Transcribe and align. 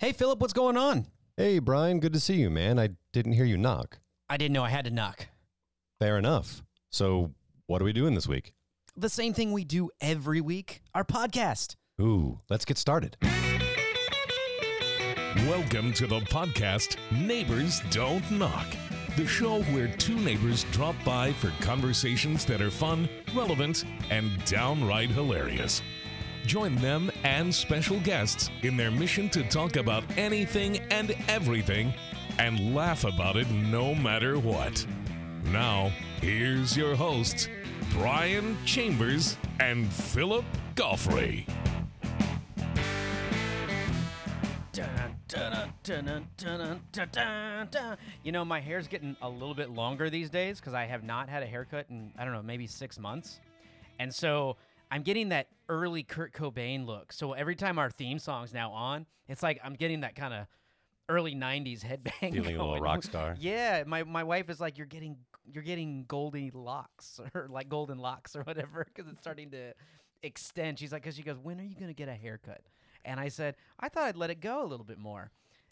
Hey, 0.00 0.12
Philip, 0.12 0.38
what's 0.38 0.52
going 0.52 0.76
on? 0.76 1.06
Hey, 1.36 1.58
Brian, 1.58 1.98
good 1.98 2.12
to 2.12 2.20
see 2.20 2.36
you, 2.36 2.50
man. 2.50 2.78
I 2.78 2.90
didn't 3.12 3.32
hear 3.32 3.44
you 3.44 3.58
knock. 3.58 3.98
I 4.30 4.36
didn't 4.36 4.52
know 4.52 4.62
I 4.62 4.68
had 4.68 4.84
to 4.84 4.92
knock. 4.92 5.26
Fair 5.98 6.16
enough. 6.16 6.62
So, 6.92 7.32
what 7.66 7.82
are 7.82 7.84
we 7.84 7.92
doing 7.92 8.14
this 8.14 8.28
week? 8.28 8.52
The 8.96 9.08
same 9.08 9.32
thing 9.32 9.50
we 9.50 9.64
do 9.64 9.90
every 10.00 10.40
week 10.40 10.82
our 10.94 11.02
podcast. 11.02 11.74
Ooh, 12.00 12.38
let's 12.48 12.64
get 12.64 12.78
started. 12.78 13.16
Welcome 15.48 15.92
to 15.94 16.06
the 16.06 16.20
podcast 16.30 16.96
Neighbors 17.10 17.80
Don't 17.90 18.30
Knock, 18.30 18.68
the 19.16 19.26
show 19.26 19.62
where 19.62 19.88
two 19.88 20.14
neighbors 20.20 20.62
drop 20.70 20.94
by 21.04 21.32
for 21.32 21.50
conversations 21.60 22.44
that 22.44 22.62
are 22.62 22.70
fun, 22.70 23.08
relevant, 23.34 23.84
and 24.10 24.30
downright 24.44 25.10
hilarious. 25.10 25.82
Join 26.48 26.76
them 26.76 27.10
and 27.24 27.54
special 27.54 28.00
guests 28.00 28.50
in 28.62 28.78
their 28.78 28.90
mission 28.90 29.28
to 29.30 29.42
talk 29.50 29.76
about 29.76 30.02
anything 30.16 30.78
and 30.90 31.14
everything 31.28 31.92
and 32.38 32.74
laugh 32.74 33.04
about 33.04 33.36
it 33.36 33.50
no 33.50 33.94
matter 33.94 34.38
what. 34.38 34.86
Now, 35.52 35.92
here's 36.22 36.74
your 36.74 36.96
hosts, 36.96 37.50
Brian 37.92 38.56
Chambers 38.64 39.36
and 39.60 39.92
Philip 39.92 40.46
Goffrey. 40.74 41.46
You 48.24 48.32
know, 48.32 48.44
my 48.46 48.60
hair's 48.60 48.88
getting 48.88 49.14
a 49.20 49.28
little 49.28 49.54
bit 49.54 49.68
longer 49.68 50.08
these 50.08 50.30
days 50.30 50.60
because 50.60 50.72
I 50.72 50.86
have 50.86 51.04
not 51.04 51.28
had 51.28 51.42
a 51.42 51.46
haircut 51.46 51.84
in, 51.90 52.10
I 52.18 52.24
don't 52.24 52.32
know, 52.32 52.42
maybe 52.42 52.66
six 52.66 52.98
months. 52.98 53.38
And 53.98 54.14
so 54.14 54.56
I'm 54.90 55.02
getting 55.02 55.30
that 55.30 55.48
early 55.68 56.02
Kurt 56.02 56.32
Cobain 56.32 56.86
look. 56.86 57.12
So 57.12 57.32
every 57.32 57.54
time 57.54 57.78
our 57.78 57.90
theme 57.90 58.18
song's 58.18 58.54
now 58.54 58.72
on, 58.72 59.06
it's 59.28 59.42
like 59.42 59.60
I'm 59.62 59.74
getting 59.74 60.00
that 60.00 60.14
kind 60.14 60.32
of 60.34 60.46
early 61.08 61.34
90s 61.34 61.84
headbang. 61.84 62.32
Feeling 62.32 62.56
a 62.56 62.64
little 62.64 62.80
rock 62.80 63.02
star. 63.02 63.36
Yeah, 63.38 63.84
my, 63.86 64.04
my 64.04 64.24
wife 64.24 64.50
is 64.50 64.60
like, 64.60 64.78
you're 64.78 64.86
getting 64.86 65.16
you're 65.50 65.64
getting 65.64 66.04
goldy 66.06 66.50
locks 66.52 67.20
or 67.34 67.48
like 67.48 67.68
golden 67.68 67.98
locks 67.98 68.36
or 68.36 68.42
whatever 68.42 68.86
because 68.94 69.10
it's 69.10 69.20
starting 69.20 69.50
to 69.50 69.72
extend. 70.22 70.78
She's 70.78 70.92
like, 70.92 71.02
because 71.02 71.16
she 71.16 71.22
goes, 71.22 71.38
when 71.38 71.60
are 71.60 71.64
you 71.64 71.74
gonna 71.78 71.94
get 71.94 72.08
a 72.08 72.14
haircut? 72.14 72.60
And 73.04 73.18
I 73.18 73.28
said, 73.28 73.56
I 73.80 73.88
thought 73.88 74.04
I'd 74.04 74.16
let 74.16 74.30
it 74.30 74.40
go 74.40 74.62
a 74.62 74.66
little 74.66 74.84
bit 74.84 74.98
more. 74.98 75.30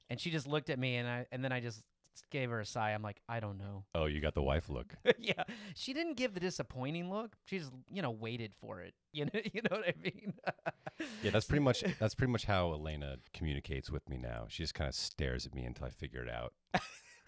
And 0.09 0.21
she 0.21 0.31
just 0.31 0.47
looked 0.47 0.71
at 0.71 0.79
me 0.79 0.97
and 0.97 1.09
I 1.09 1.27
and 1.33 1.45
then 1.45 1.53
I 1.53 1.61
just 1.61 1.83
gave 2.31 2.51
her 2.51 2.61
a 2.61 2.67
sigh. 2.67 2.93
I'm 2.93 3.03
like, 3.03 3.21
I 3.29 3.41
don't 3.41 3.59
know. 3.59 3.85
Oh, 3.95 4.07
you 4.07 4.21
got 4.21 4.35
the 4.35 4.43
wife 4.43 4.69
look. 4.69 4.95
yeah, 5.19 5.45
she 5.75 5.93
didn't 5.93 6.17
give 6.17 6.35
the 6.35 6.41
disappointing 6.41 7.11
look. 7.11 7.37
She 7.45 7.59
just 7.59 7.73
you 7.91 8.03
know 8.03 8.11
waited 8.11 8.55
for 8.55 8.81
it. 8.81 8.95
You 9.17 9.25
know, 9.25 9.41
you 9.51 9.63
know 9.63 9.79
what 9.79 9.89
I 9.89 9.95
mean? 10.03 10.35
Yeah, 11.23 11.31
that's 11.31 11.47
pretty 11.47 11.63
much 11.63 11.83
that's 11.99 12.15
pretty 12.15 12.33
much 12.33 12.45
how 12.45 12.73
Elena 12.73 13.17
communicates 13.33 13.91
with 13.91 14.09
me 14.11 14.19
now. 14.19 14.45
She 14.49 14.63
just 14.63 14.75
kind 14.75 14.89
of 14.89 14.95
stares 14.95 15.47
at 15.47 15.55
me 15.55 15.65
until 15.65 15.87
I 15.87 15.91
figure 15.91 16.23
it 16.23 16.29
out. 16.31 16.53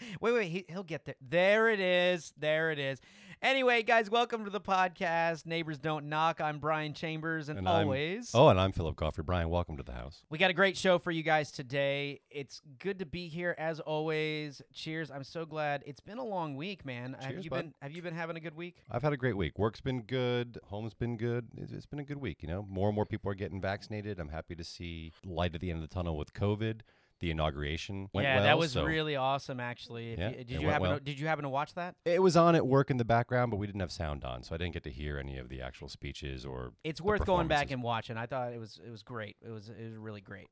Wait, 0.20 0.32
wait, 0.32 0.48
he, 0.48 0.64
he'll 0.68 0.82
get 0.82 1.04
there. 1.04 1.14
There 1.20 1.68
it 1.70 1.80
is. 1.80 2.32
There 2.38 2.70
it 2.70 2.78
is. 2.78 3.00
Anyway, 3.40 3.84
guys, 3.84 4.10
welcome 4.10 4.42
to 4.44 4.50
the 4.50 4.60
podcast. 4.60 5.46
Neighbors 5.46 5.78
Don't 5.78 6.08
Knock. 6.08 6.40
I'm 6.40 6.58
Brian 6.58 6.92
Chambers, 6.92 7.48
and, 7.48 7.58
And 7.60 7.68
I'm- 7.68 7.84
always, 7.86 8.32
Oh, 8.34 8.48
and 8.48 8.58
I'm 8.58 8.72
Philip 8.72 8.96
Goffrey. 8.96 9.24
Brian, 9.24 9.48
welcome 9.48 9.76
to 9.76 9.84
the 9.84 9.92
house. 9.92 10.22
we 10.28 10.38
got 10.38 10.50
a 10.50 10.54
great 10.54 10.76
show 10.76 10.98
for 10.98 11.12
you 11.12 11.22
guys 11.22 11.52
today. 11.52 12.20
It's 12.30 12.60
good 12.80 12.98
to 12.98 13.06
be 13.06 13.28
here 13.28 13.54
as 13.56 13.78
always. 13.78 14.60
Cheers! 14.72 15.12
I'm 15.12 15.22
so 15.22 15.46
glad. 15.46 15.84
It's 15.86 16.00
been 16.00 16.18
a 16.18 16.24
long 16.24 16.56
week, 16.56 16.84
man. 16.84 17.16
have 17.20 17.30
Cheers, 17.30 17.44
you 17.44 17.50
bud. 17.50 17.56
been 17.62 17.74
Have 17.80 17.92
you 17.92 18.02
been 18.02 18.14
having 18.14 18.36
a 18.36 18.40
good 18.40 18.56
week? 18.56 18.82
I've 18.90 19.02
had 19.02 19.12
a 19.12 19.16
great 19.16 19.36
week. 19.36 19.56
Work's 19.56 19.80
been 19.80 20.02
good. 20.02 20.58
Home's 20.64 20.94
been 20.94 21.16
good. 21.16 21.46
It's, 21.56 21.70
it's 21.70 21.86
been 21.86 22.00
a 22.00 22.04
good 22.04 22.18
week. 22.20 22.38
You 22.42 22.48
know, 22.48 22.66
more 22.68 22.88
and 22.88 22.94
more 22.96 23.06
people 23.06 23.30
are 23.30 23.34
getting 23.36 23.60
vaccinated. 23.60 24.18
I'm 24.18 24.30
happy 24.30 24.56
to 24.56 24.64
see 24.64 25.12
light 25.24 25.54
at 25.54 25.60
the 25.60 25.70
end 25.70 25.80
of 25.80 25.88
the 25.88 25.94
tunnel 25.94 26.16
with 26.16 26.32
COVID. 26.34 26.80
The 27.20 27.30
inauguration 27.32 28.08
went 28.12 28.26
yeah, 28.26 28.36
well. 28.36 28.44
that 28.44 28.58
was 28.58 28.72
so- 28.72 28.84
really 28.84 29.16
awesome. 29.16 29.58
Actually, 29.58 30.12
If 30.12 30.18
Yeah, 30.20 30.28
you- 30.30 30.36
did 30.36 30.50
it 30.50 30.50
you 30.50 30.58
went 30.60 30.72
happen 30.72 30.88
well. 30.88 30.98
to, 30.98 31.04
Did 31.04 31.18
you 31.18 31.26
happen 31.26 31.42
to 31.42 31.48
watch 31.48 31.74
that? 31.74 31.96
It 32.04 32.22
was 32.22 32.36
on 32.36 32.54
at 32.54 32.64
work 32.66 32.90
in 32.92 32.96
the 32.96 33.04
background, 33.04 33.50
but 33.50 33.56
we 33.56 33.66
didn't 33.66 33.80
have 33.80 33.90
sound 33.90 34.24
on, 34.24 34.42
so 34.44 34.54
I 34.54 34.58
didn't 34.58 34.74
get 34.74 34.84
to 34.84 34.90
hear 34.90 35.18
any 35.18 35.36
of 35.36 35.48
the 35.48 35.60
actual 35.60 35.88
speeches 35.88 36.46
or. 36.46 36.72
It's 36.84 37.00
worth 37.00 37.24
going 37.24 37.48
back 37.48 37.68
performances. 37.68 37.72
and 37.72 37.82
watching. 37.82 38.16
I 38.16 38.26
thought 38.26 38.52
it 38.52 38.60
was 38.60 38.80
it 38.86 38.90
was 38.90 39.02
great. 39.02 39.36
It 39.44 39.50
was 39.50 39.68
it 39.68 39.82
was 39.84 39.96
really 39.96 40.20
great. 40.20 40.46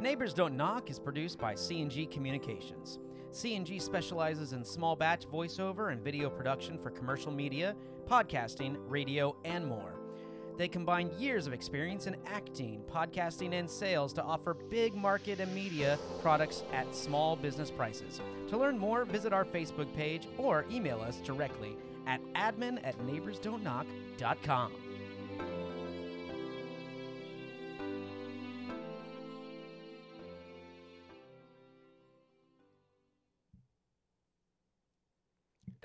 Neighbors 0.00 0.34
Don't 0.34 0.56
Knock 0.56 0.90
is 0.90 0.98
produced 0.98 1.38
by 1.38 1.54
C&G 1.54 2.06
Communications. 2.06 2.98
C&G 3.30 3.78
specializes 3.78 4.52
in 4.52 4.64
small 4.64 4.94
batch 4.94 5.26
voiceover 5.26 5.90
and 5.92 6.02
video 6.02 6.28
production 6.28 6.76
for 6.76 6.90
commercial 6.90 7.32
media, 7.32 7.74
podcasting, 8.06 8.76
radio, 8.88 9.34
and 9.44 9.66
more. 9.66 9.94
They 10.56 10.68
combine 10.68 11.10
years 11.18 11.46
of 11.46 11.52
experience 11.52 12.06
in 12.06 12.16
acting, 12.26 12.82
podcasting, 12.90 13.52
and 13.52 13.68
sales 13.68 14.12
to 14.14 14.22
offer 14.22 14.54
big 14.54 14.94
market 14.94 15.40
and 15.40 15.54
media 15.54 15.98
products 16.22 16.64
at 16.72 16.94
small 16.94 17.36
business 17.36 17.70
prices. 17.70 18.20
To 18.48 18.56
learn 18.56 18.78
more, 18.78 19.04
visit 19.04 19.32
our 19.32 19.44
Facebook 19.44 19.92
page 19.94 20.28
or 20.38 20.64
email 20.70 21.00
us 21.00 21.18
directly 21.18 21.76
at 22.06 22.20
admin 22.34 22.78
at 22.84 22.98
neighborsdon'tknock.com. 23.00 24.72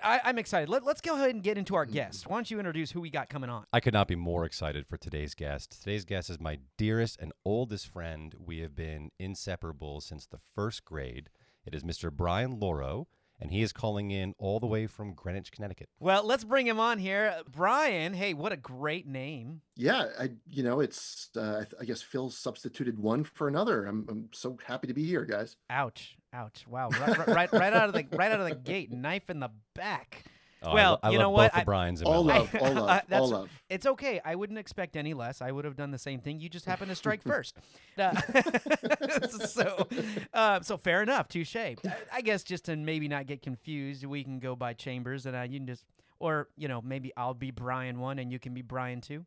I, 0.03 0.21
I'm 0.23 0.37
excited. 0.37 0.69
Let, 0.69 0.83
let's 0.83 1.01
go 1.01 1.15
ahead 1.15 1.31
and 1.31 1.43
get 1.43 1.57
into 1.57 1.75
our 1.75 1.85
mm. 1.85 1.93
guest. 1.93 2.27
Why 2.27 2.37
don't 2.37 2.49
you 2.49 2.59
introduce 2.59 2.91
who 2.91 3.01
we 3.01 3.09
got 3.09 3.29
coming 3.29 3.49
on? 3.49 3.65
I 3.71 3.79
could 3.79 3.93
not 3.93 4.07
be 4.07 4.15
more 4.15 4.45
excited 4.45 4.87
for 4.87 4.97
today's 4.97 5.33
guest. 5.33 5.79
Today's 5.79 6.05
guest 6.05 6.29
is 6.29 6.39
my 6.39 6.59
dearest 6.77 7.19
and 7.19 7.31
oldest 7.45 7.87
friend. 7.87 8.33
We 8.39 8.59
have 8.59 8.75
been 8.75 9.11
inseparable 9.19 10.01
since 10.01 10.25
the 10.25 10.39
first 10.55 10.85
grade. 10.85 11.29
It 11.65 11.75
is 11.75 11.83
Mr. 11.83 12.11
Brian 12.11 12.59
Loro, 12.59 13.07
and 13.41 13.51
he 13.51 13.61
is 13.61 13.73
calling 13.73 14.11
in 14.11 14.35
all 14.37 14.59
the 14.59 14.67
way 14.67 14.87
from 14.87 15.13
Greenwich, 15.13 15.51
Connecticut. 15.51 15.89
Well, 15.99 16.25
let's 16.25 16.43
bring 16.43 16.67
him 16.67 16.79
on 16.79 16.99
here. 16.99 17.35
Brian, 17.51 18.13
hey, 18.13 18.33
what 18.33 18.51
a 18.51 18.57
great 18.57 19.07
name. 19.07 19.61
Yeah, 19.75 20.05
I 20.19 20.29
you 20.47 20.63
know 20.63 20.79
it's 20.79 21.29
uh, 21.35 21.65
I, 21.79 21.85
guess 21.85 22.01
Phil 22.01 22.29
substituted 22.29 22.99
one 22.99 23.23
for 23.23 23.47
another. 23.47 23.85
I'm 23.85 24.05
I'm 24.09 24.29
so 24.31 24.57
happy 24.65 24.87
to 24.87 24.93
be 24.93 25.03
here, 25.03 25.25
guys. 25.25 25.55
Ouch. 25.69 26.17
Ouch. 26.33 26.65
Wow. 26.67 26.89
Right, 26.89 27.17
right, 27.17 27.27
right, 27.27 27.53
right 27.53 27.73
out 27.73 27.89
of 27.89 27.93
the 27.93 28.05
right 28.15 28.31
out 28.31 28.39
of 28.39 28.47
the 28.47 28.55
gate, 28.55 28.91
knife 28.91 29.29
in 29.29 29.39
the 29.39 29.49
back. 29.73 30.23
Oh, 30.63 30.73
Well, 30.73 30.91
lo- 30.91 30.99
I, 31.01 31.09
you 31.11 31.17
love 31.17 31.23
know 31.23 31.29
both 31.31 31.37
what? 31.37 31.51
the 31.53 31.57
I- 31.59 31.63
Brian's 31.63 32.01
in 32.01 32.07
All 32.07 32.23
love, 32.23 32.55
all 32.55 32.73
love, 32.73 32.85
That's- 33.07 33.21
all 33.21 33.27
love. 33.29 33.49
It's 33.69 33.85
okay. 33.85 34.21
I 34.23 34.35
wouldn't 34.35 34.59
expect 34.59 34.95
any 34.95 35.13
less. 35.13 35.41
I 35.41 35.51
would 35.51 35.65
have 35.65 35.75
done 35.75 35.91
the 35.91 35.97
same 35.97 36.19
thing. 36.19 36.39
You 36.39 36.49
just 36.49 36.65
happened 36.65 36.89
to 36.89 36.95
strike 36.95 37.23
first. 37.25 37.57
Uh, 37.97 38.19
so, 39.47 39.87
uh, 40.33 40.61
so 40.61 40.77
fair 40.77 41.01
enough. 41.01 41.27
Touche. 41.27 41.55
I, 41.55 41.75
I 42.13 42.21
guess 42.21 42.43
just 42.43 42.65
to 42.65 42.75
maybe 42.75 43.07
not 43.07 43.25
get 43.27 43.41
confused, 43.41 44.05
we 44.05 44.23
can 44.23 44.39
go 44.39 44.55
by 44.55 44.73
Chambers, 44.73 45.25
and 45.25 45.35
uh, 45.35 45.41
you 45.41 45.59
can 45.59 45.67
just, 45.67 45.83
or 46.19 46.47
you 46.57 46.67
know, 46.67 46.81
maybe 46.81 47.11
I'll 47.17 47.33
be 47.33 47.51
Brian 47.51 47.99
one, 47.99 48.19
and 48.19 48.31
you 48.31 48.39
can 48.39 48.53
be 48.53 48.61
Brian 48.61 49.01
two. 49.01 49.25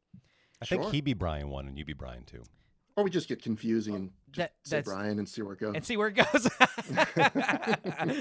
I 0.63 0.67
think 0.67 0.83
Sure. 0.83 0.93
he 0.93 1.01
be 1.01 1.15
Brian 1.15 1.49
one 1.49 1.67
and 1.67 1.77
you 1.77 1.85
be 1.85 1.93
Brian 1.95 2.23
two. 2.25 2.43
Or 2.97 3.03
we 3.03 3.11
just 3.11 3.29
get 3.29 3.43
confusing 3.43 3.95
and 3.97 4.11
just 4.31 4.37
That- 4.37 4.53
say 4.65 4.83
Brian 4.83 5.19
and 5.19 5.29
see 5.29 5.43
where 5.43 5.55
it 5.55 5.59
goes. 5.61 5.75
and 5.75 5.85
see 5.85 5.97
where 5.97 6.09
it 6.09 6.15
goes. 6.15 6.49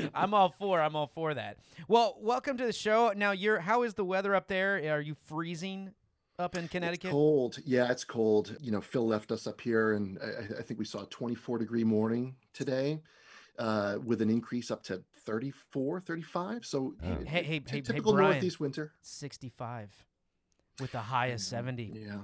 I'm 0.16 0.34
all 0.34 0.50
for. 0.50 0.82
I'm 0.82 0.96
all 0.96 1.08
for 1.08 1.34
that. 1.36 1.58
Well, 1.88 2.18
welcome 2.20 2.58
to 2.58 2.66
the 2.66 2.74
show. 2.74 3.14
Now, 3.16 3.32
you're. 3.32 3.60
How 3.60 3.84
is 3.84 3.94
the 3.94 4.04
weather 4.06 4.34
up 4.34 4.48
there? 4.48 4.78
Are 4.96 5.02
you 5.02 5.14
freezing 5.14 5.92
up 6.40 6.56
in 6.56 6.64
It's 6.64 6.72
Connecticut? 6.72 7.12
cold. 7.12 7.60
Yeah, 7.66 7.92
it's 7.92 8.04
cold. 8.04 8.58
You 8.60 8.72
know, 8.72 8.82
Phil 8.82 9.06
left 9.06 9.32
us 9.32 9.46
up 9.46 9.62
here, 9.62 9.94
and 9.94 10.18
I, 10.20 10.60
I- 10.60 10.62
think 10.64 10.80
we 10.80 10.86
saw 10.86 11.04
a 11.04 11.08
24 11.08 11.60
degree 11.60 11.84
morning 11.84 12.36
today, 12.54 13.00
uh, 13.60 13.98
with 14.04 14.24
an 14.24 14.32
increase 14.32 14.72
up 14.72 14.82
to 14.86 15.04
34, 15.26 16.00
35. 16.02 16.66
So 16.66 16.96
Oh. 17.04 17.06
Hey, 17.08 17.26
hey, 17.26 17.44
hey, 17.44 17.62
hey, 17.68 17.82
typical 17.82 18.14
Brian. 18.14 18.32
Northeast 18.32 18.60
winter. 18.60 18.92
65 19.04 20.04
with 20.80 20.94
a 20.96 21.00
high 21.00 21.28
of 21.28 21.42
70. 21.42 21.92
Yeah, 21.94 22.16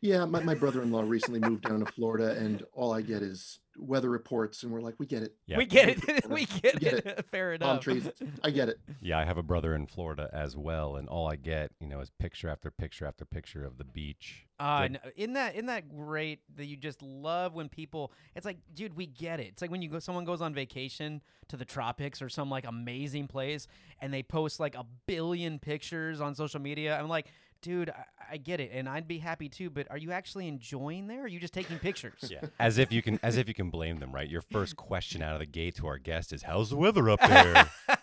yeah. 0.00 0.24
My, 0.24 0.40
my 0.40 0.54
brother-in-law 0.54 1.02
recently 1.02 1.40
moved 1.40 1.62
down 1.62 1.80
to 1.80 1.90
Florida, 1.92 2.32
and 2.38 2.64
all 2.72 2.92
I 2.92 3.02
get 3.02 3.22
is 3.22 3.58
weather 3.78 4.10
reports, 4.10 4.62
and 4.62 4.72
we're 4.72 4.80
like, 4.80 4.94
we 4.98 5.06
get 5.06 5.22
it. 5.22 5.34
Yeah. 5.46 5.58
We 5.58 5.66
get 5.66 5.88
it. 6.08 6.28
We 6.28 6.46
get, 6.46 6.80
get 6.80 6.94
it. 6.94 7.26
Fair 7.30 7.52
enough. 7.52 7.82
Palm 7.82 7.94
enough. 7.96 8.14
trees. 8.14 8.28
I 8.42 8.50
get 8.50 8.68
it. 8.68 8.78
Yeah, 9.00 9.18
I 9.18 9.24
have 9.24 9.38
a 9.38 9.42
brother 9.42 9.74
in 9.74 9.86
Florida 9.86 10.28
as 10.32 10.56
well, 10.56 10.96
and 10.96 11.08
all 11.08 11.28
I 11.28 11.36
get, 11.36 11.72
you 11.80 11.88
know, 11.88 12.00
is 12.00 12.10
picture 12.18 12.48
after 12.48 12.70
picture 12.70 13.06
after 13.06 13.24
picture 13.24 13.64
of 13.64 13.78
the 13.78 13.84
beach. 13.84 14.46
Uh, 14.58 14.82
Good. 14.82 14.92
no, 14.92 14.98
isn't 15.16 15.32
that 15.34 15.54
isn't 15.54 15.66
that 15.66 15.88
great 15.88 16.40
that 16.56 16.64
you 16.64 16.76
just 16.76 17.02
love 17.02 17.54
when 17.54 17.68
people? 17.68 18.12
It's 18.34 18.46
like, 18.46 18.58
dude, 18.74 18.94
we 18.94 19.06
get 19.06 19.40
it. 19.40 19.48
It's 19.48 19.62
like 19.62 19.70
when 19.70 19.82
you 19.82 19.90
go, 19.90 19.98
someone 19.98 20.24
goes 20.24 20.40
on 20.40 20.54
vacation 20.54 21.20
to 21.48 21.56
the 21.56 21.64
tropics 21.64 22.22
or 22.22 22.28
some 22.28 22.48
like 22.48 22.66
amazing 22.66 23.28
place, 23.28 23.66
and 24.00 24.12
they 24.12 24.22
post 24.22 24.58
like 24.58 24.74
a 24.74 24.86
billion 25.06 25.58
pictures 25.58 26.20
on 26.20 26.34
social 26.34 26.60
media. 26.60 26.98
I'm 26.98 27.08
like, 27.08 27.26
dude, 27.62 27.90
I, 27.90 28.04
I 28.32 28.36
get 28.36 28.60
it, 28.60 28.70
and 28.72 28.88
I'd 28.88 29.06
be 29.08 29.18
happy 29.18 29.48
too. 29.48 29.70
But 29.70 29.90
are 29.90 29.98
you 29.98 30.12
actually 30.12 30.48
enjoying 30.48 31.06
there? 31.06 31.20
Or 31.20 31.24
are 31.24 31.28
you 31.28 31.40
just 31.40 31.54
taking 31.54 31.78
pictures? 31.78 32.28
Yeah. 32.30 32.40
As 32.58 32.78
if 32.78 32.92
you 32.92 33.02
can 33.02 33.18
as 33.22 33.36
if 33.36 33.48
you 33.48 33.54
can 33.54 33.70
blame 33.70 33.98
them, 33.98 34.12
right? 34.14 34.28
Your 34.28 34.42
first 34.42 34.76
question 34.88 35.22
out 35.22 35.34
of 35.34 35.40
the 35.40 35.46
gate 35.46 35.76
to 35.76 35.86
our 35.86 35.98
guest 35.98 36.32
is 36.32 36.42
how's 36.42 36.70
the 36.70 36.76
weather 36.76 37.08
up 37.10 37.20
there? 37.20 37.70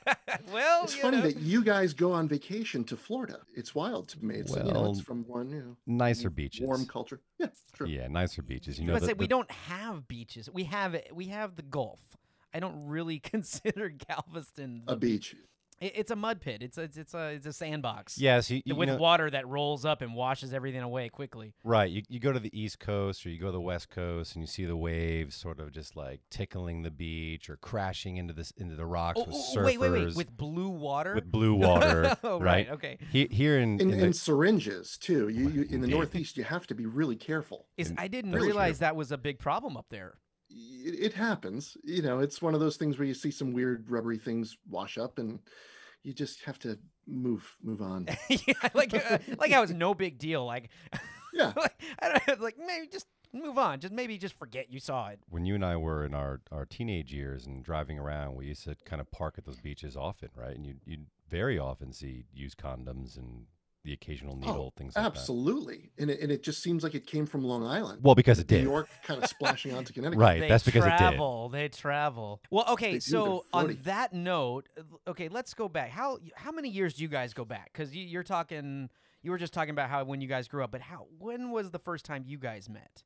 well, 0.52 0.84
It's 0.84 0.96
funny 0.96 1.18
know. 1.18 1.24
that 1.24 1.38
you 1.38 1.64
guys 1.64 1.94
go 1.94 2.12
on 2.12 2.28
vacation 2.28 2.84
to 2.86 2.98
Florida. 2.98 3.40
It's 3.56 3.74
wild 3.76 4.08
to 4.10 4.24
me. 4.24 4.36
It's, 4.36 4.56
you 4.56 4.64
know, 4.64 4.92
it's 4.92 5.02
from 5.02 5.24
one 5.28 5.50
you 5.50 5.60
know, 5.60 5.78
Nicer 5.88 6.30
beaches. 6.30 6.66
warm 6.66 6.86
culture. 6.86 7.20
Yeah, 7.40 7.48
true. 7.74 7.88
Yeah, 7.88 8.08
nicer 8.08 8.42
beaches. 8.42 8.80
You 8.80 8.86
know, 8.88 8.94
But 8.94 9.02
the- 9.02 9.08
say, 9.08 9.14
we 9.14 9.28
don't 9.28 9.52
have 9.52 10.08
beaches. 10.08 10.50
We 10.52 10.64
have 10.66 10.96
we 11.14 11.28
have 11.28 11.56
the 11.56 11.62
Gulf. 11.64 12.02
I 12.54 12.60
don't 12.60 12.86
really 12.88 13.20
consider 13.34 13.90
Galveston. 13.90 14.84
A 14.88 14.96
beach. 14.96 15.36
It- 15.82 15.94
it's 15.96 16.12
a 16.12 16.16
mud 16.16 16.42
pit. 16.42 16.62
It's 16.62 16.78
a, 16.78 16.84
it's 16.84 16.98
it's 16.98 17.14
a 17.14 17.30
it's 17.30 17.46
a 17.46 17.54
sandbox. 17.54 18.18
Yes, 18.18 18.50
you, 18.50 18.62
you 18.66 18.76
with 18.76 18.90
know, 18.90 18.98
water 18.98 19.30
that 19.30 19.48
rolls 19.48 19.86
up 19.86 20.02
and 20.02 20.14
washes 20.16 20.54
everything 20.54 20.82
away 20.82 21.10
quickly. 21.10 21.54
right. 21.64 21.90
You, 21.90 22.02
you 22.10 22.20
go 22.20 22.32
to 22.32 22.40
the 22.40 22.50
East 22.58 22.80
Coast 22.80 23.26
or 23.26 23.30
you 23.30 23.40
go 23.40 23.48
to 23.48 23.52
the 23.52 23.62
West 23.62 23.90
Coast 23.90 24.36
and 24.36 24.44
you 24.44 24.48
see 24.48 24.66
the 24.66 24.78
waves 24.78 25.36
sort 25.36 25.60
of 25.60 25.72
just 25.72 25.96
like 25.96 26.22
tickling 26.30 26.84
the 26.84 26.92
beach 26.92 27.50
or 27.50 27.58
crashing 27.58 28.18
into 28.18 28.34
this 28.34 28.52
into 28.58 28.76
the 28.76 28.86
rocks 28.86 29.20
Oh, 29.20 29.26
with 29.26 29.36
oh, 29.36 29.54
surfers 29.56 29.62
oh, 29.62 29.66
wait, 29.66 29.78
wait, 29.80 29.92
wait! 29.92 30.16
With 30.16 30.36
blue 30.36 30.70
water. 30.70 31.16
with 31.16 31.32
blue 31.32 31.56
water, 31.56 32.16
oh, 32.24 32.40
right? 32.40 32.70
Okay. 32.70 32.98
He, 33.12 33.28
here 33.32 33.60
in, 33.60 33.80
In, 33.80 33.92
in 33.92 33.98
the- 34.00 34.06
in 34.06 34.14
syringes 34.14 34.98
too. 34.98 35.30
You, 35.30 35.50
you 35.50 35.68
in 35.70 35.82
the 35.82 35.88
Northeast, 35.88 36.38
you 36.38 36.44
have 36.44 36.68
to 36.68 36.76
be 36.76 36.86
really 36.86 37.16
careful. 37.16 37.68
Is 37.78 37.90
And 37.90 38.00
I 38.00 38.08
didn't 38.08 38.32
that's 38.32 38.42
true. 38.42 38.48
realize 38.52 38.80
that 38.80 38.96
was 38.96 39.12
a 39.12 39.18
big 39.18 39.40
problem 39.40 39.78
up 39.78 39.86
there. 39.90 40.16
It, 40.56 40.96
it 41.00 41.14
happens. 41.14 41.76
You 41.84 42.02
know, 42.02 42.20
it's 42.20 42.42
one 42.42 42.54
of 42.54 42.60
those 42.60 42.78
things 42.78 42.98
where 42.98 43.08
you 43.08 43.14
see 43.14 43.32
some 43.32 43.54
weird 43.54 43.90
rubbery 43.90 44.18
things 44.18 44.58
wash 44.70 44.98
up, 44.98 45.18
and 45.18 45.40
you 46.04 46.14
just 46.14 46.42
have 46.44 46.60
to 46.60 46.78
move 47.08 47.56
move 47.62 47.82
on. 47.82 48.08
yeah, 48.30 48.54
like 48.74 48.94
uh, 48.94 49.18
like 49.40 49.52
how 49.52 49.64
it's 49.64 49.72
no 49.72 49.94
big 49.94 50.18
deal. 50.18 50.46
Like, 50.46 50.70
Yeah. 51.34 51.54
like 51.58 51.82
I 52.00 52.10
don't 52.10 52.28
know, 52.40 52.44
like 52.44 52.58
maybe 52.64 52.88
just 52.88 53.08
move 53.34 53.58
on. 53.58 53.80
Just 53.80 53.94
maybe 53.94 54.18
just 54.18 54.38
forget 54.38 54.72
you 54.72 54.80
saw 54.80 55.08
it. 55.10 55.20
when 55.30 55.46
you 55.46 55.56
and 55.56 55.66
I 55.66 55.76
were 55.78 56.06
in 56.06 56.14
our, 56.14 56.42
our 56.52 56.66
teenage 56.66 57.12
years 57.12 57.48
and 57.48 57.64
driving 57.64 57.98
around, 57.98 58.36
we 58.36 58.46
used 58.46 58.64
to 58.66 58.76
kind 58.86 59.02
of 59.02 59.10
park 59.12 59.36
at 59.38 59.46
those 59.46 59.60
beaches 59.60 59.98
often, 59.98 60.30
right? 60.36 60.56
And 60.56 60.66
you 60.66 60.76
you 60.86 60.98
very 61.30 61.58
often 61.58 61.92
see 61.94 62.26
used 62.34 62.58
condoms 62.58 63.18
and 63.18 63.48
the 63.84 63.94
occasional 63.94 64.38
needle, 64.38 64.74
things 64.78 64.96
like 64.96 65.04
that. 65.04 65.12
Absolutely. 65.12 65.92
And 65.98 66.10
it, 66.10 66.22
and 66.22 66.32
it 66.32 66.42
just 66.42 66.64
seems 66.64 66.84
like 66.84 66.96
it 66.96 67.06
came 67.06 67.26
from 67.26 67.44
Long 67.44 67.66
Island. 67.66 68.00
Well, 68.02 68.16
because 68.16 68.40
it 68.40 68.48
did. 68.48 68.56
New 68.56 68.62
did. 68.62 68.70
York 68.72 68.90
kind 69.04 69.22
of 69.22 69.30
splashing 69.30 69.74
onto 69.74 69.94
Connecticut. 69.94 70.20
Right, 70.20 70.40
They 70.40 70.48
that's 70.48 70.64
because 70.64 70.86
it 70.86 70.90
did. 70.90 70.94
They 70.94 70.98
travel. 70.98 71.50
They 71.50 71.68
travel. 71.68 72.42
Well, 72.50 72.66
okay. 72.70 72.94
They 72.94 73.00
so 73.00 73.46
on 73.52 73.78
that 73.84 74.14
note, 74.14 74.70
uh, 74.78 75.10
okay, 75.10 75.28
let's 75.28 75.54
go 75.54 75.68
back. 75.68 75.90
How 75.90 76.20
how 76.36 76.52
many 76.52 76.70
years 76.70 76.94
do 76.94 77.04
you 77.04 77.10
guys 77.10 77.34
go 77.34 77.46
back? 77.46 77.72
Because 77.74 77.96
you, 77.96 78.06
you're 78.06 78.24
talking. 78.24 78.90
You 79.22 79.32
were 79.32 79.38
just 79.38 79.54
talking 79.54 79.72
about 79.72 79.90
how 79.90 80.04
when 80.04 80.22
you 80.22 80.28
guys 80.28 80.48
grew 80.48 80.64
up, 80.64 80.72
but 80.72 80.82
how 80.82 81.08
when 81.18 81.52
was 81.52 81.72
the 81.72 81.80
first 81.80 82.06
time 82.06 82.24
you 82.26 82.38
guys 82.38 82.70
met? 82.70 83.04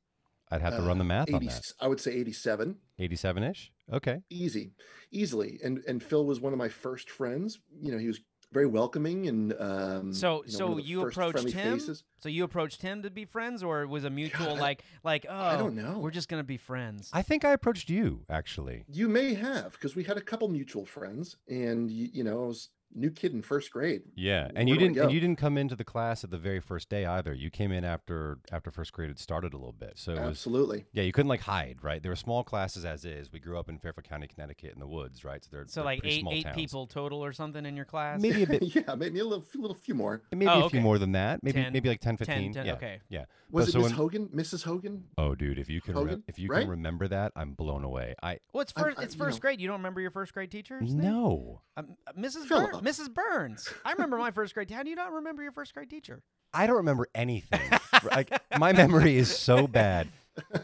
I'd 0.50 0.62
have 0.62 0.76
to 0.76 0.82
run 0.82 0.98
the 0.98 1.04
math 1.04 1.28
on 1.28 1.42
80 1.42 1.46
that. 1.46 1.72
I 1.80 1.88
would 1.88 2.00
say 2.00 2.12
87. 2.12 2.76
87 2.98 3.42
ish? 3.42 3.70
Okay. 3.92 4.22
Easy. 4.30 4.72
Easily. 5.10 5.58
And 5.62 5.82
and 5.86 6.02
Phil 6.02 6.24
was 6.24 6.40
one 6.40 6.52
of 6.52 6.58
my 6.58 6.68
first 6.68 7.10
friends. 7.10 7.58
You 7.82 7.92
know, 7.92 7.98
he 7.98 8.06
was 8.06 8.20
very 8.52 8.66
welcoming 8.66 9.26
and 9.28 9.52
um 9.58 10.12
So 10.14 10.42
you 10.46 10.52
know, 10.52 10.58
so 10.58 10.78
you 10.78 11.06
approached 11.06 11.50
him. 11.50 11.78
faces. 11.78 12.04
So 12.20 12.28
you 12.28 12.44
approached 12.44 12.82
him 12.82 13.02
to 13.02 13.10
be 13.10 13.24
friends, 13.24 13.62
or 13.62 13.82
it 13.82 13.88
was 13.88 14.04
a 14.04 14.10
mutual 14.10 14.50
I- 14.56 14.60
like 14.60 14.82
like 15.04 15.26
oh 15.28 15.34
I 15.34 15.56
don't 15.56 15.74
know. 15.74 15.98
we're 15.98 16.10
just 16.10 16.28
gonna 16.28 16.44
be 16.44 16.56
friends. 16.56 17.10
I 17.12 17.22
think 17.22 17.44
I 17.44 17.52
approached 17.52 17.90
you, 17.90 18.24
actually. 18.30 18.84
You 18.88 19.08
may 19.08 19.34
have 19.34 19.72
because 19.72 19.94
we 19.94 20.04
had 20.04 20.16
a 20.16 20.20
couple 20.22 20.48
mutual 20.48 20.84
friends 20.86 21.36
and 21.48 21.90
you, 21.90 22.08
you 22.12 22.24
know, 22.24 22.44
I 22.44 22.46
was 22.46 22.70
new 22.94 23.10
kid 23.10 23.32
in 23.32 23.42
first 23.42 23.70
grade. 23.72 24.02
Yeah, 24.16 24.44
Where 24.44 24.52
and 24.56 24.68
you 24.68 24.76
didn't 24.76 24.98
and 24.98 25.12
you 25.12 25.20
didn't 25.20 25.38
come 25.38 25.56
into 25.58 25.76
the 25.76 25.84
class 25.84 26.24
at 26.24 26.30
the 26.30 26.38
very 26.38 26.60
first 26.60 26.88
day 26.88 27.04
either. 27.06 27.32
You 27.34 27.50
came 27.50 27.70
in 27.72 27.84
after 27.84 28.38
after 28.50 28.70
first 28.70 28.92
grade 28.92 29.08
had 29.10 29.18
started 29.18 29.52
a 29.54 29.56
little 29.56 29.72
bit. 29.72 29.92
So 29.96 30.12
it 30.12 30.20
was 30.20 30.28
Absolutely. 30.30 30.86
yeah, 30.92 31.02
you 31.02 31.12
couldn't 31.12 31.28
like 31.28 31.40
hide, 31.42 31.78
right? 31.82 32.02
There 32.02 32.10
were 32.12 32.16
small 32.16 32.44
classes 32.44 32.84
as 32.84 33.04
is. 33.04 33.30
We 33.32 33.38
grew 33.40 33.58
up 33.58 33.68
in 33.68 33.78
Fairfield 33.78 34.04
County, 34.08 34.26
Connecticut, 34.26 34.72
in 34.74 34.80
the 34.80 34.86
woods, 34.86 35.24
right? 35.24 35.42
So 35.44 35.48
they're 35.52 35.64
so 35.68 35.80
they're 35.80 35.84
like 35.84 36.00
eight 36.04 36.20
small 36.20 36.32
eight 36.32 36.44
towns. 36.44 36.54
people 36.56 36.86
total 36.86 37.24
or 37.24 37.32
something 37.32 37.64
in 37.66 37.76
your 37.76 37.84
class. 37.84 38.20
maybe 38.20 38.42
a 38.42 38.46
bit, 38.46 38.62
yeah, 38.74 38.94
maybe 38.94 39.18
a 39.20 39.24
little, 39.24 39.44
little 39.54 39.76
few 39.76 39.94
more. 39.94 40.22
maybe 40.32 40.46
Oh, 40.50 40.64
a 40.64 40.70
few 40.70 40.80
more 40.80 40.98
than 40.98 41.12
that. 41.12 41.42
Maybe 41.42 41.62
10, 41.62 41.72
maybe 41.72 41.88
like 41.88 42.00
10, 42.00 42.16
10, 42.16 42.26
15. 42.26 42.52
10, 42.54 42.66
yeah, 42.66 42.72
okay. 42.74 43.00
yeah. 43.08 43.24
Was 43.50 43.66
But 43.66 43.68
it 43.68 43.72
so 43.72 43.78
Miss 43.80 43.92
Hogan? 43.92 44.28
Mrs. 44.28 44.62
Hogan? 44.64 45.04
Oh, 45.16 45.34
dude, 45.34 45.58
if 45.58 45.70
you 45.70 45.80
can, 45.80 45.94
Hogan, 45.94 46.08
rem- 46.14 46.24
if 46.28 46.38
you 46.38 46.48
right? 46.48 46.60
can 46.62 46.70
remember 46.70 47.08
that, 47.08 47.32
I'm 47.36 47.52
blown 47.54 47.82
away. 47.84 48.14
I 48.22 48.38
Well, 48.52 48.62
it's 48.62 48.72
first. 48.72 48.98
I- 48.98 49.02
it's 49.04 49.14
you 49.14 49.18
first 49.18 49.36
know- 49.38 49.40
grade. 49.40 49.60
You 49.60 49.68
don't 49.68 49.78
remember 49.78 50.00
your 50.00 50.10
first 50.10 50.34
grade 50.34 50.50
teacher's 50.50 50.94
name? 50.94 51.10
no, 51.12 51.62
Um, 51.76 51.96
uh, 52.06 52.12
Mrs. 52.18 52.46
Philip. 52.46 52.77
Burns. 52.82 52.98
Mrs. 52.98 53.14
Burns. 53.14 53.68
I 53.84 53.92
remember 53.92 54.18
my 54.18 54.30
first 54.30 54.54
grade. 54.54 54.70
How 54.70 54.82
do 54.82 54.90
you 54.90 54.96
not 54.96 55.12
remember 55.12 55.42
your 55.42 55.52
first 55.52 55.74
grade 55.74 55.90
teacher? 55.90 56.22
I 56.52 56.66
don't 56.66 56.76
remember 56.76 57.08
anything. 57.14 57.60
like 58.10 58.30
my 58.58 58.72
memory 58.72 59.16
is 59.16 59.34
so 59.36 59.66
bad. 59.66 60.08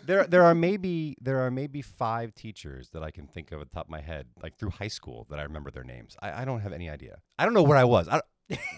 There, 0.04 0.24
there 0.26 0.44
are 0.44 0.54
maybe 0.54 1.16
there 1.20 1.40
are 1.40 1.50
maybe 1.50 1.82
five 1.82 2.34
teachers 2.34 2.90
that 2.90 3.02
I 3.02 3.10
can 3.10 3.26
think 3.26 3.50
of 3.52 3.60
at 3.60 3.68
the 3.70 3.74
top 3.74 3.86
of 3.86 3.90
my 3.90 4.00
head, 4.00 4.28
like 4.42 4.56
through 4.56 4.70
high 4.70 4.88
school, 4.88 5.26
that 5.30 5.38
I 5.38 5.42
remember 5.42 5.70
their 5.70 5.82
names. 5.84 6.16
I, 6.22 6.42
I 6.42 6.44
don't 6.44 6.60
have 6.60 6.72
any 6.72 6.88
idea. 6.88 7.18
I 7.38 7.44
don't 7.44 7.54
know 7.54 7.62
where 7.64 7.76
I 7.76 7.84
was. 7.84 8.08
I, 8.08 8.20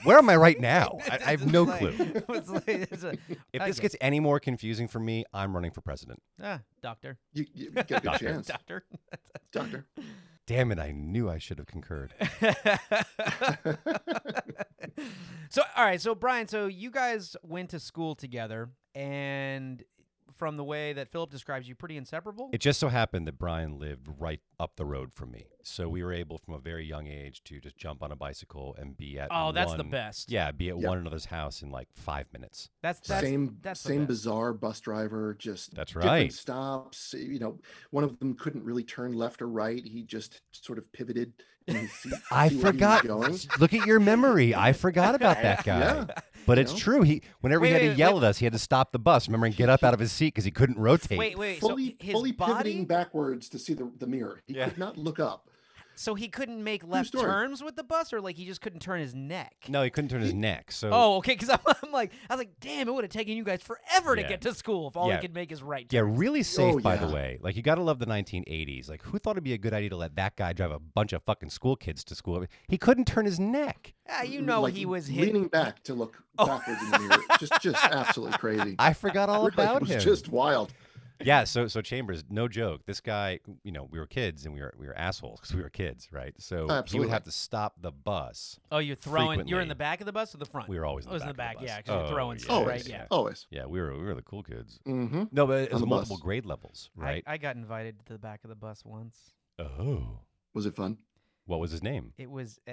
where 0.04 0.16
am 0.16 0.30
I 0.30 0.36
right 0.36 0.58
now? 0.58 0.98
I, 1.10 1.18
I 1.26 1.30
have 1.32 1.52
no 1.52 1.68
It's 1.68 1.78
clue. 1.78 1.94
it's 2.36 2.48
like- 2.48 2.64
it's 2.68 3.02
a- 3.04 3.18
If 3.52 3.64
this 3.66 3.76
get- 3.76 3.82
gets 3.82 3.96
any 4.00 4.20
more 4.20 4.40
confusing 4.40 4.88
for 4.88 4.98
me, 5.00 5.24
I'm 5.34 5.54
running 5.54 5.70
for 5.72 5.80
president. 5.82 6.22
ah, 6.42 6.60
doctor, 6.82 7.18
You, 7.34 7.44
you 7.52 7.70
get 7.72 7.90
a 7.90 7.94
good 7.94 8.02
Doctor. 8.04 8.24
chance. 8.26 8.46
doctor. 8.46 8.84
Doctor. 9.52 9.86
Damn 10.46 10.70
it! 10.70 10.78
I 10.78 10.92
knew 10.92 11.28
I 11.28 11.38
should 11.38 11.58
have 11.58 11.66
concurred. 11.66 12.14
so 15.48 15.62
all 15.76 15.84
right, 15.84 16.00
so 16.00 16.14
Brian, 16.14 16.46
so 16.46 16.66
you 16.66 16.90
guys 16.90 17.36
went 17.42 17.70
to 17.70 17.80
school 17.80 18.14
together, 18.14 18.70
and 18.94 19.82
from 20.36 20.56
the 20.56 20.64
way 20.64 20.92
that 20.92 21.08
Philip 21.08 21.30
describes 21.30 21.68
you, 21.68 21.74
pretty 21.74 21.96
inseparable. 21.96 22.50
It 22.52 22.58
just 22.58 22.78
so 22.78 22.88
happened 22.88 23.26
that 23.26 23.38
Brian 23.38 23.78
lived 23.78 24.06
right 24.18 24.40
up 24.58 24.76
the 24.76 24.84
road 24.86 25.12
from 25.12 25.30
me, 25.32 25.46
so 25.62 25.88
we 25.88 26.02
were 26.02 26.12
able 26.12 26.38
from 26.38 26.54
a 26.54 26.58
very 26.58 26.84
young 26.86 27.06
age 27.06 27.42
to 27.44 27.60
just 27.60 27.76
jump 27.76 28.02
on 28.02 28.10
a 28.10 28.16
bicycle 28.16 28.74
and 28.78 28.96
be 28.96 29.18
at. 29.18 29.28
oh, 29.30 29.52
that's 29.52 29.74
the 29.74 29.84
best. 29.84 30.30
Yeah, 30.30 30.50
be 30.50 30.70
at 30.70 30.78
Yep. 30.78 30.88
one 30.88 30.98
another's 30.98 31.26
house 31.26 31.60
in 31.62 31.70
like 31.70 31.88
five 31.94 32.26
minutes. 32.32 32.70
that's 32.82 33.00
that's 33.06 33.20
same 33.22 33.58
that's 33.62 33.80
same 33.80 34.00
best. 34.02 34.08
bizarre 34.08 34.52
bus 34.54 34.80
driver 34.80 35.34
just 35.38 35.74
That's 35.74 35.94
right. 35.94 36.32
stops 36.32 37.14
you 37.18 37.38
know 37.38 37.58
one 37.90 38.04
of 38.04 38.18
them 38.18 38.34
couldn't 38.34 38.64
really 38.64 38.84
turn 38.84 39.12
left 39.12 39.42
or 39.42 39.48
right 39.48 39.84
he 39.84 40.02
just 40.02 40.40
sort 40.52 40.78
of 40.78 40.90
pivoted 40.92 41.32
in 41.66 41.74
his 41.76 41.92
seat 41.92 42.12
I 42.30 42.48
see 42.48 42.56
where 42.56 42.72
he 42.72 42.78
was 42.78 43.44
forgot. 43.44 43.58
Look 43.60 43.74
at 43.74 43.86
your 43.86 43.98
memory. 44.00 44.54
I 44.54 44.72
forgot 44.72 45.14
about 45.16 45.42
that 45.42 45.64
guy. 45.64 45.78
yeah 45.80 46.06
But 46.46 46.58
you 46.58 46.62
it's 46.62 46.72
know? 46.72 46.78
true. 46.78 47.02
He 47.02 47.22
whenever 47.40 47.62
Wait, 47.62 47.68
he 47.68 47.72
had 47.74 47.82
wait, 47.82 47.88
to 47.90 47.94
yell 47.96 48.14
wait. 48.14 48.22
at 48.22 48.28
us, 48.30 48.38
he 48.38 48.46
had 48.46 48.52
to 48.52 48.58
stop 48.60 48.92
the 48.92 49.00
bus. 49.00 49.26
Remember 49.26 49.46
and 49.46 49.56
get 49.56 49.68
up 49.68 49.82
out 49.82 49.92
of 49.92 49.98
his 49.98 50.12
seat 50.12 50.28
because 50.28 50.44
he 50.44 50.52
couldn't 50.52 50.78
rotate. 50.78 51.18
Wait, 51.18 51.36
wait. 51.36 51.58
fully 51.58 51.88
so 51.90 51.94
his 51.98 52.12
fully 52.12 52.30
body. 52.32 52.52
pivoting 52.52 52.84
backwards 52.84 53.48
to 53.48 53.58
see 53.58 53.74
the, 53.74 53.90
the 53.98 54.06
mirror 54.06 54.40
he 54.46 54.54
Yeah. 54.54 54.68
could 54.68 54.78
not 54.78 54.96
look 54.96 55.18
up 55.20 55.50
So 55.98 56.14
he 56.14 56.28
couldn't 56.28 56.62
make 56.62 56.86
left 56.86 57.08
story. 57.08 57.24
turns 57.24 57.62
with 57.64 57.74
the 57.74 57.82
bus, 57.82 58.12
or 58.12 58.20
like 58.20 58.36
he 58.36 58.44
just 58.44 58.60
couldn't 58.60 58.80
turn 58.80 59.00
his 59.00 59.14
neck. 59.14 59.54
No, 59.66 59.82
he 59.82 59.88
couldn't 59.88 60.10
turn 60.10 60.20
his 60.20 60.34
neck. 60.34 60.70
So 60.70 60.90
Oh, 60.92 61.16
okay. 61.16 61.32
Because 61.32 61.48
I'm, 61.50 61.58
I'm 61.64 61.90
like, 61.90 62.12
I 62.28 62.34
was 62.34 62.38
like, 62.38 62.60
damn, 62.60 62.86
it 62.86 62.92
would 62.92 63.02
have 63.04 63.10
taken 63.10 63.34
you 63.34 63.42
guys 63.44 63.62
forever 63.62 64.14
to 64.14 64.22
get 64.22 64.42
to 64.42 64.52
school 64.54 64.88
if 64.88 64.96
all 64.98 65.08
Yeah. 65.08 65.16
he 65.16 65.22
could 65.22 65.34
make 65.34 65.50
is 65.50 65.62
right. 65.62 65.86
yeah, 65.90 66.02
really 66.04 66.42
safe 66.42 66.74
Oh, 66.76 66.80
by 66.80 66.96
the 66.96 67.08
way. 67.08 67.38
Like 67.40 67.56
you 67.56 67.62
got 67.62 67.76
to 67.76 67.82
love 67.82 67.98
the 67.98 68.04
1980s. 68.06 68.90
Like 68.90 69.02
who 69.04 69.18
thought 69.18 69.32
it'd 69.32 69.44
be 69.44 69.54
a 69.54 69.58
good 69.58 69.72
idea 69.72 69.88
to 69.88 69.96
let 69.96 70.16
that 70.16 70.36
guy 70.36 70.52
drive 70.52 70.70
a 70.70 70.78
bunch 70.78 71.14
of 71.14 71.22
fucking 71.22 71.48
school 71.48 71.76
kids 71.76 72.04
to 72.04 72.14
school? 72.14 72.44
He 72.68 72.76
couldn't 72.76 73.06
turn 73.06 73.24
his 73.24 73.40
neck. 73.40 73.94
Ah, 74.06 74.20
you 74.22 74.42
know 74.42 74.60
like 74.60 74.74
he 74.74 74.84
was 74.84 75.06
hit. 75.06 75.24
leaning 75.24 75.48
back 75.48 75.82
to 75.84 75.94
look 75.94 76.22
Oh. 76.38 76.44
backwards 76.46 76.82
in 76.82 76.90
the 76.90 76.98
mirror 76.98 77.22
just 77.40 77.54
just 77.62 77.82
absolutely 77.90 78.36
crazy 78.36 78.76
I 78.78 78.92
forgot 78.92 79.30
all 79.30 79.44
Like, 79.44 79.54
about 79.54 79.76
it 79.76 79.80
was 79.80 79.90
him. 79.92 80.00
just 80.00 80.28
wild 80.28 80.74
Yeah, 81.24 81.44
so 81.44 81.66
so 81.68 81.80
Chambers, 81.80 82.24
no 82.28 82.48
joke. 82.48 82.82
This 82.86 83.00
guy, 83.00 83.40
you 83.62 83.72
know, 83.72 83.88
we 83.90 83.98
were 83.98 84.06
kids 84.06 84.44
and 84.44 84.54
we 84.54 84.60
were 84.60 84.74
we 84.78 84.86
were 84.86 84.96
assholes 84.96 85.40
because 85.40 85.54
we 85.54 85.62
were 85.62 85.70
kids, 85.70 86.08
right? 86.12 86.34
So 86.38 86.82
he 86.88 87.00
would 87.00 87.08
have 87.08 87.24
to 87.24 87.32
stop 87.32 87.74
the 87.80 87.90
bus. 87.90 88.60
Oh, 88.70 88.78
you're 88.78 88.96
throwing. 88.96 89.48
You're 89.48 89.60
in 89.60 89.68
the 89.68 89.74
back 89.74 90.00
of 90.00 90.06
the 90.06 90.12
bus 90.12 90.34
or 90.34 90.38
the 90.38 90.46
front? 90.46 90.68
We 90.68 90.78
were 90.78 90.84
always 90.84 91.06
in 91.06 91.10
Oh, 91.10 91.12
the 91.12 91.14
it 91.14 91.16
was 91.16 91.22
in 91.22 91.28
the 91.28 91.34
back 91.34 91.34
back. 91.34 91.54
of 91.56 91.60
the 91.62 91.66
Yeah, 91.66 91.76
bus. 91.76 91.82
because 91.84 91.94
you're 92.00 92.06
Oh, 92.06 92.14
throwing 92.14 92.38
yeah. 92.38 92.44
stuff, 92.44 92.56
always 92.56 92.82
right? 92.84 92.88
Yeah. 92.90 93.06
always 93.10 93.46
Yeah, 93.50 93.66
we 93.66 93.80
were 93.80 93.92
we 93.96 94.04
were 94.04 94.14
the 94.14 94.22
cool 94.22 94.42
kids. 94.42 94.78
mm-hmm. 94.86 95.24
No, 95.32 95.46
but 95.46 95.62
it 95.62 95.72
was 95.72 95.84
multiple 95.86 96.16
bus. 96.16 96.22
grade 96.22 96.46
levels, 96.46 96.90
right? 96.96 97.24
I, 97.26 97.34
I 97.34 97.36
got 97.38 97.56
invited 97.56 98.04
to 98.06 98.12
the 98.12 98.18
back 98.18 98.44
of 98.44 98.50
the 98.50 98.56
bus 98.56 98.84
once. 98.84 99.18
oh, 99.58 100.20
was 100.54 100.66
it 100.66 100.76
fun 100.76 100.98
what 101.46 101.60
was 101.60 101.70
his 101.70 101.80
name? 101.82 102.12
It 102.18 102.28
was. 102.28 102.58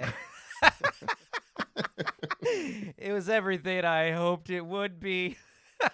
it 2.42 3.12
was 3.12 3.28
everything 3.28 3.84
I 3.84 4.10
hoped 4.12 4.50
it 4.50 4.64
would 4.66 5.00
be. 5.00 5.36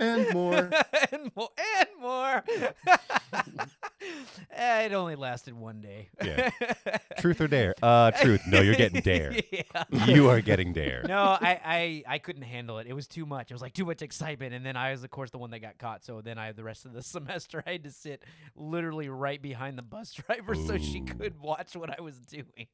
and 0.00 0.32
more 0.34 0.70
and 1.12 1.30
more. 1.36 1.50
And 1.58 1.88
more. 2.00 2.44
Eh, 4.52 4.82
it 4.86 4.92
only 4.92 5.14
lasted 5.14 5.54
one 5.54 5.80
day. 5.80 6.08
Yeah. 6.24 6.50
Truth 7.18 7.40
or 7.42 7.48
dare? 7.48 7.74
Uh, 7.82 8.10
truth. 8.12 8.40
No, 8.46 8.60
you're 8.62 8.74
getting 8.74 9.02
dare. 9.02 9.34
yeah. 9.52 9.84
You 10.06 10.28
are 10.30 10.40
getting 10.40 10.72
dare. 10.72 11.04
No, 11.06 11.18
I, 11.40 11.60
I 11.64 12.14
I 12.14 12.18
couldn't 12.18 12.42
handle 12.42 12.78
it. 12.78 12.86
It 12.86 12.94
was 12.94 13.06
too 13.06 13.26
much. 13.26 13.50
It 13.50 13.54
was 13.54 13.60
like 13.60 13.74
too 13.74 13.84
much 13.84 14.00
excitement, 14.00 14.54
and 14.54 14.64
then 14.64 14.76
I 14.76 14.92
was, 14.92 15.04
of 15.04 15.10
course, 15.10 15.30
the 15.30 15.38
one 15.38 15.50
that 15.50 15.60
got 15.60 15.76
caught. 15.78 16.02
So 16.04 16.22
then 16.22 16.38
I, 16.38 16.52
the 16.52 16.64
rest 16.64 16.86
of 16.86 16.94
the 16.94 17.02
semester, 17.02 17.62
I 17.66 17.72
had 17.72 17.84
to 17.84 17.90
sit 17.90 18.22
literally 18.56 19.08
right 19.10 19.40
behind 19.40 19.76
the 19.76 19.82
bus 19.82 20.12
driver 20.14 20.54
so 20.54 20.78
she 20.78 21.00
could 21.02 21.38
watch 21.38 21.76
what 21.76 21.96
I 21.96 22.00
was 22.00 22.16
doing. 22.18 22.66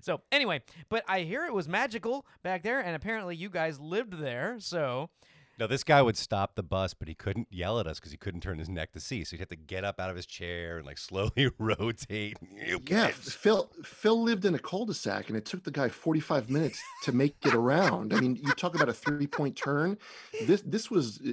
So 0.00 0.20
anyway, 0.30 0.62
but 0.88 1.02
I 1.08 1.20
hear 1.20 1.44
it 1.44 1.52
was 1.54 1.68
magical 1.68 2.24
back 2.42 2.62
there, 2.62 2.80
and 2.80 2.94
apparently 2.94 3.34
you 3.36 3.50
guys 3.50 3.80
lived 3.80 4.12
there. 4.20 4.56
So 4.60 5.10
No, 5.58 5.66
this 5.66 5.82
guy 5.82 6.00
would 6.02 6.16
stop 6.16 6.54
the 6.54 6.62
bus, 6.62 6.94
but 6.94 7.08
he 7.08 7.14
couldn't 7.14 7.48
yell 7.50 7.80
at 7.80 7.86
us 7.86 7.98
because 7.98 8.12
he 8.12 8.16
couldn't 8.16 8.42
turn 8.42 8.58
his 8.58 8.68
neck 8.68 8.92
to 8.92 9.00
see. 9.00 9.24
So 9.24 9.30
he'd 9.36 9.40
have 9.40 9.48
to 9.48 9.56
get 9.56 9.84
up 9.84 9.98
out 9.98 10.08
of 10.08 10.14
his 10.16 10.24
chair 10.26 10.76
and 10.78 10.86
like 10.86 10.98
slowly 10.98 11.50
rotate. 11.58 12.36
You 12.54 12.80
Yeah, 12.86 13.08
kids. 13.10 13.34
Phil. 13.34 13.68
Phil 13.82 14.22
lived 14.22 14.44
in 14.44 14.54
a 14.54 14.58
cul-de-sac, 14.58 15.28
and 15.28 15.36
it 15.36 15.44
took 15.44 15.64
the 15.64 15.70
guy 15.72 15.88
45 15.88 16.48
minutes 16.48 16.80
to 17.04 17.12
make 17.12 17.34
it 17.44 17.54
around. 17.54 18.14
I 18.14 18.20
mean, 18.20 18.36
you 18.36 18.52
talk 18.52 18.74
about 18.76 18.88
a 18.88 18.92
three-point 18.94 19.56
turn. 19.56 19.98
This 20.46 20.62
this 20.64 20.90
was 20.90 21.20
uh, 21.26 21.30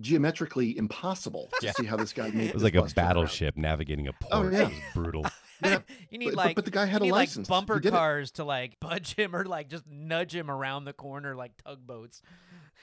geometrically 0.00 0.76
impossible 0.78 1.48
to 1.60 1.66
Yeah. 1.66 1.72
see 1.72 1.84
how 1.86 1.96
this 1.96 2.12
guy 2.12 2.30
made. 2.30 2.44
It 2.44 2.48
It 2.48 2.54
was 2.54 2.62
like 2.62 2.74
a 2.74 2.80
bus 2.82 2.92
turn 2.92 3.04
around. 3.04 3.08
battleship 3.14 3.56
navigating 3.56 4.08
a 4.08 4.12
port. 4.12 4.32
Oh, 4.32 4.50
yeah. 4.50 4.62
It 4.62 4.68
was 4.68 4.72
brutal. 4.94 5.26
Yeah, 5.60 5.80
you 6.10 6.18
need 6.18 6.26
but- 6.26 6.30
but- 6.36 6.44
like 6.46 6.54
but 6.54 6.64
the 6.66 6.70
guy 6.70 6.86
had 6.86 7.02
a 7.02 7.06
license. 7.06 7.50
Like 7.50 7.66
bumper 7.66 7.80
did 7.80 7.88
it. 7.88 7.90
cars 7.96 8.30
to 8.32 8.44
like 8.44 8.78
budge 8.78 9.16
him 9.16 9.34
or 9.34 9.44
like 9.44 9.68
just 9.68 9.88
nudge 9.88 10.32
him 10.32 10.52
around 10.52 10.84
the 10.84 10.92
corner 10.92 11.34
like 11.34 11.50
tugboats. 11.64 12.22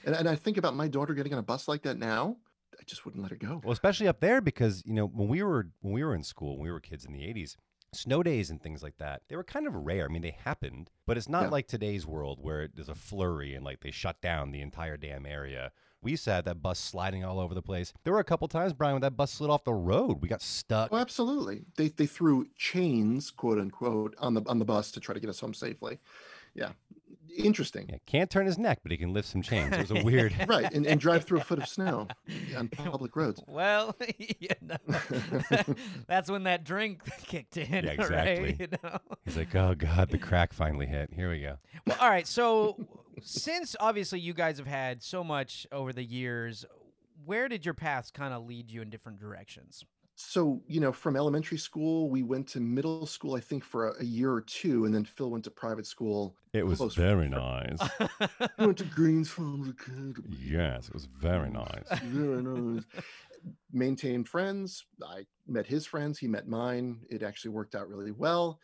And, 0.04 0.14
and 0.14 0.28
I 0.28 0.34
think 0.34 0.56
about 0.56 0.74
my 0.74 0.88
daughter 0.88 1.14
getting 1.14 1.32
on 1.32 1.38
a 1.38 1.42
bus 1.42 1.68
like 1.68 1.82
that 1.82 1.98
now. 1.98 2.36
I 2.78 2.82
just 2.84 3.04
wouldn't 3.04 3.22
let 3.22 3.30
her 3.30 3.36
go. 3.38 3.60
Well, 3.64 3.72
especially 3.72 4.06
up 4.08 4.20
there 4.20 4.40
because 4.40 4.82
you 4.84 4.92
know 4.92 5.06
when 5.06 5.28
we 5.28 5.42
were 5.42 5.68
when 5.80 5.92
we 5.94 6.04
were 6.04 6.14
in 6.14 6.22
school, 6.22 6.56
when 6.56 6.64
we 6.66 6.70
were 6.72 6.80
kids 6.80 7.04
in 7.04 7.12
the 7.12 7.20
'80s, 7.20 7.56
snow 7.94 8.22
days 8.22 8.50
and 8.50 8.60
things 8.62 8.82
like 8.82 8.98
that, 8.98 9.22
they 9.28 9.36
were 9.36 9.44
kind 9.44 9.66
of 9.66 9.74
rare. 9.74 10.04
I 10.04 10.08
mean, 10.08 10.22
they 10.22 10.36
happened, 10.44 10.90
but 11.06 11.16
it's 11.16 11.28
not 11.28 11.44
Yeah. 11.44 11.48
like 11.50 11.68
today's 11.68 12.06
world 12.06 12.38
where 12.40 12.68
there's 12.68 12.88
a 12.90 12.94
flurry 12.94 13.54
and 13.54 13.64
like 13.64 13.80
they 13.80 13.90
shut 13.90 14.20
down 14.20 14.50
the 14.52 14.60
entire 14.60 14.96
damn 14.96 15.24
area. 15.26 15.72
We 16.02 16.16
have 16.26 16.44
that 16.44 16.62
bus 16.62 16.78
sliding 16.78 17.24
all 17.24 17.40
over 17.40 17.54
the 17.54 17.62
place. 17.62 17.92
There 18.04 18.12
were 18.12 18.20
a 18.20 18.24
couple 18.24 18.46
times, 18.46 18.72
Brian, 18.74 18.94
when 18.94 19.02
that 19.02 19.16
bus 19.16 19.32
slid 19.32 19.50
off 19.50 19.64
the 19.64 19.74
road. 19.74 20.20
We 20.20 20.28
got 20.28 20.42
stuck. 20.42 20.90
Oh, 20.92 20.98
absolutely. 20.98 21.64
They 21.76 21.88
they 21.88 22.06
threw 22.06 22.46
chains, 22.56 23.30
quote 23.30 23.58
unquote, 23.58 24.14
on 24.18 24.34
the 24.34 24.42
on 24.46 24.58
the 24.58 24.64
bus 24.66 24.90
to 24.92 25.00
try 25.00 25.14
to 25.14 25.20
get 25.20 25.30
us 25.30 25.40
home 25.40 25.54
safely. 25.54 25.98
Yeah, 26.54 26.72
interesting. 27.36 27.86
Yeah, 27.88 27.96
can't 28.06 28.30
turn 28.30 28.46
his 28.46 28.58
neck, 28.58 28.80
but 28.82 28.92
he 28.92 28.98
can 28.98 29.12
lift 29.12 29.28
some 29.28 29.42
chains. 29.42 29.72
It 29.72 29.78
was 29.78 29.90
a 29.90 30.04
weird. 30.04 30.34
Right, 30.46 30.72
and, 30.72 30.86
and 30.86 31.00
drive 31.00 31.24
through 31.24 31.38
a 31.38 31.44
foot 31.44 31.58
of 31.58 31.66
snow 31.68 32.06
on 32.56 32.68
public 32.68 33.16
roads. 33.16 33.42
Well, 33.48 33.96
you 34.18 34.48
know, 34.60 34.76
that's 36.06 36.30
when 36.30 36.44
that 36.44 36.64
drink 36.64 37.02
kicked 37.26 37.56
in, 37.56 37.84
Yeah, 37.84 37.90
right? 37.90 38.00
exactly. 38.00 38.56
You 38.60 38.68
know? 38.82 38.98
He's 39.24 39.36
like, 39.36 39.54
oh 39.54 39.74
god, 39.74 40.10
the 40.10 40.18
crack 40.18 40.52
finally 40.52 40.86
hit. 40.86 41.10
Here 41.12 41.30
we 41.30 41.40
go. 41.40 41.56
Well, 41.86 41.96
all 42.00 42.08
right. 42.10 42.26
So, 42.26 42.76
since 43.22 43.74
obviously 43.80 44.20
you 44.20 44.34
guys 44.34 44.58
have 44.58 44.66
had 44.66 45.02
so 45.02 45.24
much 45.24 45.66
over 45.72 45.92
the 45.92 46.04
years, 46.04 46.64
where 47.24 47.48
did 47.48 47.64
your 47.64 47.74
paths 47.74 48.10
kind 48.10 48.32
of 48.32 48.46
lead 48.46 48.70
you 48.70 48.82
in 48.82 48.90
different 48.90 49.18
directions? 49.18 49.84
So, 50.18 50.62
you 50.66 50.80
know, 50.80 50.92
from 50.92 51.14
elementary 51.14 51.58
school, 51.58 52.08
we 52.08 52.22
went 52.22 52.48
to 52.48 52.60
middle 52.60 53.04
school, 53.04 53.34
I 53.34 53.40
think, 53.40 53.62
for 53.62 53.88
a, 53.88 54.00
a 54.00 54.04
year 54.04 54.32
or 54.32 54.40
two, 54.40 54.86
and 54.86 54.94
then 54.94 55.04
Phil 55.04 55.30
went 55.30 55.44
to 55.44 55.50
private 55.50 55.86
school. 55.86 56.34
It 56.54 56.66
was 56.66 56.80
very 56.94 57.28
fr- 57.28 57.34
nice. 57.34 57.78
He 58.56 58.64
went 58.64 58.78
to 58.78 58.84
Greens 58.84 59.28
Farms 59.28 59.68
Academy. 59.68 60.14
yes, 60.40 60.88
it 60.88 60.94
was 60.94 61.04
very 61.04 61.50
nice. 61.50 61.84
Very 62.02 62.42
nice. 62.42 62.84
Maintained 63.72 64.26
friends. 64.26 64.86
I 65.06 65.26
met 65.46 65.66
his 65.66 65.84
friends. 65.86 66.18
He 66.18 66.28
met 66.28 66.48
mine. 66.48 67.00
It 67.10 67.22
actually 67.22 67.50
worked 67.50 67.74
out 67.74 67.86
really 67.86 68.12
well. 68.12 68.58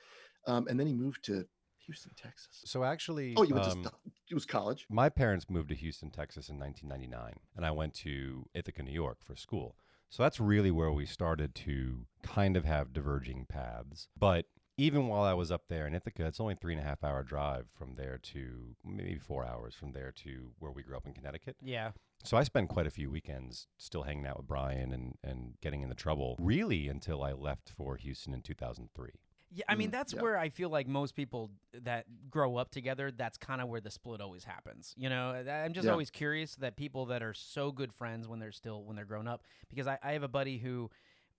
Um, 0.47 0.67
and 0.69 0.81
then 0.81 0.87
he 0.87 0.95
moved 0.95 1.23
to 1.25 1.47
Houston, 1.87 2.13
Texas. 2.17 2.63
So 2.65 2.83
actually, 2.83 3.35
Oh, 3.37 3.43
you 3.43 3.55
went 3.55 3.67
um, 3.67 3.83
to 3.85 3.93
it 4.31 4.35
was 4.35 4.47
college. 4.47 4.87
My 4.89 5.11
parents 5.11 5.51
moved 5.51 5.69
to 5.69 5.75
Houston, 5.75 6.11
Texas 6.11 6.49
in 6.49 6.59
1999, 6.59 7.35
and 7.55 7.67
I 7.67 7.71
went 7.73 7.93
to 7.97 8.47
Ithaca, 8.55 8.83
New 8.83 8.93
York 8.93 9.19
for 9.23 9.37
school. 9.37 9.77
So 10.13 10.23
that's 10.23 10.39
really 10.39 10.71
where 10.71 10.93
we 10.93 11.07
started 11.07 11.55
to 11.55 12.05
kind 12.23 12.55
of 12.55 12.67
have 12.67 12.93
diverging 12.93 13.47
paths. 13.49 14.09
But 14.15 14.45
even 14.77 15.09
while 15.09 15.23
I 15.23 15.33
was 15.33 15.51
up 15.51 15.69
there 15.69 15.87
in 15.87 15.95
Ithaca, 15.95 16.27
it's 16.27 16.39
only 16.39 16.55
three 16.55 16.75
and 16.75 16.83
a 16.83 16.85
half 16.85 17.03
hour 17.03 17.23
drive 17.23 17.69
from 17.73 17.95
there 17.95 18.19
to 18.25 18.77
maybe 18.85 19.19
four 19.19 19.47
hours 19.47 19.75
from 19.75 19.93
there 19.93 20.13
to 20.17 20.51
where 20.59 20.71
we 20.71 20.83
grew 20.83 20.99
up 20.99 21.07
in 21.07 21.15
Connecticut. 21.15 21.57
Yeah. 21.63 21.93
So 22.25 22.37
I 22.37 22.43
spent 22.43 22.69
quite 22.69 22.87
a 22.87 22.91
few 22.91 23.11
weekends 23.11 23.69
still 23.79 24.03
hanging 24.03 24.27
out 24.27 24.37
with 24.37 24.47
Brian 24.47 24.93
and, 24.93 25.17
and 25.25 25.55
getting 25.63 25.81
into 25.81 25.95
trouble, 25.95 26.37
really 26.39 26.89
until 26.89 27.23
I 27.23 27.33
left 27.33 27.71
for 27.75 27.97
Houston 27.97 28.35
in 28.35 28.43
2003. 28.43 29.13
Yeah, 29.55 29.65
I 29.69 29.75
mean 29.75 29.91
Mm, 29.91 29.93
that's 29.93 30.15
yeah. 30.15 30.21
where 30.21 30.39
I 30.39 30.49
feel 30.49 30.71
like 30.71 30.87
most 30.89 31.15
people 31.15 31.51
that 31.83 32.07
grow 32.31 32.57
up 32.57 32.71
together, 32.71 33.11
that's 33.11 33.37
kind 33.37 33.61
of 33.61 33.69
where 33.69 33.81
the 33.81 33.91
split 33.91 34.21
always 34.21 34.45
happens. 34.45 34.95
You 34.97 35.11
know, 35.11 35.31
I'm 35.49 35.73
just 35.75 35.87
Yeah. 35.87 35.93
always 35.93 36.11
curious 36.11 36.55
that 36.57 36.77
people 36.77 37.07
that 37.07 37.23
are 37.23 37.35
so 37.35 37.71
good 37.73 37.93
friends 37.93 38.27
when 38.29 38.39
they're 38.39 38.53
still 38.53 38.85
when 38.85 38.97
they're 38.97 39.05
grown 39.05 39.29
up, 39.29 39.43
because 39.69 39.87
I, 39.87 39.99
I 40.03 40.13
have 40.13 40.23
a 40.23 40.29
buddy 40.29 40.59
who 40.59 40.91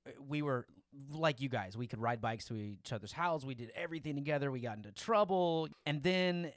uh, 0.07 0.11
we 0.27 0.41
were 0.41 0.67
like 1.11 1.41
you 1.41 1.49
guys, 1.49 1.75
we 1.77 1.87
could 1.87 1.99
ride 2.01 2.21
bikes 2.21 2.45
to 2.45 2.55
each 2.55 2.93
other's 2.93 3.13
house, 3.13 3.43
we 3.45 3.55
did 3.55 3.71
everything 3.75 4.15
together, 4.15 4.51
we 4.51 4.59
got 4.59 4.77
into 4.77 4.91
trouble, 4.91 5.67
and 5.85 6.03
then 6.03 6.51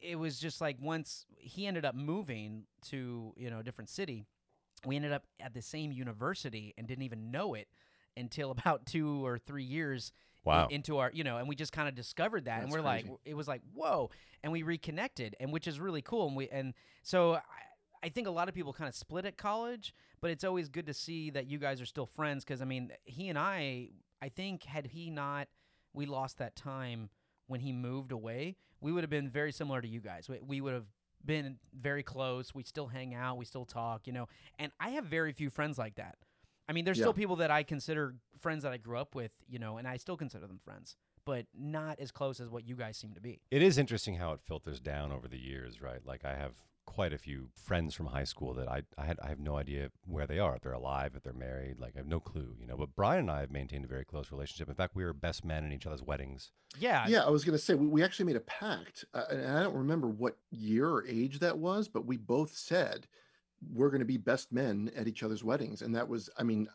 it 0.00 0.16
was 0.18 0.38
just 0.38 0.60
like 0.60 0.76
once 0.80 1.24
he 1.38 1.66
ended 1.66 1.84
up 1.84 1.94
moving 1.94 2.64
to 2.82 3.32
you 3.36 3.50
know 3.50 3.60
a 3.60 3.62
different 3.62 3.88
city, 3.88 4.26
we 4.86 4.96
ended 4.96 5.12
up 5.12 5.24
at 5.40 5.54
the 5.54 5.62
same 5.62 5.92
university 5.92 6.74
and 6.76 6.86
didn't 6.86 7.04
even 7.04 7.30
know 7.30 7.54
it 7.54 7.68
until 8.16 8.50
about 8.58 8.86
two 8.86 9.24
or 9.24 9.38
three 9.38 9.64
years 9.64 10.12
Wow. 10.44 10.68
into 10.70 10.98
our 10.98 11.10
you 11.12 11.24
know 11.24 11.38
and 11.38 11.48
we 11.48 11.54
just 11.54 11.72
kind 11.72 11.88
of 11.88 11.94
discovered 11.94 12.44
that 12.44 12.62
and 12.62 12.70
we're 12.70 12.80
like 12.80 13.06
it 13.24 13.34
was 13.34 13.48
like 13.48 13.62
whoa 13.74 14.10
and 14.42 14.52
we 14.52 14.62
reconnected 14.62 15.34
and 15.40 15.52
which 15.52 15.66
is 15.66 15.80
really 15.80 16.02
cool 16.02 16.26
and 16.28 16.36
we 16.36 16.48
and 16.50 16.74
so 17.02 17.34
I, 17.34 17.40
I 18.04 18.08
think 18.10 18.28
a 18.28 18.30
lot 18.30 18.48
of 18.48 18.54
people 18.54 18.72
kind 18.72 18.88
of 18.88 18.94
split 18.94 19.24
at 19.24 19.36
college 19.36 19.94
but 20.20 20.30
it's 20.30 20.44
always 20.44 20.68
good 20.68 20.86
to 20.86 20.94
see 20.94 21.30
that 21.30 21.46
you 21.46 21.58
guys 21.58 21.80
are 21.80 21.86
still 21.86 22.06
friends 22.06 22.44
because 22.44 22.60
i 22.60 22.64
mean 22.64 22.90
he 23.04 23.28
and 23.28 23.38
i 23.38 23.88
i 24.20 24.28
think 24.28 24.64
had 24.64 24.88
he 24.88 25.10
not 25.10 25.48
we 25.94 26.06
lost 26.06 26.38
that 26.38 26.56
time 26.56 27.08
when 27.46 27.60
he 27.60 27.72
moved 27.72 28.12
away 28.12 28.56
we 28.80 28.92
would 28.92 29.02
have 29.02 29.10
been 29.10 29.30
very 29.30 29.50
similar 29.50 29.80
to 29.80 29.88
you 29.88 30.00
guys. 30.00 30.28
We, 30.28 30.40
we 30.40 30.60
would 30.60 30.74
have 30.74 30.84
been 31.24 31.56
very 31.72 32.02
close 32.02 32.54
we 32.54 32.62
still 32.64 32.88
hang 32.88 33.14
out 33.14 33.38
we 33.38 33.46
still 33.46 33.64
talk 33.64 34.06
you 34.06 34.12
know 34.12 34.28
and 34.58 34.70
i 34.78 34.90
have 34.90 35.06
very 35.06 35.32
few 35.32 35.48
friends 35.48 35.78
like 35.78 35.94
that 35.94 36.16
I 36.68 36.72
mean, 36.72 36.84
there's 36.84 36.98
Yeah. 36.98 37.04
still 37.04 37.14
people 37.14 37.36
that 37.36 37.50
I 37.50 37.62
consider 37.62 38.16
friends 38.38 38.62
that 38.62 38.72
I 38.72 38.78
grew 38.78 38.98
up 38.98 39.14
with, 39.14 39.32
you 39.48 39.58
know, 39.58 39.76
and 39.76 39.86
I 39.86 39.96
still 39.96 40.16
consider 40.16 40.46
them 40.46 40.58
friends, 40.58 40.96
but 41.24 41.46
not 41.54 41.98
as 42.00 42.10
close 42.10 42.40
as 42.40 42.48
what 42.48 42.64
you 42.66 42.74
guys 42.76 42.96
seem 42.96 43.14
to 43.14 43.20
be. 43.20 43.40
It 43.50 43.62
is 43.62 43.78
interesting 43.78 44.16
how 44.16 44.32
it 44.32 44.40
filters 44.42 44.80
down 44.80 45.12
over 45.12 45.28
the 45.28 45.38
years, 45.38 45.80
right? 45.82 46.04
Like 46.04 46.24
I 46.24 46.34
have 46.34 46.54
quite 46.86 47.14
a 47.14 47.18
few 47.18 47.48
friends 47.54 47.94
from 47.94 48.06
high 48.06 48.24
school 48.24 48.52
that 48.52 48.68
I 48.68 48.82
I, 48.98 49.06
had, 49.06 49.18
I 49.20 49.28
have 49.28 49.38
no 49.40 49.56
idea 49.56 49.90
where 50.06 50.26
they 50.26 50.38
are, 50.38 50.54
if 50.56 50.62
they're 50.62 50.72
alive, 50.72 51.14
if 51.16 51.22
they're 51.22 51.32
married, 51.32 51.78
like 51.80 51.94
I 51.96 51.98
have 51.98 52.06
no 52.06 52.20
clue, 52.20 52.54
you 52.60 52.66
know. 52.66 52.76
But 52.76 52.94
Brian 52.94 53.20
and 53.20 53.30
I 53.30 53.40
have 53.40 53.50
maintained 53.50 53.84
a 53.86 53.88
very 53.88 54.04
close 54.04 54.30
relationship. 54.30 54.68
In 54.68 54.74
fact, 54.74 54.94
we 54.94 55.02
were 55.04 55.14
best 55.14 55.44
men 55.46 55.64
in 55.64 55.72
each 55.72 55.86
other's 55.86 56.02
weddings. 56.02 56.52
Yeah. 56.78 57.06
Yeah, 57.08 57.24
I 57.24 57.30
was 57.30 57.42
going 57.44 57.56
to 57.58 57.62
say 57.64 57.74
we, 57.74 57.86
we 57.86 58.02
actually 58.02 58.26
made 58.26 58.36
a 58.36 58.40
pact, 58.40 59.04
uh, 59.14 59.24
and 59.30 59.46
I 59.46 59.62
don't 59.62 59.74
remember 59.76 60.08
what 60.08 60.36
year 60.50 60.88
or 60.90 61.06
age 61.06 61.38
that 61.38 61.56
was, 61.58 61.88
but 61.88 62.04
we 62.04 62.16
both 62.18 62.54
said 62.54 63.06
we're 63.72 63.90
going 63.90 64.00
to 64.00 64.04
be 64.06 64.16
best 64.16 64.52
men 64.52 64.90
at 64.96 65.06
each 65.08 65.22
other's 65.22 65.42
weddings, 65.44 65.82
and 65.82 65.94
that 65.94 66.08
was, 66.08 66.28
I 66.38 66.42
mean, 66.42 66.68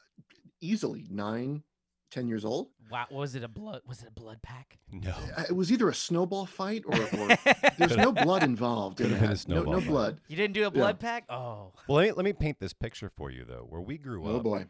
easily 0.62 1.08
nine, 1.10 1.64
ten 2.12 2.28
years 2.28 2.44
old. 2.46 2.70
Wow. 2.92 3.06
Was 3.12 3.36
it 3.36 3.44
a 3.44 3.48
blood? 3.48 3.82
Was 3.88 4.02
it 4.02 4.08
a 4.08 4.12
blood 4.12 4.42
pack? 4.42 4.80
No, 4.92 5.14
Uh, 5.38 5.44
It 5.50 5.56
was 5.56 5.72
either 5.72 5.90
a 5.90 5.94
snowball 5.94 6.46
fight 6.48 6.84
or, 6.88 6.96
or 7.00 7.38
there's 7.78 7.96
no 7.98 8.12
blood 8.12 8.44
involved 8.44 9.00
in 9.00 9.08
Could've 9.08 9.22
been 9.22 9.32
a 9.32 9.36
that. 9.36 9.48
No, 9.48 9.64
no 9.64 9.80
blood. 9.82 10.20
You 10.28 10.36
didn't 10.36 10.54
do 10.54 10.66
a 10.66 10.72
blood 10.72 11.00
pack? 11.00 11.26
Oh. 11.30 11.72
well, 11.88 11.98
let 11.98 12.06
me, 12.08 12.12
let 12.14 12.26
me 12.26 12.34
paint 12.34 12.60
this 12.60 12.74
picture 12.74 13.10
for 13.16 13.30
you 13.30 13.46
though. 13.46 13.66
Where 13.70 13.82
we 13.82 13.98
grew 13.98 14.26
Oh 14.28 14.38
up, 14.38 14.44
boy. 14.44 14.66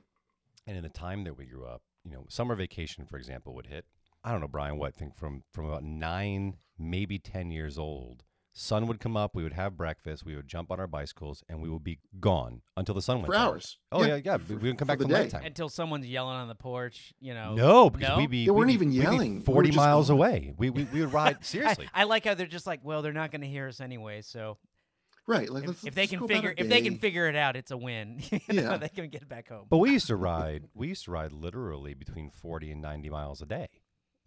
and 0.68 0.76
in 0.78 0.84
the 0.84 0.90
time 0.90 1.24
that 1.24 1.38
we 1.38 1.46
grew 1.46 1.66
up, 1.66 1.82
you 2.04 2.12
know, 2.12 2.26
summer 2.30 2.56
vacation, 2.56 3.06
for 3.06 3.18
example, 3.18 3.54
would 3.56 3.68
hit. 3.68 3.86
I 4.24 4.34
don't 4.34 4.42
know, 4.42 4.48
Brian, 4.50 4.78
what 4.78 4.88
I 4.88 4.92
think 4.92 5.16
from 5.16 5.44
from 5.54 5.66
about 5.68 5.84
nine, 5.84 6.58
maybe 6.78 7.20
ten 7.20 7.52
years 7.52 7.78
old. 7.78 8.26
Sun 8.51 8.88
would 8.88 9.00
come 9.00 9.15
up. 9.15 9.36
We 9.36 9.44
would 9.44 9.53
have 9.53 9.77
breakfast. 9.77 10.25
We 10.25 10.36
would 10.36 10.48
jump 10.48 10.72
on 10.72 10.79
our 10.79 10.88
bicycles, 10.88 11.44
and 11.48 11.62
we 11.62 11.70
would 11.70 11.84
be 11.84 12.00
gone 12.20 12.62
until 12.75 12.96
the 12.96 13.01
sun 13.01 13.18
went 13.18 13.27
For 13.27 13.34
down. 13.34 13.48
hours. 13.48 13.77
Oh 13.91 14.01
yeah, 14.03 14.15
Yeah, 14.15 14.22
yeah. 14.25 14.38
we 14.50 14.56
wouldn't 14.56 14.79
come 14.79 14.88
for 14.88 14.94
back 14.94 14.98
the 15.00 15.06
till 15.06 15.15
day. 15.15 15.24
nighttime. 15.24 15.44
Until 15.46 15.70
someone's 15.70 16.08
yelling 16.08 16.36
on 16.36 16.48
the 16.48 16.56
porch, 16.56 17.13
you 17.20 17.34
know. 17.34 17.53
No, 17.53 17.89
because 17.89 18.10
No? 18.10 18.18
we'd 18.18 18.29
be 18.29 18.46
They 18.46 18.51
weren't 18.51 18.68
we'd 18.68 18.79
be- 18.79 18.86
even 18.86 18.89
we'd 18.89 18.98
be 18.98 19.01
yelling. 19.03 19.32
We 19.34 19.38
were 19.39 19.46
forty 19.46 19.70
just 19.70 19.77
miles 19.77 20.08
going. 20.10 20.20
away. 20.20 20.53
We, 20.58 20.70
we 20.72 20.84
we 20.86 21.01
would 21.01 21.13
ride 21.13 21.46
seriously. 21.46 21.88
I 21.94 22.03
like 22.06 22.25
how 22.25 22.34
they're 22.34 22.48
just 22.48 22.68
like, 22.68 22.79
well, 22.84 23.01
they're 23.01 23.13
not 23.13 23.32
going 23.32 23.41
to 23.41 23.48
hear 23.48 23.68
us 23.68 23.79
anyway. 23.79 24.22
So 24.22 24.58
Right. 25.27 25.48
Like 25.48 25.62
if, 25.63 25.68
let's, 25.70 25.84
if 25.86 25.94
they 25.96 26.01
let's 26.01 26.10
can 26.10 26.20
about 26.20 26.27
figure, 26.29 26.50
our 26.50 26.56
if 26.58 26.70
they 26.70 26.82
can 26.82 26.94
day. 26.94 27.00
figure 27.00 27.27
it 27.29 27.36
out, 27.36 27.56
it's 27.56 27.70
a 27.70 27.77
win. 27.77 28.20
You 28.32 28.39
know, 28.53 28.72
Yeah. 28.72 28.77
they 28.77 28.89
can 28.89 29.10
get 29.10 29.29
back 29.29 29.50
home. 29.50 29.68
but 29.70 29.77
we 29.77 29.91
used 29.91 30.08
to 30.08 30.15
ride. 30.15 30.65
We 30.74 30.88
used 30.88 31.06
to 31.06 31.12
ride 31.12 31.32
literally 31.32 31.94
between 31.94 32.32
forty 32.32 32.72
and 32.72 32.82
ninety 32.82 33.12
miles 33.12 33.41
a 33.41 33.46
day. 33.46 33.68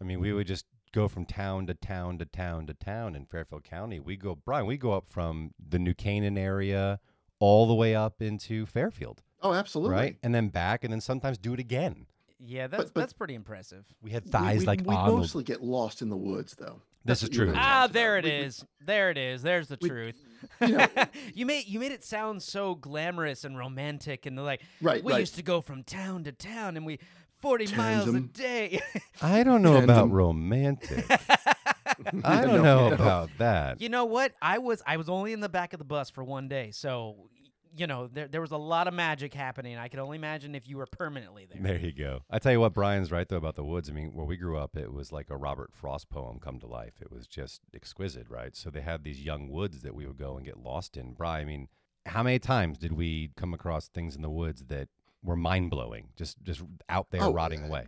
I 0.01 0.05
mean, 0.05 0.21
we 0.21 0.31
would 0.31 0.47
just 0.47 0.65
go 0.93 1.07
from 1.09 1.25
town 1.25 1.65
to 1.67 1.73
town 1.73 2.17
to 2.19 2.25
town 2.25 2.67
to 2.67 2.73
town 2.73 3.15
in 3.15 3.25
Fairfield 3.25 3.63
County. 3.65 3.99
We 3.99 4.15
go, 4.15 4.35
Brian. 4.35 4.65
We 4.65 4.77
go 4.77 4.93
up 4.93 5.09
from 5.09 5.51
the 5.59 5.79
New 5.79 5.93
Canaan 5.93 6.37
area 6.37 6.99
all 7.39 7.67
the 7.67 7.73
way 7.73 7.93
up 7.95 8.21
into 8.21 8.65
Fairfield, 8.65 9.21
Oh, 9.41 9.53
absolutely. 9.53 9.95
right, 9.95 10.17
and 10.23 10.33
then 10.33 10.47
back, 10.47 10.85
and 10.85 10.93
then 10.93 11.01
sometimes 11.01 11.37
do 11.37 11.53
it 11.53 11.59
again. 11.59 12.05
yeah, 12.39 12.67
that's 12.67 12.85
but- 12.91 13.01
that's 13.01 13.13
pretty 13.13 13.33
impressive. 13.35 13.85
We 14.01 14.11
had 14.11 14.25
thighs 14.25 14.61
we, 14.61 14.65
like 14.65 14.81
we 14.85 14.95
Arnold. 14.95 15.19
mostly 15.19 15.43
get 15.43 15.61
lost 15.61 16.01
in 16.01 16.09
the 16.09 16.15
woods, 16.17 16.55
though. 16.57 16.81
This 17.05 17.21
is 17.21 17.27
true. 17.29 17.51
Ah, 17.53 17.89
there 17.91 18.15
it 18.17 18.19
about. 18.25 18.31
We- 18.31 18.39
we- 18.39 18.45
is. 18.45 18.65
There 18.85 19.09
it 19.11 19.17
is. 19.17 19.41
There's 19.41 19.67
the 19.67 19.77
we- 19.81 19.89
truth. 19.89 20.15
you 20.61 20.67
know- 20.77 20.87
you 21.33 21.45
made 21.45 21.67
you 21.67 21.79
made 21.81 21.91
it 21.91 22.03
sound 22.03 22.41
so 22.43 22.75
glamorous 22.75 23.43
and 23.43 23.57
romantic, 23.57 24.25
and 24.25 24.37
they're 24.37 24.45
like, 24.45 24.61
Right, 24.81 25.03
we 25.03 25.11
right. 25.11 25.19
used 25.19 25.35
to 25.35 25.43
go 25.43 25.59
from 25.59 25.83
town 25.83 26.23
to 26.25 26.31
town, 26.31 26.77
and 26.77 26.85
we 26.85 26.99
forty 27.43 27.75
miles 27.75 28.07
a 28.07 28.21
day. 28.21 28.81
I 29.21 29.43
don't 29.43 29.61
know 29.61 29.75
about 29.75 29.95
Tandem. 29.95 30.11
romantic. 30.11 31.05
I 32.23 32.41
don't 32.41 32.63
know 32.63 32.91
about 32.91 33.29
that. 33.37 33.79
you 33.81 33.89
know 33.89 34.05
what? 34.05 34.33
I 34.41 34.57
was 34.57 34.81
I 34.87 34.97
was 34.97 35.09
only 35.09 35.33
in 35.33 35.41
the 35.41 35.49
back 35.49 35.73
of 35.73 35.79
the 35.79 35.85
bus 35.85 36.09
for 36.09 36.23
one 36.23 36.47
day, 36.47 36.71
so 36.71 37.29
you 37.75 37.87
know, 37.87 38.07
there 38.07 38.27
there 38.27 38.41
was 38.41 38.51
a 38.51 38.57
lot 38.57 38.87
of 38.87 38.93
magic 38.93 39.33
happening. 39.33 39.77
I 39.77 39.87
could 39.87 39.99
only 39.99 40.17
imagine 40.17 40.55
if 40.55 40.67
you 40.67 40.77
were 40.77 40.85
permanently 40.85 41.47
there. 41.51 41.61
There 41.61 41.77
you 41.77 41.91
go. 41.91 42.21
I 42.29 42.39
tell 42.39 42.51
you 42.51 42.59
what, 42.59 42.73
Brian's 42.73 43.11
right 43.11 43.27
though 43.27 43.37
about 43.37 43.55
the 43.55 43.63
woods. 43.63 43.89
I 43.89 43.93
mean, 43.93 44.13
where 44.13 44.25
we 44.25 44.37
grew 44.37 44.57
up, 44.57 44.77
it 44.77 44.93
was 44.93 45.11
like 45.11 45.29
a 45.29 45.37
Robert 45.37 45.71
Frost 45.73 46.09
poem 46.09 46.39
come 46.39 46.59
to 46.59 46.67
life. 46.67 46.93
It 47.01 47.11
was 47.11 47.27
just 47.27 47.61
exquisite, 47.73 48.27
right? 48.29 48.55
So 48.55 48.69
they 48.69 48.81
had 48.81 49.03
these 49.03 49.21
young 49.21 49.49
woods 49.49 49.81
that 49.81 49.95
we 49.95 50.05
would 50.05 50.17
go 50.17 50.37
and 50.37 50.45
get 50.45 50.57
lost 50.57 50.97
in. 50.97 51.13
Brian, 51.13 51.41
I 51.41 51.45
mean, 51.45 51.67
how 52.05 52.23
many 52.23 52.39
times 52.39 52.77
did 52.77 52.93
we 52.93 53.31
come 53.35 53.53
across 53.53 53.87
things 53.87 54.15
in 54.15 54.21
the 54.21 54.29
woods 54.29 54.65
that 54.67 54.89
were 55.23 55.35
mind 55.35 55.69
blowing, 55.71 56.09
just 56.15 56.41
just 56.43 56.61
out 56.89 57.09
there 57.11 57.23
Oh, 57.23 57.33
rotting 57.33 57.63
uh, 57.63 57.67
away? 57.67 57.85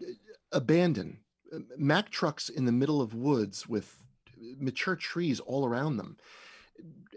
abandoned 0.51 1.17
Uh, 1.53 1.59
Mack 1.77 2.09
trucks 2.09 2.49
in 2.49 2.65
the 2.65 2.71
middle 2.71 3.01
of 3.01 3.13
woods 3.13 3.67
with 3.67 3.97
mature 4.57 4.95
trees 4.95 5.39
all 5.39 5.65
around 5.65 5.97
them, 5.97 6.17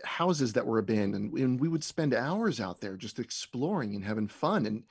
houses 0.05 0.53
that 0.53 0.67
were 0.67 0.79
abandoned, 0.79 1.33
and 1.33 1.59
we 1.61 1.69
would 1.69 1.83
spend 1.85 2.15
hours 2.15 2.61
out 2.61 2.81
there 2.81 2.97
just 2.97 3.19
exploring 3.19 3.95
and 3.95 4.05
having 4.05 4.29
fun. 4.29 4.67
And 4.67 4.85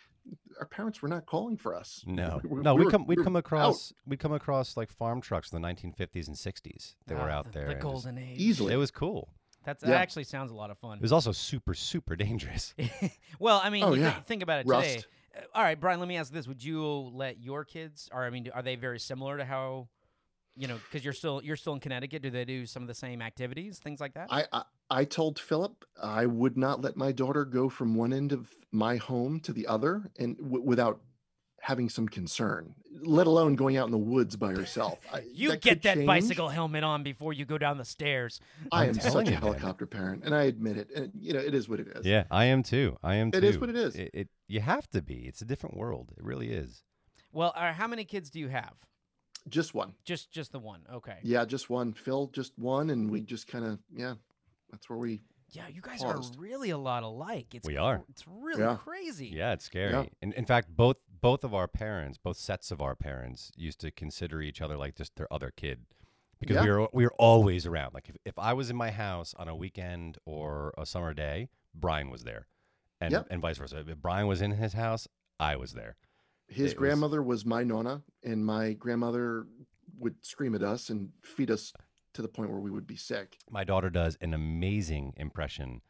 our 0.59 0.65
parents 0.65 1.01
were 1.01 1.07
not 1.07 1.25
calling 1.25 1.55
for 1.55 1.73
us. 1.75 2.03
No, 2.05 2.41
We- 2.49 2.61
no, 2.61 2.73
we 2.73 2.79
we 2.79 2.85
were- 2.85 2.91
come 2.91 3.05
we'd 3.05 3.17
we 3.17 3.21
were 3.21 3.23
come 3.23 3.35
out. 3.35 3.39
across 3.39 3.93
we'd 4.05 4.19
come 4.19 4.33
across 4.33 4.75
like 4.75 4.91
farm 4.91 5.21
trucks 5.21 5.51
in 5.51 5.61
the 5.61 5.67
1950s 5.67 6.27
and 6.27 6.35
60s 6.35 6.95
that 7.07 7.15
were 7.15 7.29
Ah, 7.31 7.37
out 7.37 7.45
the, 7.45 7.51
there. 7.51 7.65
The 7.67 7.71
and 7.73 7.81
just- 7.81 7.91
golden 7.93 8.17
age. 8.17 8.39
Easily. 8.39 8.73
It 8.73 8.77
was 8.77 8.91
cool. 8.91 9.29
That's 9.67 9.83
Yeah. 9.83 9.89
that 9.89 10.01
actually 10.01 10.23
sounds 10.23 10.49
a 10.49 10.55
lot 10.55 10.71
of 10.71 10.77
fun. 10.77 10.97
It 10.97 11.01
was 11.01 11.11
also 11.11 11.33
super 11.33 11.73
super 11.73 12.15
dangerous. 12.15 12.73
well, 13.39 13.59
I 13.61 13.69
mean, 13.69 13.83
Oh, 13.83 13.89
you 13.89 13.95
thi- 13.97 14.01
yeah. 14.01 14.21
think 14.21 14.41
about 14.41 14.61
it 14.61 14.65
Rust. 14.65 14.89
today. 14.89 15.03
Uh, 15.37 15.41
all 15.53 15.61
right, 15.61 15.77
Brian. 15.77 15.99
Let 15.99 16.07
me 16.07 16.15
ask 16.15 16.31
this: 16.31 16.47
Would 16.47 16.63
you 16.63 16.81
let 17.13 17.41
your 17.43 17.65
kids, 17.65 18.09
or 18.13 18.23
I 18.23 18.29
mean, 18.29 18.49
are 18.55 18.61
they 18.63 18.75
very 18.77 18.97
similar 18.97 19.37
to 19.37 19.43
how, 19.43 19.89
you 20.55 20.67
know, 20.69 20.77
because 20.85 21.03
you're 21.03 21.13
still 21.13 21.41
you're 21.43 21.57
still 21.57 21.73
in 21.73 21.81
Connecticut? 21.81 22.21
Do 22.21 22.29
they 22.29 22.45
do 22.45 22.65
some 22.65 22.81
of 22.81 22.87
the 22.87 22.93
same 22.95 23.21
activities, 23.21 23.77
things 23.77 23.99
like 23.99 24.13
that? 24.13 24.27
I, 24.31 24.45
I 24.53 24.63
I 24.89 25.03
told 25.03 25.37
Philip 25.37 25.83
I 26.01 26.25
would 26.27 26.57
not 26.57 26.79
let 26.81 26.95
my 26.95 27.11
daughter 27.11 27.43
go 27.43 27.67
from 27.67 27.93
one 27.93 28.13
end 28.13 28.31
of 28.31 28.53
my 28.71 28.95
home 28.95 29.41
to 29.41 29.51
the 29.51 29.67
other, 29.67 30.09
and 30.17 30.37
w- 30.37 30.63
without 30.63 31.01
having 31.61 31.89
some 31.89 32.07
concern, 32.07 32.75
let 33.01 33.27
alone 33.27 33.55
going 33.55 33.77
out 33.77 33.85
in 33.85 33.91
the 33.91 33.97
woods 33.97 34.35
by 34.35 34.51
herself. 34.53 34.99
I, 35.11 35.23
you 35.33 35.49
that 35.49 35.61
get 35.61 35.81
that 35.83 35.95
change. 35.95 36.07
bicycle 36.07 36.49
helmet 36.49 36.83
on 36.83 37.03
before 37.03 37.33
you 37.33 37.45
go 37.45 37.57
down 37.57 37.77
the 37.77 37.85
stairs. 37.85 38.39
I 38.71 38.83
I'm 38.83 38.89
am 38.89 38.95
such 38.99 39.27
a 39.27 39.31
you, 39.31 39.31
man. 39.31 39.41
helicopter 39.41 39.85
parent, 39.85 40.23
and 40.23 40.33
I 40.35 40.43
admit 40.43 40.77
it. 40.77 40.89
And 40.95 41.11
you 41.19 41.33
know, 41.33 41.39
it 41.39 41.53
is 41.53 41.67
what 41.67 41.79
it 41.79 41.87
is. 41.87 42.05
Yeah, 42.05 42.23
I 42.31 42.45
am 42.45 42.63
too. 42.63 42.97
I 43.03 43.15
am 43.15 43.31
too. 43.31 43.39
It 43.39 43.43
is 43.43 43.57
what 43.59 43.69
it 43.69 43.75
is. 43.75 43.95
It, 43.95 44.11
it 44.13 44.27
you 44.47 44.61
have 44.61 44.87
to 44.91 45.01
be. 45.01 45.25
It's 45.27 45.41
a 45.41 45.45
different 45.45 45.75
world. 45.77 46.13
It 46.17 46.23
really 46.23 46.51
is. 46.51 46.83
Well, 47.33 47.53
uh, 47.55 47.73
how 47.73 47.87
many 47.87 48.05
kids 48.05 48.29
do 48.29 48.39
you 48.39 48.47
have? 48.49 48.73
Just 49.49 49.73
one. 49.73 49.93
Just 50.05 50.31
just 50.31 50.51
the 50.51 50.59
one. 50.59 50.81
Okay. 50.93 51.17
Yeah, 51.23 51.45
just 51.45 51.69
one. 51.69 51.93
Phil, 51.93 52.27
just 52.33 52.53
one, 52.57 52.89
and 52.89 53.09
we 53.09 53.21
just 53.21 53.47
kind 53.47 53.65
of 53.65 53.79
yeah. 53.95 54.15
That's 54.71 54.89
where 54.89 54.99
we. 54.99 55.21
Yeah, 55.51 55.63
you 55.73 55.79
guys 55.81 56.01
Paused. 56.03 56.35
are 56.35 56.41
really 56.41 56.71
a 56.71 56.77
lot 56.77 57.03
alike. 57.03 57.55
It's 57.55 57.65
We 57.65 57.77
are. 57.77 58.03
It's 58.09 58.25
really 58.27 58.61
Yeah. 58.63 58.75
crazy. 58.75 59.27
Yeah, 59.27 59.53
it's 59.53 59.63
scary. 59.63 60.11
In, 60.21 60.33
in 60.33 60.45
fact, 60.45 60.67
both 60.75 60.97
both 61.21 61.43
of 61.43 61.53
our 61.53 61.67
parents, 61.67 62.17
both 62.17 62.37
sets 62.37 62.71
of 62.71 62.81
our 62.81 62.95
parents, 62.95 63.51
used 63.55 63.79
to 63.81 63.91
consider 63.91 64.41
each 64.41 64.61
other 64.61 64.77
like 64.77 64.95
just 64.95 65.15
their 65.15 65.31
other 65.31 65.51
kid, 65.55 65.85
because 66.39 66.55
Yeah. 66.55 66.63
we 66.63 66.69
were 66.71 66.87
we 66.93 67.03
were 67.05 67.13
always 67.17 67.65
around. 67.65 67.93
Like 67.93 68.09
if, 68.09 68.17
if 68.25 68.37
I 68.39 68.53
was 68.53 68.69
in 68.69 68.75
my 68.75 68.91
house 68.91 69.33
on 69.37 69.47
a 69.47 69.55
weekend 69.55 70.17
or 70.25 70.73
a 70.77 70.85
summer 70.85 71.13
day, 71.13 71.49
Brian 71.73 72.09
was 72.09 72.23
there, 72.23 72.47
and 73.01 73.11
Yep. 73.11 73.27
and 73.29 73.41
vice 73.41 73.57
versa. 73.57 73.83
If 73.87 73.97
Brian 74.01 74.27
was 74.27 74.41
in 74.41 74.51
his 74.51 74.73
house, 74.73 75.07
I 75.39 75.55
was 75.55 75.73
there. 75.73 75.95
His 76.47 76.59
It 76.59 76.63
was- 76.63 76.73
grandmother 76.75 77.21
was 77.21 77.45
my 77.45 77.63
nonna, 77.63 78.03
and 78.23 78.45
my 78.45 78.73
grandmother 78.73 79.47
would 79.99 80.23
scream 80.25 80.55
at 80.55 80.63
us 80.63 80.89
and 80.89 81.11
feed 81.23 81.49
us 81.51 81.73
to 82.13 82.21
the 82.21 82.27
point 82.27 82.49
where 82.51 82.59
we 82.59 82.71
would 82.71 82.87
be 82.87 82.95
sick. 82.95 83.37
My 83.49 83.63
daughter 83.63 83.89
does 83.89 84.15
an 84.21 84.33
amazing 84.33 85.13
impression 85.17 85.81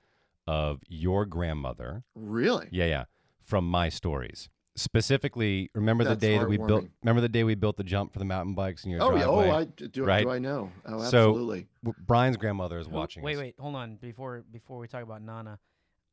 of 0.48 0.81
your 0.88 1.25
grandmother. 1.25 2.03
Really? 2.15 2.69
Yeah, 2.72 2.86
yeah, 2.86 3.05
from 3.39 3.69
my 3.69 3.89
stories. 3.89 4.50
Specifically, 4.77 5.72
remember 5.74 6.03
the 6.03 6.15
day 6.15 6.38
that 6.38 6.48
we 6.48 6.57
built. 6.57 6.86
Remember 7.03 7.19
the 7.19 7.27
day 7.29 7.43
we 7.43 7.55
built 7.55 7.77
the 7.77 7.84
jump 7.84 8.13
for 8.13 8.19
the 8.19 8.25
mountain 8.25 8.53
bikes 8.53 8.86
in 8.86 8.91
your 8.91 9.01
Oh 9.01 9.07
yeah. 9.15 9.24
driveway. 9.24 9.50
Oh, 9.50 9.55
I 9.55 9.63
d- 9.65 9.88
do. 9.88 10.03
right? 10.05 10.24
Do 10.24 10.29
I 10.29 10.38
know? 10.38 10.72
Oh, 10.86 11.00
So- 11.00 11.29
absolutely. 11.29 11.67
W- 11.84 12.03
Brian's 12.05 12.38
grandmother 12.38 12.77
is 12.77 12.86
Who- 12.86 12.93
watching. 12.93 13.24
Wait, 13.24 13.36
us. 13.36 13.39
wait, 13.41 13.55
hold 13.60 13.75
on. 13.75 13.96
Before 13.96 14.43
before 14.51 14.77
we 14.77 14.88
talk 14.88 15.01
about 15.01 15.24
Nana, 15.24 15.57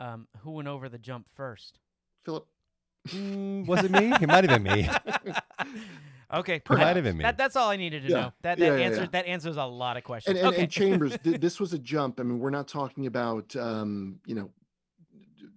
um, 0.01 0.29
who 0.39 0.53
went 0.53 0.69
over 0.69 0.89
the 0.89 0.97
jump 0.99 1.29
first? 1.35 1.79
Philip. 2.25 2.47
Mm, 3.09 3.67
was 3.67 3.85
it 3.85 3.91
me? 3.91 4.13
It 4.19 4.27
might 4.29 4.49
have 4.49 4.63
been 4.63 4.63
me. 4.63 4.89
okay, 6.33 6.55
It 6.57 6.71
might 6.71 6.97
have 6.97 7.05
been 7.05 7.19
me. 7.19 7.23
That, 7.23 7.37
that's 7.37 7.57
all 7.57 7.69
I 7.69 7.77
needed 7.77 8.03
to 8.05 8.09
Yeah. 8.09 8.17
know. 8.17 8.33
That 8.41 8.59
that 8.59 8.65
Yeah, 8.65 8.77
yeah, 8.77 8.85
answers 8.87 9.01
yeah. 9.01 9.09
that 9.13 9.27
answers 9.27 9.57
a 9.59 9.65
lot 9.65 9.99
of 9.99 10.05
questions. 10.05 10.39
And, 10.39 10.47
and, 10.47 10.55
okay. 10.55 10.63
and 10.63 10.73
Chambers, 10.73 11.19
th- 11.23 11.39
this 11.39 11.61
was 11.61 11.75
a 11.75 11.79
jump. 11.79 12.19
I 12.19 12.23
mean, 12.23 12.39
we're 12.39 12.49
not 12.49 12.67
talking 12.67 13.07
about, 13.07 13.55
um, 13.57 14.21
you 14.25 14.35
know, 14.35 14.51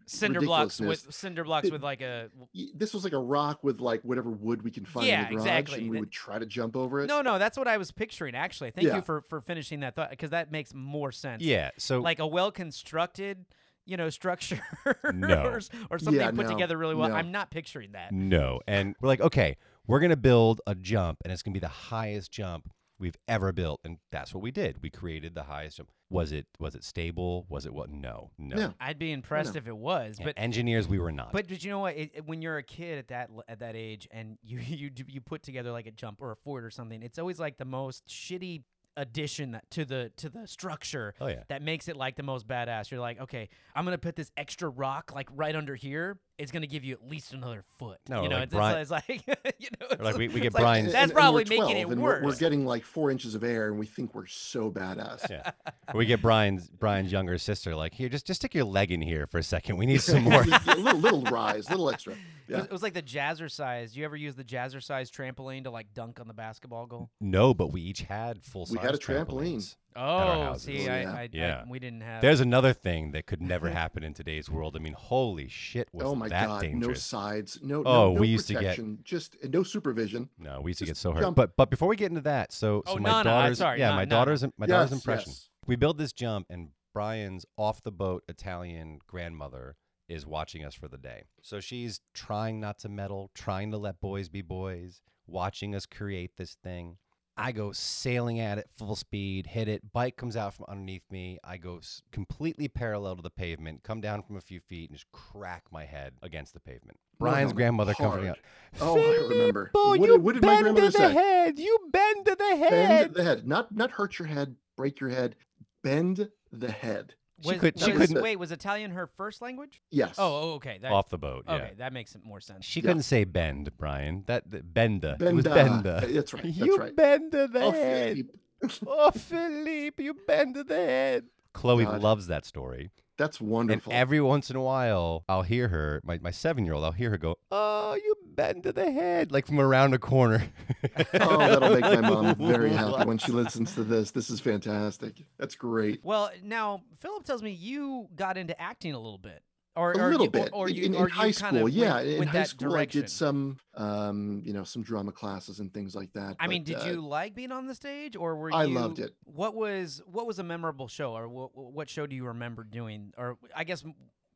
cinder 0.08 0.42
blocks 0.42 0.80
with 0.80 1.14
cinder 1.14 1.44
blocks 1.44 1.68
It- 1.68 1.74
with 1.74 1.84
like 1.84 2.02
a. 2.02 2.30
This 2.74 2.94
was 2.94 3.04
like 3.04 3.14
a 3.14 3.20
rock 3.20 3.64
with 3.64 3.80
like 3.80 4.02
whatever 4.04 4.30
wood 4.32 4.62
we 4.64 4.72
can 4.72 4.86
find 4.86 5.06
Yeah, 5.08 5.28
in 5.28 5.30
the 5.30 5.36
garage, 5.36 5.46
exactly. 5.48 5.80
and 5.82 5.90
we 5.90 5.98
That- 5.98 6.00
would 6.02 6.12
try 6.12 6.40
to 6.40 6.46
jump 6.46 6.76
over 6.76 7.02
it. 7.02 7.08
no 7.08 7.22
no 7.22 7.38
that's 7.38 7.58
what 7.58 7.68
I 7.68 7.78
was 7.78 7.92
picturing 7.92 8.34
actually. 8.36 8.72
Thank 8.72 8.88
Yeah. 8.88 8.96
you 8.98 9.02
for 9.02 9.22
for 9.22 9.42
finishing 9.42 9.82
that 9.82 9.96
thought 9.96 10.10
because 10.10 10.32
that 10.32 10.52
makes 10.52 10.74
more 10.74 11.12
sense. 11.12 11.44
Yeah. 11.44 11.72
So 11.78 12.00
like 12.00 12.20
a 12.20 12.28
well 12.28 12.52
constructed 12.52 13.46
you 13.86 13.96
know 13.98 14.10
structure 14.10 14.60
No. 15.14 15.44
or, 15.46 15.62
or 15.90 16.00
something 16.00 16.16
Yeah, 16.16 16.32
put 16.32 16.46
no, 16.46 16.50
together 16.52 16.78
really 16.78 16.96
well. 16.96 17.10
no. 17.10 17.16
I'm 17.16 17.32
not 17.32 17.52
picturing 17.52 17.92
that. 17.94 18.12
no, 18.12 18.60
and 18.68 18.96
we're 19.02 19.08
like, 19.08 19.22
okay, 19.22 19.56
we're 19.88 20.00
gonna 20.02 20.18
build 20.18 20.60
a 20.68 20.76
jump, 20.76 21.20
and 21.24 21.32
it's 21.32 21.42
gonna 21.42 21.54
be 21.54 21.60
the 21.62 21.68
highest 21.70 22.32
jump 22.32 22.70
we've 23.00 23.18
ever 23.28 23.52
built, 23.52 23.80
and 23.84 23.98
that's 24.12 24.34
what 24.34 24.42
we 24.42 24.52
did. 24.52 24.82
We 24.82 24.90
created 24.90 25.36
the 25.36 25.44
highest 25.44 25.78
jump. 25.78 25.90
Was 26.10 26.32
it 26.32 26.46
was 26.60 26.74
it 26.76 26.84
stable? 26.84 27.46
Was 27.50 27.66
it 27.66 27.74
what? 27.74 27.90
No, 27.90 28.32
no. 28.38 28.56
Yeah. 28.58 28.70
I'd 28.80 28.98
be 28.98 29.12
impressed 29.12 29.56
know. 29.56 29.58
if 29.60 29.68
it 29.68 29.76
was, 29.78 30.18
Yeah, 30.20 30.26
but 30.26 30.36
engineers, 30.38 30.88
we 30.88 31.00
were 31.00 31.12
not. 31.12 31.32
But 31.34 31.48
but 31.50 31.64
you 31.64 31.70
know 31.70 31.80
what? 31.80 31.96
It, 31.98 32.12
it- 32.16 32.26
when 32.26 32.42
you're 32.42 32.58
a 32.58 32.64
kid 32.64 32.98
at 32.98 33.08
that 33.10 33.30
at 33.48 33.60
that 33.60 33.76
age 33.76 34.08
and 34.12 34.38
you 34.44 34.60
you 34.60 34.90
do- 34.90 35.04
you 35.08 35.22
put 35.22 35.44
together 35.44 35.72
like 35.72 35.86
a 35.88 35.92
jump 35.92 36.22
or 36.22 36.32
a 36.32 36.36
fort 36.36 36.64
or 36.64 36.70
something, 36.70 37.04
it's 37.04 37.20
always 37.20 37.40
like 37.40 37.58
the 37.58 37.66
most 37.66 38.08
shitty 38.08 38.64
addition 38.96 39.52
that- 39.52 39.70
to 39.70 39.86
the 39.86 40.12
to 40.18 40.28
the 40.30 40.48
structure 40.48 41.14
oh 41.22 41.28
yeah. 41.28 41.44
that 41.50 41.62
makes 41.62 41.88
it 41.88 41.96
like 41.96 42.16
the 42.16 42.24
most 42.24 42.48
badass. 42.48 42.90
You're 42.90 43.00
like, 43.00 43.20
okay, 43.22 43.50
I'm 43.76 43.84
gonna 43.86 43.98
put 43.98 44.16
this 44.16 44.32
extra 44.38 44.70
rock 44.70 45.12
like 45.14 45.28
right 45.36 45.56
under 45.56 45.76
here. 45.76 46.18
It's 46.38 46.52
gonna 46.52 46.68
give 46.68 46.84
you 46.84 46.94
at 46.94 47.10
least 47.10 47.34
another 47.34 47.64
foot. 47.80 47.98
No, 48.08 48.22
you 48.22 48.30
know, 48.30 48.36
like 48.36 48.44
it's, 48.46 48.54
Brian- 48.54 48.78
it's, 48.80 48.92
like 48.92 49.08
you 49.60 49.70
know, 49.82 49.88
it's 49.90 50.02
like 50.02 50.18
we- 50.18 50.28
we 50.28 50.36
get 50.36 50.46
it's 50.48 50.54
like- 50.56 50.62
Brian's- 50.64 50.92
That's 50.92 51.02
And- 51.04 51.12
and 51.12 51.18
probably 51.18 51.44
we're 51.46 51.50
making 51.50 51.64
12, 51.64 51.78
it 51.78 51.92
and 51.94 52.02
worse. 52.04 52.22
We're, 52.22 52.30
we're 52.30 52.36
getting 52.36 52.66
like 52.66 52.84
four 52.86 53.10
inches 53.10 53.34
of 53.34 53.44
air, 53.44 53.68
and 53.70 53.80
we 53.80 53.88
think 53.88 54.14
we're 54.14 54.28
so 54.28 54.70
badass. 54.72 55.30
Yeah. 55.32 55.52
we 55.96 56.06
get 56.06 56.22
Brian's 56.22 56.70
Brian's 56.70 57.12
younger 57.12 57.38
sister 57.40 57.76
like, 57.76 57.94
here, 57.96 58.08
just 58.10 58.28
just 58.28 58.42
stick 58.42 58.54
your 58.54 58.66
leg 58.66 58.92
in 58.92 59.02
here 59.02 59.26
for 59.26 59.40
a 59.40 59.44
second. 59.44 59.78
We 59.78 59.88
need 59.88 60.02
some 60.02 60.24
more. 60.30 60.42
a 60.44 60.76
little, 60.76 61.00
little 61.00 61.22
rise, 61.24 61.68
a 61.68 61.72
little 61.72 61.90
extra. 61.94 62.14
It 62.14 62.20
Yeah. 62.50 62.58
was, 62.58 62.66
it 62.66 62.72
was 62.72 62.84
like 62.84 62.94
the 62.94 63.02
jazzercise. 63.02 63.96
You 63.96 64.06
ever 64.06 64.16
use 64.16 64.36
the 64.36 64.44
jazzercise 64.44 65.10
trampoline 65.10 65.64
to 65.64 65.72
like 65.72 65.88
dunk 65.94 66.20
on 66.20 66.28
the 66.28 66.34
basketball 66.36 66.86
goal? 66.86 67.10
no, 67.20 67.54
but 67.56 67.72
we 67.72 67.82
each 67.82 68.02
had 68.04 68.44
full 68.44 68.66
size. 68.68 68.74
We 68.78 68.80
had 68.80 68.94
a 68.94 68.98
trampoline. 69.00 69.76
Oh, 69.98 70.44
houses. 70.44 70.64
see, 70.64 70.88
I, 70.88 71.02
yeah. 71.02 71.12
I, 71.14 71.22
I- 71.22 71.30
Yeah. 71.32 71.64
we 71.68 71.80
didn't 71.80 72.02
have. 72.02 72.22
There's 72.22 72.40
another 72.40 72.74
thing 72.74 73.12
that 73.12 73.26
could 73.26 73.42
never 73.42 73.68
mm-hmm. 73.68 73.76
happen 73.78 74.04
in 74.04 74.14
today's 74.14 74.50
world. 74.50 74.76
I 74.76 74.80
mean, 74.80 74.94
holy 74.94 75.48
shit, 75.48 75.90
was 75.92 76.06
oh 76.06 76.16
my 76.16 76.28
that 76.30 76.48
god, 76.48 76.70
no 76.74 76.94
sides, 76.94 77.60
no, 77.62 77.80
Oh, 77.80 77.84
no, 78.10 78.14
no 78.14 78.20
we 78.22 78.28
used 78.28 78.48
to 78.48 78.54
get- 78.54 78.80
just 79.04 79.36
no 79.44 79.64
supervision. 79.64 80.30
No, 80.38 80.62
we 80.62 80.72
used 80.72 80.80
to 80.80 80.86
get 80.86 80.98
so 80.98 81.12
hurt. 81.12 81.22
jump. 81.22 81.36
But 81.36 81.58
but 81.58 81.70
before 81.70 81.88
we 81.88 81.96
get 81.96 82.10
into 82.12 82.22
that, 82.22 82.52
so 82.52 82.84
oh, 82.86 82.92
so 82.92 82.98
Oh, 82.98 83.00
my 83.00 83.10
Nana, 83.10 83.24
daughter's 83.24 83.58
sorry, 83.58 83.80
yeah, 83.80 83.90
Na- 83.90 83.96
my 83.96 84.02
Nana. 84.06 84.10
daughter's 84.10 84.46
my 84.58 84.66
daughter's 84.68 84.92
impression. 84.92 85.32
yes. 85.32 85.50
We 85.66 85.76
build 85.76 85.98
this 85.98 86.14
jump, 86.14 86.48
and 86.50 86.70
Brian's 86.94 87.46
off 87.58 87.84
the 87.84 87.92
boat 87.92 88.24
Italian 88.28 89.00
grandmother 89.08 89.76
is 90.08 90.26
watching 90.26 90.64
us 90.64 90.74
for 90.74 90.88
the 90.88 90.98
day. 90.98 91.24
So 91.42 91.60
she's 91.60 92.00
trying 92.14 92.60
not 92.60 92.80
to 92.80 92.90
meddle, 92.90 93.30
trying 93.36 93.72
to 93.72 93.78
let 93.78 94.00
boys 94.00 94.30
be 94.30 94.42
boys, 94.42 95.02
watching 95.28 95.76
us 95.76 95.86
create 95.86 96.38
this 96.38 96.56
thing. 96.64 96.98
I 97.38 97.52
go 97.52 97.72
sailing 97.72 98.40
at 98.40 98.58
it 98.58 98.68
full 98.78 98.96
speed, 98.96 99.48
hit 99.48 99.68
it. 99.68 99.94
Bike 99.94 100.18
comes 100.18 100.36
out 100.36 100.54
from 100.56 100.66
underneath 100.68 101.04
me. 101.12 101.38
I 101.44 101.58
go 101.58 101.78
s- 101.78 102.02
completely 102.12 102.68
parallel 102.68 103.16
to 103.18 103.22
the 103.22 103.30
pavement, 103.30 103.84
come 103.84 104.02
down 104.02 104.24
from 104.24 104.38
a 104.38 104.42
few 104.42 104.60
feet, 104.60 104.90
and 104.90 104.98
just 104.98 105.12
crack 105.12 105.66
my 105.72 105.86
head 105.86 106.14
against 106.24 106.54
the 106.54 106.60
pavement. 106.60 107.00
Brian's 107.20 107.54
grandmother 107.54 107.94
coming 107.94 108.26
Hard. 108.26 108.28
out. 108.30 108.40
Oh, 108.82 108.98
I 109.00 109.28
remember. 109.30 109.70
What 109.74 110.00
you 110.00 110.08
did- 110.08 110.24
what 110.24 110.34
did 110.34 110.44
my 110.44 110.48
bend 110.56 110.64
grandmother 110.64 110.92
to 110.92 110.98
the 110.98 111.08
say? 111.10 111.14
head. 111.14 111.60
You 111.60 111.80
bend 111.92 112.26
to 112.26 112.36
the 112.36 112.56
head. 112.56 112.70
Bend 112.72 113.14
the 113.16 113.24
head, 113.24 113.48
not 113.48 113.74
not 113.76 113.92
hurt 113.92 114.18
your 114.20 114.28
head, 114.28 114.56
break 114.76 115.00
your 115.00 115.10
head. 115.10 115.36
Bend 115.84 116.30
the 116.52 116.72
head. 116.72 117.14
She 117.42 117.56
could. 117.58 117.80
She 117.80 117.92
was, 117.92 118.00
couldn't. 118.08 118.22
Wait, 118.24 118.38
was 118.38 118.52
Italian 118.52 118.92
her 118.92 119.08
first 119.08 119.42
language? 119.42 119.82
Yes. 119.92 120.16
Oh, 120.18 120.26
oh, 120.52 120.54
okay. 120.56 120.80
That, 120.82 120.92
Off 120.92 121.10
the 121.10 121.18
boat. 121.18 121.46
Yeah. 121.48 121.56
Okay, 121.56 121.74
that 121.78 121.94
makes 121.94 122.16
more 122.24 122.40
sense. 122.40 122.66
She 122.66 122.80
Yeah. 122.80 122.88
couldn't 122.88 123.04
say 123.04 123.24
bend, 123.26 123.78
Brian. 123.78 124.24
That, 124.28 124.50
that 124.52 124.74
benda. 124.74 125.18
It 125.20 125.34
was 125.36 125.44
Benda. 125.46 126.00
benda. 126.02 126.08
That's 126.14 126.34
right. 126.34 126.44
That's 126.44 126.58
you 126.58 126.78
right. 126.78 126.96
bend 126.96 127.32
to 127.34 127.48
the 127.48 127.62
Oh, 127.62 127.72
head. 127.72 128.16
Philippe. 128.18 128.86
oh, 128.88 129.12
Philippe, 129.12 130.04
you 130.04 130.16
bend 130.28 130.56
to 130.56 130.64
the 130.64 130.76
head. 130.76 131.26
Chloe 131.54 131.86
God. 131.86 132.02
loves 132.02 132.28
that 132.28 132.46
story. 132.46 132.92
That's 133.18 133.42
wonderful. 133.42 133.92
And 133.92 134.00
every 134.00 134.22
once 134.22 134.50
in 134.52 134.56
a 134.56 134.62
while, 134.62 135.24
I'll 135.28 135.42
hear 135.44 135.68
her, 135.70 136.02
my, 136.04 136.20
my 136.20 136.30
seven 136.32 136.66
year 136.66 136.74
old, 136.76 136.84
I'll 136.84 136.92
hear 136.92 137.10
her 137.12 137.18
go, 137.18 137.36
Oh, 137.52 137.96
you 137.96 138.16
bend 138.38 138.64
to 138.64 138.72
the 138.72 138.90
head, 138.90 139.34
like 139.34 139.46
from 139.46 139.60
around 139.60 139.94
a 139.94 140.00
corner. 140.00 140.48
oh, 141.20 141.38
that'll 141.38 141.74
make 141.74 141.82
my 141.82 142.10
mom 142.10 142.36
very 142.40 142.70
happy 142.70 143.04
when 143.06 143.18
she 143.18 143.34
listens 143.34 143.74
to 143.74 143.84
this. 143.84 144.12
This 144.12 144.30
is 144.30 144.40
fantastic. 144.40 145.26
That's 145.38 145.56
great. 145.56 146.00
Well, 146.04 146.32
now 146.42 146.84
Philip 147.00 147.26
tells 147.26 147.44
me 147.44 147.52
you 147.52 148.08
got 148.16 148.38
into 148.38 148.60
acting 148.62 148.94
a 148.94 149.00
little 149.00 149.18
bit 149.18 149.42
or 149.76 149.92
a 149.92 149.98
or 149.98 150.12
little 150.12 150.26
you, 150.28 150.32
bit 150.32 150.50
or, 150.54 150.66
or 150.66 150.70
in, 150.70 150.76
you, 150.76 150.86
in, 150.86 150.96
or 150.96 151.06
in 151.06 151.12
high 151.12 151.26
you 151.26 151.34
kind 151.34 151.56
school 151.56 151.68
of 151.68 151.74
yeah 151.74 151.96
went, 151.96 152.08
in 152.08 152.28
high 152.28 152.44
school 152.44 152.70
direction. 152.70 153.00
i 153.00 153.02
did 153.04 153.10
some 153.10 153.58
um 153.76 154.42
you 154.46 154.54
know 154.54 154.64
some 154.64 154.82
drama 154.82 155.12
classes 155.12 155.60
and 155.60 155.74
things 155.74 155.94
like 155.96 156.12
that 156.14 156.36
I 156.40 156.48
mean, 156.48 156.64
did 156.64 156.78
uh, 156.78 156.86
you 156.86 157.02
like 157.02 157.36
being 157.36 157.52
on 157.52 157.68
the 157.68 157.76
stage, 157.76 158.16
or 158.16 158.36
were 158.36 158.54
I 158.54 158.64
you? 158.66 158.74
loved 158.74 159.00
it. 159.00 159.14
What 159.26 159.56
was 159.56 160.02
what 160.06 160.26
was 160.26 160.40
a 160.40 160.44
memorable 160.44 160.88
show, 160.88 161.16
or 161.16 161.28
what 161.28 161.52
what 161.56 161.90
show 161.90 162.08
do 162.08 162.16
you 162.16 162.26
remember 162.28 162.64
doing? 162.64 163.14
Or 163.18 163.38
I 163.56 163.64
guess 163.64 163.84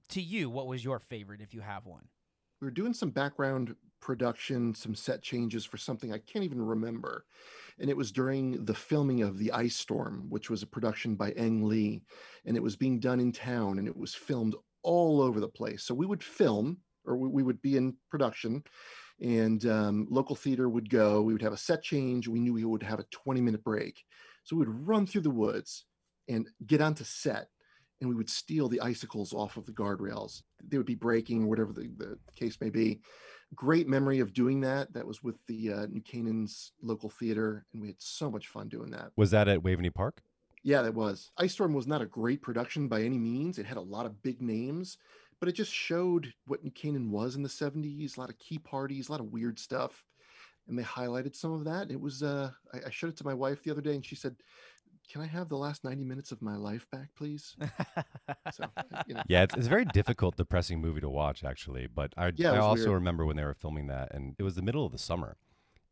to 0.09 0.21
you, 0.21 0.49
what 0.49 0.67
was 0.67 0.83
your 0.83 0.99
favorite, 0.99 1.41
if 1.41 1.53
you 1.53 1.61
have 1.61 1.85
one? 1.85 2.07
we 2.61 2.67
were 2.67 2.71
doing 2.71 2.93
some 2.93 3.09
background 3.09 3.75
production, 4.01 4.73
some 4.75 4.95
set 4.95 5.21
changes 5.21 5.63
for 5.63 5.77
something 5.77 6.11
I 6.11 6.17
can't 6.17 6.45
even 6.45 6.61
remember. 6.61 7.25
And 7.79 7.89
it 7.89 7.95
was 7.97 8.11
during 8.11 8.65
the 8.65 8.73
filming 8.73 9.21
of 9.21 9.37
The 9.37 9.51
Ice 9.53 9.75
Storm, 9.75 10.25
which 10.29 10.49
was 10.49 10.61
a 10.61 10.67
production 10.67 11.15
by 11.15 11.31
Ang 11.31 11.63
Lee. 11.63 12.03
And 12.45 12.57
it 12.57 12.63
was 12.63 12.75
being 12.75 12.99
done 12.99 13.19
in 13.19 13.31
town 13.31 13.79
and 13.79 13.87
it 13.87 13.95
was 13.95 14.13
filmed 14.13 14.55
all 14.83 15.21
over 15.21 15.39
the 15.39 15.47
place. 15.47 15.83
So 15.83 15.93
we 15.93 16.05
would 16.05 16.23
film 16.23 16.77
or 17.05 17.15
we, 17.15 17.27
we 17.29 17.43
would 17.43 17.61
be 17.61 17.77
in 17.77 17.95
production 18.09 18.63
and 19.21 19.65
um, 19.65 20.07
local 20.09 20.35
theater 20.35 20.67
would 20.67 20.89
go. 20.89 21.21
We 21.21 21.33
would 21.33 21.41
have 21.41 21.53
a 21.53 21.57
set 21.57 21.83
change. 21.83 22.27
We 22.27 22.39
knew 22.39 22.53
we 22.53 22.65
would 22.65 22.83
have 22.83 22.99
a 22.99 23.05
20 23.11 23.41
minute 23.41 23.63
break. 23.63 24.03
So 24.43 24.55
we 24.55 24.65
would 24.65 24.87
run 24.87 25.05
through 25.05 25.21
the 25.21 25.29
woods 25.29 25.85
and 26.27 26.47
get 26.65 26.81
onto 26.81 27.03
set 27.03 27.47
and 28.01 28.09
we 28.09 28.15
would 28.15 28.29
steal 28.29 28.67
the 28.67 28.81
icicles 28.81 29.31
off 29.31 29.57
of 29.57 29.65
the 29.65 29.71
guardrails. 29.71 30.41
They 30.67 30.77
would 30.77 30.87
be 30.87 30.95
breaking, 30.95 31.47
whatever 31.47 31.71
the, 31.71 31.89
the 31.97 32.17
case 32.35 32.57
may 32.59 32.71
be. 32.71 32.99
Great 33.53 33.87
memory 33.87 34.19
of 34.19 34.33
doing 34.33 34.59
that. 34.61 34.91
That 34.93 35.05
was 35.05 35.23
with 35.23 35.37
the 35.47 35.71
uh, 35.71 35.85
New 35.85 36.01
Canaan's 36.01 36.73
local 36.81 37.09
theater, 37.09 37.65
and 37.73 37.81
we 37.81 37.89
had 37.89 38.01
so 38.01 38.31
much 38.31 38.47
fun 38.47 38.69
doing 38.69 38.89
that. 38.91 39.11
Was 39.15 39.31
that 39.31 39.47
at 39.47 39.61
Waveney 39.61 39.91
Park? 39.91 40.21
Yeah, 40.63 40.81
that 40.81 40.93
was. 40.93 41.31
Ice 41.37 41.53
Storm 41.53 41.73
was 41.73 41.87
not 41.87 42.01
a 42.01 42.05
great 42.05 42.41
production 42.41 42.87
by 42.87 43.01
any 43.01 43.17
means. 43.17 43.57
It 43.57 43.65
had 43.65 43.77
a 43.77 43.81
lot 43.81 44.05
of 44.05 44.21
big 44.23 44.41
names, 44.41 44.97
but 45.39 45.49
it 45.49 45.53
just 45.53 45.73
showed 45.73 46.33
what 46.45 46.63
New 46.63 46.71
Canaan 46.71 47.11
was 47.11 47.35
in 47.35 47.43
the 47.43 47.49
70s, 47.49 48.17
a 48.17 48.19
lot 48.19 48.29
of 48.29 48.37
key 48.39 48.57
parties, 48.57 49.09
a 49.09 49.11
lot 49.11 49.21
of 49.21 49.31
weird 49.31 49.59
stuff. 49.59 50.03
And 50.67 50.77
they 50.77 50.83
highlighted 50.83 51.35
some 51.35 51.51
of 51.51 51.65
that. 51.65 51.91
It 51.91 51.99
was, 51.99 52.23
uh, 52.23 52.51
I, 52.73 52.77
I 52.87 52.89
showed 52.91 53.09
it 53.09 53.17
to 53.17 53.25
my 53.25 53.33
wife 53.33 53.63
the 53.63 53.71
other 53.71 53.81
day, 53.81 53.95
and 53.95 54.05
she 54.05 54.15
said, 54.15 54.35
Can 55.09 55.21
I 55.21 55.25
have 55.27 55.49
the 55.49 55.57
last 55.57 55.83
90 55.83 56.05
minutes 56.05 56.31
of 56.31 56.41
my 56.41 56.55
life 56.55 56.87
back, 56.91 57.09
please? 57.15 57.55
So, 58.51 58.63
you 59.07 59.13
know, 59.15 59.23
Yeah, 59.27 59.43
it's, 59.43 59.55
it's 59.55 59.67
a 59.67 59.69
very 59.69 59.85
difficult, 59.85 60.37
depressing 60.37 60.79
movie 60.79 61.01
to 61.01 61.09
watch, 61.09 61.43
actually. 61.43 61.87
But 61.87 62.13
I, 62.17 62.31
Yeah, 62.35 62.53
I 62.53 62.57
also 62.59 62.85
weird. 62.85 62.93
remember 62.93 63.25
when 63.25 63.35
they 63.35 63.43
were 63.43 63.53
filming 63.53 63.87
that, 63.87 64.13
and 64.13 64.35
it 64.39 64.43
was 64.43 64.55
the 64.55 64.61
middle 64.61 64.85
of 64.85 64.91
the 64.93 64.97
summer, 64.97 65.35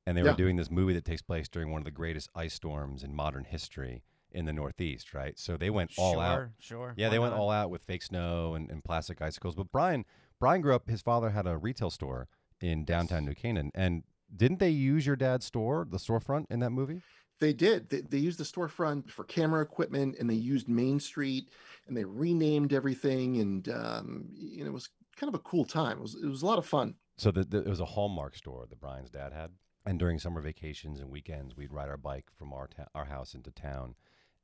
and 0.06 0.15
they 0.17 0.22
Yeah. 0.22 0.32
were 0.32 0.38
doing 0.38 0.56
this 0.56 0.72
movie 0.72 0.93
that 0.93 1.04
takes 1.06 1.22
place 1.22 1.50
during 1.50 1.69
one 1.72 1.82
of 1.82 1.86
the 1.86 1.91
greatest 1.91 2.30
ice 2.34 2.54
storms 2.54 3.04
in 3.04 3.13
modern 3.13 3.43
history 3.43 4.04
in 4.32 4.45
the 4.45 4.54
Northeast, 4.54 5.13
right? 5.13 5.38
So 5.38 5.58
they 5.58 5.69
went 5.69 5.91
all 5.98 6.13
sure, 6.13 6.22
out. 6.24 6.48
Sure. 6.60 6.93
Yeah, 6.95 7.08
why 7.08 7.12
they 7.12 7.19
went 7.19 7.34
not? 7.34 7.39
all 7.41 7.50
out 7.50 7.69
with 7.69 7.84
fake 7.84 8.04
snow 8.04 8.54
and, 8.54 8.69
and 8.72 8.84
plastic 8.84 9.22
icicles. 9.22 9.56
But 9.56 9.72
Brian, 9.72 10.06
Brian 10.39 10.62
grew 10.62 10.76
up. 10.76 10.88
His 10.88 11.02
father 11.02 11.32
had 11.32 11.45
a 11.48 11.58
retail 11.58 11.89
store 11.89 12.28
in 12.62 12.86
downtown 12.86 13.26
New 13.26 13.34
Canaan, 13.36 13.72
and 13.76 14.04
didn't 14.34 14.60
they 14.60 14.69
use 14.69 15.06
your 15.06 15.15
dad's 15.15 15.45
store, 15.45 15.86
the 15.89 15.98
storefront, 15.98 16.45
in 16.50 16.60
that 16.60 16.69
movie? 16.69 17.02
They 17.39 17.54
did. 17.54 17.89
They, 17.89 18.02
they 18.02 18.17
used 18.17 18.39
the 18.39 18.43
storefront 18.43 19.10
for 19.10 19.23
camera 19.23 19.62
equipment, 19.62 20.17
and 20.19 20.30
they 20.30 20.36
used 20.36 20.67
Main 20.67 20.99
Street, 20.99 21.49
and 21.88 21.95
they 21.95 22.04
renamed 22.04 22.73
everything, 22.73 23.38
and 23.38 23.69
um, 23.69 24.30
you 24.34 24.63
know, 24.63 24.69
it 24.69 24.73
was 24.73 24.89
kind 25.15 25.34
of 25.34 25.39
a 25.39 25.43
cool 25.43 25.65
time. 25.65 25.97
It 25.97 26.02
was 26.02 26.15
it 26.15 26.28
was 26.28 26.41
a 26.41 26.45
lot 26.45 26.58
of 26.58 26.65
fun. 26.65 26.95
So 27.17 27.32
the, 27.32 27.43
the, 27.43 27.60
it 27.60 27.67
was 27.67 27.82
a 27.82 27.86
Hallmark 27.86 28.36
store 28.36 28.65
that 28.69 28.80
Brian's 28.80 29.10
dad 29.10 29.34
had. 29.34 29.52
And 29.86 29.97
during 29.97 30.19
summer 30.19 30.41
vacations 30.41 30.99
and 30.99 31.10
weekends, 31.10 31.56
we'd 31.56 31.73
ride 31.73 31.89
our 31.89 31.97
bike 31.97 32.25
from 32.38 32.54
our 32.54 32.67
ta- 32.67 32.89
our 32.93 33.06
house 33.06 33.34
into 33.34 33.52
town, 33.52 33.95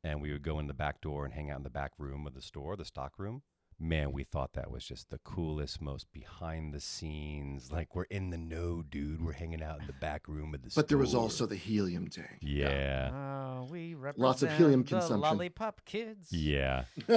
and 0.03 0.21
we 0.21 0.31
would 0.31 0.43
go 0.43 0.59
in 0.59 0.67
the 0.67 0.73
back 0.73 1.01
door 1.01 1.25
and 1.25 1.33
hang 1.33 1.51
out 1.51 1.57
in 1.57 1.63
the 1.63 1.69
back 1.69 1.91
room 1.97 2.25
of 2.25 2.33
the 2.33 2.41
store, 2.41 2.75
the 2.75 2.85
stock 2.85 3.19
room. 3.19 3.43
Man, 3.77 4.13
we 4.13 4.23
thought 4.23 4.53
that 4.53 4.71
was 4.71 4.85
just 4.85 5.09
the 5.09 5.17
coolest, 5.17 5.81
most 5.81 6.07
behind 6.13 6.73
the 6.73 6.79
scenes. 6.79 7.73
Like 7.73 7.93
we're 7.93 8.03
in 8.03 8.29
the 8.29 8.37
know, 8.37 8.81
dude. 8.89 9.21
We're 9.23 9.33
hanging 9.33 9.61
out 9.61 9.81
in 9.81 9.87
the 9.87 9.93
back 9.93 10.29
room 10.29 10.53
of 10.53 10.61
the 10.63 10.69
store. 10.69 10.81
But 10.83 10.87
there 10.87 10.97
was 10.97 11.13
also 11.13 11.45
the 11.45 11.57
helium 11.57 12.07
tank. 12.07 12.37
yeah, 12.41 13.11
Oh, 13.13 13.67
we 13.69 13.95
Lots 14.15 14.43
of 14.43 14.51
helium 14.57 14.83
the 14.83 14.89
consumption. 14.91 15.19
Lollipop 15.19 15.81
kids. 15.83 16.31
yeah. 16.31 16.85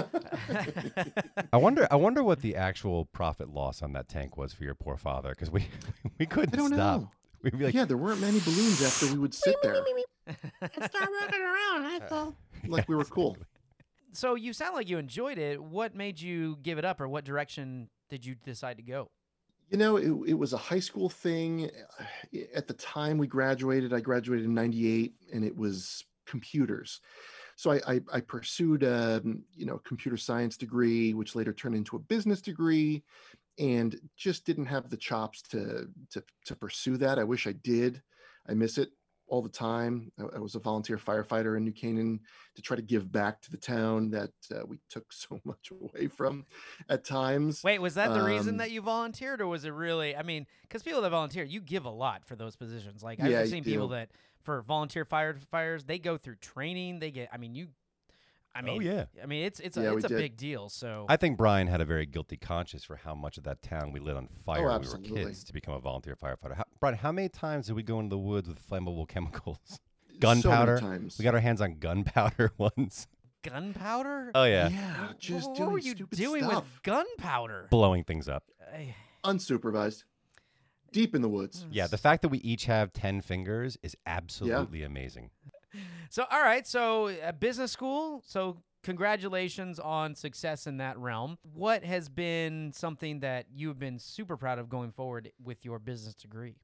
I 1.52 1.56
wonder. 1.56 1.86
I 1.90 1.96
wonder 1.96 2.22
what 2.24 2.40
the 2.42 2.56
actual 2.56 3.04
profit 3.06 3.48
loss 3.48 3.80
on 3.82 3.92
that 3.92 4.08
tank 4.08 4.36
was 4.36 4.52
for 4.52 4.64
your 4.64 4.74
poor 4.74 4.96
father, 4.96 5.30
because 5.30 5.50
we 5.50 5.66
we 6.18 6.26
couldn't 6.26 6.54
I 6.54 6.56
don't 6.56 6.74
stop. 6.74 7.00
know. 7.02 7.10
We'd 7.42 7.56
be 7.56 7.66
like, 7.66 7.74
yeah, 7.74 7.84
there 7.84 7.96
weren't 7.96 8.20
many 8.20 8.40
balloons 8.40 8.82
after 8.84 9.06
we 9.14 9.18
would 9.20 9.32
sit 9.32 9.54
there 9.62 9.76
Start 9.76 10.92
rocking 11.20 11.40
around. 11.40 11.82
That's 11.84 12.10
all. 12.12 12.34
like 12.66 12.88
we 12.88 12.96
were 12.96 13.04
cool. 13.04 13.36
so 14.18 14.34
you 14.34 14.52
sound 14.52 14.74
like 14.74 14.88
you 14.88 14.98
enjoyed 14.98 15.38
it. 15.38 15.62
What 15.62 15.94
made 15.94 16.20
you 16.20 16.58
give 16.60 16.76
it 16.76 16.84
up, 16.84 17.00
or 17.00 17.08
what 17.08 17.24
direction 17.24 17.88
did 18.10 18.26
you 18.26 18.34
decide 18.34 18.76
to 18.78 18.82
go? 18.82 19.10
You 19.70 19.78
know, 19.78 19.96
it, 19.96 20.10
it 20.30 20.34
was 20.34 20.52
a 20.52 20.56
high 20.56 20.80
school 20.80 21.08
thing. 21.08 21.70
At 22.52 22.66
the 22.66 22.74
time 22.74 23.16
we 23.16 23.28
graduated, 23.28 23.92
I 23.92 24.00
graduated 24.00 24.46
in 24.46 24.54
98 24.54 25.12
and 25.32 25.44
it 25.44 25.56
was 25.56 26.04
computers. 26.26 27.00
So 27.54 27.72
I, 27.72 27.80
I, 27.86 28.00
I 28.14 28.20
pursued 28.20 28.82
a, 28.82 29.22
you 29.54 29.66
know, 29.66 29.78
computer 29.84 30.16
science 30.16 30.56
degree, 30.56 31.14
which 31.14 31.36
later 31.36 31.52
turned 31.52 31.76
into 31.76 31.96
a 31.96 32.00
business 32.00 32.40
degree 32.40 33.04
and 33.58 34.00
just 34.16 34.44
didn't 34.44 34.66
have 34.66 34.90
the 34.90 34.96
chops 34.96 35.42
to, 35.42 35.88
to, 36.10 36.24
to 36.46 36.56
pursue 36.56 36.96
that. 36.96 37.20
I 37.20 37.24
wish 37.24 37.46
I 37.46 37.52
did. 37.52 38.02
I 38.48 38.54
miss 38.54 38.78
it 38.78 38.90
all 39.28 39.42
the 39.42 39.48
time. 39.48 40.10
I, 40.18 40.36
I 40.36 40.38
was 40.38 40.54
a 40.54 40.58
volunteer 40.58 40.96
firefighter 40.96 41.56
in 41.56 41.64
New 41.64 41.72
Canaan 41.72 42.20
to 42.56 42.62
try 42.62 42.76
to 42.76 42.82
give 42.82 43.10
back 43.12 43.40
to 43.42 43.50
the 43.50 43.56
town 43.56 44.10
that 44.10 44.30
uh, 44.54 44.66
we 44.66 44.78
took 44.88 45.12
so 45.12 45.40
much 45.44 45.70
away 45.70 46.08
from 46.08 46.46
at 46.88 47.04
times. 47.04 47.62
Wait, 47.62 47.78
was 47.78 47.94
that 47.94 48.12
the 48.12 48.22
reason 48.22 48.54
Um, 48.54 48.56
that 48.58 48.70
you 48.70 48.80
volunteered, 48.80 49.40
or 49.40 49.46
was 49.46 49.64
it 49.64 49.72
really? 49.72 50.16
I 50.16 50.22
mean, 50.22 50.46
because 50.62 50.82
people 50.82 51.02
that 51.02 51.10
volunteer, 51.10 51.44
you 51.44 51.60
give 51.60 51.84
a 51.84 51.90
lot 51.90 52.24
for 52.24 52.36
those 52.36 52.56
positions. 52.56 53.02
Like 53.02 53.20
I've 53.20 53.30
you 53.30 53.46
seen 53.46 53.64
people 53.64 53.88
that 53.88 54.10
for 54.42 54.62
volunteer 54.62 55.04
firefighters, 55.04 55.86
they 55.86 55.98
go 55.98 56.16
through 56.16 56.36
training. 56.36 57.00
They 57.00 57.10
get. 57.10 57.28
I 57.32 57.36
mean, 57.36 57.54
you. 57.54 57.68
I 58.54 58.60
oh, 58.60 58.62
mean, 58.62 58.76
oh 58.76 58.80
yeah. 58.80 59.04
I 59.22 59.26
mean, 59.26 59.44
it's 59.44 59.60
it's 59.60 59.76
Yeah, 59.76 59.90
a 59.90 59.96
it's 59.96 60.04
a 60.06 60.08
did. 60.08 60.18
big 60.18 60.36
deal. 60.36 60.68
So 60.68 61.06
I 61.08 61.16
think 61.16 61.36
Brian 61.36 61.66
had 61.68 61.80
a 61.80 61.84
very 61.84 62.06
guilty 62.06 62.36
conscience 62.36 62.82
for 62.84 62.96
how 62.96 63.14
much 63.14 63.38
of 63.38 63.44
that 63.44 63.62
town 63.62 63.92
we 63.92 64.00
lit 64.00 64.16
on 64.16 64.28
oh, 64.30 64.36
fire 64.44 64.66
when 64.68 64.80
we 64.82 64.88
were 64.88 64.98
kids 65.24 65.44
to 65.44 65.52
become 65.52 65.74
a 65.74 65.80
volunteer 65.80 66.16
firefighter. 66.16 66.56
How, 66.56 66.64
Brian, 66.80 66.96
how 66.96 67.12
many 67.12 67.28
times 67.28 67.66
did 67.66 67.76
we 67.76 67.82
go 67.82 67.98
into 68.00 68.10
the 68.10 68.18
woods 68.18 68.48
with 68.48 68.58
flammable 68.68 69.06
chemicals? 69.08 69.58
Gunpowder. 70.18 70.78
times. 70.80 71.16
We 71.18 71.22
got 71.22 71.34
our 71.34 71.40
hands 71.40 71.60
on 71.60 71.78
gunpowder 71.78 72.50
once. 72.58 73.06
gunpowder. 73.44 74.32
Oh 74.34 74.44
yeah, 74.44 74.68
Yeah, 74.68 75.08
just 75.18 75.48
what, 75.50 75.56
doing 75.56 75.70
were 75.70 75.78
you 75.78 75.94
doing 75.94 76.42
stuff. 76.44 76.64
with 76.64 76.82
gunpowder? 76.82 77.68
blowing 77.70 78.02
things 78.04 78.28
up. 78.28 78.44
I- 78.72 78.94
unsupervised, 79.24 80.04
deep 80.92 81.14
in 81.14 81.22
the 81.22 81.28
woods. 81.28 81.66
Yeah, 81.70 81.86
the 81.86 81.98
fact 81.98 82.22
that 82.22 82.28
we 82.28 82.38
each 82.38 82.64
have 82.66 82.92
ten 82.92 83.20
fingers 83.20 83.76
is 83.82 83.96
absolutely 84.06 84.82
amazing. 84.82 85.30
So, 86.10 86.24
all 86.30 86.42
right. 86.42 86.66
So, 86.66 87.08
uh, 87.08 87.32
business 87.32 87.72
school. 87.72 88.22
So, 88.26 88.62
congratulations 88.82 89.78
on 89.78 90.14
success 90.14 90.66
in 90.66 90.78
that 90.78 90.98
realm. 90.98 91.36
What 91.54 91.84
has 91.84 92.08
been 92.08 92.72
something 92.72 93.20
that 93.20 93.46
you've 93.52 93.78
been 93.78 93.98
super 93.98 94.36
proud 94.36 94.58
of 94.58 94.68
going 94.68 94.92
forward 94.92 95.30
with 95.42 95.64
your 95.64 95.78
business 95.78 96.14
degree? 96.14 96.56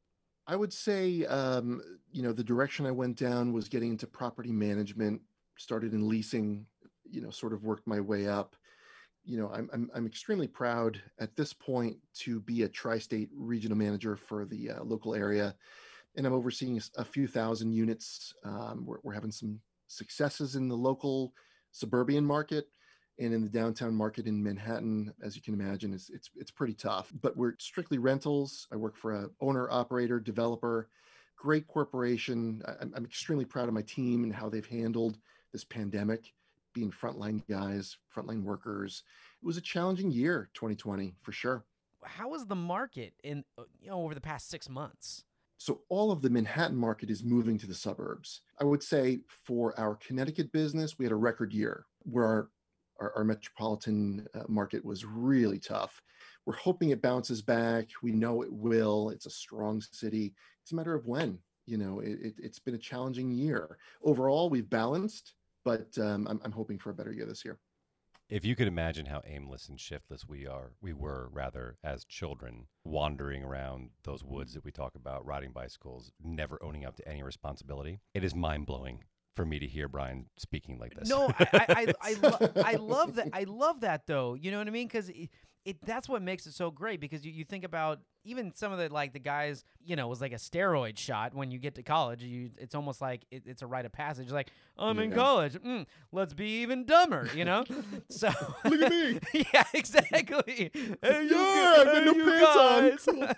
I 0.46 0.56
would 0.56 0.72
say, 0.72 1.24
um, 1.26 1.80
you 2.12 2.22
know, 2.22 2.32
the 2.32 2.44
direction 2.44 2.86
I 2.86 2.90
went 2.90 3.16
down 3.16 3.52
was 3.52 3.68
getting 3.68 3.90
into 3.90 4.06
property 4.06 4.52
management. 4.52 5.20
Started 5.56 5.92
in 5.92 6.08
leasing, 6.08 6.66
you 7.08 7.20
know, 7.20 7.30
sort 7.30 7.52
of 7.52 7.64
worked 7.64 7.86
my 7.86 8.00
way 8.00 8.26
up. 8.26 8.56
You 9.24 9.38
know, 9.38 9.50
I'm 9.50 9.70
I'm, 9.72 9.90
I'm 9.94 10.06
extremely 10.06 10.48
proud 10.48 11.00
at 11.18 11.36
this 11.36 11.52
point 11.52 11.96
to 12.20 12.40
be 12.40 12.62
a 12.62 12.68
tri-state 12.68 13.30
regional 13.34 13.78
manager 13.78 14.16
for 14.16 14.44
the 14.44 14.72
uh, 14.72 14.84
local 14.84 15.14
area, 15.14 15.54
and 16.16 16.26
I'm 16.26 16.32
overseeing 16.32 16.80
a 16.96 17.04
few 17.04 17.26
thousand 17.26 17.72
units. 17.72 18.34
Um, 18.44 18.84
we're, 18.86 18.98
we're 19.02 19.14
having 19.14 19.32
some 19.32 19.60
successes 19.88 20.56
in 20.56 20.68
the 20.68 20.76
local 20.76 21.32
suburban 21.72 22.24
market 22.24 22.68
and 23.18 23.32
in 23.32 23.44
the 23.44 23.50
downtown 23.50 23.94
market 23.94 24.26
in 24.26 24.42
Manhattan, 24.42 25.12
as 25.22 25.36
you 25.36 25.42
can 25.42 25.54
imagine, 25.54 25.94
it's 25.94 26.10
it's 26.10 26.30
it's 26.36 26.50
pretty 26.50 26.74
tough. 26.74 27.12
But 27.22 27.36
we're 27.36 27.54
strictly 27.58 27.98
rentals. 27.98 28.66
I 28.72 28.76
work 28.76 28.96
for 28.96 29.12
a 29.12 29.30
owner, 29.40 29.70
operator, 29.70 30.18
developer, 30.18 30.88
great 31.36 31.66
corporation. 31.68 32.62
I- 32.66 32.86
I'm, 32.94 33.04
extremely 33.04 33.44
proud 33.44 33.68
of 33.68 33.74
my 33.74 33.82
team 33.82 34.24
and 34.24 34.34
how 34.34 34.48
they've 34.48 34.66
handled 34.66 35.18
this 35.52 35.64
pandemic, 35.64 36.32
being 36.72 36.90
frontline 36.90 37.46
guys, 37.48 37.96
frontline 38.14 38.42
workers. 38.42 39.04
It 39.40 39.46
was 39.46 39.56
a 39.56 39.60
challenging 39.60 40.10
year, 40.10 40.50
2020 40.54 41.14
for 41.22 41.32
sure. 41.32 41.64
How 42.02 42.30
was 42.30 42.46
the 42.46 42.56
market 42.56 43.14
in 43.22 43.44
uh, 43.56 43.62
you 43.80 43.90
know 43.90 44.02
over 44.02 44.14
the 44.14 44.20
past 44.20 44.48
six 44.48 44.68
months? 44.68 45.24
So 45.64 45.80
all 45.88 46.12
of 46.12 46.20
the 46.20 46.28
Manhattan 46.28 46.76
market 46.76 47.08
is 47.08 47.24
moving 47.24 47.56
to 47.56 47.66
the 47.66 47.72
suburbs. 47.72 48.42
I 48.60 48.64
would 48.64 48.82
say 48.82 49.20
for 49.46 49.72
our 49.80 49.94
Connecticut 49.94 50.52
business, 50.52 50.98
we 50.98 51.06
had 51.06 51.12
a 51.12 51.16
record 51.16 51.54
year 51.54 51.86
where 52.02 52.26
our 52.26 52.50
our, 53.00 53.12
our 53.16 53.24
metropolitan 53.24 54.26
uh, 54.34 54.42
market 54.46 54.84
was 54.84 55.06
really 55.06 55.58
tough. 55.58 56.02
We're 56.44 56.56
hoping 56.56 56.90
it 56.90 57.00
bounces 57.00 57.40
back. 57.40 57.88
We 58.02 58.12
know 58.12 58.42
it 58.42 58.52
will. 58.52 59.08
It's 59.08 59.24
a 59.24 59.30
strong 59.30 59.80
city. 59.80 60.34
It's 60.62 60.72
a 60.72 60.76
matter 60.76 60.94
of 60.94 61.06
when. 61.06 61.38
You 61.64 61.78
know, 61.78 62.00
it, 62.00 62.18
it, 62.20 62.34
it's 62.36 62.58
been 62.58 62.74
a 62.74 62.78
challenging 62.78 63.30
year. 63.30 63.78
Overall, 64.02 64.50
we've 64.50 64.68
balanced, 64.68 65.32
but 65.64 65.88
um, 65.96 66.26
I'm, 66.28 66.42
I'm 66.44 66.52
hoping 66.52 66.78
for 66.78 66.90
a 66.90 66.94
better 66.94 67.10
year 67.10 67.24
this 67.24 67.42
year. 67.42 67.58
If 68.28 68.44
you 68.44 68.56
could 68.56 68.68
imagine 68.68 69.06
how 69.06 69.20
aimless 69.26 69.68
and 69.68 69.78
shiftless 69.78 70.26
we 70.26 70.46
are, 70.46 70.72
we 70.80 70.94
were 70.94 71.28
rather 71.30 71.76
as 71.84 72.04
children, 72.04 72.66
wandering 72.82 73.44
around 73.44 73.90
those 74.04 74.24
woods 74.24 74.54
that 74.54 74.64
we 74.64 74.72
talk 74.72 74.94
about, 74.94 75.26
riding 75.26 75.52
bicycles, 75.52 76.10
never 76.22 76.58
owning 76.62 76.86
up 76.86 76.96
to 76.96 77.08
any 77.08 77.22
responsibility. 77.22 78.00
It 78.14 78.24
is 78.24 78.34
mind 78.34 78.66
blowing 78.66 79.04
for 79.36 79.44
me 79.44 79.58
to 79.58 79.66
hear 79.66 79.88
Brian 79.88 80.26
speaking 80.38 80.78
like 80.78 80.94
this. 80.94 81.08
No, 81.08 81.32
I 81.38 81.46
I, 81.52 81.66
I, 81.68 81.94
I, 82.00 82.14
lo- 82.22 82.62
I 82.64 82.74
love 82.80 83.14
that. 83.16 83.28
I 83.32 83.44
love 83.44 83.80
that 83.82 84.06
though. 84.06 84.34
You 84.34 84.50
know 84.50 84.58
what 84.58 84.68
I 84.68 84.70
mean? 84.70 84.86
Because 84.86 85.10
it, 85.10 85.28
it 85.66 85.76
that's 85.84 86.08
what 86.08 86.22
makes 86.22 86.46
it 86.46 86.54
so 86.54 86.70
great. 86.70 87.00
Because 87.00 87.26
you, 87.26 87.32
you 87.32 87.44
think 87.44 87.64
about 87.64 88.00
even 88.24 88.54
some 88.54 88.72
of 88.72 88.78
the 88.78 88.88
like 88.88 89.12
the 89.12 89.18
guys, 89.18 89.64
you 89.84 89.96
know, 89.96 90.06
it 90.06 90.10
was 90.10 90.20
like 90.20 90.32
a 90.32 90.36
steroid 90.36 90.98
shot 90.98 91.34
when 91.34 91.50
you 91.50 91.58
get 91.58 91.74
to 91.76 91.82
college. 91.82 92.22
You 92.22 92.50
it's 92.58 92.74
almost 92.74 93.00
like 93.00 93.22
it, 93.30 93.42
it's 93.46 93.62
a 93.62 93.66
rite 93.66 93.84
of 93.84 93.92
passage. 93.92 94.30
Like 94.30 94.50
I'm 94.78 94.98
in 94.98 95.12
college. 95.12 95.54
Mm, 95.54 95.86
let's 96.12 96.34
be 96.34 96.62
even 96.62 96.84
dumber. 96.84 97.28
You 97.34 97.44
know. 97.44 97.64
so 98.08 98.30
Look 98.64 98.80
at 98.80 98.90
me. 98.90 99.20
yeah, 99.52 99.64
exactly. 99.72 100.70
Hey, 101.02 101.22
you, 101.24 101.36
Yeah, 101.36 101.84
I 101.86 101.90
hey, 101.92 102.04
no 102.04 102.12
you 102.12 102.24
pants 102.24 103.08
on. 103.08 103.20
guys. 103.20 103.34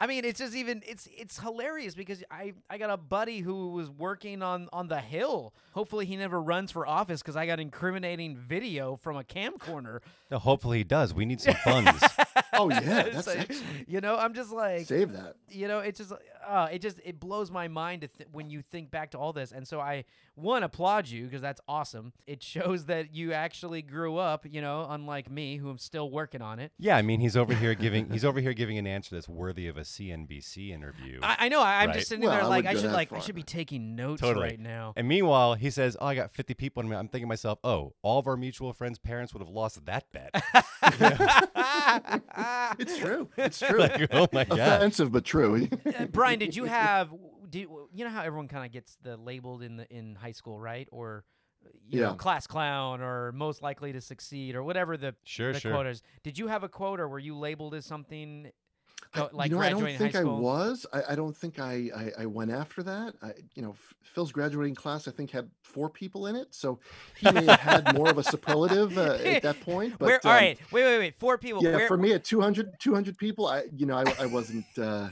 I 0.00 0.06
mean, 0.06 0.24
it's 0.24 0.38
just 0.38 0.54
even 0.54 0.82
it's 0.86 1.08
it's 1.16 1.38
hilarious 1.38 1.94
because 1.94 2.22
I 2.30 2.54
I 2.70 2.78
got 2.78 2.90
a 2.90 2.96
buddy 2.96 3.40
who 3.40 3.68
was 3.68 3.90
working 3.90 4.42
on 4.42 4.68
on 4.72 4.88
the 4.88 5.00
hill. 5.00 5.54
Hopefully, 5.72 6.06
he 6.06 6.16
never 6.16 6.40
runs 6.40 6.70
for 6.70 6.86
office 6.86 7.20
because 7.22 7.36
I 7.36 7.46
got 7.46 7.60
incriminating 7.60 8.36
video 8.36 8.96
from 8.96 9.16
a 9.16 9.24
camcorder. 9.24 10.00
No, 10.30 10.38
hopefully 10.38 10.78
he 10.78 10.84
does. 10.84 11.12
We 11.12 11.24
need 11.24 11.40
some 11.40 11.54
funds. 11.54 12.02
Oh 12.54 12.68
yeah, 12.70 13.08
that's 13.08 13.26
like, 13.26 13.40
excellent. 13.40 13.81
You 13.88 14.00
know, 14.00 14.16
I'm 14.16 14.34
just 14.34 14.52
like 14.52 14.86
Save 14.86 15.12
that. 15.12 15.36
you 15.50 15.68
know, 15.68 15.80
it 15.80 15.96
just 15.96 16.12
uh, 16.46 16.68
it 16.72 16.80
just 16.82 17.00
it 17.04 17.18
blows 17.20 17.50
my 17.50 17.68
mind 17.68 18.02
to 18.02 18.08
th- 18.08 18.28
when 18.32 18.50
you 18.50 18.62
think 18.62 18.90
back 18.90 19.10
to 19.12 19.18
all 19.18 19.32
this. 19.32 19.52
And 19.52 19.66
so 19.66 19.80
I 19.80 20.04
one 20.34 20.62
applaud 20.62 21.08
you 21.08 21.24
because 21.24 21.42
that's 21.42 21.60
awesome. 21.68 22.12
It 22.26 22.42
shows 22.42 22.86
that 22.86 23.14
you 23.14 23.32
actually 23.32 23.82
grew 23.82 24.16
up, 24.16 24.46
you 24.50 24.60
know, 24.60 24.86
unlike 24.88 25.30
me 25.30 25.56
who 25.58 25.68
am 25.70 25.78
still 25.78 26.10
working 26.10 26.40
on 26.42 26.58
it. 26.58 26.72
yeah, 26.78 26.96
I 26.96 27.02
mean 27.02 27.20
he's 27.20 27.36
over 27.36 27.54
here 27.54 27.74
giving 27.74 28.10
he's 28.10 28.24
over 28.24 28.40
here 28.40 28.52
giving 28.54 28.78
an 28.78 28.86
answer 28.86 29.14
that's 29.14 29.28
worthy 29.28 29.66
of 29.68 29.76
a 29.76 29.82
CNBC 29.82 30.70
interview. 30.70 31.20
I, 31.22 31.36
I 31.40 31.48
know. 31.48 31.60
I, 31.60 31.82
I'm 31.82 31.88
Right. 31.88 31.96
just 31.96 32.08
sitting 32.08 32.24
Well, 32.24 32.32
there 32.32 32.42
I 32.42 32.46
like 32.46 32.66
I 32.66 32.74
should 32.74 32.84
that 32.84 32.92
like 32.92 33.12
I 33.12 33.18
should 33.20 33.34
be 33.34 33.42
taking 33.42 33.94
notes 33.94 34.20
Totally. 34.22 34.46
right 34.46 34.60
now. 34.60 34.92
and 34.96 35.06
meanwhile, 35.06 35.54
he 35.54 35.70
says, 35.70 35.96
"Oh, 36.00 36.06
I 36.06 36.14
got 36.14 36.32
50 36.32 36.54
people." 36.54 36.82
And 36.82 36.92
I'm 36.94 37.08
thinking 37.08 37.26
to 37.26 37.28
myself, 37.28 37.58
"Oh, 37.64 37.92
all 38.02 38.18
of 38.18 38.26
our 38.26 38.36
mutual 38.36 38.72
friends' 38.72 38.98
parents 38.98 39.32
would 39.34 39.40
have 39.40 39.50
lost 39.50 39.84
that 39.86 40.06
bet." 40.12 40.42
It's 42.78 42.96
true. 42.98 43.28
It's 43.36 43.58
true. 43.58 43.78
like, 43.80 44.08
oh 44.12 44.26
my 44.32 44.44
god. 44.44 44.58
Offensive 44.58 45.12
but 45.12 45.24
true. 45.24 45.68
Uh, 45.98 46.06
Brian, 46.06 46.31
did 46.38 46.56
you 46.56 46.64
have? 46.80 47.10
Do 47.48 47.58
you, 47.60 47.88
you 47.92 48.04
know 48.04 48.10
how 48.10 48.22
everyone 48.22 48.48
kind 48.48 48.64
of 48.64 48.72
gets 48.72 48.96
the 49.02 49.16
labeled 49.16 49.62
in 49.62 49.76
the 49.76 49.88
in 49.94 50.14
high 50.14 50.32
school, 50.32 50.58
right? 50.58 50.88
Or 50.92 51.24
you 51.88 52.00
know, 52.00 52.14
class 52.14 52.46
clown 52.46 53.00
or 53.00 53.32
most 53.32 53.62
likely 53.62 53.92
to 53.92 54.00
succeed 54.00 54.54
or 54.54 54.62
whatever 54.64 54.96
the 54.96 55.14
Sure, 55.24 55.52
the 55.52 55.60
sure. 55.60 55.72
quote 55.72 55.86
is. 55.86 56.02
Did 56.22 56.38
you 56.38 56.48
have 56.48 56.62
a 56.64 56.68
quote 56.68 56.98
or 56.98 57.08
were 57.08 57.18
you 57.18 57.36
labeled 57.36 57.74
as 57.74 57.86
something? 57.86 58.50
I- 59.14 59.28
like 59.32 59.50
you 59.50 59.56
know, 59.56 59.62
I 59.62 59.70
don't 59.70 59.80
graduating 59.80 59.98
think 59.98 60.14
high 60.14 60.20
I 60.20 60.22
school? 60.22 60.40
was. 60.40 60.86
I, 60.92 61.02
I 61.10 61.14
don't 61.14 61.36
think 61.36 61.58
I, 61.58 61.90
I 61.94 62.22
I 62.22 62.26
went 62.26 62.50
after 62.50 62.82
that. 62.84 63.14
I, 63.22 63.32
you 63.54 63.62
know, 63.62 63.74
Phil's 64.14 64.32
graduating 64.32 64.74
class 64.74 65.06
I 65.06 65.10
think 65.10 65.30
had 65.30 65.50
four 65.62 65.90
people 65.90 66.26
in 66.28 66.36
it, 66.36 66.54
so 66.54 66.78
he 67.18 67.30
may 67.30 67.44
have 67.44 67.60
had 67.60 67.94
more 67.94 68.08
of 68.10 68.18
a 68.18 68.22
superlative 68.22 68.96
uh, 68.96 69.18
at 69.24 69.42
that 69.42 69.60
point. 69.64 69.98
But 69.98 70.06
Where? 70.06 70.20
all 70.24 70.30
um, 70.32 70.36
right, 70.38 70.58
wait, 70.70 70.84
wait, 70.84 70.98
wait. 70.98 71.16
Four 71.16 71.36
people. 71.36 71.62
yeah, 71.62 71.76
where, 71.76 71.88
for 71.88 71.96
me 71.96 72.12
at 72.12 72.24
200, 72.24 72.72
200 72.78 73.18
people, 73.18 73.46
I 73.48 73.64
you 73.76 73.86
know 73.86 73.96
I, 73.96 74.04
I 74.20 74.26
wasn't 74.26 74.64
uh, 74.78 75.08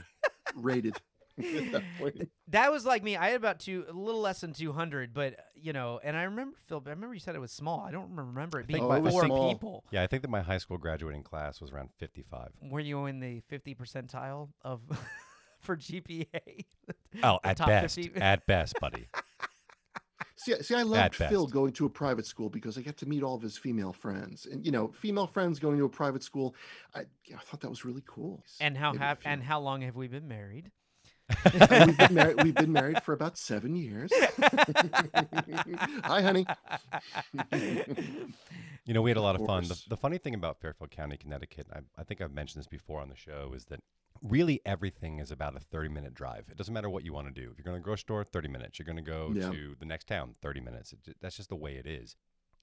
rated 0.55 0.95
at 0.95 1.01
that. 1.71 2.29
That 2.49 2.71
was 2.71 2.85
like 2.85 3.03
me. 3.03 3.17
I 3.17 3.27
had 3.27 3.35
about 3.35 3.59
two, 3.59 3.85
a 3.89 3.93
little 3.93 4.21
less 4.21 4.41
than 4.41 4.53
two 4.53 4.71
hundred, 4.71 5.13
but 5.13 5.35
you 5.55 5.73
know, 5.73 5.99
and 6.03 6.15
I 6.15 6.23
remember 6.23 6.57
Phil. 6.67 6.81
I 6.85 6.89
remember 6.89 7.13
you 7.13 7.19
said 7.19 7.35
it 7.35 7.41
was 7.41 7.51
small. 7.51 7.81
I 7.81 7.91
don't 7.91 8.15
remember 8.15 8.59
it 8.59 8.67
being 8.67 8.79
think 8.81 8.89
my- 8.89 8.97
I 8.97 9.11
four 9.11 9.49
people. 9.49 9.83
Yeah, 9.91 10.03
I 10.03 10.07
think 10.07 10.21
that 10.23 10.29
my 10.29 10.41
high 10.41 10.57
school 10.57 10.77
graduating 10.77 11.23
class 11.23 11.61
was 11.61 11.71
around 11.71 11.89
55. 11.97 12.49
Were 12.63 12.79
you 12.79 13.05
in 13.05 13.19
the 13.19 13.41
fifty 13.47 13.75
percentile 13.75 14.49
of 14.61 14.81
for 15.59 15.77
GPA? 15.77 16.65
Oh, 17.23 17.39
at 17.43 17.57
best, 17.57 17.95
50? 17.95 18.19
at 18.21 18.45
best, 18.45 18.75
buddy. 18.79 19.07
See, 20.41 20.55
see, 20.63 20.73
I 20.73 20.81
loved 20.81 21.19
best. 21.19 21.29
Phil 21.29 21.45
going 21.45 21.71
to 21.73 21.85
a 21.85 21.89
private 21.89 22.25
school 22.25 22.49
because 22.49 22.75
I 22.75 22.81
got 22.81 22.97
to 22.97 23.05
meet 23.05 23.21
all 23.21 23.35
of 23.35 23.43
his 23.43 23.59
female 23.59 23.93
friends, 23.93 24.47
and 24.47 24.65
you 24.65 24.71
know, 24.71 24.87
female 24.87 25.27
friends 25.27 25.59
going 25.59 25.77
to 25.77 25.85
a 25.85 25.89
private 25.89 26.23
school. 26.23 26.55
I, 26.95 27.01
I 27.01 27.39
thought 27.43 27.61
that 27.61 27.69
was 27.69 27.85
really 27.85 28.01
cool. 28.07 28.43
And 28.59 28.75
how 28.75 28.93
have 28.95 29.19
and 29.23 29.43
how 29.43 29.59
long 29.59 29.81
have 29.81 29.95
we 29.95 30.07
been 30.07 30.27
married? 30.27 30.71
We've 31.85 31.97
been 31.97 32.13
married. 32.13 32.43
We've 32.43 32.55
been 32.55 32.71
married 32.73 33.03
for 33.03 33.13
about 33.13 33.37
seven 33.37 33.75
years. 33.75 34.11
Hi, 36.03 36.21
honey. 36.21 36.45
You 38.85 38.95
know, 38.95 39.03
we 39.03 39.11
had 39.11 39.17
a 39.17 39.21
lot 39.21 39.35
of, 39.35 39.41
Of 39.41 39.47
fun. 39.47 39.63
The, 39.65 39.79
the 39.89 39.95
funny 39.95 40.17
thing 40.17 40.33
about 40.33 40.59
Fairfield 40.59 40.89
County, 40.89 41.15
Connecticut, 41.15 41.67
I, 41.71 41.79
I 41.99 42.03
think 42.03 42.19
I've 42.19 42.33
mentioned 42.33 42.61
this 42.61 42.67
before 42.67 42.99
on 42.99 43.09
the 43.09 43.15
show, 43.15 43.53
is 43.55 43.65
that 43.65 43.79
really 44.23 44.59
everything 44.65 45.19
is 45.19 45.29
about 45.31 45.55
a 45.55 45.59
30 45.59 45.89
minute 45.89 46.15
drive. 46.15 46.45
It 46.49 46.57
doesn't 46.57 46.73
matter 46.73 46.89
what 46.89 47.05
you 47.05 47.13
want 47.13 47.27
to 47.27 47.31
do. 47.33 47.51
If 47.51 47.57
you're 47.59 47.63
going 47.63 47.75
to 47.75 47.79
the 47.79 47.83
grocery 47.83 47.99
store, 48.01 48.23
30 48.23 48.47
minutes. 48.47 48.79
You're 48.79 48.87
going 48.87 48.95
to 48.97 49.03
go 49.03 49.31
Yeah. 49.35 49.51
to 49.51 49.75
the 49.79 49.85
next 49.85 50.07
town, 50.07 50.33
30 50.41 50.61
minutes. 50.61 50.93
It, 50.93 51.15
that's 51.21 51.37
just 51.37 51.49
the 51.49 51.55
way 51.55 51.75
it 51.75 51.85
is. 51.85 52.15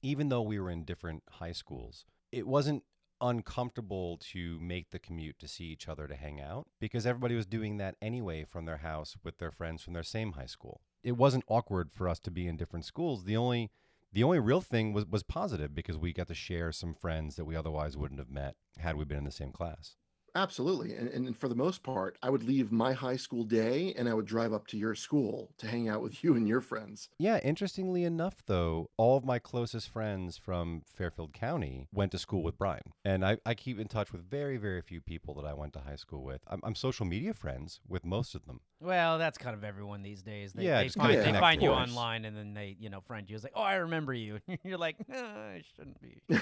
Even 0.02 0.28
though 0.28 0.42
we 0.42 0.58
were 0.58 0.70
in 0.70 0.82
different 0.84 1.22
high 1.30 1.52
schools, 1.52 2.04
it 2.32 2.48
wasn't 2.48 2.82
uncomfortable 3.20 4.16
to 4.32 4.58
make 4.60 4.90
the 4.90 4.98
commute 4.98 5.38
to 5.38 5.48
see 5.48 5.64
each 5.64 5.88
other 5.88 6.06
to 6.06 6.14
hang 6.14 6.40
out 6.40 6.66
because 6.80 7.06
everybody 7.06 7.34
was 7.34 7.46
doing 7.46 7.76
that 7.78 7.96
anyway 8.00 8.44
from 8.44 8.64
their 8.64 8.78
house 8.78 9.16
with 9.22 9.38
their 9.38 9.50
friends 9.50 9.82
from 9.82 9.92
their 9.92 10.02
same 10.02 10.32
high 10.32 10.46
school. 10.46 10.80
It 11.02 11.16
wasn't 11.16 11.44
awkward 11.48 11.90
for 11.92 12.08
us 12.08 12.18
to 12.20 12.30
be 12.30 12.46
in 12.46 12.56
different 12.56 12.84
schools. 12.84 13.24
The 13.24 13.36
only 13.36 13.70
the 14.12 14.24
only 14.24 14.38
real 14.38 14.60
thing 14.60 14.92
was 14.92 15.06
was 15.06 15.22
positive 15.22 15.74
because 15.74 15.98
we 15.98 16.12
got 16.12 16.28
to 16.28 16.34
share 16.34 16.72
some 16.72 16.94
friends 16.94 17.36
that 17.36 17.44
we 17.44 17.56
otherwise 17.56 17.96
wouldn't 17.96 18.20
have 18.20 18.30
met 18.30 18.56
had 18.78 18.96
we 18.96 19.04
been 19.04 19.18
in 19.18 19.24
the 19.24 19.30
same 19.30 19.52
class. 19.52 19.96
Absolutely, 20.34 20.94
and, 20.94 21.08
and 21.08 21.36
for 21.36 21.48
the 21.48 21.54
most 21.54 21.82
part, 21.82 22.16
I 22.22 22.30
would 22.30 22.44
leave 22.44 22.70
my 22.70 22.92
high 22.92 23.16
school 23.16 23.44
day 23.44 23.94
and 23.96 24.08
I 24.08 24.14
would 24.14 24.26
drive 24.26 24.52
up 24.52 24.66
to 24.68 24.76
your 24.76 24.94
school 24.94 25.50
to 25.58 25.66
hang 25.66 25.88
out 25.88 26.02
with 26.02 26.22
you 26.24 26.34
and 26.34 26.46
your 26.46 26.60
friends. 26.60 27.08
Yeah, 27.18 27.38
interestingly 27.42 28.04
enough, 28.04 28.42
though, 28.46 28.90
all 28.96 29.16
of 29.16 29.24
my 29.24 29.38
closest 29.38 29.88
friends 29.88 30.36
from 30.36 30.82
Fairfield 30.86 31.32
County 31.32 31.88
went 31.92 32.12
to 32.12 32.18
school 32.18 32.42
with 32.42 32.58
Brian. 32.58 32.92
And 33.04 33.24
I, 33.24 33.38
I 33.46 33.54
keep 33.54 33.78
in 33.80 33.88
touch 33.88 34.12
with 34.12 34.28
very, 34.28 34.56
very 34.56 34.82
few 34.82 35.00
people 35.00 35.34
that 35.34 35.44
I 35.44 35.54
went 35.54 35.72
to 35.74 35.80
high 35.80 35.96
school 35.96 36.22
with. 36.22 36.42
I'm, 36.46 36.60
I'm 36.62 36.74
social 36.74 37.06
media 37.06 37.34
friends 37.34 37.80
with 37.88 38.04
most 38.04 38.34
of 38.34 38.46
them. 38.46 38.60
Well, 38.80 39.18
that's 39.18 39.38
kind 39.38 39.56
of 39.56 39.64
everyone 39.64 40.02
these 40.02 40.22
days. 40.22 40.52
They, 40.52 40.62
Yeah, 40.64 40.82
they 40.82 40.88
find, 40.88 41.08
kinda 41.08 41.16
they 41.16 41.24
connect 41.26 41.40
find 41.42 41.62
you 41.62 41.70
online 41.70 42.24
and 42.24 42.36
then 42.36 42.54
they, 42.54 42.76
you 42.78 42.90
know, 42.90 43.00
friend 43.00 43.28
you. 43.28 43.34
It's 43.34 43.42
like, 43.42 43.54
oh, 43.56 43.62
I 43.62 43.76
remember 43.76 44.14
you. 44.14 44.38
You're 44.62 44.78
like, 44.78 44.96
no, 45.08 45.18
I 45.18 45.62
shouldn't 45.74 46.00
be. 46.00 46.20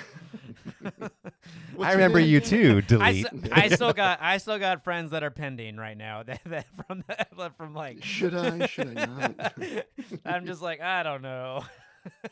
I 1.81 1.92
remember 1.92 2.18
you 2.20 2.40
too, 2.40 2.79
I, 2.79 2.81
delete. 2.88 3.27
s- 3.27 3.33
I 3.53 3.68
still 3.76 3.92
got 3.92 4.18
I 4.20 4.38
still 4.38 4.58
got 4.58 4.84
friends 4.84 5.12
that 5.12 5.22
are 5.22 5.30
pending 5.30 5.76
right 5.76 5.96
now 5.96 6.22
that, 6.24 6.40
that 6.46 6.66
from 6.86 7.04
that, 7.08 7.56
from 7.56 7.74
like 7.74 8.04
Should 8.04 8.34
I? 8.34 8.66
Should 8.66 8.98
I 8.98 9.06
not? 9.06 9.54
I'm 10.24 10.46
just 10.46 10.62
like 10.62 10.80
I 10.80 11.02
don't 11.02 11.22
know. 11.22 11.64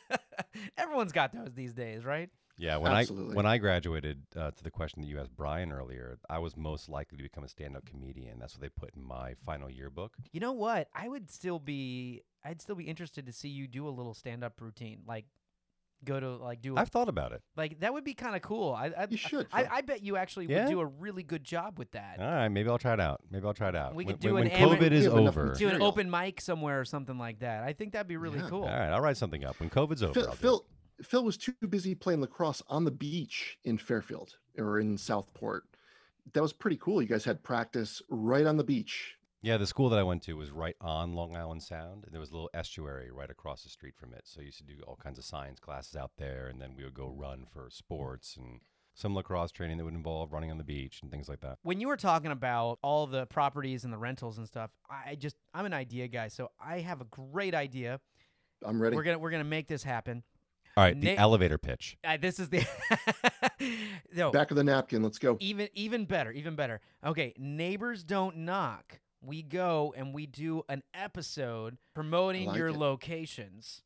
Everyone's 0.78 1.12
got 1.12 1.33
those 1.33 1.52
these 1.54 1.74
days, 1.74 2.04
right? 2.04 2.30
Yeah, 2.57 2.76
when 2.76 2.92
Absolutely. 2.92 3.33
I 3.33 3.37
when 3.37 3.46
I 3.46 3.59
graduated, 3.59 4.22
uh, 4.37 4.52
to 4.52 4.62
the 4.62 4.70
question 4.70 5.02
that 5.02 5.09
you 5.09 5.18
asked 5.18 5.35
Brian 5.35 5.72
earlier, 5.72 6.18
I 6.30 6.38
was 6.38 6.57
most 6.57 6.88
likely 6.88 7.16
to 7.16 7.22
become 7.24 7.42
a 7.42 7.48
stand-up 7.48 7.85
comedian. 7.85 8.38
That's 8.38 8.54
what 8.54 8.61
they 8.61 8.68
put 8.68 8.94
in 8.94 9.02
my 9.02 9.35
final 9.44 9.68
yearbook. 9.68 10.12
You 10.33 10.38
know 10.38 10.52
what? 10.52 10.87
I 10.94 11.09
would 11.09 11.33
still 11.33 11.59
be 11.59 12.22
I'd 12.44 12.61
still 12.62 12.76
be 12.76 12.85
interested 12.85 13.26
to 13.26 13.33
see 13.33 13.48
you 13.48 13.66
do 13.66 13.88
a 13.88 13.90
little 13.90 14.14
stand 14.14 14.44
up 14.44 14.61
routine, 14.61 15.00
like 15.07 15.24
go 16.05 16.21
to 16.21 16.37
like 16.37 16.61
do 16.62 16.77
a, 16.77 16.81
I've 16.81 16.88
thought 16.88 17.09
about 17.09 17.33
it. 17.33 17.43
like 17.57 17.81
that 17.81 17.93
would 17.93 18.05
be 18.05 18.14
kind 18.14 18.37
of 18.37 18.43
cool. 18.43 18.73
I 18.75 18.87
I, 18.97 19.07
You 19.11 19.17
should. 19.17 19.47
I, 19.53 19.62
Phil. 19.64 19.73
I 19.73 19.81
bet 19.83 20.03
you 20.05 20.17
actually 20.17 20.47
Yeah? 20.47 20.64
would 20.64 20.71
do 20.71 20.81
a 20.81 20.87
really 20.87 21.23
good 21.23 21.45
job 21.45 21.79
with 21.79 21.90
that. 21.93 22.17
All 22.21 22.27
right, 22.27 22.49
maybe 22.49 22.69
I'll 22.69 22.79
try 22.79 22.93
it 22.95 23.01
out. 23.01 23.21
Maybe 23.31 23.47
I'll 23.47 23.55
try 23.55 23.69
it 23.71 23.77
out. 23.77 23.95
We 23.95 24.05
when, 24.05 24.14
could 24.14 24.21
do 24.21 24.35
when, 24.35 24.47
an 24.47 24.53
when 24.53 24.62
ama- 24.62 24.77
COVID 24.77 24.93
is 24.93 25.05
We 25.05 25.11
have 25.11 25.19
enough 25.19 25.37
over. 25.38 25.45
do 25.55 25.64
an 25.67 25.73
material. 25.73 25.87
open 25.87 26.11
mic 26.11 26.40
somewhere 26.40 26.81
or 26.81 26.85
something 26.85 27.19
like 27.19 27.40
that. 27.40 27.62
I 27.64 27.73
think 27.73 27.93
that'd 27.93 28.07
be 28.09 28.17
really 28.17 28.38
Yeah. 28.38 28.49
cool. 28.49 28.62
All 28.64 28.69
right, 28.69 28.90
I'll 28.90 29.01
write 29.01 29.17
something 29.17 29.45
up 29.45 29.59
when 29.61 29.71
COVID's 29.71 30.03
over. 30.03 30.14
Phil, 30.14 30.25
I'll 30.27 30.33
do. 30.33 30.37
Phil, 30.38 30.67
Phil 31.03 31.25
was 31.25 31.37
too 31.37 31.53
busy 31.69 31.95
playing 31.95 32.21
lacrosse 32.21 32.62
on 32.69 32.85
the 32.85 32.90
beach 32.90 33.59
in 33.64 33.79
Fairfield 33.79 34.37
or 34.57 34.79
in 34.79 34.97
Southport. 34.97 35.64
That 36.33 36.40
was 36.43 36.53
pretty 36.53 36.77
cool. 36.77 37.03
You 37.03 37.09
guys 37.09 37.25
had 37.25 37.43
practice 37.43 38.01
right 38.09 38.47
on 38.47 38.57
the 38.57 38.64
beach. 38.64 39.17
Yeah, 39.44 39.59
the 39.59 39.66
school 39.66 39.90
that 39.90 39.98
I 39.98 40.02
went 40.02 40.22
to 40.22 40.33
was 40.38 40.50
right 40.50 40.74
on 40.80 41.12
Long 41.12 41.37
Island 41.37 41.62
Sound, 41.62 42.04
and 42.04 42.14
there 42.14 42.20
was 42.20 42.30
a 42.30 42.33
little 42.33 42.48
estuary 42.54 43.11
right 43.11 43.28
across 43.28 43.62
the 43.62 43.68
street 43.68 43.94
from 43.94 44.14
it. 44.14 44.22
So 44.24 44.40
I 44.40 44.44
used 44.44 44.57
to 44.57 44.64
do 44.64 44.72
all 44.87 44.96
kinds 44.96 45.18
of 45.18 45.24
science 45.26 45.61
classes 45.61 45.94
out 45.94 46.12
there, 46.16 46.46
and 46.46 46.62
then 46.62 46.74
we 46.74 46.83
would 46.83 46.94
go 46.94 47.09
run 47.14 47.44
for 47.52 47.68
sports 47.68 48.38
and 48.38 48.61
some 48.94 49.14
lacrosse 49.14 49.52
training 49.52 49.76
that 49.76 49.85
would 49.85 49.92
involve 49.92 50.33
running 50.33 50.50
on 50.50 50.57
the 50.57 50.64
beach 50.64 51.00
and 51.02 51.11
things 51.11 51.28
like 51.28 51.40
that. 51.40 51.59
when 51.62 51.78
you 51.78 51.88
were 51.88 51.96
talking 51.98 52.30
about 52.30 52.78
all 52.80 53.07
the 53.07 53.26
properties 53.26 53.85
and 53.85 53.92
the 53.92 53.98
rentals 53.98 54.38
and 54.38 54.46
stuff, 54.48 54.70
I 54.88 55.14
just 55.14 55.37
I'm 55.52 55.66
an 55.66 55.74
idea 55.74 56.09
guy, 56.09 56.28
so 56.28 56.50
I 56.59 56.78
have 56.80 57.02
a 57.02 57.07
great 57.07 57.54
idea. 57.54 58.00
I'm 58.64 58.80
ready. 58.80 58.96
We're 58.96 59.02
gonna 59.02 59.18
we're 59.18 59.30
gonna 59.30 59.44
make 59.44 59.68
this 59.68 59.83
happen. 59.83 60.22
All 60.74 60.85
right, 60.85 60.98
the 60.98 61.16
Na- 61.16 61.20
elevator 61.20 61.59
pitch. 61.59 61.98
Uh, 62.02 62.16
this 62.16 62.40
is 62.40 62.48
the 62.48 62.64
no 64.14 64.30
Back 64.30 64.50
of 64.50 64.57
the 64.57 64.64
napkin. 64.64 65.02
Let's 65.02 65.18
go. 65.18 65.37
even 65.40 65.68
even 65.74 66.07
better, 66.07 66.33
even 66.33 66.57
better. 66.57 66.80
Okay, 67.04 67.35
neighbors 67.37 68.04
don't 68.04 68.38
knock. 68.38 69.00
We 69.25 69.43
go 69.43 69.95
and 69.97 70.13
we 70.15 70.27
do 70.27 70.63
an 70.69 70.83
episode 70.93 71.79
promoting 71.95 72.47
like 72.49 72.57
your 72.59 72.69
it. 72.69 72.77
locations. 72.77 73.83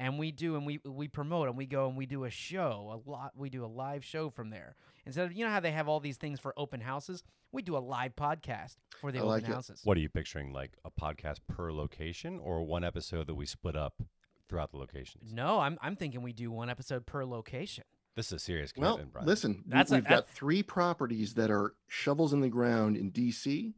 and 0.00 0.18
we 0.18 0.32
do 0.32 0.56
and 0.56 0.66
we 0.66 0.80
we 0.84 1.06
promote 1.08 1.48
and 1.48 1.56
we 1.56 1.66
go 1.66 1.86
and 1.88 1.96
we 1.96 2.04
do 2.06 2.24
a 2.24 2.30
show 2.30 3.00
a 3.06 3.08
lot 3.08 3.30
we 3.36 3.48
do 3.48 3.64
a 3.64 3.66
live 3.84 4.04
show 4.04 4.28
from 4.28 4.50
there 4.50 4.74
instead 5.06 5.24
of 5.24 5.32
you 5.32 5.44
know 5.44 5.50
how 5.52 5.60
they 5.60 5.70
have 5.70 5.86
all 5.88 6.00
these 6.00 6.16
things 6.16 6.40
for 6.40 6.52
open 6.56 6.80
houses 6.80 7.22
we 7.52 7.62
do 7.62 7.76
a 7.76 7.78
live 7.78 8.16
podcast 8.16 8.74
for 9.00 9.12
the 9.12 9.18
I 9.18 9.22
open 9.22 9.30
like 9.30 9.44
houses 9.46 9.80
What 9.84 9.96
are 9.96 10.00
you 10.00 10.08
picturing? 10.08 10.52
Like 10.52 10.72
a 10.84 10.90
podcast 10.90 11.38
per 11.46 11.70
location 11.72 12.40
or 12.40 12.64
one 12.64 12.82
episode 12.82 13.28
that 13.28 13.36
we 13.36 13.46
split 13.46 13.76
up 13.76 14.02
throughout 14.48 14.72
the 14.72 14.78
locations? 14.78 15.32
no 15.32 15.60
i'm 15.60 15.78
i'm 15.80 15.94
thinking 15.94 16.22
we 16.22 16.32
do 16.32 16.50
one 16.50 16.68
episode 16.68 17.06
per 17.06 17.24
location 17.24 17.84
This 18.16 18.26
is 18.26 18.32
a 18.32 18.38
serious 18.40 18.72
Well, 18.76 18.94
commitment, 18.96 19.12
Brian. 19.12 19.26
listen, 19.28 19.62
we- 19.64 19.70
That's 19.70 19.92
a- 19.92 19.94
we've 19.94 20.04
got 20.04 20.26
that- 20.26 20.34
three 20.34 20.62
properties 20.64 21.34
that 21.34 21.50
are 21.52 21.74
shovels 21.86 22.32
in 22.32 22.40
the 22.40 22.48
ground 22.48 22.96
in 22.96 23.10
DC. 23.12 23.74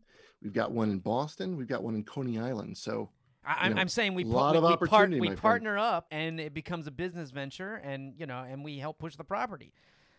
We've 0.46 0.52
got 0.52 0.70
one 0.70 0.90
in 0.90 1.00
Boston. 1.00 1.56
We've 1.56 1.66
got 1.66 1.82
one 1.82 1.96
in 1.96 2.04
Coney 2.04 2.38
Island. 2.38 2.78
So 2.78 3.08
I, 3.44 3.66
I'm, 3.66 3.74
know, 3.74 3.80
I'm 3.80 3.88
saying 3.88 4.14
we 4.14 4.22
lot 4.22 4.52
we, 4.52 4.58
of 4.58 4.62
we, 4.62 4.68
part, 4.68 4.82
opportunity, 4.92 5.18
we 5.20 5.26
my 5.30 5.34
friend. 5.34 5.40
partner 5.42 5.76
up 5.76 6.06
and 6.12 6.38
it 6.38 6.54
becomes 6.54 6.86
a 6.86 6.92
business 6.92 7.32
venture 7.32 7.74
and 7.82 8.14
you 8.16 8.26
know 8.26 8.46
and 8.48 8.62
we 8.64 8.78
help 8.78 8.96
push 9.00 9.16
the 9.16 9.24
property 9.24 9.72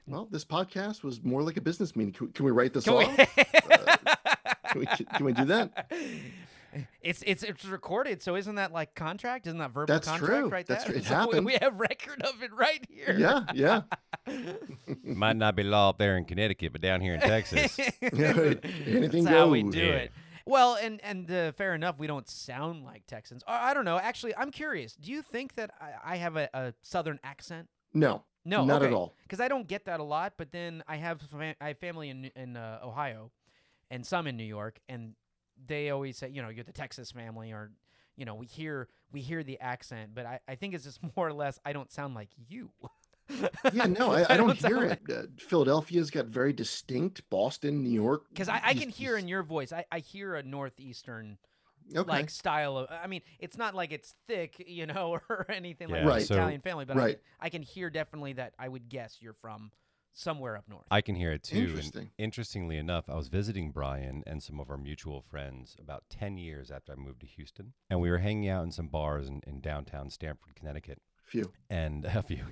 Well, 0.06 0.28
this 0.30 0.44
podcast 0.44 1.02
was 1.02 1.24
more 1.24 1.44
like 1.44 1.56
a 1.56 1.62
business 1.62 1.96
meeting. 1.96 2.12
Can, 2.12 2.28
we- 2.28 2.34
can 2.34 2.44
we 2.46 2.52
write 2.52 2.74
this 2.74 2.84
Can 2.84 2.98
we- 2.98 3.06
off? 3.06 3.38
Uh, 4.68 4.74
can, 4.74 4.80
we, 4.82 4.86
can 4.86 5.26
we 5.26 5.32
do 5.32 5.46
that? 5.46 5.90
It's 7.02 7.24
it's 7.26 7.44
it's 7.44 7.66
recorded, 7.66 8.22
so 8.22 8.36
isn't 8.36 8.56
that 8.56 8.72
like 8.72 8.94
contract? 8.96 9.48
Isn't 9.48 9.60
that 9.60 9.72
verbal 9.72 9.94
That's 9.94 10.08
contract 10.08 10.34
true. 10.34 10.50
right 10.50 10.66
That's 10.68 10.84
there? 10.84 10.94
true. 10.94 11.02
It 11.02 11.06
So 11.08 11.10
we- 11.12 11.16
happened. 11.16 11.46
We 11.46 11.58
have 11.62 11.80
record 11.80 12.22
of 12.24 12.44
it 12.44 12.54
right 12.54 12.86
here. 12.90 13.16
Yeah, 13.18 13.44
yeah. 13.54 13.82
Might 15.04 15.38
not 15.38 15.56
be 15.56 15.64
law 15.64 15.90
up 15.90 15.98
there 15.98 16.18
in 16.18 16.26
Connecticut, 16.26 16.72
but 16.74 16.82
down 16.82 17.02
here 17.02 17.14
in 17.16 17.22
Texas. 17.22 17.78
Anything 18.02 19.24
That's 19.24 19.28
how 19.28 19.48
we 19.50 19.64
do 19.64 19.80
Yeah. 19.80 19.86
it. 19.96 20.12
Well, 20.46 20.76
and 20.82 21.02
and 21.04 21.30
uh, 21.30 21.52
fair 21.54 21.74
enough, 21.76 22.00
we 22.00 22.08
don't 22.08 22.28
sound 22.30 22.86
like 22.86 23.06
Texans. 23.06 23.44
Or, 23.48 23.54
I 23.54 23.74
don't 23.74 23.84
know. 23.86 23.98
Actually, 23.98 24.36
I'm 24.38 24.52
curious. 24.52 24.96
Do 24.96 25.12
you 25.12 25.22
think 25.22 25.56
that 25.56 25.72
I, 25.82 26.14
I 26.14 26.16
have 26.18 26.38
a, 26.38 26.50
a 26.54 26.74
southern 26.84 27.20
accent? 27.24 27.68
No, 27.94 28.24
No, 28.46 28.64
not 28.64 28.82
okay. 28.82 28.88
at 28.88 28.94
all. 28.94 29.14
Because 29.24 29.42
I 29.42 29.48
don't 29.50 29.68
get 29.68 29.86
that 29.86 30.00
a 30.00 30.04
lot. 30.04 30.34
But 30.38 30.52
then 30.54 30.84
I 30.88 30.98
have 30.98 31.22
fa- 31.22 31.56
I 31.60 31.68
have 31.70 31.80
family 31.80 32.10
in 32.10 32.32
in 32.36 32.56
uh, 32.56 32.80
Ohio, 32.82 33.32
and 33.92 34.06
some 34.06 34.26
in 34.26 34.38
New 34.38 34.46
York, 34.46 34.80
and 34.88 35.16
they 35.66 35.90
always 35.90 36.18
say, 36.18 36.30
you 36.30 36.42
know, 36.42 36.50
you're 36.50 36.64
the 36.64 36.72
Texas 36.74 37.12
family, 37.12 37.52
or 37.52 37.72
you 38.16 38.26
know, 38.26 38.36
we 38.36 38.46
hear 38.46 38.88
we 39.12 39.22
hear 39.22 39.44
the 39.44 39.60
accent, 39.60 40.12
but 40.14 40.26
I, 40.26 40.40
I 40.48 40.56
think 40.56 40.74
it's 40.74 40.84
just 40.84 41.00
more 41.16 41.28
or 41.28 41.34
less 41.34 41.60
I 41.66 41.74
don't 41.74 41.92
sound 41.92 42.16
like 42.16 42.30
you. 42.50 42.72
Yeah, 43.74 43.88
no, 43.88 44.12
I, 44.14 44.26
I 44.34 44.38
don't 44.38 44.58
sound 44.58 44.74
hear 44.74 44.88
like- 44.88 45.10
it. 45.10 45.16
Uh, 45.18 45.24
Philadelphia's 45.38 46.10
got 46.10 46.28
very 46.28 46.54
distinct. 46.54 47.30
Boston, 47.30 47.84
New 47.84 47.90
York. 47.92 48.24
Because 48.30 48.48
I, 48.48 48.62
I 48.64 48.74
can 48.74 48.88
hear 48.88 49.18
in 49.18 49.28
your 49.28 49.44
voice, 49.44 49.74
I, 49.74 49.84
I 49.92 50.00
hear 50.00 50.36
a 50.36 50.44
northeastern 50.44 51.38
okay. 51.94 52.10
like 52.10 52.30
style 52.30 52.78
of. 52.78 52.88
I 52.90 53.08
mean, 53.08 53.22
it's 53.40 53.58
not 53.58 53.76
like 53.76 53.92
it's 53.92 54.16
thick, 54.30 54.64
you 54.66 54.86
know, 54.86 55.20
or 55.30 55.46
anything 55.50 55.90
like 55.90 56.06
Yeah, 56.06 56.14
an 56.14 56.22
so- 56.22 56.36
Italian 56.36 56.62
family, 56.62 56.86
but 56.86 56.96
I, 56.96 57.00
Right. 57.02 57.16
can, 57.16 57.22
I 57.42 57.50
can 57.50 57.62
hear 57.64 57.90
definitely 57.90 58.32
that 58.34 58.54
I 58.58 58.70
would 58.70 58.88
guess 58.88 59.18
you're 59.20 59.34
from 59.34 59.72
somewhere 60.18 60.58
up 60.58 60.66
north. 60.68 60.86
I 60.90 61.02
can 61.02 61.16
hear 61.16 61.32
it 61.32 61.44
too. 61.44 61.58
and 61.58 61.68
Interesting. 61.70 62.10
interestingly 62.18 62.78
enough, 62.78 63.10
I 63.10 63.16
was 63.16 63.28
visiting 63.28 63.72
Brian 63.72 64.24
and 64.26 64.42
some 64.42 64.60
of 64.60 64.70
our 64.70 64.78
mutual 64.78 65.22
friends 65.22 65.76
about 65.80 66.04
10 66.10 66.38
years 66.38 66.72
after 66.72 66.94
I 66.94 66.96
moved 66.96 67.22
to 67.22 67.28
Houston. 67.28 67.74
And 67.90 68.02
we 68.02 68.10
were 68.10 68.18
hanging 68.18 68.50
out 68.50 68.64
in 68.64 68.72
some 68.72 68.88
bars 68.88 69.28
in, 69.28 69.42
in 69.46 69.62
downtown 69.62 70.10
Stamford, 70.10 70.56
Connecticut. 70.56 71.02
Few. 71.24 71.52
And 71.70 72.06
a 72.14 72.24
few. 72.24 72.44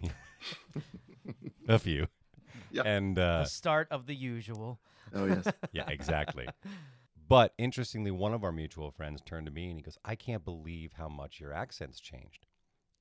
a 1.68 1.80
few. 1.80 2.08
Yeah. 2.72 2.84
And 2.86 3.18
the 3.18 3.24
uh, 3.24 3.46
start 3.46 3.88
of 3.90 4.06
the 4.06 4.16
usual. 4.16 4.80
Oh 5.14 5.26
yes. 5.26 5.48
yeah, 5.72 5.86
exactly. 5.88 6.48
But 7.28 7.54
interestingly, 7.58 8.12
one 8.12 8.34
of 8.34 8.44
our 8.44 8.52
mutual 8.52 8.92
friends 8.92 9.22
turned 9.26 9.48
to 9.48 9.52
me 9.52 9.70
and 9.70 9.78
he 9.78 9.82
goes, 9.82 9.98
I 10.06 10.16
can't 10.16 10.46
believe 10.46 10.94
how 10.94 11.08
much 11.10 11.40
your 11.40 11.54
accent's 11.54 12.00
changed. 12.00 12.46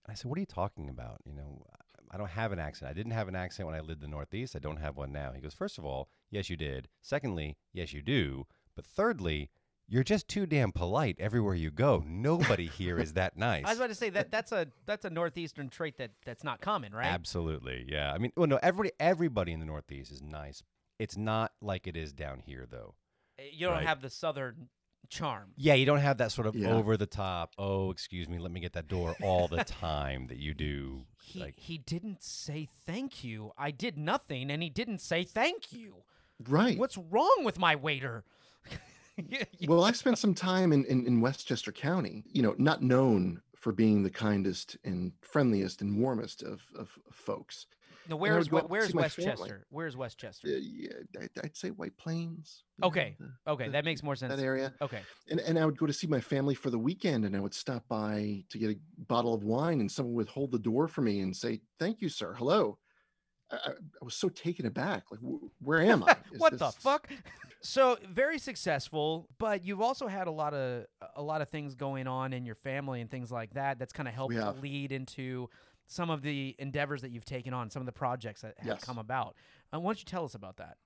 And 0.07 0.12
I 0.12 0.14
said, 0.14 0.29
What 0.31 0.38
are 0.38 0.40
you 0.40 0.46
talking 0.46 0.88
about? 0.88 1.20
You 1.24 1.35
know, 1.35 1.66
I 2.14 2.16
don't 2.16 2.31
have 2.31 2.53
an 2.53 2.61
accent. 2.61 2.88
I 2.90 2.94
didn't 2.94 3.12
have 3.12 3.27
an 3.27 3.35
accent 3.35 3.66
when 3.66 3.74
I 3.74 3.81
lived 3.81 4.03
in 4.03 4.09
the 4.11 4.14
Northeast. 4.14 4.55
I 4.55 4.61
don't 4.61 4.77
have 4.77 4.96
one 4.96 5.11
now. 5.11 5.33
He 5.33 5.40
goes, 5.40 5.53
First 5.53 5.79
of 5.79 5.85
all, 5.85 6.09
yes, 6.31 6.48
you 6.48 6.57
did. 6.57 6.88
Secondly, 7.03 7.57
yes, 7.72 7.92
you 7.92 8.03
do. 8.03 8.46
But 8.77 8.87
thirdly, 8.87 9.50
you're 9.88 10.05
just 10.05 10.29
too 10.29 10.46
damn 10.46 10.70
polite 10.70 11.16
everywhere 11.18 11.55
you 11.57 11.70
go. 11.72 12.05
Nobody 12.07 12.66
here 12.68 12.98
is 12.98 13.14
that 13.14 13.37
nice. 13.37 13.64
I 13.66 13.70
was 13.70 13.79
about 13.79 13.88
to 13.88 13.94
say 13.96 14.11
that 14.11 14.31
that's 14.31 14.53
a 14.53 14.68
that's 14.87 15.05
a 15.05 15.11
northeastern 15.11 15.68
trait 15.68 15.98
that 15.98 16.12
that's 16.24 16.44
not 16.44 16.61
common, 16.61 16.94
right? 16.94 17.07
Absolutely, 17.07 17.85
yeah. 17.88 18.12
I 18.12 18.18
mean, 18.18 18.31
well, 18.37 18.46
no, 18.46 18.59
everybody, 18.62 18.92
everybody 19.00 19.53
in 19.53 19.59
the 19.61 19.66
Northeast 19.66 20.12
is 20.12 20.22
nice. 20.22 20.62
It's 21.00 21.16
not 21.16 21.53
like 21.61 21.87
it 21.88 21.96
is 21.96 22.12
down 22.12 22.40
here, 22.46 22.64
though. 22.70 22.94
Uh, 23.38 23.42
You 23.53 23.66
don't 23.66 23.77
Right. 23.79 23.87
have 23.87 24.00
the 24.03 24.11
southern 24.11 24.68
charm. 25.09 25.53
Yeah, 25.57 25.75
you 25.75 25.87
don't 25.87 25.99
have 25.99 26.19
that 26.19 26.33
sort 26.33 26.47
of 26.47 26.55
Yeah. 26.57 26.73
over 26.73 26.97
the 26.97 27.07
top. 27.07 27.53
Oh, 27.59 27.90
excuse 27.90 28.29
me, 28.29 28.38
let 28.38 28.51
me 28.51 28.61
get 28.61 28.73
that 28.75 28.88
door 28.88 29.17
all 29.23 29.49
the 29.49 29.64
time 29.64 30.27
that 30.29 30.38
you 30.38 30.55
do. 30.55 31.07
He 31.23 31.40
like, 31.40 31.55
he 31.59 31.79
didn't 31.79 32.23
say 32.23 32.69
thank 32.87 33.25
you. 33.25 33.53
I 33.57 33.71
did 33.71 33.97
nothing, 33.97 34.51
and 34.51 34.62
he 34.62 34.69
didn't 34.71 35.01
say 35.01 35.25
thank 35.25 35.73
you. 35.73 36.05
Right. 36.49 36.79
What's 36.79 36.99
wrong 36.99 37.43
with 37.45 37.59
my 37.59 37.77
waiter? 37.77 38.25
well, 39.67 39.85
I 39.85 39.93
spent 39.93 40.19
some 40.19 40.35
time 40.35 40.73
in, 40.73 40.85
in, 40.87 41.07
in 41.07 41.21
Westchester 41.21 41.73
County, 41.73 42.25
you 42.33 42.43
know, 42.43 42.55
not 42.59 42.83
known 42.83 43.40
for 43.57 43.73
being 43.73 44.03
the 44.03 44.11
kindest 44.11 44.77
and 44.85 45.12
friendliest 45.23 45.81
and 45.81 45.99
warmest 45.99 46.43
of, 46.43 46.62
of 46.77 46.99
folks. 47.12 47.67
No, 48.09 48.17
where's 48.17 48.51
would 48.51 48.51
go 48.51 48.55
Wa- 48.57 48.59
out 48.59 48.62
and 48.64 48.71
where's 48.71 48.87
see 48.88 48.95
my 48.95 49.09
family. 49.09 49.31
Westchester? 49.31 49.67
Where's 49.71 49.97
Westchester? 49.97 50.49
Uh, 50.49 50.59
yeah, 50.61 50.88
I'd, 51.21 51.31
I'd 51.43 51.57
say 51.57 51.71
White 51.71 51.97
Plains. 51.97 52.64
know, 52.79 52.88
Okay, 52.88 53.17
the- 53.19 53.53
Okay, 53.53 53.67
the- 53.67 53.73
that 53.73 53.85
makes 53.85 54.03
more 54.03 54.17
sense. 54.17 54.35
that 54.35 54.43
area. 54.43 54.75
Okay. 54.83 55.01
And, 55.31 55.40
and 55.40 55.59
I 55.59 55.64
would 55.67 55.79
go 55.79 55.87
to 55.87 55.93
see 55.93 56.07
my 56.07 56.21
family 56.21 56.55
for 56.55 56.71
the 56.71 56.79
weekend 56.79 57.25
and 57.25 57.35
I 57.37 57.40
would 57.40 57.55
stop 57.55 57.87
by 57.88 58.45
to 58.51 58.59
get 58.59 58.71
a 58.71 58.77
bottle 59.09 59.33
of 59.35 59.45
wine 59.45 59.81
and 59.81 59.90
someone 59.90 60.14
would 60.14 60.29
hold 60.29 60.53
the 60.53 60.59
door 60.59 60.88
for 60.88 61.01
me 61.03 61.21
and 61.21 61.35
say, 61.37 61.61
thank 61.79 62.01
you, 62.01 62.09
sir. 62.09 62.35
Hello. 62.37 62.79
I, 63.51 63.57
I 63.57 63.73
was 64.05 64.14
so 64.14 64.29
taken 64.31 64.64
aback. 64.67 65.05
Like, 65.11 65.21
"Wh- 65.21 65.45
where 65.62 65.81
am 65.83 66.03
I? 66.03 66.17
Is 66.33 66.40
what 66.40 66.59
the 66.59 66.71
fuck? 66.73 67.09
So 67.61 67.99
very 68.11 68.38
successful, 68.38 69.29
but 69.38 69.64
you've 69.64 69.83
also 69.83 70.07
had 70.09 70.27
a 70.27 70.31
lot 70.31 70.55
of 70.55 70.87
a 71.14 71.23
lot 71.23 71.43
of 71.43 71.51
things 71.51 71.75
going 71.75 72.07
on 72.07 72.33
in 72.33 72.47
your 72.47 72.55
family 72.55 73.01
and 73.03 73.11
things 73.11 73.31
like 73.31 73.53
that. 73.55 73.79
That's 73.79 73.93
kind 73.93 74.09
of 74.09 74.14
helped 74.14 74.35
lead 74.62 74.93
into 74.93 75.51
some 75.87 76.11
of 76.11 76.23
the 76.23 76.55
endeavors 76.59 77.03
that 77.03 77.11
you've 77.11 77.25
taken 77.25 77.55
on, 77.55 77.70
some 77.70 77.83
of 77.83 77.87
the 77.87 77.92
projects 77.92 78.40
that 78.42 78.59
have 78.61 78.81
Yes. 78.81 78.81
come 78.81 78.99
about. 78.99 79.37
Uh, 79.73 79.81
why 79.81 79.90
don't 79.90 80.01
you 80.01 80.05
tell 80.07 80.25
us 80.25 80.35
about 80.35 80.57
that? 80.57 80.79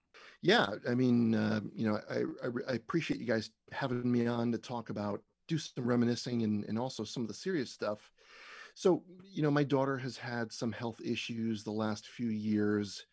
Yeah, 0.42 0.74
I 0.88 0.94
mean, 0.94 1.34
uh, 1.34 1.60
you 1.72 1.86
know, 1.88 2.00
I, 2.08 2.46
I 2.46 2.50
I 2.68 2.72
appreciate 2.74 3.20
you 3.20 3.26
guys 3.26 3.50
having 3.72 4.10
me 4.10 4.26
on 4.26 4.52
to 4.52 4.58
talk 4.58 4.90
about, 4.90 5.22
do 5.46 5.58
some 5.58 5.84
reminiscing, 5.86 6.42
and 6.42 6.64
and 6.64 6.78
also 6.78 7.04
some 7.04 7.22
of 7.22 7.28
the 7.28 7.34
serious 7.34 7.72
stuff. 7.72 8.10
So, 8.74 9.04
you 9.22 9.42
know, 9.42 9.50
my 9.50 9.64
daughter 9.64 9.98
has 9.98 10.16
had 10.16 10.52
some 10.52 10.72
health 10.72 11.00
issues 11.00 11.64
the 11.64 11.72
last 11.72 12.08
few 12.08 12.28
years. 12.30 13.06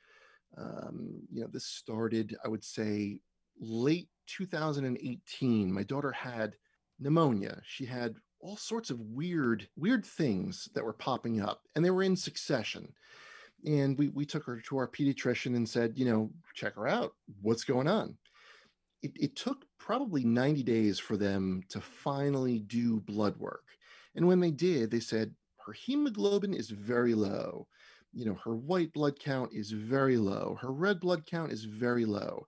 Um, 0.58 1.28
you 1.32 1.41
know, 1.41 1.48
this 1.48 1.65
started, 1.67 2.36
I 2.43 2.50
would 2.50 2.63
say, 2.63 3.21
late 3.60 4.10
2018. 4.28 5.71
My 5.74 5.84
daughter 5.84 6.12
had 6.12 6.58
pneumonia. 7.00 7.62
She 7.65 7.86
had 7.86 8.17
all 8.39 8.58
sorts 8.58 8.89
of 8.89 9.00
weird, 9.00 9.67
weird 9.76 10.06
things 10.06 10.69
that 10.76 10.84
were 10.84 10.93
popping 10.93 11.41
up, 11.41 11.62
and 11.76 11.84
they 11.84 11.89
were 11.89 12.04
in 12.04 12.15
succession 12.15 12.93
and 13.65 13.98
we, 13.98 14.10
we 14.10 14.26
took 14.26 14.43
her 14.45 14.60
to 14.62 14.78
our 14.78 14.88
pediatrician 14.88 15.56
and 15.56 15.67
said, 15.67 15.93
you 15.95 16.06
know, 16.06 16.30
check 16.54 16.76
her 16.76 16.88
out. 16.88 17.13
What's 17.41 17.63
going 17.63 17.88
on? 17.88 18.17
It, 19.02 19.12
it 19.15 19.36
took 19.36 19.65
probably 19.80 20.24
90 20.24 20.63
days 20.63 21.00
for 21.00 21.17
them 21.17 21.63
to 21.69 21.82
finally 21.82 22.60
do 22.60 23.00
blood 23.02 23.38
work. 23.38 23.63
And 24.15 24.28
when 24.28 24.39
they 24.39 24.52
did, 24.52 24.91
they 24.91 25.00
said 25.00 25.34
her 25.65 25.74
hemoglobin 25.74 26.54
is 26.54 26.69
very 26.69 27.15
low. 27.15 27.67
You 28.13 28.26
know, 28.26 28.38
her 28.45 28.56
white 28.56 28.93
blood 28.93 29.19
count 29.19 29.52
is 29.54 29.71
very 29.71 30.17
low. 30.17 30.58
Her 30.62 30.71
red 30.71 31.00
blood 31.00 31.26
count 31.26 31.52
is 31.52 31.65
very 31.65 32.06
low. 32.06 32.48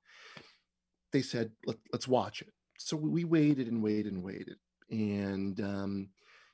They 1.12 1.22
said, 1.22 1.52
Let, 1.66 1.78
let's 1.92 2.08
watch 2.08 2.42
it. 2.42 2.54
So 2.80 2.96
we 2.96 3.26
waited 3.26 3.68
and 3.68 3.84
waited 3.84 4.14
and 4.14 4.24
waited. 4.24 4.58
And, 4.90 5.60
um, 5.60 6.10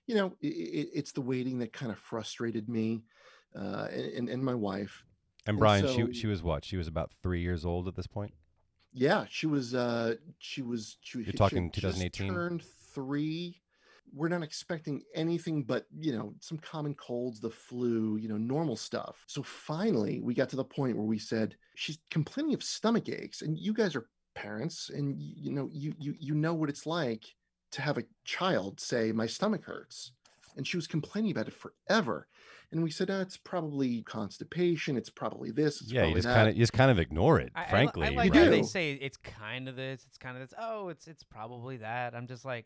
you 0.08 0.15
know, 0.15 0.34
it, 0.41 0.48
it, 0.48 0.89
it's 0.93 1.12
the 1.12 1.22
waiting 1.22 1.60
that 1.60 1.74
kind 1.74 1.91
of 1.91 1.98
frustrated 1.98 2.67
me 2.67 3.04
uh, 3.56 3.88
and, 3.91 4.30
and 4.30 4.43
my 4.43 4.56
wife. 4.56 5.04
and 5.46 5.54
and 5.56 5.60
Brian, 5.60 5.88
so- 5.88 5.93
she 5.93 6.13
she 6.13 6.28
was 6.28 6.41
what? 6.43 6.65
She 6.65 6.78
was 6.78 6.88
about 6.88 7.12
three 7.22 7.41
years 7.41 7.65
old 7.65 7.88
at 7.88 7.96
this 7.96 8.08
point. 8.08 8.34
Yeah, 8.93 9.26
she 9.30 9.48
was. 9.48 9.74
Uh, 9.74 10.15
she 10.38 10.62
was. 10.62 10.98
She, 11.02 11.19
You're 11.19 11.34
talking 11.34 11.72
just 11.72 11.98
2018? 11.98 12.34
Turned 12.34 12.63
three. 12.93 13.60
We're 14.15 14.30
not 14.30 14.43
expecting 14.43 15.02
anything 15.15 15.63
but 15.63 15.88
you 15.98 16.15
know 16.15 16.36
some 16.39 16.60
common 16.60 16.93
colds, 16.93 17.39
the 17.39 17.50
flu, 17.50 18.17
you 18.17 18.30
know, 18.30 18.38
normal 18.38 18.76
stuff. 18.76 19.24
So 19.26 19.42
finally, 19.42 20.21
we 20.21 20.36
got 20.36 20.50
to 20.50 20.56
the 20.56 20.63
point 20.63 20.96
where 20.96 21.08
we 21.08 21.17
said 21.17 21.56
she's 21.75 21.98
complaining 22.12 22.54
of 22.54 22.62
stomach 22.62 23.10
aches, 23.10 23.42
and 23.42 23.58
you 23.58 23.73
guys 23.73 23.96
are 23.96 24.06
parents, 24.36 24.92
and 24.94 25.19
you 25.19 25.52
know 25.52 25.69
you 25.73 25.96
you 25.98 26.13
you 26.19 26.36
know 26.36 26.54
what 26.54 26.69
it's 26.69 26.86
like 26.86 27.25
to 27.74 27.82
have 27.82 27.98
a 27.98 28.04
child 28.24 28.80
say 28.80 29.12
my 29.12 29.26
stomach 29.28 29.65
hurts, 29.65 30.12
and 30.56 30.65
she 30.67 30.78
was 30.78 30.88
complaining 30.88 31.32
about 31.32 31.48
it 31.48 31.54
forever. 31.54 32.28
And 32.71 32.82
we 32.84 32.90
said, 32.90 33.12
oh, 33.12 33.21
it's 33.21 33.38
probably 33.38 34.02
constipation. 34.02 34.98
It's 34.98 35.10
probably 35.12 35.52
this. 35.52 35.80
It's 35.82 35.92
yeah, 35.92 36.06
you 36.06 36.15
just 36.15 36.28
kind 36.28 36.50
of 36.50 36.56
you 36.56 36.62
just 36.63 36.74
kind 36.74 36.90
of 36.90 36.98
ignore 36.98 37.40
it. 37.40 37.52
I- 37.56 37.65
I 37.65 37.69
frankly, 37.69 38.08
I, 38.08 38.10
like 38.12 38.34
You 38.34 38.40
how 38.46 38.50
they 38.50 38.63
say 38.63 38.94
it's 38.94 39.17
kind 39.17 39.69
of 39.69 39.76
this, 39.76 40.04
it's 40.08 40.17
kind 40.17 40.36
of 40.38 40.42
this. 40.50 40.58
Oh, 40.60 40.90
it's 40.90 41.08
it's 41.08 41.24
probably 41.24 41.78
that. 41.78 42.15
I'm 42.15 42.26
just 42.26 42.46
like, 42.46 42.65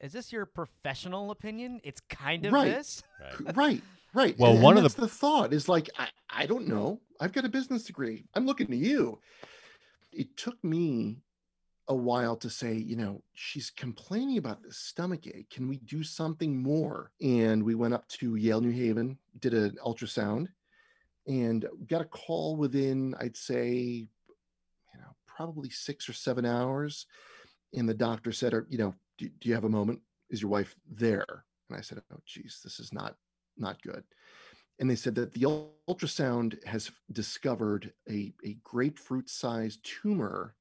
is 0.00 0.12
this 0.12 0.32
your 0.32 0.46
professional 0.46 1.30
opinion? 1.30 1.80
It's 1.84 2.00
kind 2.08 2.46
of 2.46 2.52
Right. 2.54 2.72
this. 2.74 3.02
Right. 3.44 3.56
right 3.56 3.82
right 4.14 4.38
Well, 4.38 4.52
and, 4.54 4.62
one 4.62 4.76
and 4.78 4.86
of 4.86 4.94
the- 4.94 5.02
the 5.02 5.08
thought 5.08 5.52
is 5.52 5.68
like 5.68 5.90
I, 5.98 6.08
I 6.30 6.46
don't 6.46 6.66
know 6.68 7.00
i've 7.20 7.32
got 7.32 7.44
a 7.44 7.48
business 7.50 7.82
degree 7.84 8.24
i'm 8.34 8.46
looking 8.46 8.68
to 8.68 8.76
you 8.76 9.18
it 10.12 10.36
took 10.38 10.62
me 10.64 11.18
a 11.88 11.94
while 11.94 12.36
to 12.36 12.50
say 12.50 12.74
you 12.74 12.96
know 12.96 13.22
she's 13.34 13.70
complaining 13.70 14.38
about 14.38 14.62
this 14.62 14.76
stomach 14.76 15.26
ache. 15.26 15.48
Can 15.50 15.68
we 15.68 15.78
do 15.78 16.02
something 16.02 16.60
more? 16.60 17.12
And 17.20 17.62
we 17.62 17.74
went 17.74 17.94
up 17.94 18.08
to 18.08 18.36
yale 18.36 18.60
new 18.60 18.70
haven 18.70 19.18
did 19.40 19.54
an 19.54 19.76
ultrasound 19.84 20.48
and 21.26 21.66
got 21.88 22.00
a 22.00 22.04
call 22.04 22.56
within 22.56 23.14
i'd 23.20 23.36
say 23.36 23.74
you 23.74 24.98
know 25.00 25.14
probably 25.26 25.70
six 25.70 26.08
or 26.08 26.12
seven 26.12 26.44
hours. 26.44 27.06
And 27.74 27.88
the 27.88 27.94
doctor 27.94 28.32
said 28.32 28.54
"Are- 28.54 28.66
you 28.68 28.78
know 28.78 28.94
do, 29.18 29.28
do 29.28 29.48
you 29.48 29.54
have 29.54 29.64
a 29.64 29.68
moment? 29.68 30.00
Is 30.30 30.42
your 30.42 30.50
wife 30.50 30.74
there? 30.90 31.44
And 31.68 31.78
i 31.78 31.80
said 31.80 32.02
oh 32.12 32.20
geez 32.26 32.60
this 32.64 32.80
is 32.80 32.92
not 32.92 33.16
not 33.56 33.80
good. 33.82 34.02
And 34.78 34.90
they 34.90 34.96
said 34.96 35.14
that 35.14 35.32
the 35.32 35.46
ultrasound 35.88 36.62
has 36.66 36.90
discovered 37.12 37.92
a, 38.10 38.32
a 38.44 38.58
grapefruit 38.62 39.30
sized 39.30 39.80
tumor 39.82 40.54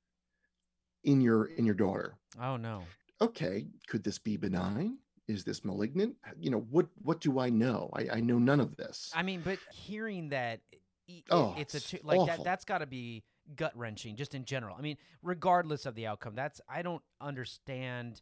in 1.05 1.21
your 1.21 1.45
in 1.45 1.65
your 1.65 1.75
daughter 1.75 2.15
Oh 2.41 2.57
no. 2.57 2.83
okay 3.21 3.65
could 3.87 4.03
this 4.03 4.19
be 4.19 4.35
benign 4.37 4.97
is 5.27 5.43
this 5.43 5.63
malignant 5.63 6.15
you 6.39 6.49
know 6.49 6.65
what 6.69 6.87
what 7.01 7.19
do 7.21 7.39
i 7.39 7.49
know 7.49 7.89
i, 7.93 8.07
I 8.13 8.19
know 8.19 8.37
none 8.37 8.59
of 8.59 8.75
this 8.75 9.11
I 9.15 9.23
mean, 9.23 9.41
but 9.43 9.57
hearing 9.73 10.29
that 10.29 10.59
i- 10.73 11.13
i- 11.13 11.23
Oh, 11.31 11.55
it's 11.57 11.75
a 11.75 11.79
tu- 11.79 11.99
like 12.03 12.19
that 12.27 12.31
awful. 12.33 12.43
that's 12.43 12.65
got 12.65 12.79
to 12.79 12.85
be 12.87 13.23
gut 13.55 13.71
wrenching 13.77 14.15
just 14.15 14.33
in 14.33 14.43
general. 14.43 14.75
I 14.77 14.81
mean, 14.81 14.97
regardless 15.21 15.85
of 15.85 15.93
the 15.93 16.07
outcome, 16.07 16.33
that's 16.35 16.59
I 16.67 16.81
don't 16.81 17.03
understand 17.21 18.21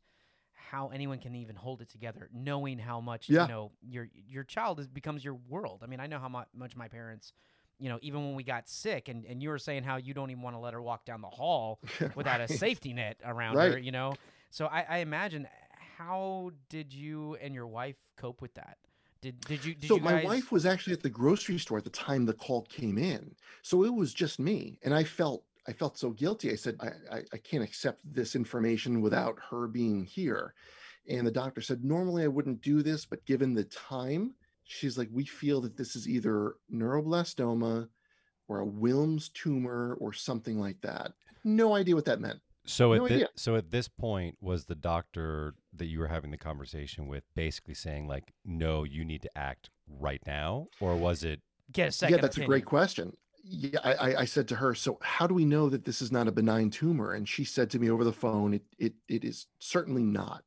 how 0.51 0.89
anyone 0.89 1.19
can 1.19 1.33
even 1.35 1.55
hold 1.55 1.81
it 1.81 1.89
together 1.89 2.29
knowing 2.33 2.77
how 2.79 2.99
much 2.99 3.29
Yeah. 3.29 3.43
you 3.43 3.47
know 3.47 3.71
your 3.81 4.09
your 4.13 4.43
child 4.43 4.79
is 4.81 4.87
becomes 4.87 5.23
your 5.23 5.35
world. 5.35 5.81
I 5.81 5.87
mean, 5.87 5.99
I 6.01 6.07
know 6.07 6.19
how 6.19 6.29
much 6.29 6.75
my 6.75 6.87
parents 6.89 7.31
you 7.83 7.89
know, 7.89 7.99
even 8.01 8.23
when 8.23 8.35
we 8.35 8.43
got 8.43 8.69
sick 8.69 9.09
and, 9.09 9.25
and 9.25 9.43
you 9.43 9.49
were 9.49 9.57
saying 9.57 9.83
how 9.83 9.97
you 9.97 10.13
don't 10.13 10.31
even 10.31 10.41
want 10.41 10.55
to 10.55 10.59
let 10.61 10.73
her 10.73 10.81
walk 10.81 11.03
down 11.03 11.19
the 11.19 11.27
hall 11.27 11.81
without 12.15 12.39
a 12.39 12.47
safety 12.47 12.93
net 12.93 13.19
around 13.25 13.57
her, 13.57 13.77
you 13.77 13.91
know? 13.91 14.13
So 14.51 14.67
I, 14.67 14.85
I 14.87 14.97
imagine 14.99 15.49
how 15.97 16.51
did 16.69 16.93
you 16.93 17.35
and 17.41 17.53
your 17.53 17.67
wife 17.67 17.97
cope 18.15 18.41
with 18.41 18.53
that? 18.53 18.77
Did 19.21 19.41
did 19.41 19.65
you 19.65 19.75
did 19.75 19.89
so 19.89 19.97
you 19.97 20.01
my 20.01 20.23
wife 20.23 20.49
was 20.49 20.65
actually 20.65 20.93
at 20.93 21.03
the 21.03 21.09
grocery 21.09 21.57
store 21.57 21.77
at 21.77 21.83
the 21.83 21.89
time 21.89 22.25
the 22.25 22.31
call 22.31 22.61
came 22.61 22.97
in. 22.97 23.35
So 23.63 23.83
it 23.83 23.93
was 23.93 24.13
just 24.13 24.39
me 24.39 24.79
and 24.83 24.93
i 24.93 25.03
felt 25.03 25.43
i 25.67 25.73
felt 25.73 25.97
so 25.97 26.11
guilty. 26.11 26.51
I 26.51 26.55
said 26.55 26.77
i 26.79 27.17
i, 27.17 27.23
I 27.33 27.37
can't 27.37 27.63
accept 27.63 27.99
this 28.05 28.33
information 28.33 29.01
without 29.01 29.37
her 29.49 29.67
being 29.67 30.05
here. 30.05 30.53
And 31.09 31.27
the 31.27 31.31
doctor 31.31 31.59
said 31.59 31.83
normally 31.83 32.23
i 32.23 32.27
wouldn't 32.27 32.61
do 32.61 32.81
this 32.81 33.05
but 33.05 33.25
given 33.25 33.53
the 33.53 33.65
time 33.65 34.35
she's 34.63 34.97
like 34.97 35.09
we 35.11 35.25
feel 35.25 35.61
that 35.61 35.77
this 35.77 35.95
is 35.95 36.07
either 36.07 36.55
neuroblastoma 36.73 37.87
or 38.47 38.61
a 38.61 38.65
wilms 38.65 39.31
tumor 39.33 39.97
or 39.99 40.13
something 40.13 40.59
like 40.59 40.79
that. 40.81 41.13
No 41.43 41.75
idea 41.75 41.95
what 41.95 42.05
that 42.05 42.19
meant. 42.19 42.39
So 42.65 42.93
at 42.93 42.99
No 43.01 43.07
thi- 43.07 43.15
idea. 43.15 43.27
so 43.35 43.55
at 43.55 43.71
this 43.71 43.87
point, 43.89 44.37
was 44.39 44.65
the 44.65 44.75
doctor 44.75 45.55
that 45.73 45.87
you 45.87 45.99
were 45.99 46.07
having 46.07 46.31
the 46.31 46.37
conversation 46.37 47.07
with 47.07 47.23
basically 47.35 47.73
saying 47.73 48.07
like, 48.07 48.33
no, 48.45 48.83
you 48.85 49.03
need 49.03 49.21
to 49.23 49.37
act 49.37 49.69
right 49.87 50.21
now, 50.25 50.67
or 50.79 50.95
was 50.95 51.23
it? 51.23 51.41
get 51.71 51.87
a 51.89 51.91
second 51.91 52.15
yeah 52.17 52.21
that's 52.21 52.37
a 52.37 52.45
great 52.45 52.65
question. 52.65 53.11
Yeah 53.43 53.79
I, 53.83 53.93
I 53.93 54.19
i 54.21 54.25
said 54.25 54.47
to 54.49 54.55
her 54.55 54.75
so 54.75 54.97
how 55.01 55.25
do 55.27 55.33
we 55.33 55.43
know 55.45 55.69
that 55.69 55.85
this 55.85 56.01
is 56.01 56.11
not 56.11 56.27
a 56.27 56.31
benign 56.31 56.69
tumor? 56.69 57.13
And 57.13 57.27
she 57.27 57.43
said 57.45 57.69
to 57.71 57.79
me 57.79 57.89
over 57.89 58.03
the 58.03 58.13
phone 58.13 58.53
it 58.53 58.63
it, 58.77 58.93
it 59.07 59.23
is 59.23 59.47
certainly 59.59 60.03
not. 60.03 60.43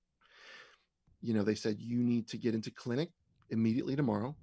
You 1.23 1.35
know 1.35 1.43
they 1.43 1.55
said 1.55 1.81
you 1.81 1.99
need 1.99 2.29
to 2.29 2.39
get 2.39 2.55
into 2.55 2.71
clinic 2.71 3.11
immediately 3.51 3.97
tomorrow 3.97 4.35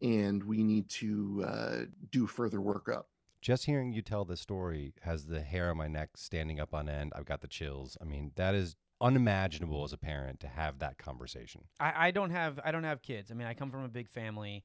and 0.00 0.42
we 0.42 0.62
need 0.64 0.88
to 0.88 1.44
uh, 1.46 1.76
do 2.10 2.26
further 2.26 2.58
workup 2.58 3.04
Just 3.40 3.66
hearing 3.66 3.92
you 3.92 4.02
tell 4.02 4.24
this 4.24 4.40
story 4.40 4.94
has 5.02 5.26
the 5.26 5.40
hair 5.40 5.70
on 5.70 5.76
my 5.76 5.88
neck 5.88 6.10
standing 6.16 6.60
up 6.60 6.74
on 6.74 6.88
end. 6.88 7.12
I've 7.14 7.24
got 7.24 7.40
the 7.40 7.48
chills. 7.48 7.96
I 8.00 8.04
mean, 8.04 8.32
that 8.36 8.54
is 8.54 8.76
unimaginable 9.00 9.82
as 9.84 9.92
a 9.92 9.98
parent 9.98 10.38
to 10.40 10.46
have 10.46 10.78
that 10.78 10.96
conversation. 10.96 11.64
I, 11.80 12.08
I 12.08 12.10
don't 12.12 12.30
have 12.30 12.60
I 12.64 12.70
don't 12.70 12.84
have 12.84 13.02
kids. 13.02 13.30
I 13.30 13.34
mean, 13.34 13.48
I 13.48 13.54
come 13.54 13.70
from 13.70 13.84
a 13.84 13.88
big 13.88 14.08
family. 14.08 14.64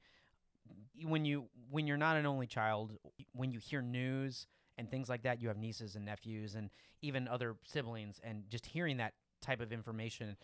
When 1.04 1.24
you 1.24 1.46
when 1.70 1.86
you're 1.86 1.96
not 1.96 2.16
an 2.16 2.26
only 2.26 2.46
child, 2.46 2.92
when 3.32 3.50
you 3.52 3.58
hear 3.58 3.82
news 3.82 4.46
and 4.76 4.90
things 4.90 5.08
like 5.08 5.22
that, 5.22 5.40
you 5.42 5.48
have 5.48 5.56
nieces 5.56 5.96
and 5.96 6.04
nephews 6.04 6.54
and 6.54 6.70
even 7.02 7.26
other 7.26 7.56
siblings, 7.64 8.20
and 8.22 8.44
just 8.48 8.66
hearing 8.66 8.98
that 8.98 9.14
type 9.40 9.60
of 9.60 9.72
information 9.72 10.36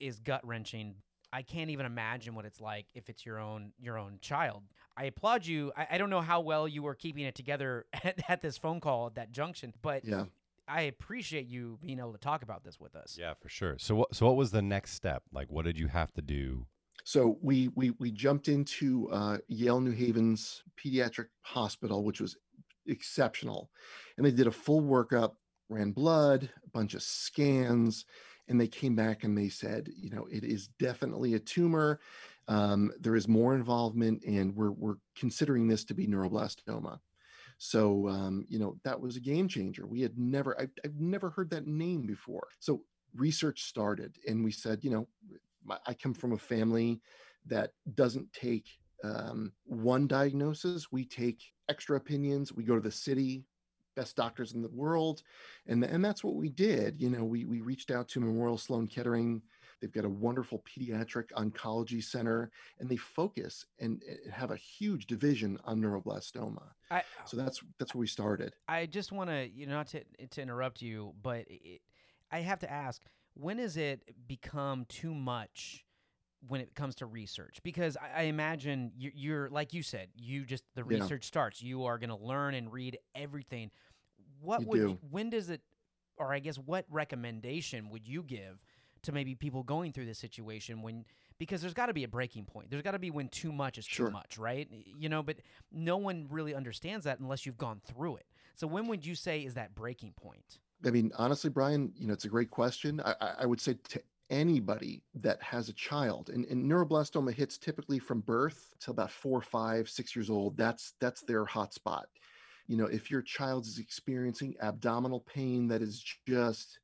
is 0.00 0.20
gut 0.20 0.46
wrenching. 0.46 0.96
I 1.34 1.42
can't 1.42 1.70
even 1.70 1.84
imagine 1.86 2.34
what 2.34 2.44
it's 2.44 2.60
like 2.60 2.86
if 2.94 3.08
it's 3.08 3.26
your 3.26 3.38
own 3.38 3.72
your 3.80 3.98
own 3.98 4.18
child. 4.20 4.62
I 4.96 5.04
applaud 5.04 5.44
you. 5.46 5.72
I, 5.76 5.88
I 5.92 5.98
don't 5.98 6.10
know 6.10 6.20
how 6.20 6.40
well 6.40 6.68
you 6.68 6.82
were 6.82 6.94
keeping 6.94 7.24
it 7.24 7.34
together 7.34 7.86
at, 8.04 8.20
at 8.28 8.42
this 8.42 8.56
phone 8.56 8.80
call 8.80 9.08
at 9.08 9.16
that 9.16 9.32
junction, 9.32 9.72
but 9.82 10.04
yeah 10.04 10.24
I 10.66 10.82
appreciate 10.82 11.46
you 11.46 11.78
being 11.82 11.98
able 11.98 12.12
to 12.12 12.18
talk 12.18 12.42
about 12.42 12.64
this 12.64 12.80
with 12.80 12.96
us. 12.96 13.18
Yeah, 13.20 13.34
for 13.34 13.50
sure. 13.50 13.76
So 13.78 13.96
what? 13.96 14.14
So 14.14 14.26
what 14.26 14.36
was 14.36 14.50
the 14.50 14.62
next 14.62 14.92
step? 14.92 15.22
Like, 15.30 15.50
what 15.50 15.66
did 15.66 15.78
you 15.78 15.88
have 15.88 16.12
to 16.14 16.22
do? 16.22 16.66
so 17.04 17.38
we 17.42 17.68
we 17.74 17.90
we 18.00 18.10
jumped 18.10 18.48
into 18.48 19.08
uh, 19.10 19.38
Yale 19.48 19.80
New 19.80 19.92
Haven's 19.92 20.62
pediatric 20.82 21.26
hospital, 21.42 22.02
which 22.02 22.20
was 22.20 22.36
exceptional, 22.86 23.70
and 24.16 24.26
they 24.26 24.30
did 24.30 24.46
a 24.46 24.52
full 24.52 24.82
workup, 24.82 25.32
ran 25.68 25.92
blood, 25.92 26.50
a 26.64 26.70
bunch 26.70 26.94
of 26.94 27.02
scans, 27.02 28.06
and 28.48 28.60
they 28.60 28.66
came 28.66 28.94
back 28.94 29.24
and 29.24 29.36
they 29.36 29.48
said, 29.48 29.88
you 29.96 30.10
know, 30.10 30.26
it 30.30 30.44
is 30.44 30.68
definitely 30.78 31.34
a 31.34 31.38
tumor. 31.38 32.00
Um, 32.48 32.92
there 33.00 33.16
is 33.16 33.26
more 33.26 33.54
involvement, 33.54 34.22
and 34.24 34.54
we're 34.54 34.72
we're 34.72 34.96
considering 35.16 35.66
this 35.66 35.84
to 35.84 35.94
be 35.94 36.06
neuroblastoma. 36.06 36.98
So 37.58 38.08
um, 38.08 38.44
you 38.48 38.58
know 38.58 38.76
that 38.84 39.00
was 39.00 39.16
a 39.16 39.20
game 39.20 39.48
changer. 39.48 39.86
We 39.86 40.02
had 40.02 40.18
never 40.18 40.60
I've, 40.60 40.70
I've 40.84 41.00
never 41.00 41.30
heard 41.30 41.50
that 41.50 41.66
name 41.66 42.06
before. 42.06 42.48
So 42.60 42.82
research 43.14 43.62
started, 43.62 44.16
and 44.28 44.44
we 44.44 44.50
said, 44.50 44.84
you 44.84 44.90
know, 44.90 45.08
I 45.86 45.94
come 45.94 46.12
from 46.12 46.32
a 46.32 46.38
family 46.38 47.00
that 47.46 47.70
doesn't 47.94 48.32
take 48.32 48.66
um, 49.02 49.52
one 49.64 50.06
diagnosis. 50.06 50.92
We 50.92 51.04
take 51.04 51.42
extra 51.68 51.96
opinions. 51.96 52.52
We 52.52 52.64
go 52.64 52.74
to 52.74 52.80
the 52.80 52.90
city, 52.90 53.44
best 53.94 54.16
doctors 54.16 54.52
in 54.52 54.62
the 54.62 54.68
world, 54.68 55.22
and 55.66 55.84
and 55.84 56.04
that's 56.04 56.24
what 56.24 56.34
we 56.34 56.48
did. 56.48 57.00
You 57.00 57.10
know, 57.10 57.24
we 57.24 57.44
we 57.44 57.60
reached 57.60 57.90
out 57.90 58.08
to 58.08 58.20
Memorial 58.20 58.58
Sloan 58.58 58.86
Kettering. 58.86 59.42
They've 59.80 59.92
got 59.92 60.04
a 60.04 60.08
wonderful 60.08 60.62
pediatric 60.64 61.30
oncology 61.32 62.02
center, 62.02 62.50
and 62.78 62.88
they 62.88 62.96
focus 62.96 63.66
and 63.78 64.02
uh, 64.10 64.30
have 64.30 64.50
a 64.50 64.56
huge 64.56 65.06
division 65.06 65.58
on 65.64 65.80
neuroblastoma. 65.80 66.62
I, 66.90 67.02
So 67.26 67.36
that's 67.36 67.60
that's 67.78 67.94
where 67.94 68.00
we 68.00 68.06
started. 68.06 68.54
I 68.68 68.86
just 68.86 69.12
want 69.12 69.30
to, 69.30 69.48
you 69.48 69.66
know, 69.66 69.74
not 69.74 69.88
to 69.88 70.04
to 70.30 70.42
interrupt 70.42 70.80
you, 70.80 71.14
but 71.22 71.44
it, 71.48 71.82
I 72.30 72.40
have 72.40 72.60
to 72.60 72.70
ask, 72.70 73.02
when 73.34 73.58
has 73.58 73.76
it 73.76 74.26
become 74.26 74.86
too 74.86 75.14
much 75.14 75.83
when 76.48 76.60
it 76.60 76.74
comes 76.74 76.94
to 76.96 77.06
research? 77.06 77.58
Because 77.62 77.96
I, 77.96 78.20
I 78.20 78.22
imagine 78.24 78.92
you're, 78.96 79.12
you're, 79.14 79.50
like 79.50 79.72
you 79.72 79.82
said, 79.82 80.08
you 80.16 80.44
just 80.44 80.64
the 80.74 80.82
Yeah. 80.88 80.98
research 81.00 81.24
starts. 81.24 81.62
You 81.62 81.84
are 81.84 81.98
going 81.98 82.10
to 82.10 82.16
learn 82.16 82.54
and 82.54 82.72
read 82.72 82.98
everything. 83.14 83.70
What 84.40 84.60
You 84.62 84.66
would 84.68 84.80
do. 84.80 84.98
when 85.10 85.30
does 85.30 85.50
it, 85.50 85.60
or 86.16 86.32
I 86.32 86.38
guess 86.38 86.56
what 86.56 86.84
recommendation 86.90 87.90
would 87.90 88.06
you 88.06 88.22
give 88.22 88.64
to 89.02 89.12
maybe 89.12 89.34
people 89.34 89.62
going 89.62 89.92
through 89.92 90.06
this 90.06 90.18
situation 90.18 90.82
when? 90.82 91.04
Because 91.36 91.60
there's 91.60 91.74
got 91.74 91.86
to 91.86 91.92
be 91.92 92.04
a 92.04 92.08
breaking 92.08 92.44
point. 92.44 92.70
There's 92.70 92.82
got 92.82 92.92
to 92.92 92.98
be 93.00 93.10
when 93.10 93.28
too 93.28 93.50
much 93.52 93.76
is 93.76 93.84
Sure. 93.84 94.06
too 94.06 94.12
much, 94.12 94.38
right? 94.38 94.68
You 94.96 95.08
know, 95.08 95.20
but 95.22 95.38
no 95.72 95.96
one 95.96 96.28
really 96.30 96.54
understands 96.54 97.04
that 97.06 97.18
unless 97.18 97.44
you've 97.44 97.58
gone 97.58 97.80
through 97.84 98.16
it. 98.18 98.26
So 98.54 98.68
when 98.68 98.86
would 98.86 99.04
you 99.04 99.16
say 99.16 99.40
is 99.40 99.54
that 99.54 99.74
breaking 99.74 100.12
point? 100.12 100.60
I 100.86 100.90
mean, 100.90 101.10
honestly, 101.18 101.50
Brian, 101.50 101.92
you 101.96 102.06
know, 102.06 102.12
it's 102.12 102.24
a 102.24 102.28
great 102.28 102.50
question. 102.50 103.00
I, 103.04 103.14
I- 103.20 103.34
I 103.40 103.46
would 103.46 103.60
say 103.60 103.74
to 103.88 104.00
anybody 104.30 105.02
that 105.14 105.42
has 105.42 105.68
a 105.68 105.74
child, 105.74 106.30
and, 106.30 106.44
and 106.46 106.70
neuroblastoma 106.70 107.32
hits 107.32 107.58
typically 107.58 107.98
from 107.98 108.20
birth 108.20 108.74
till 108.80 108.92
about 108.92 109.10
four, 109.10 109.42
five, 109.42 109.88
six 109.88 110.14
years 110.16 110.30
old. 110.30 110.56
That's 110.56 110.94
that's 111.00 111.22
their 111.22 111.44
hot 111.44 111.74
spot. 111.74 112.06
You 112.66 112.76
know, 112.76 112.86
if 112.86 113.10
your 113.10 113.22
child 113.22 113.66
is 113.66 113.78
experiencing 113.78 114.54
abdominal 114.62 115.20
pain 115.20 115.68
that 115.68 115.82
is 115.82 116.02
just 116.26 116.78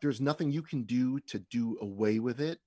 there's 0.00 0.20
nothing 0.20 0.50
you 0.50 0.62
can 0.62 0.84
do 0.84 1.20
to 1.20 1.38
do 1.38 1.76
away 1.80 2.18
with 2.18 2.40
it. 2.40 2.60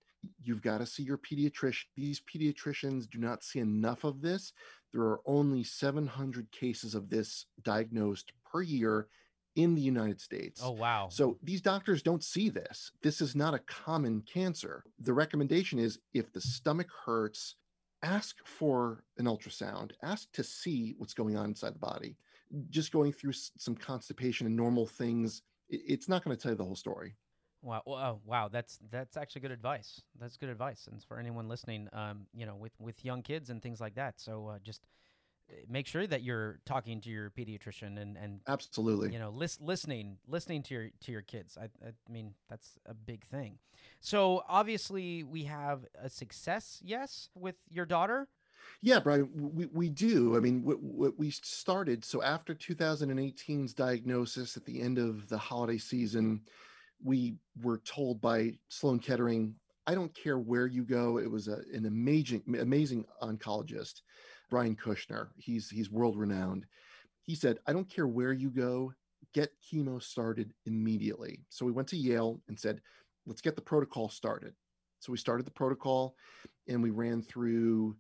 You've 0.43 0.61
got 0.61 0.79
to 0.79 0.85
see 0.85 1.03
your 1.03 1.17
pediatrician. 1.17 1.85
These 1.95 2.21
pediatricians 2.21 3.09
do 3.09 3.19
not 3.19 3.43
see 3.43 3.59
enough 3.59 4.03
of 4.03 4.21
this. 4.21 4.53
There 4.91 5.03
are 5.03 5.21
only 5.25 5.63
700 5.63 6.51
cases 6.51 6.95
of 6.95 7.09
this 7.09 7.45
diagnosed 7.63 8.33
per 8.51 8.61
year 8.61 9.07
in 9.63 9.75
the 9.75 9.81
United 9.81 10.21
States. 10.21 10.61
Oh 10.63 10.71
wow! 10.71 11.09
So 11.11 11.37
these 11.43 11.61
doctors 11.61 12.01
don't 12.01 12.23
see 12.23 12.49
this. 12.49 12.91
This 13.01 13.21
is 13.21 13.35
not 13.35 13.53
a 13.53 13.59
common 13.59 14.21
cancer. 14.21 14.83
The 14.99 15.13
recommendation 15.13 15.79
is 15.79 15.99
if 16.13 16.31
the 16.31 16.41
stomach 16.41 16.87
hurts, 17.05 17.55
ask 18.01 18.37
for 18.45 19.03
an 19.17 19.25
ultrasound, 19.25 19.91
ask 20.01 20.31
to 20.33 20.43
see 20.43 20.95
what's 20.97 21.13
going 21.13 21.35
on 21.35 21.45
inside 21.45 21.75
the 21.75 21.79
body. 21.79 22.15
Just 22.69 22.91
going 22.91 23.11
through 23.11 23.33
some 23.33 23.75
constipation 23.75 24.47
and 24.47 24.55
normal 24.55 24.87
things, 24.87 25.43
it's 25.69 26.09
not 26.09 26.23
going 26.23 26.35
to 26.35 26.41
tell 26.41 26.51
you 26.51 26.57
the 26.57 26.63
whole 26.63 26.75
story. 26.75 27.15
Wow! 27.61 27.83
Well, 27.85 27.97
oh, 27.97 28.21
wow! 28.25 28.47
That's 28.47 28.79
that's 28.89 29.17
actually 29.17 29.41
good 29.41 29.51
advice. 29.51 30.01
That's 30.19 30.37
good 30.37 30.49
advice, 30.49 30.87
and 30.89 31.03
for 31.03 31.19
anyone 31.19 31.49
listening, 31.49 31.89
um, 31.91 32.27
you 32.33 32.45
know, 32.45 32.55
with 32.55 32.73
with 32.79 33.03
young 33.03 33.21
kids 33.21 33.49
and 33.49 33.61
things 33.61 33.81
like 33.81 33.95
that. 33.95 34.19
So 34.21 34.47
uh, 34.47 34.59
just 34.63 34.87
make 35.67 35.87
sure 35.87 36.07
that 36.07 36.23
you're 36.23 36.59
talking 36.65 37.01
to 37.01 37.09
your 37.09 37.29
pediatrician 37.31 37.99
and 37.99 38.17
and 38.17 38.41
Absolutely. 38.47 39.11
you 39.11 39.19
know 39.19 39.29
lis- 39.29 39.59
listening 39.61 40.17
listening 40.27 40.63
to 40.63 40.73
your 40.73 40.89
to 41.01 41.11
your 41.11 41.21
kids. 41.21 41.57
I 41.59 41.65
I 41.85 41.91
mean 42.09 42.33
that's 42.49 42.77
a 42.85 42.93
big 42.93 43.23
thing. 43.25 43.59
So 43.99 44.43
obviously 44.47 45.23
we 45.23 45.43
have 45.43 45.85
a 46.01 46.09
success, 46.09 46.79
yes, 46.83 47.29
with 47.35 47.55
your 47.69 47.85
daughter. 47.85 48.27
Yeah, 48.81 48.99
Brian, 48.99 49.29
we, 49.33 49.65
we 49.67 49.89
do. 49.89 50.37
I 50.37 50.39
mean, 50.39 50.63
what, 50.63 50.81
what 50.81 51.17
we 51.17 51.31
started, 51.31 52.05
so 52.05 52.21
after 52.23 52.53
2018's 52.53 53.73
diagnosis 53.73 54.55
at 54.55 54.65
the 54.65 54.81
end 54.81 54.97
of 54.97 55.27
the 55.27 55.37
holiday 55.37 55.77
season, 55.77 56.41
we 57.03 57.35
were 57.61 57.79
told 57.79 58.21
by 58.21 58.53
Sloan 58.69 58.99
Kettering, 58.99 59.55
I 59.87 59.95
don't 59.95 60.13
care 60.13 60.37
where 60.37 60.67
you 60.67 60.83
go. 60.83 61.17
It 61.17 61.29
was 61.29 61.47
a, 61.47 61.61
an 61.73 61.85
amazing, 61.87 62.43
amazing 62.59 63.05
oncologist, 63.21 64.01
Brian 64.49 64.75
Kushner. 64.75 65.27
He's 65.37 65.69
he's 65.69 65.89
world 65.89 66.17
renowned. 66.17 66.65
He 67.23 67.35
said, 67.35 67.59
I 67.67 67.73
don't 67.73 67.89
care 67.89 68.07
where 68.07 68.33
you 68.33 68.49
go, 68.49 68.93
get 69.33 69.51
chemo 69.61 70.01
started 70.01 70.53
immediately. 70.65 71.45
So 71.49 71.65
we 71.65 71.71
went 71.71 71.87
to 71.89 71.97
Yale 71.97 72.41
and 72.47 72.59
said, 72.59 72.81
let's 73.25 73.41
get 73.41 73.55
the 73.55 73.61
protocol 73.61 74.09
started. 74.09 74.53
So 74.99 75.11
we 75.11 75.17
started 75.17 75.45
the 75.45 75.51
protocol 75.51 76.15
and 76.67 76.81
we 76.81 76.89
ran 76.89 77.21
through 77.21 77.95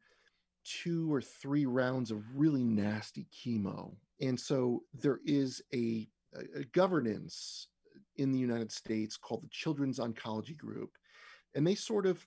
two 0.65 1.11
or 1.13 1.21
three 1.21 1.65
rounds 1.65 2.11
of 2.11 2.23
really 2.35 2.63
nasty 2.63 3.27
chemo. 3.33 3.93
And 4.21 4.39
so 4.39 4.83
there 4.93 5.19
is 5.25 5.61
a, 5.73 6.07
a, 6.35 6.63
governance 6.73 7.67
in 8.17 8.31
the 8.31 8.39
United 8.39 8.71
States 8.71 9.15
called 9.15 9.43
the 9.43 9.49
Children's 9.49 9.99
Oncology 9.99 10.57
Group. 10.57 10.91
And 11.55 11.65
they 11.65 11.75
sort 11.75 12.05
of 12.05 12.25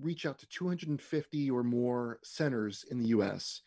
reach 0.00 0.26
out 0.26 0.38
to 0.38 0.48
250 0.48 1.50
or 1.50 1.62
more 1.62 2.18
centers 2.22 2.84
in 2.90 2.98
the 2.98 3.08
US. 3.08 3.62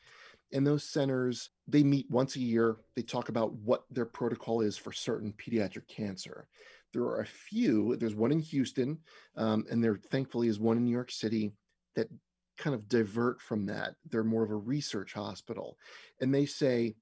And 0.53 0.65
those 0.65 0.83
centers, 0.83 1.49
they 1.67 1.83
meet 1.83 2.09
once 2.09 2.35
a 2.35 2.41
year. 2.41 2.77
They 2.95 3.01
talk 3.01 3.29
about 3.29 3.53
what 3.53 3.83
their 3.91 4.05
protocol 4.05 4.61
is 4.61 4.77
for 4.77 4.93
certain 4.93 5.33
pediatric 5.33 5.87
cancer. 5.87 6.47
There 6.93 7.03
are 7.03 7.21
a 7.21 7.25
few, 7.25 7.97
there's 7.97 8.15
one 8.15 8.31
in 8.31 8.39
Houston, 8.39 8.99
um, 9.35 9.65
and 9.69 9.83
there 9.83 9.97
thankfully 9.97 10.47
is 10.47 10.59
one 10.59 10.77
in 10.77 10.85
New 10.85 10.91
York 10.91 11.11
City 11.11 11.51
that 11.95 12.07
kind 12.57 12.73
of 12.73 12.87
divert 12.87 13.41
from 13.41 13.65
that. 13.65 13.95
They're 14.09 14.23
more 14.23 14.43
of 14.43 14.51
a 14.51 14.55
research 14.55 15.13
hospital. 15.13 15.77
And 16.21 16.33
they 16.33 16.45
say 16.45 16.95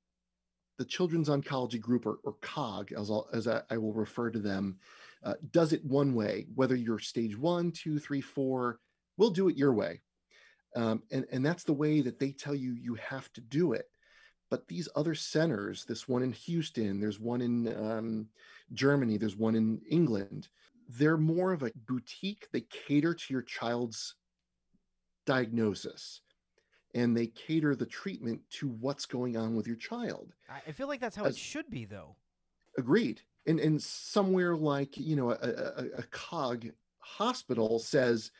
the 0.77 0.85
Children's 0.85 1.29
Oncology 1.29 1.79
Group, 1.79 2.05
or, 2.05 2.17
or 2.23 2.33
COG, 2.41 2.91
as, 2.93 3.09
I'll, 3.09 3.29
as 3.31 3.47
I, 3.47 3.61
I 3.69 3.77
will 3.77 3.93
refer 3.93 4.29
to 4.31 4.39
them, 4.39 4.77
uh, 5.23 5.35
does 5.51 5.71
it 5.71 5.83
one 5.85 6.13
way, 6.13 6.47
whether 6.55 6.75
you're 6.75 6.99
stage 6.99 7.37
one, 7.37 7.71
two, 7.71 7.99
three, 7.99 8.21
four, 8.21 8.79
we'll 9.17 9.31
do 9.31 9.49
it 9.49 9.57
your 9.57 9.73
way. 9.73 10.01
Um, 10.75 11.03
and, 11.11 11.25
and 11.31 11.45
that's 11.45 11.63
the 11.63 11.73
way 11.73 12.01
that 12.01 12.19
they 12.19 12.31
tell 12.31 12.55
you 12.55 12.73
you 12.73 12.95
have 12.95 13.31
to 13.33 13.41
do 13.41 13.73
it. 13.73 13.85
But 14.49 14.67
these 14.67 14.89
other 14.95 15.15
centers, 15.15 15.85
this 15.85 16.07
one 16.07 16.21
in 16.21 16.31
Houston, 16.31 16.99
there's 16.99 17.19
one 17.19 17.41
in 17.41 17.75
um, 17.75 18.27
Germany, 18.73 19.17
there's 19.17 19.37
one 19.37 19.55
in 19.55 19.81
England, 19.89 20.49
they're 20.87 21.17
more 21.17 21.51
of 21.51 21.63
a 21.63 21.71
boutique. 21.87 22.47
They 22.51 22.61
cater 22.61 23.13
to 23.13 23.33
your 23.33 23.41
child's 23.41 24.15
diagnosis 25.25 26.21
and 26.93 27.15
they 27.15 27.27
cater 27.27 27.75
the 27.75 27.85
treatment 27.85 28.39
to 28.49 28.69
what's 28.69 29.05
going 29.05 29.35
on 29.35 29.55
with 29.55 29.67
your 29.67 29.75
child. 29.75 30.33
I 30.49 30.71
feel 30.71 30.87
like 30.87 31.01
that's 31.01 31.15
how 31.15 31.25
it 31.25 31.35
should 31.35 31.69
be, 31.69 31.85
though. 31.85 32.15
Agreed. 32.77 33.21
And 33.47 33.59
and 33.59 33.81
somewhere 33.81 34.55
like 34.55 34.97
you 34.97 35.15
know 35.15 35.31
a, 35.31 35.35
a, 35.35 35.85
a 35.99 36.03
cog 36.09 36.65
hospital 36.99 37.77
says 37.79 38.31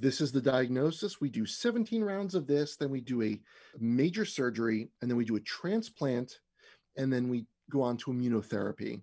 this 0.00 0.20
is 0.20 0.32
the 0.32 0.40
diagnosis. 0.40 1.20
We 1.20 1.28
do 1.28 1.46
17 1.46 2.02
rounds 2.02 2.34
of 2.34 2.46
this, 2.46 2.76
then 2.76 2.90
we 2.90 3.00
do 3.00 3.22
a 3.22 3.40
major 3.78 4.24
surgery, 4.24 4.88
and 5.00 5.10
then 5.10 5.16
we 5.16 5.24
do 5.24 5.36
a 5.36 5.40
transplant, 5.40 6.40
and 6.96 7.12
then 7.12 7.28
we 7.28 7.46
go 7.70 7.82
on 7.82 7.96
to 7.98 8.10
immunotherapy. 8.10 9.02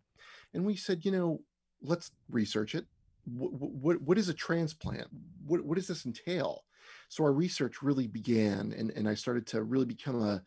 And 0.53 0.65
we 0.65 0.75
said, 0.75 1.05
you 1.05 1.11
know, 1.11 1.41
let's 1.81 2.11
research 2.29 2.75
it. 2.75 2.85
What 3.25 3.53
what, 3.53 4.01
what 4.01 4.17
is 4.17 4.29
a 4.29 4.33
transplant? 4.33 5.07
What 5.45 5.63
what 5.63 5.75
does 5.75 5.87
this 5.87 6.05
entail? 6.05 6.63
So 7.09 7.23
our 7.23 7.33
research 7.33 7.81
really 7.81 8.07
began, 8.07 8.73
and 8.77 8.91
and 8.91 9.07
I 9.07 9.13
started 9.13 9.45
to 9.47 9.63
really 9.63 9.85
become 9.85 10.21
a 10.21 10.41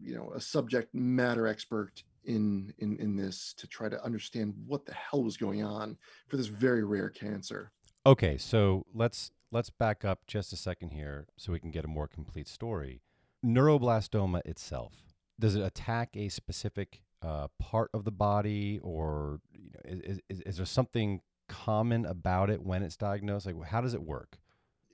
you 0.00 0.14
know 0.16 0.32
a 0.34 0.40
subject 0.40 0.94
matter 0.94 1.46
expert 1.46 2.02
in 2.24 2.72
in 2.78 2.96
in 2.98 3.16
this 3.16 3.54
to 3.58 3.66
try 3.66 3.88
to 3.88 4.02
understand 4.04 4.54
what 4.66 4.84
the 4.86 4.94
hell 4.94 5.22
was 5.22 5.36
going 5.36 5.62
on 5.62 5.96
for 6.26 6.36
this 6.36 6.46
very 6.46 6.82
rare 6.82 7.10
cancer. 7.10 7.70
Okay, 8.06 8.38
so 8.38 8.84
let's 8.94 9.30
let's 9.50 9.70
back 9.70 10.04
up 10.04 10.26
just 10.26 10.52
a 10.52 10.56
second 10.56 10.90
here 10.90 11.26
so 11.36 11.52
we 11.52 11.60
can 11.60 11.70
get 11.70 11.84
a 11.84 11.88
more 11.88 12.08
complete 12.08 12.48
story. 12.48 13.02
Neuroblastoma 13.44 14.44
itself 14.44 15.08
does 15.38 15.54
it 15.54 15.62
attack 15.62 16.16
a 16.16 16.28
specific 16.28 17.02
uh, 17.22 17.48
part 17.58 17.90
of 17.94 18.04
the 18.04 18.10
body, 18.10 18.80
or 18.82 19.40
you 19.52 19.70
know, 19.70 19.80
is, 19.84 20.20
is 20.28 20.40
is 20.40 20.56
there 20.56 20.66
something 20.66 21.20
common 21.48 22.04
about 22.04 22.50
it 22.50 22.62
when 22.62 22.82
it's 22.82 22.96
diagnosed? 22.96 23.46
Like, 23.46 23.62
how 23.64 23.80
does 23.80 23.94
it 23.94 24.02
work? 24.02 24.38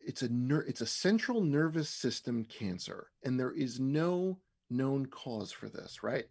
It's 0.07 0.23
a 0.23 0.29
ner- 0.29 0.65
it's 0.67 0.81
a 0.81 0.87
central 0.87 1.41
nervous 1.41 1.89
system 1.89 2.45
cancer, 2.45 3.09
and 3.23 3.39
there 3.39 3.53
is 3.53 3.81
no 3.81 4.39
known 4.71 5.07
cause 5.07 5.53
for 5.53 5.69
this. 5.69 6.03
Right? 6.03 6.27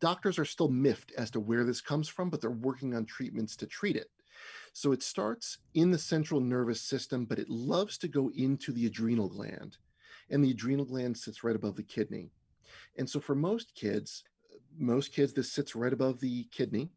Doctors 0.00 0.38
are 0.38 0.44
still 0.44 0.68
miffed 0.68 1.12
as 1.12 1.30
to 1.32 1.40
where 1.40 1.64
this 1.64 1.80
comes 1.80 2.08
from, 2.08 2.30
but 2.30 2.40
they're 2.40 2.50
working 2.50 2.94
on 2.94 3.04
treatments 3.06 3.56
to 3.56 3.66
treat 3.66 3.96
it. 3.96 4.10
So 4.74 4.90
it 4.90 5.04
starts 5.04 5.58
in 5.74 5.92
the 5.92 5.98
central 5.98 6.40
nervous 6.40 6.80
system, 6.80 7.26
but 7.26 7.38
it 7.38 7.48
loves 7.48 7.96
to 7.98 8.08
go 8.08 8.32
into 8.34 8.72
the 8.72 8.86
adrenal 8.86 9.28
gland, 9.28 9.76
and 10.30 10.44
the 10.44 10.50
adrenal 10.50 10.84
gland 10.84 11.16
sits 11.16 11.44
right 11.44 11.54
above 11.54 11.76
the 11.76 11.84
kidney. 11.84 12.32
And 12.98 13.08
so 13.08 13.20
for 13.20 13.36
most 13.36 13.72
kids, 13.76 14.24
most 14.76 15.12
kids, 15.12 15.32
this 15.32 15.52
sits 15.52 15.76
right 15.76 15.92
above 15.92 16.18
the 16.18 16.48
kidney, 16.50 16.90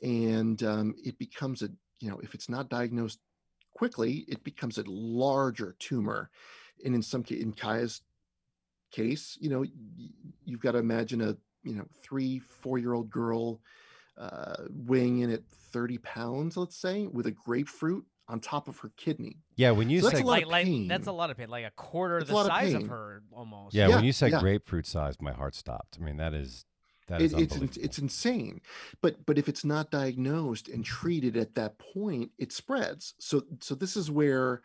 and 0.00 0.62
um, 0.62 0.94
it 1.04 1.18
becomes 1.18 1.62
a 1.62 1.70
you 1.98 2.08
know 2.08 2.20
if 2.22 2.34
it's 2.34 2.48
not 2.48 2.68
diagnosed 2.68 3.18
quickly, 3.74 4.24
it 4.28 4.44
becomes 4.44 4.78
a 4.78 4.84
larger 4.86 5.74
tumor. 5.80 6.30
And 6.84 6.94
in 6.94 7.02
some 7.02 7.24
in 7.30 7.52
Kaya's 7.52 8.02
case, 8.92 9.36
you 9.40 9.50
know, 9.50 9.64
you've 10.44 10.60
got 10.60 10.72
to 10.72 10.78
imagine 10.78 11.20
a 11.20 11.36
you 11.64 11.74
know 11.74 11.86
three 12.00 12.38
four 12.38 12.78
year 12.78 12.94
old 12.94 13.10
girl 13.10 13.60
uh, 14.18 14.64
weighing 14.70 15.20
in 15.20 15.30
at 15.30 15.44
30 15.72 15.98
pounds, 15.98 16.56
let's 16.56 16.76
say, 16.76 17.06
with 17.06 17.26
a 17.26 17.30
grapefruit 17.30 18.04
on 18.28 18.40
top 18.40 18.68
of 18.68 18.78
her 18.80 18.90
kidney. 18.96 19.38
Yeah, 19.56 19.70
when 19.70 19.88
you 19.88 20.00
So 20.00 20.08
that's 20.08 20.18
said 20.18 20.24
a 20.24 20.26
lot 20.26 20.32
like, 20.32 20.42
of 20.44 20.48
like 20.50 20.64
pain. 20.66 20.88
that's 20.88 21.06
a 21.06 21.12
lot 21.12 21.30
of 21.30 21.36
pain, 21.36 21.48
like 21.48 21.64
a 21.64 21.70
quarter 21.70 22.18
It's 22.18 22.26
a 22.28 22.32
the 22.32 22.34
lot 22.36 22.46
of 22.46 22.52
size 22.52 22.74
of 22.74 22.80
pain. 22.82 22.90
her 22.90 23.22
almost. 23.32 23.74
yeah, 23.74 23.88
Yeah, 23.88 23.96
when 23.96 24.04
you 24.04 24.12
said 24.12 24.32
yeah. 24.32 24.40
grapefruit 24.40 24.86
size, 24.86 25.20
my 25.20 25.32
heart 25.32 25.54
stopped. 25.54 25.96
I 26.00 26.04
mean, 26.04 26.16
that 26.18 26.34
is 26.34 26.64
that 27.06 27.22
is 27.22 27.32
It, 27.32 27.62
it's 27.62 27.76
it's 27.78 27.98
insane, 27.98 28.60
but 29.00 29.24
but 29.24 29.38
if 29.38 29.48
it's 29.48 29.64
not 29.64 29.90
diagnosed 29.90 30.68
and 30.68 30.84
treated 30.84 31.36
at 31.38 31.54
that 31.54 31.78
point, 31.78 32.30
it 32.38 32.52
spreads. 32.52 33.14
So 33.18 33.42
so 33.60 33.74
this 33.74 33.96
is 33.96 34.10
where 34.10 34.60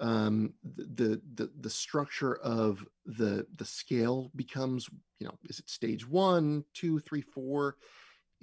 um, 0.00 0.54
the 0.64 1.20
the 1.34 1.52
the 1.60 1.70
structure 1.70 2.36
of 2.38 2.84
the 3.06 3.46
the 3.56 3.64
scale 3.64 4.32
becomes. 4.34 4.88
You 5.20 5.28
know, 5.28 5.38
is 5.48 5.60
it 5.60 5.70
stage 5.70 6.06
one, 6.08 6.64
two, 6.74 6.98
three, 6.98 7.20
four? 7.22 7.76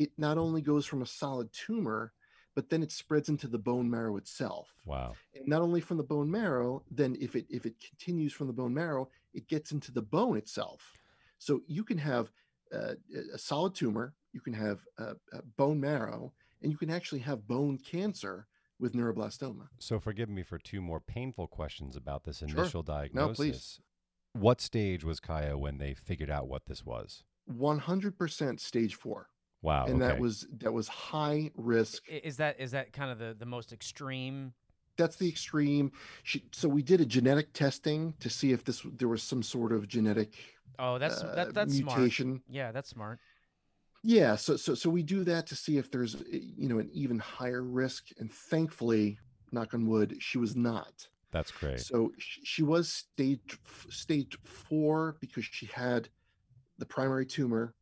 It 0.02 0.12
not 0.18 0.38
only 0.38 0.62
goes 0.62 0.86
from 0.86 1.02
a 1.02 1.06
solid 1.06 1.50
tumor, 1.54 2.14
but 2.56 2.70
then 2.70 2.82
it 2.84 2.92
spreads 2.92 3.30
into 3.30 3.48
the 3.48 3.58
bone 3.70 3.90
marrow 3.90 4.18
itself. 4.18 4.74
wow. 4.86 5.14
and 5.36 5.48
not 5.48 5.62
only 5.62 5.80
from 5.82 5.98
the 5.98 6.04
bone 6.14 6.30
marrow 6.40 6.84
then 7.00 7.16
if 7.26 7.32
it 7.40 7.46
if 7.50 7.66
it 7.70 7.76
continues 7.90 8.34
from 8.34 8.48
the 8.48 8.54
bone 8.62 8.74
marrow 8.74 9.04
it 9.34 9.48
gets 9.48 9.72
into 9.72 9.92
the 9.98 10.02
bone 10.02 10.36
itself 10.44 10.82
so 11.38 11.62
you 11.68 11.84
can 11.90 11.98
have 11.98 12.26
uh, 12.78 12.94
a 13.34 13.38
solid 13.38 13.74
tumor 13.82 14.14
you 14.34 14.42
can 14.48 14.54
have 14.54 14.80
uh, 15.00 15.14
uh, 15.36 15.42
bone 15.62 15.80
marrow 15.80 16.34
and 16.62 16.72
you 16.72 16.78
can 16.78 16.90
actually 16.98 17.20
have 17.30 17.48
bone 17.48 17.78
cancer 17.78 18.48
with 18.82 18.92
neuroblastoma 18.94 19.66
So 19.80 20.00
forgive 20.00 20.30
me 20.38 20.44
for 20.44 20.58
two 20.58 20.82
more 20.82 21.00
painful 21.00 21.48
questions 21.48 21.96
about 21.96 22.24
this 22.26 22.40
Sure. 22.40 22.50
initial 22.50 22.84
diagnosis. 22.84 23.38
please. 23.38 23.80
What 24.34 24.60
stage 24.62 25.04
was 25.10 25.20
Kaya 25.20 25.58
when 25.58 25.78
they 25.78 25.94
figured 25.94 26.30
out 26.38 26.48
what 26.48 26.66
this 26.66 26.86
was? 26.86 27.24
100% 27.52 28.60
stage 28.60 28.96
4 28.96 29.30
Wow. 29.62 29.86
and 29.86 30.02
that 30.02 30.20
was 30.20 30.48
that 30.60 30.74
was 30.74 30.88
high 30.88 31.52
risk 31.56 32.04
Is 32.08 32.38
that 32.38 32.60
is 32.60 32.72
that 32.72 32.94
kind 32.94 33.12
of 33.12 33.20
the 33.20 33.36
the 33.38 33.46
most 33.46 33.72
extreme? 33.74 34.54
that's 34.98 35.16
the 35.16 35.28
extreme 35.28 35.92
she, 36.24 36.44
so 36.52 36.68
we 36.70 36.82
did 36.84 37.02
a 37.02 37.06
genetic 37.06 37.54
testing 37.54 38.14
to 38.20 38.30
see 38.30 38.52
if 38.52 38.64
this 38.64 38.82
there 38.98 39.08
was 39.08 39.24
some 39.24 39.42
sort 39.44 39.72
of 39.72 39.88
genetic 39.88 40.34
Oh, 40.80 40.98
that's 40.98 41.22
uh, 41.22 41.34
that 41.36 41.54
that's 41.54 41.76
smart. 41.78 42.00
mutation 42.00 42.42
Yeah, 42.50 42.72
that's 42.72 42.90
smart. 42.90 43.20
Yeah, 44.04 44.36
so 44.36 44.56
so 44.58 44.74
so 44.74 44.90
we 44.90 45.04
do 45.04 45.24
that 45.26 45.46
to 45.48 45.56
see 45.56 45.78
if 45.78 45.92
there's 45.92 46.16
uh, 46.16 46.24
you 46.32 46.68
know 46.68 46.80
an 46.80 46.90
even 46.92 47.20
higher 47.20 47.62
risk, 47.64 48.08
and 48.18 48.32
thankfully, 48.32 49.20
knock 49.52 49.74
on 49.76 49.86
wood, 49.86 50.18
she 50.20 50.40
was 50.40 50.56
not. 50.56 51.08
That's 51.32 51.52
great. 51.52 51.80
So 51.80 52.12
she 52.18 52.64
was 52.64 52.92
stage 52.92 53.60
stage 53.90 54.38
four 54.44 55.18
because 55.22 55.46
she 55.46 55.68
had 55.68 56.10
the 56.80 56.86
primary 56.86 57.26
tumor. 57.28 57.76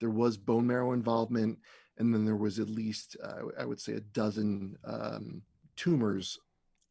There 0.00 0.10
was 0.10 0.36
bone 0.36 0.66
marrow 0.66 0.92
involvement, 0.92 1.58
and 1.98 2.12
then 2.12 2.24
there 2.24 2.36
was 2.36 2.58
at 2.58 2.68
least 2.68 3.16
uh, 3.22 3.42
I 3.58 3.64
would 3.64 3.80
say 3.80 3.94
a 3.94 4.00
dozen 4.00 4.76
um, 4.84 5.42
tumors 5.76 6.38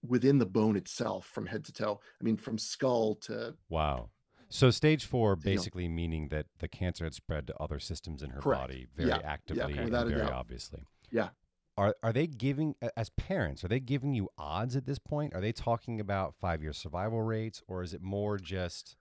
within 0.08 0.38
the 0.38 0.46
bone 0.46 0.76
itself 0.76 1.26
from 1.28 1.46
head 1.48 1.66
to 1.66 1.74
toe. 1.74 2.00
I 2.20 2.24
mean, 2.24 2.38
from 2.38 2.58
skull 2.58 3.16
to 3.22 3.56
Wow. 3.70 4.10
So 4.50 4.70
stage 4.70 5.06
four, 5.06 5.32
you 5.32 5.36
know- 5.38 5.42
basically 5.56 5.88
meaning 5.88 6.28
that 6.30 6.46
the 6.60 6.68
cancer 6.68 7.04
had 7.04 7.14
spread 7.16 7.48
to 7.48 7.58
other 7.60 7.80
systems 7.80 8.22
in 8.22 8.30
her 8.30 8.40
Correct. 8.42 8.62
body 8.62 8.88
very 8.96 9.10
Yeah. 9.10 9.22
actively 9.24 9.64
okay. 9.64 9.78
and 9.80 9.92
very 9.92 10.22
obviously. 10.22 10.84
Yeah. 11.12 11.30
Are 11.78 11.96
are 12.04 12.14
they 12.14 12.28
giving 12.28 12.76
as 12.96 13.10
parents? 13.10 13.64
Are 13.64 13.68
they 13.68 13.80
giving 13.82 14.14
you 14.14 14.30
odds 14.38 14.76
at 14.76 14.86
this 14.86 15.00
point? 15.00 15.34
Are 15.34 15.42
they 15.42 15.52
talking 15.52 16.00
about 16.00 16.36
five 16.36 16.62
year 16.62 16.72
survival 16.72 17.22
rates, 17.22 17.62
or 17.68 17.84
is 17.84 17.94
it 17.94 18.02
more 18.02 18.38
just 18.38 18.96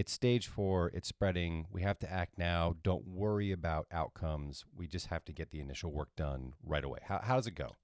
it's 0.00 0.12
stage 0.12 0.46
four, 0.46 0.90
it's 0.94 1.08
spreading. 1.08 1.66
We 1.70 1.82
have 1.82 1.98
to 1.98 2.10
act 2.10 2.38
now. 2.38 2.74
Don't 2.82 3.06
worry 3.06 3.52
about 3.52 3.86
outcomes. 3.92 4.64
We 4.74 4.86
just 4.86 5.08
have 5.08 5.26
to 5.26 5.32
get 5.32 5.50
the 5.50 5.60
initial 5.60 5.92
work 5.92 6.08
done 6.16 6.54
right 6.64 6.82
away. 6.82 7.00
How 7.04 7.20
how 7.22 7.36
does 7.36 7.46
it 7.46 7.54
go? 7.54 7.76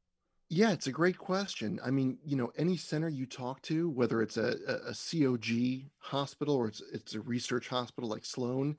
Yeah, 0.48 0.72
it's 0.72 0.86
a 0.86 0.92
great 0.92 1.18
question. 1.18 1.78
I 1.84 1.90
mean, 1.90 2.16
you 2.24 2.36
know, 2.36 2.52
any 2.56 2.78
center 2.78 3.10
you 3.10 3.26
talk 3.26 3.60
to, 3.62 3.90
whether 3.90 4.22
it's 4.22 4.38
a, 4.38 4.56
a, 4.66 4.92
a 4.92 4.94
COG 4.94 5.90
hospital 5.98 6.56
or 6.56 6.68
it's 6.68 6.82
it's 6.90 7.14
a 7.14 7.20
research 7.20 7.68
hospital 7.68 8.08
like 8.08 8.24
Sloan, 8.24 8.78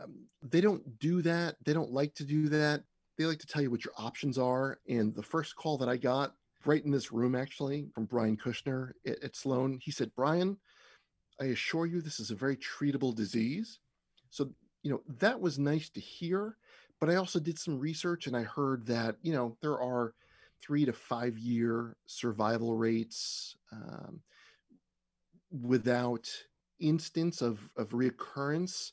um, 0.00 0.28
they 0.40 0.60
don't 0.60 0.96
do 1.00 1.22
that. 1.22 1.56
They 1.64 1.72
don't 1.72 1.90
like 1.90 2.14
to 2.14 2.24
do 2.24 2.48
that. 2.50 2.84
They 3.18 3.24
like 3.24 3.40
to 3.40 3.48
tell 3.48 3.62
you 3.62 3.70
what 3.72 3.84
your 3.84 3.94
options 3.98 4.38
are. 4.38 4.78
And 4.88 5.12
the 5.12 5.24
first 5.24 5.56
call 5.56 5.76
that 5.78 5.88
I 5.88 5.96
got 5.96 6.34
right 6.64 6.84
in 6.84 6.92
this 6.92 7.10
room, 7.10 7.34
actually, 7.34 7.88
from 7.96 8.04
Brian 8.04 8.36
Kushner 8.36 8.92
at, 9.04 9.24
at 9.24 9.34
Sloan, 9.34 9.80
he 9.82 9.90
said, 9.90 10.12
Brian, 10.14 10.56
I 11.40 11.46
assure 11.46 11.86
you 11.86 12.00
this 12.00 12.20
is 12.20 12.30
a 12.30 12.36
very 12.36 12.56
treatable 12.56 13.14
disease. 13.14 13.80
So, 14.30 14.50
you 14.82 14.90
know, 14.90 15.00
that 15.18 15.40
was 15.40 15.58
nice 15.58 15.88
to 15.90 16.00
hear. 16.00 16.56
But 17.00 17.10
I 17.10 17.16
also 17.16 17.38
did 17.38 17.58
some 17.58 17.78
research 17.78 18.26
and 18.26 18.36
I 18.36 18.42
heard 18.42 18.86
that, 18.86 19.16
you 19.22 19.32
know, 19.32 19.56
there 19.60 19.80
are 19.80 20.14
three 20.60 20.84
to 20.84 20.92
five 20.92 21.36
year 21.36 21.96
survival 22.06 22.76
rates 22.76 23.56
um, 23.72 24.20
without 25.50 26.30
instance 26.80 27.42
of, 27.42 27.68
of 27.76 27.90
reoccurrence 27.90 28.92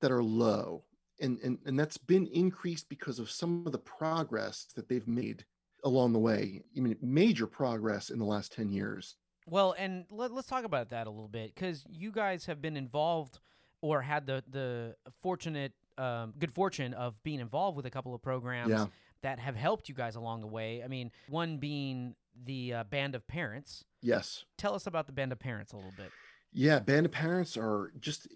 that 0.00 0.10
are 0.10 0.22
low. 0.22 0.84
And, 1.20 1.38
and, 1.44 1.58
and 1.66 1.78
that's 1.78 1.98
been 1.98 2.26
increased 2.28 2.88
because 2.88 3.18
of 3.18 3.30
some 3.30 3.64
of 3.66 3.72
the 3.72 3.78
progress 3.78 4.66
that 4.74 4.88
they've 4.88 5.06
made 5.06 5.44
along 5.84 6.12
the 6.12 6.18
way. 6.18 6.62
I 6.76 6.80
mean, 6.80 6.96
major 7.00 7.46
progress 7.46 8.10
in 8.10 8.18
the 8.18 8.24
last 8.24 8.52
10 8.52 8.70
years. 8.70 9.16
Well, 9.46 9.74
and 9.76 10.04
let, 10.10 10.32
let's 10.32 10.46
talk 10.48 10.64
about 10.64 10.90
that 10.90 11.06
a 11.06 11.10
little 11.10 11.28
bit 11.28 11.54
because 11.54 11.84
you 11.90 12.12
guys 12.12 12.46
have 12.46 12.60
been 12.62 12.76
involved 12.76 13.38
or 13.80 14.02
had 14.02 14.26
the 14.26 14.44
the 14.48 14.94
fortunate, 15.20 15.72
um, 15.98 16.32
good 16.38 16.52
fortune 16.52 16.94
of 16.94 17.22
being 17.22 17.40
involved 17.40 17.76
with 17.76 17.86
a 17.86 17.90
couple 17.90 18.14
of 18.14 18.22
programs 18.22 18.70
Yeah. 18.70 18.86
that 19.22 19.38
have 19.40 19.56
helped 19.56 19.88
you 19.88 19.94
guys 19.94 20.14
along 20.16 20.40
the 20.40 20.46
way. 20.46 20.82
I 20.84 20.88
mean, 20.88 21.10
one 21.28 21.58
being 21.58 22.14
the 22.44 22.72
uh, 22.74 22.84
Band 22.84 23.14
of 23.14 23.26
Parents. 23.26 23.84
Yes. 24.00 24.44
Tell 24.56 24.74
us 24.74 24.86
about 24.86 25.06
the 25.06 25.12
Band 25.12 25.32
of 25.32 25.38
Parents 25.38 25.72
a 25.72 25.76
little 25.76 25.92
bit. 25.96 26.10
Yeah, 26.52 26.78
Band 26.78 27.06
of 27.06 27.12
Parents 27.12 27.56
are 27.56 27.92
just 28.00 28.28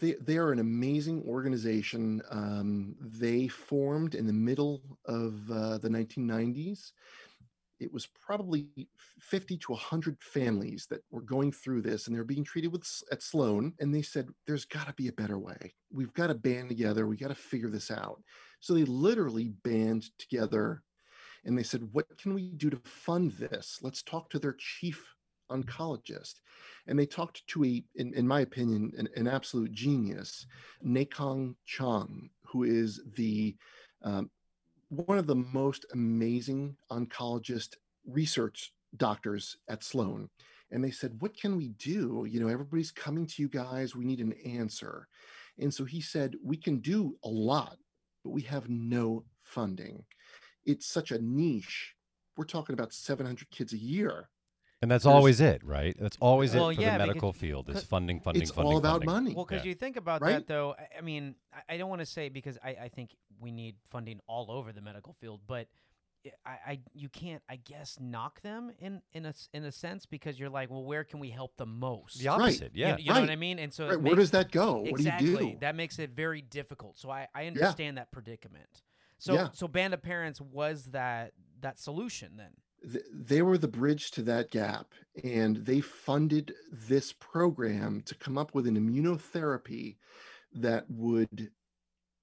they 0.00 0.14
they 0.20 0.36
are 0.36 0.52
an 0.52 0.58
amazing 0.58 1.24
organization. 1.26 2.20
Um, 2.30 2.96
they 3.00 3.48
formed 3.48 4.14
in 4.14 4.26
the 4.26 4.32
middle 4.32 4.82
of 5.06 5.50
uh, 5.50 5.78
the 5.78 5.88
1990s. 5.88 6.92
It 7.78 7.92
was 7.92 8.06
probably 8.06 8.68
50 9.20 9.58
to 9.58 9.72
100 9.72 10.16
families 10.20 10.86
that 10.90 11.02
were 11.10 11.22
going 11.22 11.52
through 11.52 11.82
this, 11.82 12.06
and 12.06 12.16
they're 12.16 12.24
being 12.24 12.44
treated 12.44 12.72
with 12.72 12.86
at 13.12 13.22
Sloan. 13.22 13.74
And 13.80 13.94
they 13.94 14.02
said, 14.02 14.28
"There's 14.46 14.64
got 14.64 14.86
to 14.86 14.94
be 14.94 15.08
a 15.08 15.12
better 15.12 15.38
way. 15.38 15.74
We've 15.92 16.14
got 16.14 16.28
to 16.28 16.34
band 16.34 16.68
together. 16.68 17.06
We 17.06 17.16
got 17.16 17.28
to 17.28 17.34
figure 17.34 17.70
this 17.70 17.90
out." 17.90 18.22
So 18.60 18.74
they 18.74 18.84
literally 18.84 19.48
band 19.48 20.04
together, 20.18 20.82
and 21.44 21.58
they 21.58 21.62
said, 21.62 21.88
"What 21.92 22.06
can 22.18 22.34
we 22.34 22.52
do 22.52 22.70
to 22.70 22.80
fund 22.84 23.32
this? 23.32 23.80
Let's 23.82 24.02
talk 24.02 24.30
to 24.30 24.38
their 24.38 24.56
chief 24.58 25.14
oncologist." 25.50 26.40
and 26.86 26.98
they 26.98 27.06
talked 27.06 27.46
to 27.48 27.64
a, 27.64 27.84
in, 27.96 28.14
in 28.14 28.26
my 28.26 28.40
opinion, 28.40 28.92
an, 28.96 29.08
an 29.16 29.26
absolute 29.26 29.72
genius, 29.72 30.46
Nai-Kong 30.82 31.56
Cheung, 31.66 32.30
who 32.46 32.64
is 32.64 33.00
the 33.16 33.56
um, 34.02 34.30
one 34.88 35.18
of 35.18 35.26
the 35.26 35.34
most 35.34 35.84
amazing 35.92 36.76
oncologist 36.90 37.74
research 38.06 38.72
doctors 38.96 39.56
at 39.68 39.82
Sloan. 39.82 40.28
And 40.70 40.82
they 40.82 40.90
said, 40.90 41.20
"What 41.20 41.36
can 41.36 41.56
we 41.56 41.68
do? 41.68 42.26
You 42.28 42.40
know, 42.40 42.48
everybody's 42.48 42.90
coming 42.90 43.26
to 43.26 43.42
you 43.42 43.48
guys. 43.48 43.94
We 43.94 44.04
need 44.04 44.20
an 44.20 44.32
answer." 44.44 45.08
And 45.58 45.72
so 45.72 45.84
he 45.84 46.00
said, 46.00 46.36
"We 46.42 46.56
can 46.56 46.80
do 46.80 47.18
a 47.24 47.28
lot, 47.28 47.78
but 48.22 48.30
we 48.30 48.42
have 48.42 48.68
no 48.68 49.24
funding. 49.42 50.04
It's 50.64 50.86
such 50.86 51.12
a 51.12 51.20
niche. 51.20 51.94
We're 52.36 52.44
talking 52.44 52.74
about 52.74 52.92
700 52.92 53.50
kids 53.50 53.72
a 53.72 53.78
year." 53.78 54.28
And 54.86 54.90
that's 54.92 55.02
There's- 55.02 55.16
always 55.16 55.40
it, 55.40 55.64
right? 55.64 55.96
That's 55.98 56.16
always 56.20 56.54
Well, 56.54 56.68
it 56.68 56.76
for 56.76 56.80
yeah, 56.80 56.92
the 56.92 56.98
because- 56.98 57.06
medical 57.08 57.32
field 57.32 57.68
is 57.70 57.74
cause- 57.74 57.84
funding, 57.86 58.20
funding, 58.20 58.42
It's 58.42 58.52
funding. 58.52 58.72
all 58.72 58.78
about 58.78 59.02
funding. 59.04 59.10
money. 59.10 59.34
Well, 59.34 59.44
because 59.44 59.64
Yeah. 59.64 59.70
you 59.70 59.74
think 59.74 59.96
about 59.96 60.22
Right? 60.22 60.34
that, 60.34 60.46
though, 60.46 60.76
I- 60.78 60.98
I 60.98 61.00
mean, 61.00 61.34
I, 61.52 61.74
I 61.74 61.76
don't 61.76 61.90
want 61.90 61.98
to 62.02 62.06
say 62.06 62.28
because 62.28 62.56
I, 62.62 62.70
I 62.82 62.88
think 62.88 63.16
we 63.40 63.50
need 63.50 63.74
funding 63.84 64.20
all 64.28 64.48
over 64.48 64.72
the 64.72 64.80
medical 64.80 65.12
field, 65.14 65.40
but 65.44 65.66
I, 66.44 66.50
I 66.66 66.80
you 66.92 67.08
can't, 67.08 67.42
I 67.48 67.56
guess, 67.56 67.98
knock 68.00 68.40
them 68.42 68.70
in 68.78 69.02
in 69.12 69.26
a 69.26 69.30
s- 69.30 69.48
in 69.52 69.64
a 69.64 69.72
sense 69.72 70.06
because 70.06 70.38
you're 70.38 70.50
like, 70.50 70.70
well, 70.70 70.84
where 70.84 71.02
can 71.02 71.18
we 71.18 71.30
help 71.30 71.56
the 71.56 71.66
most? 71.66 72.18
The 72.20 72.28
opposite, 72.28 72.74
You- 72.76 72.86
yeah. 72.86 72.96
you, 72.96 73.12
know 73.12 73.20
what 73.22 73.30
I 73.30 73.36
mean? 73.36 73.58
And 73.58 73.72
so 73.74 73.86
it 73.86 73.88
Right, 73.88 73.94
where 74.00 74.02
makes- 74.16 74.16
does 74.16 74.30
that 74.32 74.52
go? 74.52 74.84
exactly 74.84 75.32
What 75.32 75.38
do 75.40 75.46
you 75.46 75.52
do? 75.54 75.58
that 75.62 75.74
makes 75.74 75.98
it 75.98 76.10
very 76.10 76.42
difficult. 76.42 76.96
So 76.98 77.10
I 77.10 77.26
I 77.34 77.46
understand 77.48 77.98
that 77.98 78.12
predicament. 78.12 78.82
So 79.18 79.34
Yeah. 79.34 79.50
so 79.52 79.66
Band 79.66 79.94
of 79.94 80.02
Parents 80.02 80.40
was 80.40 80.86
that 80.86 81.32
that 81.60 81.78
solution 81.80 82.36
then. 82.36 82.52
Th- 82.90 83.04
they 83.12 83.42
were 83.42 83.58
the 83.58 83.68
bridge 83.68 84.10
to 84.12 84.22
that 84.22 84.50
gap 84.50 84.92
and 85.24 85.56
they 85.56 85.80
funded 85.80 86.54
this 86.70 87.12
program 87.12 88.02
to 88.06 88.14
come 88.14 88.38
up 88.38 88.54
with 88.54 88.66
an 88.66 88.76
immunotherapy 88.76 89.96
that 90.52 90.84
would 90.88 91.50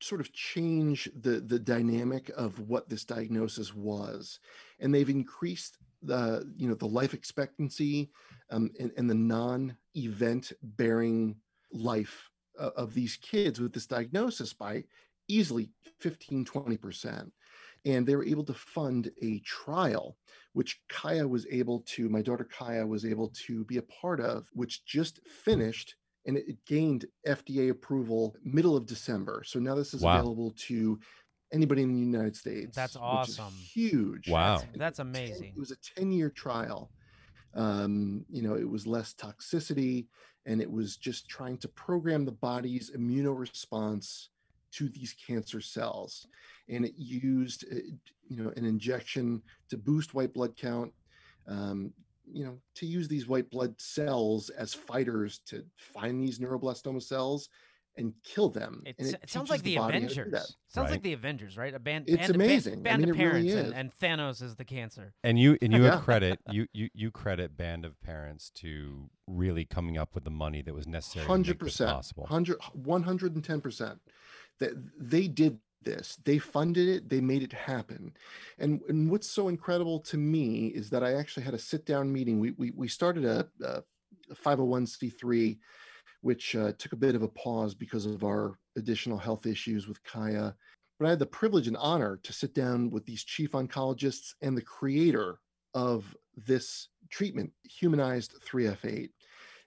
sort 0.02 0.20
of 0.20 0.34
change 0.34 1.10
the 1.16 1.40
the 1.40 1.60
dynamic 1.60 2.30
of 2.36 2.60
what 2.60 2.90
this 2.90 3.06
diagnosis 3.06 3.74
was. 3.74 4.40
And 4.80 4.94
they've 4.94 5.10
increased 5.10 5.78
the 6.02 6.52
you 6.58 6.68
know 6.68 6.76
the 6.76 6.86
life 6.86 7.14
expectancy 7.14 8.12
um, 8.50 8.70
and, 8.80 8.92
and 8.98 9.10
the 9.10 9.16
non-event 9.16 10.52
bearing 10.62 11.38
life 11.72 12.30
uh, 12.60 12.72
of 12.76 12.94
these 12.94 13.18
kids 13.18 13.60
with 13.60 13.74
this 13.74 13.88
diagnosis 13.88 14.54
by 14.54 14.84
easily 15.30 15.70
15 16.00 16.44
20% 16.44 17.32
and 17.86 18.06
they 18.08 18.16
were 18.16 18.26
able 18.26 18.46
to 18.46 18.54
fund 18.54 19.12
a 19.22 19.40
trial 19.40 20.18
which 20.54 20.82
Kaya 20.88 21.28
was 21.28 21.48
able 21.50 21.82
to, 21.82 22.10
my 22.10 22.22
daughter 22.22 22.44
Kaya 22.46 22.86
was 22.86 23.06
able 23.06 23.30
to 23.48 23.66
be 23.66 23.78
a 23.78 23.82
part 23.84 24.20
of, 24.22 24.48
which 24.54 24.86
just 24.86 25.20
finished 25.28 25.96
and 26.26 26.38
it 26.38 26.46
it 26.48 26.58
gained 26.66 27.06
FDA 27.28 27.70
approval 27.70 28.36
middle 28.44 28.78
of 28.78 28.86
December. 28.86 29.44
So 29.46 29.60
now 29.60 29.76
this 29.76 29.94
is 29.94 30.02
Wow. 30.04 30.20
available 30.20 30.52
to 30.70 31.00
anybody 31.52 31.82
in 31.84 31.94
the 31.94 32.00
United 32.00 32.36
States. 32.36 32.76
That's 32.76 32.96
which 32.96 33.30
is 33.30 33.40
awesome. 33.40 33.54
huge. 33.54 34.30
Wow. 34.30 34.58
That's, 34.58 34.78
that's 34.78 35.00
amazing. 35.00 35.54
It 35.56 35.60
was 35.60 35.72
a 35.72 35.78
10 35.78 36.12
year 36.12 36.30
trial. 36.30 36.92
Um, 37.56 38.26
you 38.30 38.42
know, 38.42 38.56
it 38.56 38.68
was 38.70 38.88
less 38.88 39.14
toxicity 39.14 40.08
and 40.46 40.62
it 40.62 40.72
was 40.72 40.98
just 40.98 41.30
trying 41.30 41.58
to 41.60 41.68
program 41.68 42.26
the 42.26 42.32
body's 42.32 42.92
immunoresponse 42.92 44.28
to 44.74 44.90
these 44.90 45.14
cancer 45.28 45.62
cells. 45.62 46.28
And 46.70 46.86
it 46.86 46.94
used, 46.98 47.66
uh, 47.72 47.76
you 48.28 48.44
know, 48.44 48.52
an 48.56 48.66
injection 48.66 49.42
to 49.70 49.78
boost 49.78 50.14
white 50.14 50.34
blood 50.34 50.56
count, 50.56 50.92
um, 51.48 51.94
you 52.32 52.46
know, 52.46 52.58
to 52.76 52.86
use 52.86 53.08
these 53.08 53.28
white 53.28 53.50
blood 53.50 53.76
cells 53.80 54.50
as 54.50 54.74
fighters 54.74 55.40
to 55.48 55.64
find 55.78 56.22
these 56.22 56.40
neuroblastoma 56.40 57.02
cells 57.04 57.50
and 57.96 58.12
kill 58.24 58.50
them. 58.50 58.82
It, 58.88 58.96
and 58.98 59.08
s- 59.10 59.14
it 59.22 59.30
sounds 59.30 59.52
like 59.52 59.62
teaches 59.62 59.76
the, 59.76 59.78
body 59.82 59.94
how 60.02 60.08
to 60.08 60.14
do 60.16 60.22
Avengers. 60.22 60.58
Sounds 60.68 60.86
Right. 60.86 60.92
like 60.94 61.04
the 61.04 61.14
Avengers, 61.14 61.58
right? 61.58 61.74
A 61.76 61.80
band. 61.80 62.06
It's 62.08 62.16
band, 62.18 62.28
band- 62.30 62.36
amazing. 62.42 62.74
I 62.80 62.82
Band, 62.82 63.02
mean, 63.02 63.10
of 63.12 63.20
it 63.20 63.24
really 63.24 63.50
parents, 63.52 63.72
and, 63.72 63.76
and 63.76 63.92
Thanos 64.20 64.42
is 64.42 64.56
the 64.56 64.66
cancer. 64.66 65.14
And 65.24 65.38
you 65.38 65.58
and 65.62 65.72
you 65.74 65.92
credit 66.02 66.40
you, 66.50 66.66
you 66.74 66.90
you 66.96 67.12
credit 67.12 67.56
Band 67.56 67.86
of 67.86 68.02
Parents 68.02 68.50
to 68.56 69.12
really 69.28 69.66
coming 69.66 69.98
up 69.98 70.16
with 70.16 70.24
the 70.24 70.32
money 70.32 70.64
that 70.64 70.74
was 70.74 70.88
necessary 70.88 71.26
to 71.26 71.28
make 71.28 71.36
hundred 71.36 71.60
this 71.60 71.66
percent, 71.74 71.92
possible. 71.92 72.26
hundred, 72.26 72.58
one 72.74 73.04
hundred 73.04 73.36
and 73.36 73.44
ten 73.44 73.62
percent. 73.62 74.00
That 74.64 74.74
they 74.98 75.28
did 75.28 75.60
this, 75.84 76.18
they 76.24 76.38
funded 76.38 76.88
it, 76.88 77.10
they 77.10 77.20
made 77.20 77.44
it 77.44 77.54
happen. 77.54 78.14
And 78.60 78.82
and 78.88 79.12
what's 79.12 79.30
so 79.30 79.50
incredible 79.50 80.00
to 80.00 80.18
me 80.18 80.68
is 80.68 80.90
that 80.92 81.04
I 81.04 81.14
actually 81.14 81.44
had 81.44 81.54
a 81.54 81.60
sit 81.60 81.86
down 81.86 82.12
meeting. 82.12 82.40
We 82.40 82.52
we 82.52 82.72
we 82.72 82.88
started 82.88 83.26
a, 83.26 83.48
a 83.62 83.84
five 84.36 84.58
hundred 84.58 84.66
one 84.66 84.88
c 84.88 85.10
three, 85.10 85.60
which 86.22 86.56
uh, 86.56 86.72
took 86.78 86.94
a 86.94 87.04
bit 87.06 87.16
of 87.16 87.24
a 87.24 87.28
pause 87.28 87.76
because 87.76 88.06
of 88.06 88.24
our 88.24 88.58
additional 88.78 89.18
health 89.18 89.46
issues 89.46 89.88
with 89.88 90.04
Kaya. 90.04 90.56
But 91.00 91.08
I 91.08 91.10
had 91.10 91.20
the 91.20 91.26
privilege 91.26 91.68
and 91.68 91.78
honor 91.78 92.20
to 92.24 92.34
sit 92.34 92.54
down 92.54 92.90
with 92.90 93.06
these 93.06 93.24
chief 93.24 93.52
oncologists 93.52 94.36
and 94.42 94.56
the 94.56 94.62
creator 94.62 95.40
of 95.74 96.16
this 96.48 96.90
treatment, 97.10 97.52
humanized 97.64 98.36
3F8. 98.48 99.10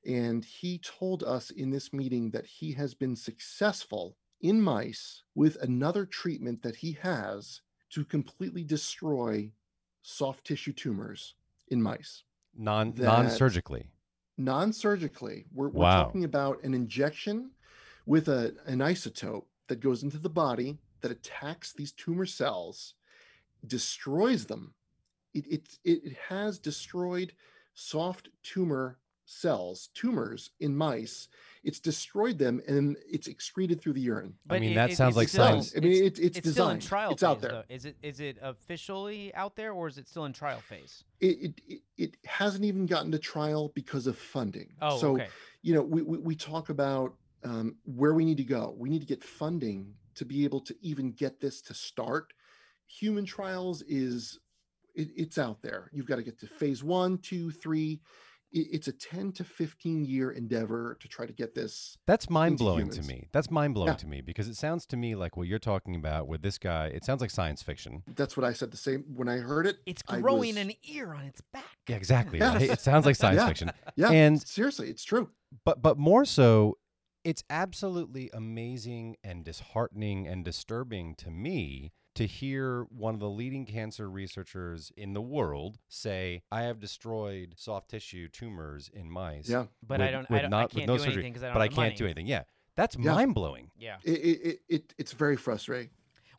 And 0.07 0.45
he 0.45 0.79
told 0.79 1.25
us 1.25 1.51
in 1.51 1.71
this 1.71 1.93
meeting 1.93 2.31
that 2.31 2.47
he 2.47 2.73
has 2.73 2.95
been 2.95 3.17
successful 3.17 4.17
in 4.41 4.61
mice 4.61 5.25
with 5.35 5.57
another 5.57 6.07
treatment 6.07 6.63
that 6.63 6.77
he 6.77 6.93
has 6.93 7.63
to 7.91 8.05
completely 8.05 8.65
destroy 8.65 9.53
soft 10.03 10.47
tissue 10.47 10.73
tumors 10.73 11.35
in 11.69 11.83
mice 11.83 12.25
Non 12.55 12.93
non 12.97 13.29
surgically. 13.29 13.93
non-surgically. 14.39 15.47
We're, 15.53 15.69
we're 15.69 15.85
Wow. 15.85 15.87
talking 15.87 16.25
about 16.25 16.63
an 16.63 16.75
injection 16.75 17.53
with 18.05 18.29
a, 18.29 18.57
an 18.67 18.79
isotope 18.81 19.47
that 19.69 19.81
goes 19.81 20.03
into 20.03 20.19
the 20.19 20.31
body 20.31 20.79
that 21.01 21.11
attacks 21.11 21.73
these 21.73 21.93
tumor 21.93 22.27
cells, 22.27 22.95
destroys 23.67 24.47
them. 24.47 24.75
It, 25.35 25.47
it, 25.49 25.79
it 25.85 26.15
has 26.29 26.59
destroyed 26.59 27.35
soft 27.75 28.31
tumor 28.43 29.01
cells, 29.27 29.89
tumors 29.95 30.51
in 30.61 30.77
mice. 30.77 31.29
It's 31.67 31.81
destroyed 31.81 32.39
them 32.39 32.63
and 32.69 32.97
it's 33.11 33.27
excreted 33.27 33.81
through 33.81 33.95
the 33.95 34.01
urine. 34.01 34.35
But 34.47 34.61
mean, 34.61 34.71
it- 34.71 34.75
that 34.77 34.91
it- 34.93 34.97
sounds 34.97 35.17
like 35.17 35.27
still- 35.29 35.45
science. 35.47 35.75
I 35.77 35.81
mean, 35.81 36.05
it's 36.05 36.21
it's, 36.21 36.39
it's 36.39 36.51
still 36.51 36.69
in 36.69 36.77
designed. 36.77 36.83
trial. 36.83 37.11
It's 37.11 37.25
out 37.25 37.39
phase, 37.39 37.43
there. 37.43 37.51
though. 37.51 37.75
Is 37.75 37.85
it 37.85 37.97
is 38.03 38.21
it 38.21 38.39
officially 38.41 39.35
out 39.35 39.57
there 39.57 39.73
or 39.73 39.89
is 39.89 39.99
it 39.99 40.07
still 40.07 40.27
in 40.27 40.33
trial 40.33 40.61
phase? 40.61 41.03
It, 41.21 41.27
it 41.27 41.61
it 41.67 41.81
it 41.97 42.17
hasn't 42.25 42.65
even 42.65 42.87
gotten 42.87 43.11
to 43.11 43.19
trial 43.19 43.73
because 43.75 44.07
of 44.07 44.17
funding. 44.17 44.75
Oh, 44.81 44.97
so 44.97 45.15
okay. 45.15 45.27
you 45.63 45.75
know, 45.75 45.83
we, 45.83 46.03
we, 46.03 46.19
we 46.19 46.37
talk 46.37 46.69
about 46.69 47.15
um, 47.43 47.75
where 47.85 48.15
we 48.15 48.25
need 48.25 48.37
to 48.37 48.45
go. 48.45 48.77
We 48.79 48.89
need 48.89 49.01
to 49.01 49.07
get 49.07 49.25
funding 49.25 49.93
to 50.15 50.25
be 50.25 50.45
able 50.45 50.61
to 50.61 50.77
even 50.83 51.11
get 51.11 51.41
this 51.41 51.61
to 51.63 51.75
start. 51.75 52.33
Human 52.87 53.25
trials 53.25 53.83
is 53.89 54.39
it, 54.95 55.09
it's 55.17 55.37
out 55.37 55.63
there. 55.63 55.91
You've 55.93 56.07
got 56.07 56.17
to 56.17 56.23
get 56.23 56.39
to 56.39 56.47
phase 56.47 56.85
one, 56.85 57.19
two, 57.19 57.51
three. 57.51 58.01
It, 58.53 58.69
it's 58.73 58.89
a 58.89 58.93
10 58.93 59.33
to 59.33 59.45
15 59.45 60.05
year 60.05 60.31
endeavor 60.31 60.97
to 61.01 61.09
try 61.09 61.27
to 61.27 61.33
get 61.33 61.55
this. 61.55 61.97
That's 62.07 62.31
mind 62.31 62.59
blowing 62.59 62.89
to 62.91 63.03
me. 63.03 63.29
That's 63.33 63.51
mind 63.51 63.75
blowing 63.75 63.89
Yeah. 63.93 63.97
to 63.97 64.07
me 64.07 64.21
because 64.21 64.49
it 64.49 64.57
sounds 64.57 64.87
to 64.87 64.97
me 64.97 65.15
like 65.15 65.37
what 65.37 65.47
you're 65.49 65.59
talking 65.59 65.95
about 65.97 66.29
with 66.29 66.43
this 66.43 66.59
guy. 66.59 66.87
It 66.87 67.05
sounds 67.05 67.21
like 67.21 67.31
science 67.31 67.63
fiction. 67.63 68.03
That's 68.15 68.37
what 68.37 68.45
I 68.45 68.53
said 68.53 68.71
the 68.71 68.77
same 68.77 69.05
when 69.15 69.29
I 69.29 69.39
heard 69.39 69.67
it. 69.67 69.79
It's 69.87 70.03
growing 70.03 70.55
was- 70.55 70.65
an 70.65 70.73
ear 70.85 71.13
on 71.15 71.25
its 71.25 71.41
back. 71.53 71.65
Yeah, 71.89 71.97
exactly. 71.97 72.39
Yes. 72.39 72.55
right? 72.55 72.71
It 72.71 72.81
sounds 72.81 73.05
like 73.07 73.17
science 73.17 73.39
Yeah. 73.41 73.49
fiction. 73.49 73.73
Yeah, 73.97 74.11
And- 74.11 74.41
seriously, 74.47 74.89
it's 74.91 75.05
true. 75.05 75.31
But 75.65 75.81
but 75.83 75.97
more 75.99 76.25
so, 76.25 76.79
it's 77.25 77.43
absolutely 77.51 78.31
amazing 78.33 79.17
and 79.25 79.45
disheartening 79.45 80.29
and 80.29 80.45
disturbing 80.45 81.15
to 81.17 81.31
me 81.31 81.93
to 82.17 82.27
hear 82.27 82.85
one 82.91 83.15
of 83.15 83.21
the 83.21 83.29
leading 83.31 83.65
cancer 83.67 84.11
researchers 84.11 84.93
in 84.97 85.13
the 85.15 85.21
world 85.23 85.79
say, 85.89 86.43
"I 86.51 86.63
have 86.63 86.81
destroyed 86.81 87.55
soft 87.57 87.91
tissue 87.91 88.29
tumors 88.29 88.91
in 88.93 89.11
mice." 89.11 89.49
Yeah, 89.49 89.67
But 89.83 90.01
with- 90.01 90.09
I 90.09 90.11
don't. 90.11 90.31
I, 90.31 90.41
don't, 90.43 90.51
not- 90.51 90.65
I 90.65 90.79
can't 90.79 90.87
no 90.87 90.97
do 90.97 91.05
surgery, 91.05 91.15
anything 91.15 91.33
because 91.33 91.43
I 91.45 91.47
don't 91.49 91.55
but 91.55 91.61
I 91.61 91.65
have 91.65 91.71
the 91.71 91.77
can't 91.77 91.97
do 91.97 92.05
anything. 92.05 92.27
Yeah, 92.27 92.43
that's 92.77 92.97
Yeah. 92.99 93.13
mind 93.15 93.35
blowing. 93.35 93.71
Yeah. 93.79 93.97
it, 94.05 94.11
it, 94.11 94.41
it, 94.49 94.59
it 94.69 94.95
it's 94.99 95.13
very 95.13 95.37
frustrating. 95.37 95.91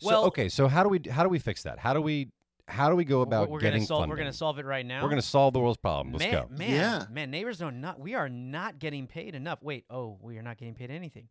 Well- 0.04 0.24
so, 0.24 0.28
okay, 0.28 0.50
so 0.50 0.68
how 0.68 0.84
do 0.84 0.90
we 0.90 1.02
how 1.10 1.24
do 1.24 1.30
we 1.30 1.40
fix 1.40 1.64
that? 1.64 1.80
How 1.80 1.94
do 1.94 2.02
we 2.02 2.32
how 2.68 2.90
do 2.90 2.96
we 2.96 3.06
go 3.06 3.18
We're- 3.20 3.24
about 3.28 3.50
we're 3.50 3.60
getting 3.60 3.80
gonna 3.80 3.88
solve. 3.88 4.00
funding? 4.02 4.10
We're 4.12 4.18
gonna 4.18 4.34
solve 4.34 4.60
it 4.60 4.66
right 4.66 4.86
now. 4.86 5.04
We're 5.04 5.10
gonna 5.10 5.22
solve 5.22 5.54
the 5.54 5.60
world's 5.60 5.78
problem. 5.78 6.14
Let's 6.14 6.24
man, 6.26 6.34
go. 6.34 6.48
Man, 6.56 6.70
Yeah. 6.72 7.06
man, 7.10 7.32
neighbors 7.32 7.58
don't 7.60 7.80
not. 7.82 8.00
We 8.00 8.14
are 8.16 8.30
not 8.30 8.80
getting 8.80 9.08
paid 9.08 9.36
enough. 9.36 9.62
Wait, 9.62 9.86
oh, 9.90 10.18
we 10.22 10.38
are 10.38 10.42
not 10.42 10.58
getting 10.58 10.74
paid 10.76 10.92
anything. 10.92 11.30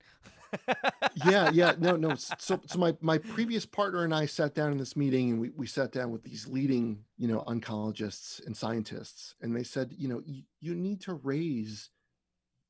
yeah 1.26 1.50
yeah 1.52 1.74
no 1.80 1.96
no 1.96 2.14
so 2.14 2.58
so 2.66 2.78
my 2.78 2.94
my 3.00 3.18
previous 3.18 3.66
partner 3.66 4.04
and 4.04 4.14
i 4.14 4.24
sat 4.24 4.54
down 4.54 4.70
in 4.70 4.78
this 4.78 4.96
meeting 4.96 5.30
and 5.32 5.40
we, 5.40 5.50
we 5.50 5.66
sat 5.66 5.90
down 5.90 6.12
with 6.12 6.22
these 6.22 6.46
leading 6.46 7.04
you 7.18 7.26
know 7.26 7.40
oncologists 7.48 8.44
and 8.46 8.56
scientists 8.56 9.34
and 9.42 9.54
they 9.54 9.64
said 9.64 9.92
you 9.98 10.06
know 10.08 10.22
you, 10.24 10.44
you 10.60 10.74
need 10.74 11.00
to 11.00 11.14
raise 11.14 11.90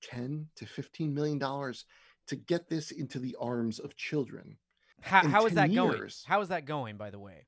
10 0.02 0.46
to 0.56 0.66
15 0.66 1.14
million 1.14 1.38
dollars 1.38 1.84
to 2.28 2.34
get 2.34 2.68
this 2.68 2.90
into 2.90 3.18
the 3.18 3.36
arms 3.38 3.78
of 3.78 3.94
children 3.94 4.56
How, 5.02 5.28
how 5.28 5.46
is 5.46 5.52
10 5.52 5.68
that 5.68 5.74
going? 5.74 6.10
How 6.26 6.40
is 6.40 6.48
that 6.48 6.64
going? 6.64 6.96
By 6.96 7.10
the 7.10 7.18
way, 7.20 7.46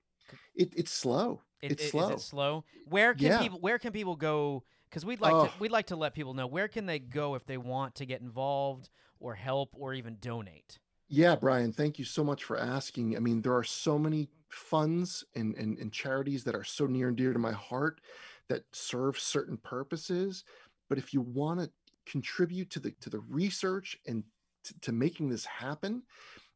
it, 0.54 0.72
it's 0.76 0.92
slow 0.92 1.42
It- 1.62 1.72
it's 1.72 1.84
i- 1.84 1.88
slow 1.88 2.08
Is 2.10 2.20
it 2.22 2.24
slow? 2.24 2.64
Where 2.86 3.14
can 3.14 3.26
Yeah. 3.26 3.42
people? 3.42 3.58
Where 3.60 3.78
can 3.78 3.92
people 3.92 4.16
go? 4.16 4.64
Because 4.88 5.04
we'd 5.04 5.20
like 5.20 5.32
Oh. 5.34 5.46
to. 5.46 5.52
We'd 5.58 5.70
like 5.70 5.86
to 5.88 5.96
let 5.96 6.14
people 6.14 6.34
know 6.34 6.46
where 6.46 6.68
can 6.68 6.86
they 6.86 6.98
go 6.98 7.34
if 7.34 7.44
they 7.46 7.58
want 7.58 7.94
to 7.96 8.06
get 8.06 8.20
involved 8.20 8.88
or 9.20 9.34
help 9.34 9.70
or 9.74 9.92
even 9.94 10.16
donate. 10.20 10.78
Yeah, 11.08 11.36
Brian, 11.36 11.72
thank 11.72 11.98
you 11.98 12.04
so 12.04 12.22
much 12.22 12.44
for 12.44 12.58
asking. 12.58 13.16
I 13.16 13.20
mean, 13.20 13.40
there 13.42 13.54
are 13.56 13.64
so 13.64 13.98
many 13.98 14.28
funds 14.50 15.24
and, 15.34 15.54
and, 15.56 15.78
and 15.78 15.92
charities 15.92 16.44
that 16.44 16.54
are 16.54 16.64
so 16.64 16.86
near 16.86 17.08
and 17.08 17.16
dear 17.16 17.32
to 17.32 17.38
my 17.38 17.52
heart 17.52 18.00
that 18.48 18.64
serve 18.72 19.18
certain 19.18 19.56
purposes. 19.56 20.44
But 20.88 20.98
if 20.98 21.12
you 21.14 21.20
want 21.22 21.60
to 21.60 21.70
contribute 22.06 22.70
to 22.70 22.80
the 22.80 22.92
to 23.00 23.10
the 23.10 23.20
research 23.20 23.98
and 24.06 24.24
to, 24.64 24.80
to 24.80 24.92
making 24.92 25.28
this 25.28 25.44
happen, 25.44 26.02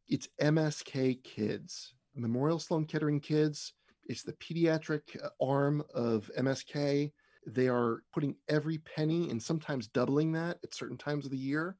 it's 0.08 0.28
MSK 0.40 1.22
Kids, 1.22 1.94
Memorial 2.14 2.58
Sloan 2.58 2.84
Kettering 2.84 3.20
Kids. 3.20 3.74
It's 4.06 4.22
the 4.22 4.32
pediatric 4.34 5.02
uh, 5.22 5.28
arm 5.44 5.82
of 5.94 6.30
MSK. 6.38 7.12
They 7.46 7.68
are 7.68 8.02
putting 8.12 8.36
every 8.48 8.78
penny 8.78 9.30
and 9.30 9.42
sometimes 9.42 9.88
doubling 9.88 10.32
that 10.32 10.58
at 10.62 10.74
certain 10.74 10.96
times 10.96 11.24
of 11.24 11.30
the 11.30 11.36
year 11.38 11.76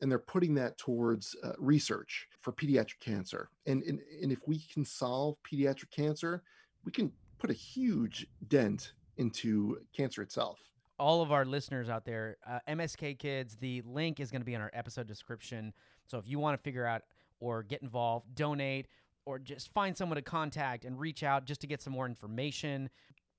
and 0.00 0.10
they're 0.10 0.18
putting 0.18 0.54
that 0.54 0.76
towards 0.76 1.36
uh, 1.44 1.52
research 1.58 2.26
for 2.40 2.52
pediatric 2.52 3.00
cancer. 3.00 3.48
And, 3.66 3.82
and 3.84 4.00
and 4.22 4.32
if 4.32 4.40
we 4.46 4.58
can 4.72 4.84
solve 4.84 5.36
pediatric 5.50 5.90
cancer, 5.90 6.42
we 6.84 6.92
can 6.92 7.12
put 7.38 7.50
a 7.50 7.54
huge 7.54 8.26
dent 8.48 8.92
into 9.16 9.78
cancer 9.96 10.22
itself. 10.22 10.58
all 10.98 11.22
of 11.22 11.32
our 11.32 11.44
listeners 11.44 11.88
out 11.88 12.04
there, 12.04 12.36
uh, 12.46 12.58
MSK 12.68 13.18
Kids, 13.18 13.56
the 13.56 13.82
link 13.82 14.20
is 14.20 14.30
going 14.30 14.40
to 14.40 14.44
be 14.46 14.54
in 14.54 14.60
our 14.60 14.70
episode 14.74 15.06
description. 15.06 15.72
So 16.06 16.18
if 16.18 16.28
you 16.28 16.38
want 16.38 16.56
to 16.58 16.62
figure 16.62 16.86
out 16.86 17.02
or 17.40 17.62
get 17.62 17.82
involved, 17.82 18.34
donate, 18.34 18.86
or 19.26 19.38
just 19.38 19.72
find 19.72 19.96
someone 19.96 20.16
to 20.16 20.22
contact 20.22 20.84
and 20.84 20.98
reach 20.98 21.22
out 21.22 21.44
just 21.44 21.60
to 21.62 21.66
get 21.66 21.80
some 21.82 21.92
more 21.92 22.06
information, 22.06 22.90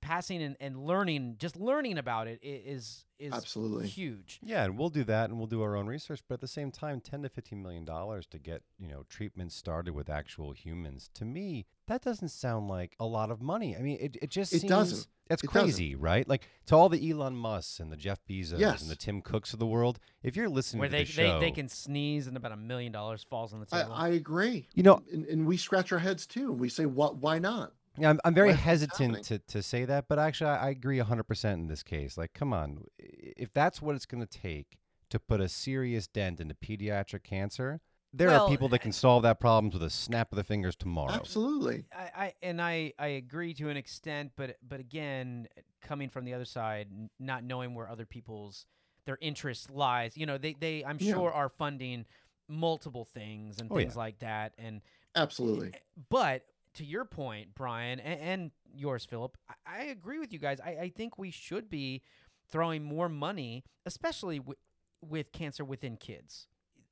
passing 0.06 0.42
and, 0.42 0.56
and 0.60 0.76
learning, 0.86 1.36
just 1.38 1.56
learning 1.56 1.98
about 1.98 2.28
it 2.28 2.38
is 2.42 3.04
is 3.18 3.32
Absolutely. 3.32 3.86
huge. 3.88 4.38
Yeah, 4.42 4.64
and 4.64 4.78
we'll 4.78 4.90
do 4.90 5.02
that, 5.04 5.30
and 5.30 5.38
we'll 5.38 5.46
do 5.46 5.62
our 5.62 5.74
own 5.74 5.86
research. 5.86 6.20
But 6.28 6.34
at 6.34 6.40
the 6.42 6.48
same 6.48 6.70
time, 6.70 7.00
ten 7.00 7.22
to 7.22 7.28
fifteen 7.28 7.62
million 7.62 7.84
dollars 7.84 8.26
to 8.26 8.38
get 8.38 8.62
you 8.78 8.88
know 8.88 9.04
treatment 9.08 9.52
started 9.52 9.94
with 9.94 10.08
actual 10.08 10.52
humans. 10.52 11.10
To 11.14 11.24
me, 11.24 11.66
that 11.88 12.02
doesn't 12.02 12.28
sound 12.28 12.68
like 12.68 12.94
a 13.00 13.06
lot 13.06 13.30
of 13.30 13.40
money. 13.40 13.76
I 13.76 13.80
mean, 13.80 13.98
it, 14.00 14.16
it 14.22 14.30
just 14.30 14.52
It 14.52 14.60
seems 14.60 14.70
doesn't. 14.70 15.06
That's 15.28 15.42
It 15.42 15.50
doesn't. 15.52 15.62
crazy, 15.70 15.94
right? 15.96 16.28
Like 16.28 16.46
to 16.66 16.76
all 16.76 16.88
the 16.88 17.10
Elon 17.10 17.34
Musks 17.34 17.80
and 17.80 17.90
the 17.90 17.96
Jeff 17.96 18.20
Bezos 18.30 18.60
Yes. 18.60 18.82
and 18.82 18.88
the 18.90 18.94
Tim 18.94 19.20
Cooks 19.22 19.52
of 19.52 19.58
the 19.58 19.66
world. 19.66 19.98
If 20.22 20.36
you're 20.36 20.48
listening 20.48 20.80
Where 20.80 20.88
to 20.88 20.92
they, 20.92 21.02
the 21.04 21.10
show, 21.10 21.40
they 21.40 21.50
can 21.50 21.68
sneeze 21.68 22.28
and 22.28 22.36
about 22.36 22.52
a 22.52 22.56
million 22.56 22.92
dollars 22.92 23.24
falls 23.24 23.52
on 23.52 23.58
the 23.58 23.66
I, 23.72 23.80
table. 23.82 23.94
I 23.94 24.08
agree. 24.10 24.68
You 24.74 24.84
know- 24.84 25.02
and, 25.12 25.26
and 25.26 25.44
we 25.46 25.56
scratch 25.56 25.90
our 25.90 25.98
heads 25.98 26.26
too. 26.28 26.52
We 26.52 26.68
say, 26.68 26.86
"What? 26.86 27.16
Why 27.16 27.40
not?" 27.40 27.72
Yeah, 27.98 28.10
I'm, 28.10 28.20
I'm 28.24 28.34
very 28.34 28.48
Why 28.48 28.56
hesitant 28.56 29.24
to, 29.24 29.38
to 29.38 29.62
say 29.62 29.84
that, 29.84 30.06
but 30.08 30.18
actually, 30.18 30.50
I, 30.50 30.66
I 30.66 30.70
agree 30.70 30.98
100% 30.98 31.44
in 31.54 31.66
this 31.68 31.82
case. 31.82 32.16
Like, 32.18 32.32
come 32.34 32.52
on. 32.52 32.84
If 32.98 33.52
that's 33.52 33.80
what 33.80 33.94
it's 33.96 34.06
going 34.06 34.24
to 34.26 34.38
take 34.38 34.78
to 35.10 35.18
put 35.18 35.40
a 35.40 35.48
serious 35.48 36.06
dent 36.06 36.40
into 36.40 36.54
pediatric 36.54 37.22
cancer, 37.22 37.80
there 38.12 38.30
Well, 38.30 38.44
are 38.46 38.50
people 38.50 38.68
that 38.68 38.80
can 38.80 38.92
solve 38.92 39.22
that 39.22 39.40
problem 39.40 39.70
with 39.72 39.82
a 39.82 39.90
snap 39.90 40.32
of 40.32 40.36
the 40.36 40.44
fingers 40.44 40.76
tomorrow. 40.76 41.14
Absolutely. 41.14 41.84
I, 41.96 42.10
I 42.24 42.32
and 42.42 42.60
I, 42.60 42.92
I 42.98 43.06
agree 43.08 43.54
to 43.54 43.68
an 43.68 43.76
extent, 43.76 44.32
but 44.36 44.56
but 44.66 44.80
again, 44.80 45.48
coming 45.82 46.08
from 46.08 46.24
the 46.24 46.34
other 46.34 46.44
side, 46.44 46.88
not 47.18 47.44
knowing 47.44 47.74
where 47.74 47.88
other 47.88 48.06
people's 48.06 48.66
their 49.06 49.18
interest 49.20 49.70
lies, 49.70 50.16
you 50.16 50.26
know, 50.26 50.36
they 50.38 50.54
they 50.58 50.84
I'm 50.84 50.98
Yeah. 50.98 51.14
sure 51.14 51.32
are 51.32 51.48
funding 51.48 52.04
multiple 52.48 53.04
things 53.04 53.58
and 53.60 53.70
Oh, 53.70 53.78
yeah. 53.78 53.84
things 53.84 53.96
like 53.96 54.18
that, 54.20 54.52
and 54.58 54.80
Absolutely. 55.14 55.68
Eh, 55.74 55.78
but 56.10 56.42
to 56.76 56.84
your 56.84 57.04
point, 57.04 57.54
Brian, 57.54 58.00
and, 58.00 58.20
and 58.20 58.50
yours, 58.74 59.04
Philip, 59.04 59.36
I, 59.48 59.80
I 59.80 59.84
agree 59.84 60.18
with 60.18 60.32
you 60.32 60.38
guys. 60.38 60.58
I, 60.64 60.70
I 60.70 60.92
think 60.94 61.18
we 61.18 61.30
should 61.30 61.68
be 61.68 62.02
throwing 62.50 62.84
more 62.84 63.08
money, 63.08 63.64
especially 63.84 64.38
w- 64.38 64.56
with 65.00 65.32
cancer 65.32 65.64
within 65.64 65.96
kids. 65.96 66.46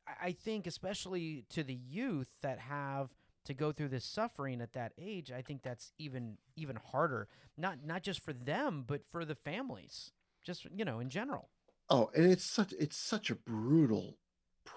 I, 0.06 0.28
I 0.28 0.32
think, 0.32 0.66
especially 0.66 1.44
to 1.50 1.62
the 1.62 1.74
youth 1.74 2.28
that 2.42 2.58
have 2.58 3.10
to 3.44 3.54
go 3.54 3.72
through 3.72 3.88
this 3.88 4.04
suffering 4.04 4.60
at 4.60 4.72
that 4.72 4.92
age, 4.98 5.30
I 5.30 5.42
think 5.42 5.62
that's 5.62 5.92
even 5.98 6.38
even 6.56 6.76
harder. 6.92 7.28
Not 7.56 7.84
not 7.84 8.02
just 8.02 8.20
for 8.20 8.32
them, 8.32 8.84
but 8.86 9.04
for 9.04 9.24
the 9.24 9.34
families. 9.34 10.12
Just 10.42 10.66
you 10.74 10.84
know, 10.84 10.98
in 10.98 11.10
general. 11.10 11.50
Oh, 11.90 12.10
and 12.14 12.30
it's 12.30 12.44
such 12.44 12.72
it's 12.78 12.96
such 12.96 13.30
a 13.30 13.34
brutal 13.34 14.16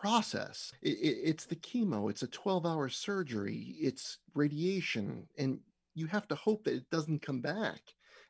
process. 0.02 0.72
It, 0.82 0.98
it, 0.98 1.18
it's 1.24 1.46
the 1.46 1.56
chemo. 1.56 2.10
It's 2.10 2.24
a 2.24 2.28
twelve 2.28 2.66
hour 2.66 2.90
surgery. 2.90 3.76
It's 3.80 4.20
radiation, 4.34 5.28
and 5.38 5.60
you 5.96 6.08
have 6.08 6.28
to 6.30 6.36
hope 6.36 6.64
that 6.66 6.76
it 6.76 6.90
doesn't 6.92 7.22
come 7.22 7.42
back. 7.42 7.82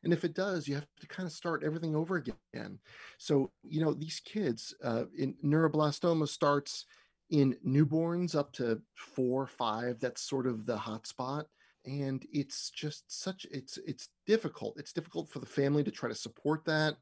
And 0.04 0.12
if 0.12 0.24
it 0.24 0.34
does, 0.34 0.68
you 0.68 0.76
have 0.76 0.86
to 1.00 1.06
kind 1.06 1.26
of 1.26 1.32
start 1.32 1.64
everything 1.64 1.96
over 1.96 2.16
again. 2.16 2.78
So 3.18 3.50
you 3.62 3.80
know 3.80 3.92
these 3.92 4.20
kids 4.20 4.74
uh, 4.82 5.04
in 5.16 5.34
neuroblastoma 5.44 6.28
starts 6.28 6.86
in 7.30 7.56
newborns 7.66 8.34
up 8.34 8.52
to 8.54 8.80
four, 8.94 9.46
five. 9.46 10.00
That's 10.00 10.22
sort 10.22 10.46
of 10.46 10.66
the 10.66 10.76
hot 10.76 11.06
spot 11.06 11.46
and 11.84 12.26
it's 12.32 12.70
just 12.70 13.04
such 13.06 13.46
it's 13.50 13.78
it's 13.86 14.08
difficult 14.26 14.78
it's 14.78 14.92
difficult 14.92 15.28
for 15.30 15.38
the 15.38 15.46
family 15.46 15.82
to 15.82 15.90
try 15.90 16.08
to 16.08 16.14
support 16.14 16.64
that 16.64 16.96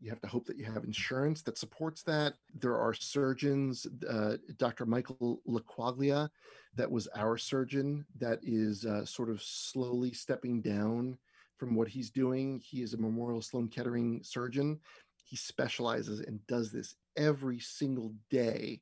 you 0.00 0.10
have 0.10 0.20
to 0.20 0.28
hope 0.28 0.46
that 0.46 0.56
you 0.56 0.64
have 0.64 0.84
insurance 0.84 1.42
that 1.42 1.58
supports 1.58 2.02
that 2.02 2.34
there 2.54 2.76
are 2.76 2.94
surgeons 2.94 3.86
uh, 4.08 4.36
dr 4.56 4.86
michael 4.86 5.40
laquaglia 5.48 6.28
that 6.74 6.90
was 6.90 7.08
our 7.16 7.36
surgeon 7.36 8.04
that 8.18 8.38
is 8.42 8.84
uh, 8.84 9.04
sort 9.04 9.30
of 9.30 9.42
slowly 9.42 10.12
stepping 10.12 10.60
down 10.60 11.18
from 11.58 11.74
what 11.74 11.88
he's 11.88 12.10
doing. 12.10 12.62
He 12.64 12.82
is 12.82 12.94
a 12.94 12.98
Memorial 12.98 13.42
Sloan 13.42 13.68
Kettering 13.68 14.20
surgeon. 14.22 14.78
He 15.24 15.36
specializes 15.36 16.20
and 16.20 16.44
does 16.46 16.70
this 16.70 16.94
every 17.16 17.58
single 17.58 18.14
day. 18.30 18.80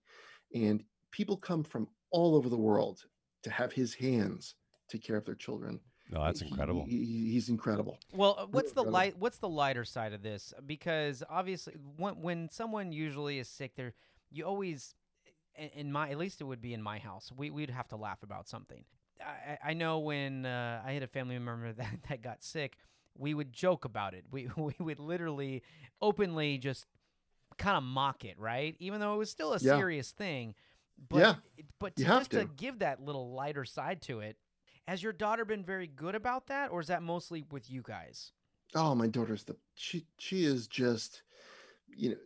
And 0.55 0.85
people 1.11 1.37
come 1.37 1.65
from 1.65 1.89
all 2.11 2.37
over 2.37 2.49
the 2.49 2.57
world 2.57 3.03
to 3.43 3.51
have 3.51 3.73
his 3.73 3.95
hands 3.95 4.55
take 4.89 5.03
care 5.03 5.17
of 5.17 5.25
their 5.25 5.35
children. 5.35 5.81
No, 6.11 6.25
that's 6.25 6.41
incredible. 6.43 6.85
he- 6.85 7.33
he's 7.33 7.49
incredible. 7.49 7.99
Well, 8.13 8.37
uh, 8.39 8.47
what's 8.47 8.73
the 8.73 8.83
light? 8.83 9.19
What's 9.19 9.39
the 9.39 9.49
lighter 9.49 9.85
side 9.85 10.13
of 10.13 10.23
this? 10.23 10.55
Because 10.65 11.23
obviously, 11.29 11.75
when 11.97 12.21
when 12.23 12.49
someone 12.49 12.93
usually 12.93 13.39
is 13.39 13.49
sick, 13.49 13.75
there 13.77 13.93
you 14.31 14.45
always, 14.45 14.95
in, 15.57 15.69
in 15.75 15.93
my 15.93 16.11
at 16.11 16.19
least 16.19 16.41
it 16.41 16.45
would 16.45 16.61
be 16.61 16.73
in 16.75 16.83
my 16.83 16.99
house. 16.99 17.33
We 17.37 17.51
we'd 17.51 17.71
have 17.71 17.89
to 17.89 17.97
laugh 17.97 18.23
about 18.23 18.49
something. 18.49 18.85
I, 19.21 19.59
I 19.65 19.71
I 19.71 19.75
know 19.75 19.99
when 19.99 20.47
uh, 20.47 20.83
I 20.85 20.93
had 20.93 21.03
a 21.03 21.09
family 21.09 21.39
member 21.39 21.73
that 21.77 21.97
that 22.09 22.23
got 22.23 22.43
sick, 22.45 22.77
we 23.19 23.35
would 23.35 23.53
joke 23.53 23.85
about 23.85 24.15
it. 24.15 24.25
We 24.31 24.49
we 24.57 24.75
would 24.79 25.01
literally 25.01 25.63
openly 26.01 26.59
just 26.59 26.87
kind 27.59 27.77
of 27.77 27.83
mock 27.83 28.25
it, 28.25 28.39
right? 28.39 28.77
Even 28.79 29.01
though 29.01 29.15
it 29.15 29.19
was 29.19 29.31
still 29.31 29.55
a 29.55 29.59
Yeah. 29.59 29.77
serious 29.77 30.13
thing. 30.13 30.55
But 31.09 31.19
Yeah, 31.19 31.35
but 31.81 31.97
to 31.97 32.05
just 32.05 32.31
to. 32.31 32.41
to. 32.45 32.51
give 32.57 32.79
that 32.79 33.01
little 33.03 33.33
lighter 33.33 33.65
side 33.65 34.01
to 34.03 34.21
it. 34.21 34.37
Has 34.87 35.03
your 35.03 35.13
daughter 35.13 35.45
been 35.45 35.65
very 35.65 35.89
good 35.89 36.15
about 36.15 36.47
that, 36.47 36.71
or 36.71 36.81
is 36.81 36.87
that 36.87 37.03
mostly 37.03 37.45
with 37.51 37.69
you 37.71 37.83
guys? 37.83 38.33
Oh, 38.75 38.95
my 38.95 39.07
daughter's 39.07 39.45
the 39.45 39.57
she 39.75 40.07
she 40.19 40.45
is 40.45 40.67
just, 40.67 41.23
you 41.97 42.11
know, 42.11 42.17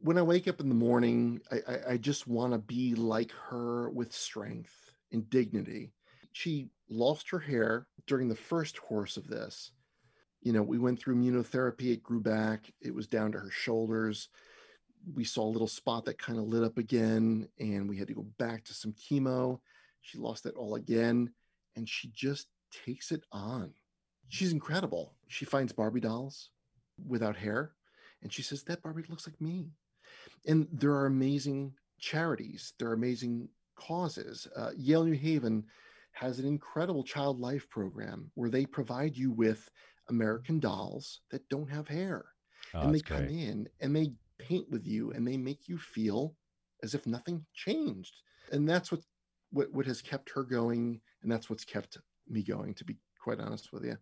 when 0.00 0.18
I 0.18 0.22
wake 0.22 0.48
up 0.48 0.60
in 0.60 0.68
the 0.68 0.74
morning, 0.74 1.40
I 1.50 1.56
I, 1.68 1.92
I 1.92 1.96
just 1.96 2.26
want 2.26 2.52
to 2.52 2.58
be 2.58 2.94
like 2.94 3.30
her 3.50 3.90
with 3.90 4.12
strength 4.12 4.92
and 5.12 5.28
dignity. 5.28 5.92
She 6.32 6.70
lost 6.88 7.28
her 7.30 7.38
hair 7.38 7.86
during 8.06 8.28
the 8.28 8.34
first 8.34 8.80
course 8.80 9.16
of 9.18 9.28
this. 9.28 9.72
You 10.40 10.52
know, 10.52 10.62
we 10.62 10.78
went 10.78 10.98
through 10.98 11.16
immunotherapy, 11.16 11.92
it 11.92 12.02
grew 12.02 12.20
back, 12.20 12.72
it 12.80 12.94
was 12.94 13.06
down 13.06 13.32
to 13.32 13.38
her 13.38 13.50
shoulders. 13.50 14.28
We 15.14 15.24
saw 15.24 15.42
a 15.42 15.50
little 15.52 15.68
spot 15.68 16.04
that 16.06 16.18
kind 16.18 16.38
of 16.38 16.46
lit 16.46 16.64
up 16.64 16.78
again, 16.78 17.48
and 17.58 17.88
we 17.88 17.96
had 17.98 18.08
to 18.08 18.14
go 18.14 18.26
back 18.38 18.64
to 18.64 18.74
some 18.74 18.92
chemo. 18.92 19.60
She 20.00 20.18
lost 20.18 20.46
it 20.46 20.54
all 20.54 20.74
again, 20.74 21.32
and 21.76 21.88
she 21.88 22.10
just 22.14 22.48
takes 22.86 23.12
it 23.12 23.22
on 23.32 23.72
she's 24.28 24.52
incredible. 24.52 25.14
She 25.28 25.44
finds 25.44 25.74
Barbie 25.74 26.00
dolls 26.00 26.48
without 27.06 27.36
hair, 27.36 27.72
and 28.22 28.32
she 28.32 28.40
says 28.42 28.62
that 28.64 28.82
Barbie 28.82 29.04
looks 29.10 29.26
like 29.26 29.38
me. 29.42 29.68
And 30.46 30.66
there 30.72 30.92
are 30.92 31.04
amazing 31.04 31.74
charities. 32.00 32.72
There 32.78 32.88
are 32.88 32.94
amazing 32.94 33.50
causes. 33.76 34.48
Uh, 34.56 34.70
Yale 34.74 35.04
New 35.04 35.12
Haven 35.18 35.64
has 36.12 36.38
an 36.38 36.46
incredible 36.46 37.04
child 37.04 37.40
life 37.40 37.68
program 37.68 38.30
where 38.34 38.48
they 38.48 38.64
provide 38.64 39.18
you 39.18 39.30
with 39.30 39.68
American 40.08 40.58
dolls 40.58 41.20
that 41.30 41.46
don't 41.50 41.68
have 41.70 41.88
hair, 41.88 42.24
Oh, 42.72 42.80
and 42.80 42.94
they 42.94 43.00
come 43.00 43.26
great. 43.26 43.30
in 43.32 43.68
and 43.82 43.94
they 43.94 44.12
paint 44.38 44.70
with 44.70 44.86
you 44.86 45.10
and 45.12 45.28
they 45.28 45.36
make 45.36 45.68
you 45.68 45.76
feel 45.76 46.34
as 46.82 46.94
if 46.94 47.06
nothing 47.06 47.44
changed. 47.54 48.14
And 48.50 48.66
that's 48.66 48.90
what 48.90 49.00
what, 49.50 49.70
what 49.74 49.84
has 49.84 50.00
kept 50.00 50.30
her 50.30 50.42
going, 50.42 51.02
and 51.22 51.30
that's 51.30 51.48
what's 51.48 51.64
kept 51.64 51.98
me 52.28 52.42
going. 52.42 52.74
To 52.74 52.84
be 52.84 52.96
quite 53.20 53.40
honest 53.40 53.72
with 53.72 53.84
you. 53.84 53.96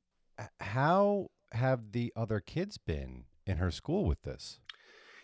How 0.60 1.28
have 1.52 1.92
the 1.92 2.12
other 2.16 2.40
kids 2.40 2.78
been 2.78 3.24
in 3.46 3.58
her 3.58 3.70
school 3.70 4.04
with 4.06 4.22
this? 4.22 4.60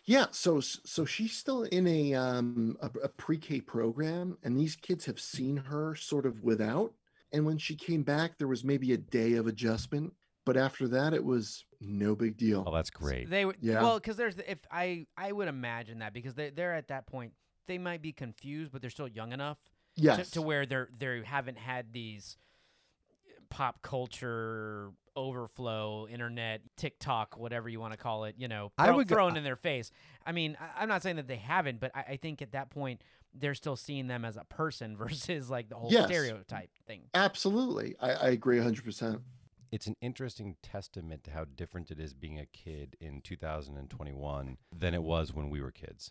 Yeah, 0.05 0.27
so 0.31 0.61
so 0.61 1.05
she's 1.05 1.37
still 1.37 1.65
in 1.65 1.87
a 1.87 2.15
um 2.15 2.77
a, 2.81 2.91
a 3.05 3.09
pre-K 3.09 3.61
program, 3.63 4.39
and 4.43 4.57
these 4.57 4.77
kids 4.77 5.05
have 5.07 5.19
seen 5.19 5.57
her 5.57 5.95
sort 5.95 6.27
of 6.27 6.43
without. 6.43 6.93
And 7.33 7.45
when 7.45 7.59
she 7.59 7.75
came 7.75 8.03
back, 8.05 8.39
there 8.39 8.47
was 8.47 8.63
maybe 8.63 8.93
a 8.93 8.97
day 8.99 9.33
of 9.35 9.49
adjustment, 9.49 10.13
but 10.45 10.57
after 10.57 10.87
that, 10.89 11.13
it 11.13 11.25
was 11.25 11.65
no 11.81 12.15
big 12.15 12.37
deal. 12.37 12.63
Oh, 12.67 12.73
that's 12.73 12.89
great. 12.89 13.29
They 13.29 13.45
would, 13.45 13.57
Yeah. 13.61 13.83
well, 13.83 13.99
because 13.99 14.17
there's 14.17 14.37
if 14.47 14.61
I 14.71 15.07
I 15.17 15.33
would 15.33 15.49
imagine 15.49 15.99
that 15.99 16.13
because 16.13 16.35
they 16.35 16.51
they're 16.51 16.75
at 16.75 16.89
that 16.89 17.07
point 17.07 17.33
they 17.67 17.79
might 17.79 18.01
be 18.01 18.13
confused, 18.13 18.71
but 18.71 18.81
they're 18.81 18.91
still 18.91 19.09
young 19.09 19.33
enough 19.33 19.59
yes, 19.97 20.29
to, 20.29 20.33
to 20.35 20.43
where 20.43 20.67
they're 20.67 20.89
they 20.99 21.23
haven't 21.25 21.59
had 21.59 21.93
these 21.93 22.37
pop 23.49 23.83
culture 23.83 24.91
overflow, 25.15 26.07
internet, 26.09 26.61
TikTok, 26.77 27.39
whatever 27.39 27.69
you 27.71 27.81
want 27.81 27.93
to 27.93 27.97
call 27.97 28.25
it, 28.25 28.35
you 28.37 28.49
know, 28.49 28.71
I 28.77 28.87
throw, 28.87 28.97
would 28.97 29.09
go- 29.09 29.15
thrown 29.15 29.33
uh 29.33 29.37
in 29.37 29.45
their 29.45 29.57
face. 29.57 29.91
I 30.27 30.33
mean, 30.33 30.57
I, 30.61 30.83
I'm 30.83 30.89
not 30.89 31.03
saying 31.03 31.17
that 31.17 31.27
they 31.29 31.37
haven't, 31.37 31.81
but 31.81 31.91
I, 31.95 32.01
I 32.11 32.17
think 32.17 32.43
at 32.43 32.53
that 32.53 32.69
point 32.71 33.01
they're 33.33 33.55
still 33.55 33.77
seeing 33.77 34.09
them 34.09 34.25
as 34.25 34.37
a 34.37 34.45
person 34.45 34.97
versus 34.99 35.49
like 35.49 35.69
the 35.71 35.77
whole 35.77 35.91
Yes. 35.93 36.07
stereotype 36.07 36.71
thing. 36.87 37.03
absolutely, 37.15 37.95
I, 38.01 38.11
I 38.13 38.29
agree 38.29 38.59
hundred 38.61 38.85
percent. 38.85 39.21
it's 39.73 39.87
an 39.87 39.97
interesting 40.03 40.57
testament 40.63 41.25
to 41.25 41.31
how 41.31 41.45
different 41.45 41.91
it 41.91 41.99
is 41.99 42.13
being 42.13 42.39
a 42.39 42.47
kid 42.47 42.97
in 43.01 43.21
2021 43.23 44.59
than 44.77 44.95
it 44.95 45.03
was 45.03 45.33
when 45.33 45.49
we 45.51 45.61
were 45.63 45.71
kids. 45.73 46.11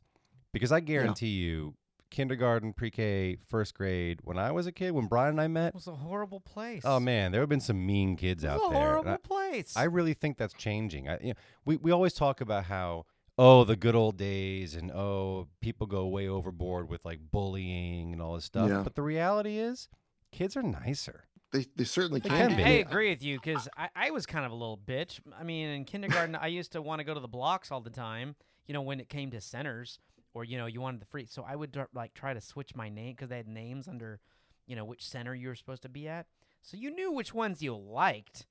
Because 0.52 0.72
I 0.72 0.80
guarantee 0.80 1.28
you, 1.28 1.76
kindergarten, 2.16 2.72
pre-K, 2.74 3.38
first 3.48 3.74
grade, 3.76 4.20
when 4.24 4.38
I 4.38 4.52
was 4.52 4.66
a 4.68 4.72
kid, 4.72 4.92
when 4.92 5.08
Brian 5.08 5.32
and 5.32 5.42
I 5.42 5.48
met, 5.48 5.70
It 5.70 5.76
was 5.76 5.88
a 5.88 5.96
horrible 5.96 6.40
place. 6.40 6.84
oh 6.86 7.00
man, 7.00 7.32
there 7.32 7.42
have 7.42 7.50
been 7.50 7.60
some 7.60 7.86
mean 7.86 8.16
kids 8.16 8.44
it 8.44 8.48
was 8.48 8.56
out 8.62 8.68
a 8.68 8.74
there. 8.74 8.78
and 8.98 9.06
horrible 9.06 9.12
I- 9.12 9.18
place. 9.18 9.74
I 9.76 9.84
really 9.84 10.14
think 10.14 10.38
that's 10.38 10.54
changing. 10.54 11.10
I, 11.10 11.20
you 11.22 11.28
know, 11.30 11.34
we 11.66 11.76
we 11.78 11.92
always 11.92 12.14
talk 12.14 12.40
about 12.42 12.66
how 12.66 13.06
oh 13.38 13.66
the 13.66 13.76
good 13.76 13.96
old 13.96 14.16
days 14.18 14.76
and 14.76 14.90
oh 14.92 15.48
people 15.60 15.88
go 15.88 16.08
way 16.08 16.28
overboard 16.28 16.88
with 16.90 17.04
like 17.04 17.20
bullying 17.32 18.14
and 18.14 18.22
all 18.22 18.36
this 18.36 18.46
stuff. 18.46 18.70
Yeah. 18.70 18.82
But 18.82 18.96
the 18.96 19.02
reality 19.02 19.58
is, 19.58 19.88
kids 20.32 20.56
are 20.56 20.64
nicer. 20.64 21.26
They 21.52 21.66
they 21.76 21.84
certainly 21.84 22.22
They 22.22 22.30
I, 22.30 22.38
can 22.38 22.48
can 22.50 22.58
be. 22.58 22.64
I 22.64 22.70
agree 22.88 23.10
with 23.10 23.24
you 23.24 23.38
because 23.40 23.68
I, 23.78 23.90
I 23.96 24.12
was 24.12 24.26
kind 24.26 24.46
of 24.46 24.52
a 24.52 24.56
little 24.56 24.78
bitch. 24.78 25.20
I 25.38 25.44
mean, 25.44 25.68
in 25.70 25.84
kindergarten, 25.86 26.36
I 26.36 26.48
used 26.48 26.72
to 26.74 26.82
want 26.82 27.00
to 27.00 27.04
go 27.04 27.14
to 27.14 27.20
the 27.20 27.28
blocks 27.28 27.72
all 27.72 27.82
the 27.82 27.90
time. 27.90 28.36
You 28.68 28.74
know, 28.74 28.82
when 28.82 29.00
it 29.00 29.10
came 29.10 29.30
to 29.32 29.40
centers, 29.42 30.00
or 30.36 30.44
you 30.44 30.58
know, 30.58 30.68
you 30.68 30.82
wanted 30.82 31.02
the 31.02 31.06
free. 31.06 31.26
So 31.26 31.44
I 31.48 31.56
would 31.56 31.76
like 31.96 32.14
try 32.14 32.36
to 32.36 32.42
switch 32.42 32.76
my 32.76 32.90
name 32.90 33.14
because 33.14 33.30
they 33.30 33.38
had 33.38 33.48
names 33.48 33.88
under, 33.88 34.20
you 34.68 34.76
know, 34.76 34.86
which 34.86 35.04
center 35.08 35.34
you 35.34 35.48
were 35.48 35.56
supposed 35.56 35.82
to 35.84 35.90
be 35.90 36.08
at. 36.08 36.28
So 36.62 36.78
you 36.78 36.92
knew 36.92 37.12
which 37.12 37.34
ones 37.34 37.64
you 37.64 37.76
liked. 37.76 38.46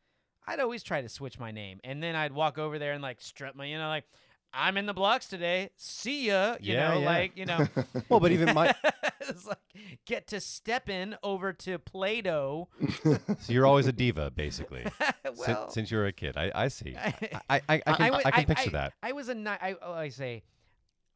I'd 0.47 0.61
always 0.61 0.83
try 0.83 1.01
to 1.03 1.09
switch 1.09 1.39
my 1.39 1.51
name, 1.53 1.81
and 1.85 2.03
then 2.03 2.17
I'd 2.17 2.33
walk 2.33 2.59
over 2.59 2.79
there 2.79 2.93
and 2.93 3.03
like 3.03 3.21
strut 3.21 3.55
my, 3.55 3.67
you 3.67 3.79
know, 3.79 3.89
like 3.89 4.05
I'm 4.53 4.77
in 4.77 4.87
the 4.87 4.95
blocks 4.95 5.27
today. 5.29 5.71
See 5.77 6.29
ya. 6.29 6.57
You 6.61 6.75
Yeah, 6.75 6.89
know, 6.95 7.01
yeah. 7.01 7.07
like 7.07 7.37
you 7.37 7.45
know. 7.47 7.67
Well, 8.09 8.21
but 8.21 8.33
even 8.33 8.55
my 8.55 8.75
it's 9.21 9.47
like 9.47 9.59
get 10.07 10.27
to 10.29 10.41
step 10.41 10.89
in 10.89 11.17
over 11.23 11.53
to 11.53 11.79
Play-Doh. 11.79 12.69
so 13.05 13.19
you're 13.53 13.67
always 13.67 13.87
a 13.87 13.93
diva 13.93 14.31
basically. 14.31 14.85
Well, 15.37 15.71
since, 15.71 15.91
you're 15.91 16.07
a 16.07 16.13
kid, 16.13 16.37
I, 16.37 16.53
I 16.55 16.69
see. 16.69 16.95
I, 16.97 17.15
I, 17.49 17.61
I, 17.69 17.83
I, 17.87 17.93
can, 17.95 18.15
I, 18.15 18.31
can 18.31 18.45
picture 18.45 18.71
that. 18.71 18.93
I 19.03 19.13
was 19.13 19.29
a 19.29 19.35
ni- 19.35 19.49
I, 19.51 19.75
oh, 19.83 19.93
I 19.93 20.11
say, 20.11 20.43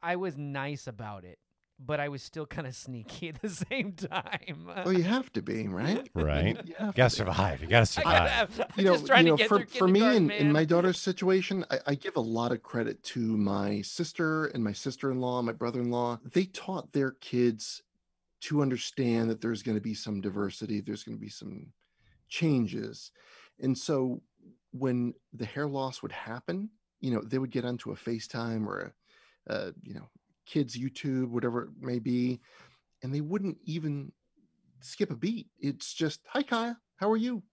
I 0.01 0.15
was 0.15 0.37
nice 0.37 0.87
about 0.87 1.23
it, 1.23 1.39
but 1.79 1.99
I 1.99 2.09
was 2.09 2.21
still 2.23 2.45
kind 2.45 2.67
of 2.67 2.75
sneaky 2.75 3.29
at 3.29 3.41
the 3.41 3.49
same 3.49 3.93
time. 3.93 4.67
well, 4.67 4.93
you 4.93 5.03
have 5.03 5.31
to 5.33 5.41
be 5.41 5.67
right. 5.67 6.09
Right? 6.15 6.57
You 6.65 6.75
You 6.79 6.91
gotta 6.93 6.93
to 6.93 7.09
survive. 7.09 7.61
You 7.61 7.67
gotta 7.67 7.99
I 7.99 8.03
gotta 8.03 8.53
survive. 8.53 8.67
you 8.77 8.83
know, 8.83 8.97
just 8.97 9.07
you 9.07 9.23
know 9.23 9.37
to 9.37 9.37
get 9.37 9.47
for, 9.47 9.65
for 9.65 9.87
me 9.87 9.99
kindergarten, 9.99 10.31
in, 10.31 10.47
in 10.47 10.51
my 10.51 10.65
daughter's 10.73 10.99
situation, 10.99 11.65
I, 11.71 11.79
I 11.87 11.95
give 11.95 12.15
a 12.15 12.21
lot 12.21 12.51
of 12.51 12.61
credit 12.63 13.01
to 13.03 13.19
my 13.19 13.81
sister 13.81 14.47
and 14.47 14.63
my 14.63 14.73
sister-in-law, 14.73 15.41
my 15.41 15.53
brother-in-law. 15.53 16.19
They 16.33 16.45
taught 16.45 16.91
their 16.93 17.11
kids 17.11 17.83
to 18.41 18.61
understand 18.61 19.29
that 19.29 19.41
there's 19.41 19.63
going 19.63 19.75
to 19.75 19.81
be 19.81 19.93
some 19.93 20.21
diversity, 20.21 20.81
there's 20.81 21.03
going 21.03 21.17
to 21.17 21.21
be 21.21 21.29
some 21.29 21.67
changes. 22.29 23.11
And 23.59 23.77
so 23.77 24.21
when 24.71 25.13
the 25.33 25.45
hair 25.45 25.67
loss 25.67 26.01
would 26.01 26.11
happen, 26.11 26.69
you 27.01 27.11
know, 27.11 27.21
they 27.21 27.37
would 27.37 27.51
get 27.51 27.65
onto 27.65 27.91
a 27.91 27.95
FaceTime 27.95 28.65
or 28.65 28.79
a, 28.79 28.93
uh, 29.49 29.71
you 29.81 29.93
know, 29.93 30.07
kids 30.45 30.77
YouTube, 30.77 31.29
whatever 31.29 31.63
it 31.63 31.69
may 31.79 31.99
be, 31.99 32.39
and 33.03 33.13
they 33.13 33.21
wouldn't 33.21 33.57
even 33.65 34.11
skip 34.81 35.11
a 35.11 35.15
beat. 35.15 35.47
It's 35.59 35.93
just, 35.93 36.21
hi 36.27 36.43
Kaya, 36.43 36.77
how 36.97 37.09
are 37.11 37.17
you? 37.17 37.43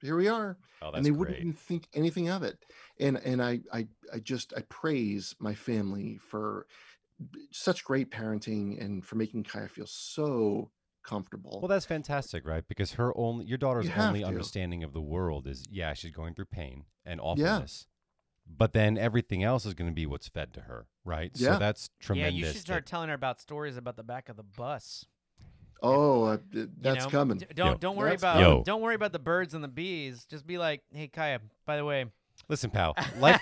Here 0.00 0.16
we 0.16 0.28
are 0.28 0.56
Oh, 0.82 0.92
and 0.92 1.04
they 1.04 1.10
wouldn't 1.10 1.38
even 1.38 1.52
think 1.52 1.86
anything 1.92 2.30
of 2.30 2.42
it 2.42 2.56
and 2.98 3.18
and 3.18 3.42
I, 3.42 3.60
I 3.70 3.86
i 4.14 4.18
just 4.18 4.54
i 4.56 4.62
praise 4.70 5.34
my 5.38 5.54
family 5.54 6.16
for 6.16 6.66
such 7.50 7.84
great 7.84 8.10
parenting 8.10 8.82
and 8.82 9.04
for 9.04 9.16
making 9.16 9.44
kaya 9.44 9.68
feel 9.68 9.86
so 9.86 10.70
comfortable 11.02 11.60
Well, 11.60 11.68
that's 11.68 11.86
fantastic, 11.86 12.46
right? 12.46 12.64
Because 12.66 12.92
her 12.92 13.16
only, 13.16 13.46
your 13.46 13.58
daughter's 13.58 13.90
only 13.96 14.20
to. 14.20 14.26
understanding 14.26 14.84
of 14.84 14.92
the 14.92 15.00
world 15.00 15.46
is, 15.46 15.64
yeah, 15.70 15.94
she's 15.94 16.12
going 16.12 16.34
through 16.34 16.46
pain 16.46 16.84
and 17.04 17.20
Yeah. 17.36 17.64
Awfulness. 18.50 18.56
But 18.58 18.72
then 18.72 18.98
everything 18.98 19.42
else 19.42 19.64
is 19.66 19.74
going 19.74 19.90
to 19.90 19.94
be 19.94 20.06
what's 20.06 20.28
fed 20.28 20.52
to 20.54 20.60
her, 20.62 20.86
right? 21.04 21.30
Yeah. 21.34 21.46
So 21.46 21.52
Yeah. 21.52 21.58
that's 21.58 21.90
yeah, 22.00 22.06
tremendous. 22.06 22.34
you 22.34 22.46
should 22.46 22.56
start 22.60 22.86
telling 22.86 23.08
her 23.08 23.14
about 23.14 23.40
stories 23.40 23.76
about 23.76 23.96
the 23.96 24.02
back 24.02 24.28
of 24.28 24.36
the 24.36 24.42
bus. 24.42 25.04
oh 25.82 26.24
uh, 26.24 26.36
d- 26.36 26.60
you 26.60 26.70
that's 26.80 27.04
know? 27.06 27.10
coming 27.10 27.38
D- 27.38 27.46
don't 27.54 27.66
Yo. 27.72 27.74
don't 27.78 27.96
worry 27.96 28.10
That's 28.10 28.22
about. 28.22 28.40
Yo. 28.40 28.62
don't 28.64 28.82
worry 28.82 28.94
about 28.94 29.12
the 29.12 29.18
birds 29.18 29.54
and 29.54 29.64
the 29.64 29.68
bees. 29.68 30.26
Just 30.26 30.46
be 30.46 30.58
like, 30.58 30.82
hey 30.92 31.08
Kaya, 31.08 31.40
by 31.66 31.76
the 31.78 31.84
way, 31.84 32.04
Listen, 32.48 32.70
pal, 32.70 32.94
life, 33.18 33.40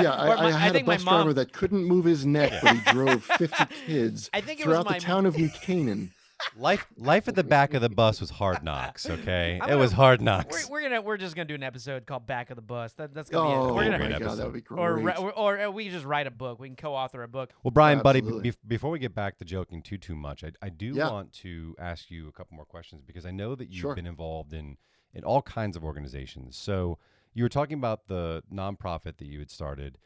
yeah 0.00 0.12
I, 0.12 0.26
my- 0.36 0.46
I 0.46 0.50
had 0.52 0.72
think 0.72 0.86
a 0.86 0.90
bus 0.90 1.04
mom- 1.04 1.14
driver 1.22 1.32
that 1.34 1.52
couldn't 1.52 1.84
move 1.84 2.04
his 2.04 2.24
neck 2.26 2.52
but 2.62 2.76
he 2.76 2.92
drove 2.92 3.24
50 3.24 3.64
kids 3.86 4.30
I 4.34 4.40
think 4.40 4.60
it 4.60 4.66
was 4.66 4.74
throughout 4.74 4.86
my 4.86 4.98
the 4.98 5.04
town 5.04 5.24
of 5.26 5.36
new 5.36 5.48
canaan 5.48 6.12
life 6.56 6.86
life 6.96 7.28
at 7.28 7.34
the 7.34 7.44
back 7.44 7.74
of 7.74 7.80
the 7.82 7.88
bus 7.88 8.20
was 8.20 8.30
hard 8.30 8.62
knocks. 8.62 9.08
Okay, 9.10 9.58
I'm 9.62 9.70
it 9.70 9.74
was 9.76 9.90
gonna- 9.90 9.96
hard 9.96 10.20
We're, 10.20 10.24
knocks. 10.24 10.68
we're 10.70 10.82
gonna 10.82 11.00
we're 11.02 11.16
just 11.16 11.34
gonna 11.36 11.46
do 11.46 11.54
an 11.54 11.62
episode 11.62 12.06
called 12.06 12.26
Back 12.26 12.50
of 12.50 12.56
the 12.56 12.62
Bus. 12.62 12.92
That, 12.94 13.12
that's 13.14 13.28
gonna 13.30 13.48
be 13.48 13.54
Oh 13.54 13.68
it. 13.68 13.74
We're 13.74 13.82
a 13.82 13.84
gonna 13.86 13.98
great 13.98 14.10
god, 14.10 14.22
episode. 14.22 14.36
that 14.36 14.44
would 14.46 14.54
be 14.54 14.60
great. 14.60 14.80
or, 14.80 15.18
or 15.30 15.58
or 15.60 15.70
we 15.70 15.84
can 15.84 15.92
just 15.92 16.04
write 16.06 16.26
a 16.26 16.30
book. 16.30 16.58
We 16.60 16.68
can 16.68 16.76
co-author 16.76 17.22
a 17.22 17.28
book. 17.28 17.52
Well, 17.62 17.70
Brian, 17.72 18.00
buddy, 18.00 18.20
Absolutely. 18.20 18.50
bef- 18.52 18.56
before 18.66 18.90
we 18.90 18.98
get 18.98 19.14
back 19.14 19.38
to 19.38 19.44
joking 19.44 19.82
too 19.82 19.98
too 19.98 20.14
much, 20.16 20.42
I, 20.44 20.52
I 20.62 20.68
do 20.70 20.92
Yeah. 20.94 21.10
want 21.10 21.32
to 21.34 21.74
ask 21.78 22.10
you 22.10 22.28
a 22.28 22.32
couple 22.32 22.56
more 22.56 22.64
questions 22.66 23.02
because 23.06 23.26
I 23.26 23.30
know 23.30 23.54
that 23.54 23.70
you've 23.70 23.80
Sure. 23.80 23.94
been 23.94 24.06
involved 24.06 24.52
in 24.52 24.76
in 25.12 25.24
all 25.24 25.42
kinds 25.42 25.76
of 25.76 25.84
organizations. 25.84 26.56
So 26.56 26.98
you 27.34 27.42
were 27.42 27.48
talking 27.48 27.76
about 27.78 28.06
the 28.08 28.42
nonprofit 28.52 29.16
that 29.18 29.26
you 29.26 29.38
had 29.40 29.50
started. 29.50 29.98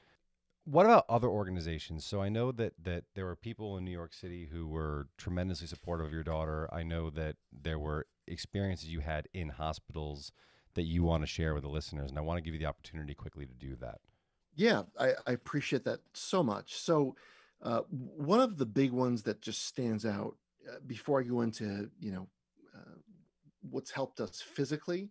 What 0.65 0.87
about 0.87 1.05
other 1.09 1.29
organizations? 1.29 2.07
So 2.07 2.23
I 2.23 2.29
know 2.31 2.51
that 2.53 2.73
that 2.83 3.05
there 3.15 3.27
were 3.27 3.37
people 3.37 3.77
in 3.77 3.85
New 3.85 3.91
York 3.91 4.15
City 4.15 4.49
who 4.51 4.67
were 4.67 5.09
tremendously 5.19 5.67
supportive 5.67 6.07
of 6.07 6.12
your 6.12 6.23
daughter. 6.23 6.69
I 6.73 6.83
know 6.83 7.11
that 7.11 7.37
there 7.53 7.79
were 7.79 8.07
experiences 8.27 8.89
you 8.89 9.01
had 9.01 9.29
in 9.35 9.51
hospitals 9.51 10.33
that 10.75 10.83
you 10.83 11.03
want 11.03 11.23
to 11.23 11.27
share 11.27 11.55
with 11.55 11.62
the 11.62 11.69
listeners, 11.69 12.11
and 12.11 12.19
I 12.19 12.23
want 12.23 12.39
to 12.39 12.43
give 12.43 12.55
you 12.55 12.61
the 12.61 12.67
opportunity 12.67 13.15
quickly 13.15 13.47
to 13.47 13.55
do 13.55 13.77
that. 13.77 14.01
Yeah, 14.57 14.83
I, 14.99 15.12
I 15.27 15.33
appreciate 15.33 15.85
that 15.85 16.01
so 16.12 16.43
much. 16.43 16.77
So, 16.77 17.17
uh, 17.62 17.81
one 17.91 18.41
of 18.41 18.57
the 18.57 18.67
big 18.67 18.93
ones 18.93 19.23
that 19.25 19.41
just 19.41 19.67
stands 19.67 20.05
out 20.05 20.37
uh, 20.69 20.77
before 20.87 21.21
I 21.21 21.25
go 21.25 21.41
into, 21.41 21.91
you 21.99 22.12
know, 22.12 22.29
uh, 22.75 22.97
what's 23.71 23.91
helped 23.91 24.21
us 24.21 24.41
physically, 24.41 25.11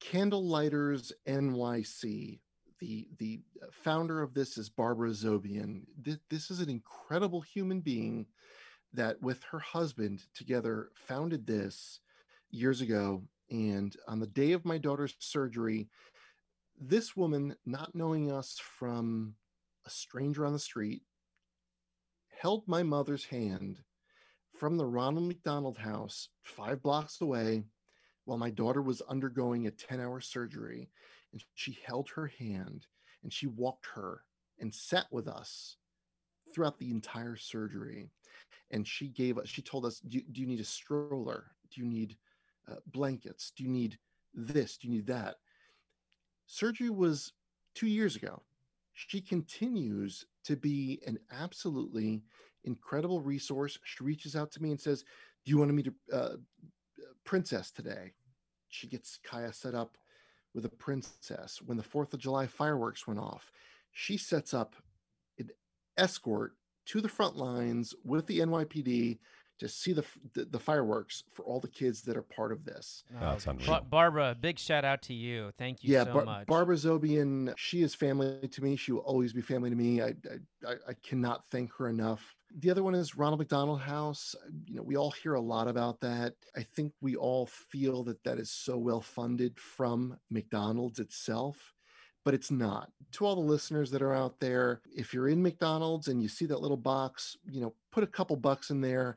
Candlelighters 0.00 1.12
NYC. 1.26 2.40
The 2.84 3.08
the 3.18 3.40
uh, 3.62 3.66
founder 3.72 4.20
of 4.20 4.34
this 4.34 4.58
is 4.58 4.68
Barbara 4.68 5.08
Zobian. 5.08 5.84
This, 5.98 6.18
this 6.28 6.50
is 6.50 6.60
an 6.60 6.68
incredible 6.68 7.40
human 7.40 7.80
being 7.80 8.26
that, 8.92 9.22
with 9.22 9.42
her 9.44 9.58
husband 9.58 10.24
together, 10.34 10.90
founded 10.94 11.46
this 11.46 12.00
years 12.50 12.82
ago. 12.82 13.22
And 13.50 13.96
on 14.06 14.20
the 14.20 14.26
day 14.26 14.52
of 14.52 14.66
my 14.66 14.76
daughter's 14.76 15.14
surgery, 15.18 15.88
this 16.78 17.16
woman, 17.16 17.56
not 17.64 17.94
knowing 17.94 18.30
us 18.30 18.58
from 18.58 19.34
a 19.86 19.90
stranger 19.90 20.44
on 20.44 20.52
the 20.52 20.58
street, 20.58 21.04
held 22.38 22.68
my 22.68 22.82
mother's 22.82 23.24
hand 23.24 23.78
from 24.52 24.76
the 24.76 24.84
Ronald 24.84 25.26
McDonald 25.26 25.78
House 25.78 26.28
five 26.42 26.82
blocks 26.82 27.22
away 27.22 27.64
while 28.26 28.36
my 28.36 28.50
daughter 28.50 28.82
was 28.82 29.00
undergoing 29.08 29.66
a 29.66 29.70
10 29.70 30.00
hour 30.00 30.20
surgery. 30.20 30.90
And 31.34 31.42
she 31.54 31.76
held 31.84 32.08
her 32.10 32.28
hand 32.38 32.86
and 33.24 33.32
she 33.32 33.48
walked 33.48 33.86
her 33.92 34.22
and 34.60 34.72
sat 34.72 35.06
with 35.10 35.26
us 35.26 35.78
throughout 36.54 36.78
the 36.78 36.92
entire 36.92 37.34
surgery. 37.34 38.08
And 38.70 38.86
she 38.86 39.08
gave 39.08 39.36
us, 39.36 39.48
she 39.48 39.60
told 39.60 39.84
us, 39.84 39.98
Do 39.98 40.18
you, 40.18 40.24
do 40.30 40.40
you 40.40 40.46
need 40.46 40.60
a 40.60 40.64
stroller? 40.64 41.50
Do 41.74 41.80
you 41.80 41.86
need 41.88 42.16
uh, 42.70 42.76
blankets? 42.86 43.52
Do 43.56 43.64
you 43.64 43.68
need 43.68 43.98
this? 44.32 44.78
Do 44.78 44.86
you 44.86 44.94
need 44.94 45.08
that? 45.08 45.36
surgery 46.46 46.90
was 46.90 47.32
two 47.74 47.86
years 47.86 48.16
ago. 48.16 48.42
She 48.92 49.20
continues 49.20 50.26
to 50.44 50.56
be 50.56 51.00
an 51.06 51.18
absolutely 51.32 52.22
incredible 52.64 53.20
resource. 53.20 53.78
She 53.84 54.04
reaches 54.04 54.36
out 54.36 54.52
to 54.52 54.62
me 54.62 54.70
and 54.70 54.80
says, 54.80 55.04
Do 55.44 55.50
you 55.50 55.58
want 55.58 55.70
to 55.70 55.74
meet 55.74 55.92
a 56.12 56.16
uh, 56.16 56.36
princess 57.24 57.70
today? 57.70 58.12
She 58.68 58.86
gets 58.86 59.18
Kaya 59.24 59.52
set 59.52 59.74
up 59.74 59.96
with 60.54 60.64
a 60.64 60.68
princess. 60.70 61.60
When 61.64 61.76
the 61.76 61.82
4th 61.82 62.14
of 62.14 62.20
July 62.20 62.46
fireworks 62.46 63.06
went 63.06 63.18
off, 63.20 63.50
she 63.92 64.16
sets 64.16 64.54
up 64.54 64.76
an 65.38 65.50
escort 65.96 66.54
to 66.86 67.00
the 67.00 67.08
front 67.08 67.36
lines 67.36 67.94
with 68.04 68.26
the 68.26 68.38
NYPD 68.40 69.18
to 69.58 69.68
see 69.68 69.92
the, 69.92 70.04
the, 70.34 70.44
the 70.46 70.58
fireworks 70.58 71.22
for 71.32 71.44
all 71.44 71.60
the 71.60 71.68
kids 71.68 72.02
that 72.02 72.16
are 72.16 72.22
part 72.22 72.50
of 72.50 72.64
this. 72.64 73.04
That's 73.20 73.46
Uh, 73.46 73.52
unreal. 73.52 73.66
Ba- 73.80 73.86
Barbara, 73.88 74.36
big 74.38 74.58
shout 74.58 74.84
out 74.84 75.02
to 75.02 75.14
you. 75.14 75.52
Thank 75.56 75.84
you 75.84 75.92
yeah, 75.94 76.04
so 76.04 76.12
Bar- 76.12 76.24
much. 76.24 76.46
Barbara 76.48 76.76
Zobian, 76.76 77.54
she 77.56 77.82
is 77.82 77.94
family 77.94 78.48
to 78.48 78.62
me. 78.62 78.74
She 78.76 78.90
will 78.92 79.00
always 79.02 79.32
be 79.32 79.40
family 79.40 79.70
to 79.70 79.76
me. 79.76 80.02
I, 80.02 80.06
I 80.08 80.14
I- 80.72 80.76
I 80.88 80.92
cannot 81.04 81.46
thank 81.50 81.72
her 81.76 81.88
enough. 81.88 82.34
The 82.56 82.70
other 82.70 82.84
one 82.84 82.94
is 82.94 83.16
Ronald 83.16 83.40
McDonald 83.40 83.80
House. 83.80 84.36
Uh, 84.40 84.50
you 84.66 84.76
know, 84.76 84.82
we 84.82 84.96
all 84.96 85.10
hear 85.10 85.34
a 85.34 85.40
lot 85.40 85.66
about 85.66 86.00
that. 86.00 86.34
I 86.56 86.62
think 86.62 86.92
we 87.00 87.16
all 87.16 87.46
feel 87.46 88.04
that 88.04 88.22
that 88.22 88.38
is 88.38 88.50
so 88.50 88.78
well 88.78 89.00
funded 89.00 89.58
from 89.58 90.16
McDonald's 90.30 91.00
itself, 91.00 91.74
but 92.24 92.32
it's 92.32 92.52
not. 92.52 92.90
To 93.12 93.26
all 93.26 93.34
the 93.34 93.40
listeners 93.40 93.90
that 93.90 94.02
are 94.02 94.14
out 94.14 94.38
there, 94.38 94.82
if 94.94 95.12
you're 95.12 95.28
in 95.28 95.42
McDonald's 95.42 96.06
and 96.06 96.22
you 96.22 96.28
see 96.28 96.46
that 96.46 96.60
little 96.60 96.76
box, 96.76 97.36
you 97.50 97.60
know, 97.60 97.74
put 97.90 98.04
a 98.04 98.08
couple 98.08 98.36
bucks 98.36 98.70
in 98.70 98.80
there. 98.80 99.16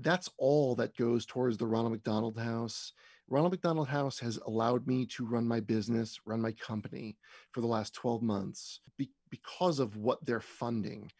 That's 0.00 0.30
all 0.38 0.74
that 0.76 0.96
goes 0.96 1.26
towards 1.26 1.58
the 1.58 1.66
Ronald 1.66 1.92
McDonald 1.92 2.38
House. 2.38 2.92
Ronald 3.28 3.52
McDonald 3.52 3.88
House 3.88 4.18
has 4.20 4.38
allowed 4.46 4.86
me 4.86 5.04
to 5.06 5.26
run 5.26 5.46
my 5.46 5.60
business, 5.60 6.20
run 6.24 6.40
my 6.40 6.52
company 6.52 7.18
for 7.50 7.60
the 7.60 7.66
last 7.66 7.92
12 7.92 8.22
months 8.22 8.80
be- 8.96 9.10
because 9.30 9.80
of 9.80 9.96
what 9.96 10.24
they're 10.24 10.40
funding. 10.40 11.10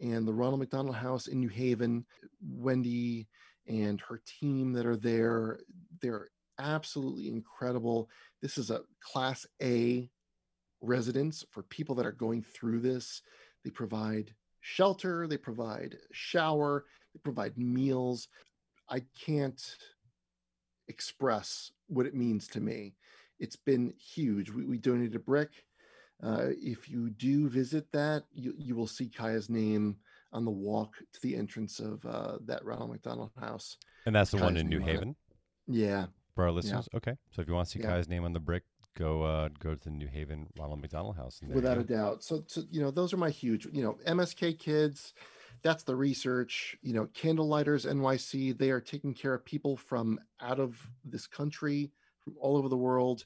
And 0.00 0.26
the 0.26 0.34
Ronald 0.34 0.60
McDonald 0.60 0.96
House 0.96 1.26
in 1.26 1.40
New 1.40 1.48
Haven, 1.48 2.04
Wendy 2.42 3.28
and 3.66 4.00
her 4.00 4.20
team 4.40 4.72
that 4.74 4.86
are 4.86 4.96
there, 4.96 5.60
they're 6.00 6.28
absolutely 6.58 7.28
incredible. 7.28 8.08
This 8.42 8.58
is 8.58 8.70
a 8.70 8.82
class 9.00 9.46
A 9.62 10.10
residence 10.80 11.44
for 11.50 11.62
people 11.64 11.94
that 11.96 12.06
are 12.06 12.12
going 12.12 12.42
through 12.42 12.80
this. 12.80 13.22
They 13.64 13.70
provide 13.70 14.34
shelter, 14.60 15.26
they 15.26 15.36
provide 15.36 15.96
shower, 16.12 16.84
they 17.14 17.20
provide 17.22 17.56
meals. 17.56 18.28
I 18.88 19.02
can't 19.24 19.76
express 20.88 21.72
what 21.88 22.06
it 22.06 22.14
means 22.14 22.46
to 22.48 22.60
me. 22.60 22.94
It's 23.38 23.56
been 23.56 23.94
huge. 23.98 24.50
We, 24.50 24.64
we 24.64 24.78
donated 24.78 25.16
a 25.16 25.20
brick. 25.20 25.50
Uh, 26.22 26.48
if 26.60 26.88
you 26.88 27.10
do 27.10 27.48
visit 27.48 27.90
that, 27.92 28.24
you, 28.32 28.54
you 28.56 28.74
will 28.74 28.86
see 28.86 29.08
Kaya's 29.08 29.50
name 29.50 29.96
on 30.32 30.44
the 30.44 30.50
walk 30.50 30.94
to 31.12 31.20
the 31.22 31.36
entrance 31.36 31.78
of 31.78 32.04
uh, 32.06 32.38
that 32.46 32.64
Ronald 32.64 32.90
McDonald 32.90 33.30
House. 33.38 33.76
And 34.06 34.14
that's 34.14 34.30
the 34.30 34.38
one 34.38 34.56
in 34.56 34.68
New. 34.68 34.80
Haven 34.80 35.16
Yeah, 35.66 36.06
for 36.34 36.44
our 36.44 36.52
listeners. 36.52 36.88
Okay, 36.94 37.14
so 37.32 37.42
if 37.42 37.48
you 37.48 37.54
want 37.54 37.68
to 37.68 37.72
see 37.72 37.80
Yeah. 37.80 37.90
Kai's 37.90 38.08
name 38.08 38.24
on 38.24 38.32
the 38.32 38.40
brick, 38.40 38.62
go 38.96 39.22
uh, 39.22 39.48
go 39.58 39.74
to 39.74 39.84
the 39.84 39.90
New 39.90 40.08
Haven 40.08 40.46
Ronald 40.58 40.80
McDonald 40.80 41.16
House. 41.16 41.40
and 41.40 41.50
there 41.50 41.56
you 41.56 41.62
without 41.62 41.78
a 41.78 41.84
doubt. 41.84 42.24
So, 42.24 42.44
so, 42.46 42.62
you 42.70 42.80
know, 42.80 42.90
those 42.90 43.12
are 43.12 43.18
my 43.18 43.30
huge, 43.30 43.66
you 43.72 43.82
know, 43.82 43.98
MSK 44.06 44.58
kids. 44.58 45.12
That's 45.62 45.84
the 45.84 45.96
research. 45.96 46.76
You 46.82 46.94
know, 46.94 47.06
Candlelighters 47.14 47.84
NYC. 47.86 48.56
They 48.56 48.70
are 48.70 48.80
taking 48.80 49.14
care 49.14 49.34
of 49.34 49.44
people 49.44 49.76
from 49.76 50.18
out 50.40 50.60
of 50.60 50.78
this 51.04 51.26
country, 51.26 51.90
from 52.22 52.34
all 52.40 52.56
over 52.56 52.68
the 52.68 52.76
world. 52.76 53.24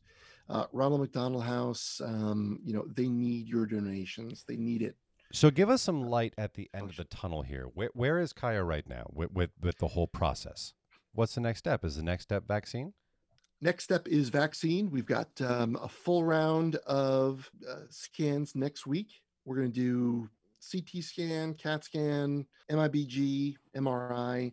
Uh, 0.51 0.67
Ronald 0.73 1.01
McDonald 1.01 1.45
House. 1.45 2.01
Um, 2.05 2.59
you 2.65 2.75
know, 2.75 2.85
they 2.95 3.09
need 3.09 3.47
your 3.47 3.67
donations. 3.67 4.45
They 4.49 4.57
need 4.57 4.83
it. 4.83 4.97
So 5.33 5.51
give 5.51 5.71
us 5.71 5.81
some 5.81 6.03
light 6.03 6.35
at 6.37 6.55
the 6.55 6.69
end 6.75 6.91
of 6.91 6.97
the 6.97 7.05
tunnel 7.05 7.43
here. 7.43 7.67
Where, 7.73 7.91
where 7.95 8.19
is 8.19 8.33
Kaya 8.33 8.65
right 8.65 8.87
now 8.89 9.09
with, 9.13 9.31
with 9.31 9.51
with 9.61 9.79
the 9.79 9.89
whole 9.89 10.09
process? 10.09 10.73
What's 11.13 11.37
the 11.37 11.41
next 11.41 11.61
step? 11.61 11.85
Is 11.85 11.97
the 11.97 12.03
next 12.03 12.25
step 12.25 12.49
vaccine? 12.49 12.95
Next 13.61 13.85
step 13.85 14.09
is 14.09 14.29
vaccine. 14.29 14.91
We've 14.91 15.07
got 15.07 15.29
um, 15.41 15.79
a 15.81 15.89
full 15.89 16.25
round 16.25 16.77
of 16.87 17.49
uh, 17.69 17.83
scans 17.91 18.57
next 18.57 18.87
week. 18.87 19.09
We're 19.45 19.57
going 19.57 19.73
to 19.73 19.81
do 19.81 20.31
CT 20.71 21.05
scan, 21.05 21.55
CAT 21.55 21.85
scan, 21.85 22.47
MIBG, 22.71 23.55
MRI, 23.77 24.53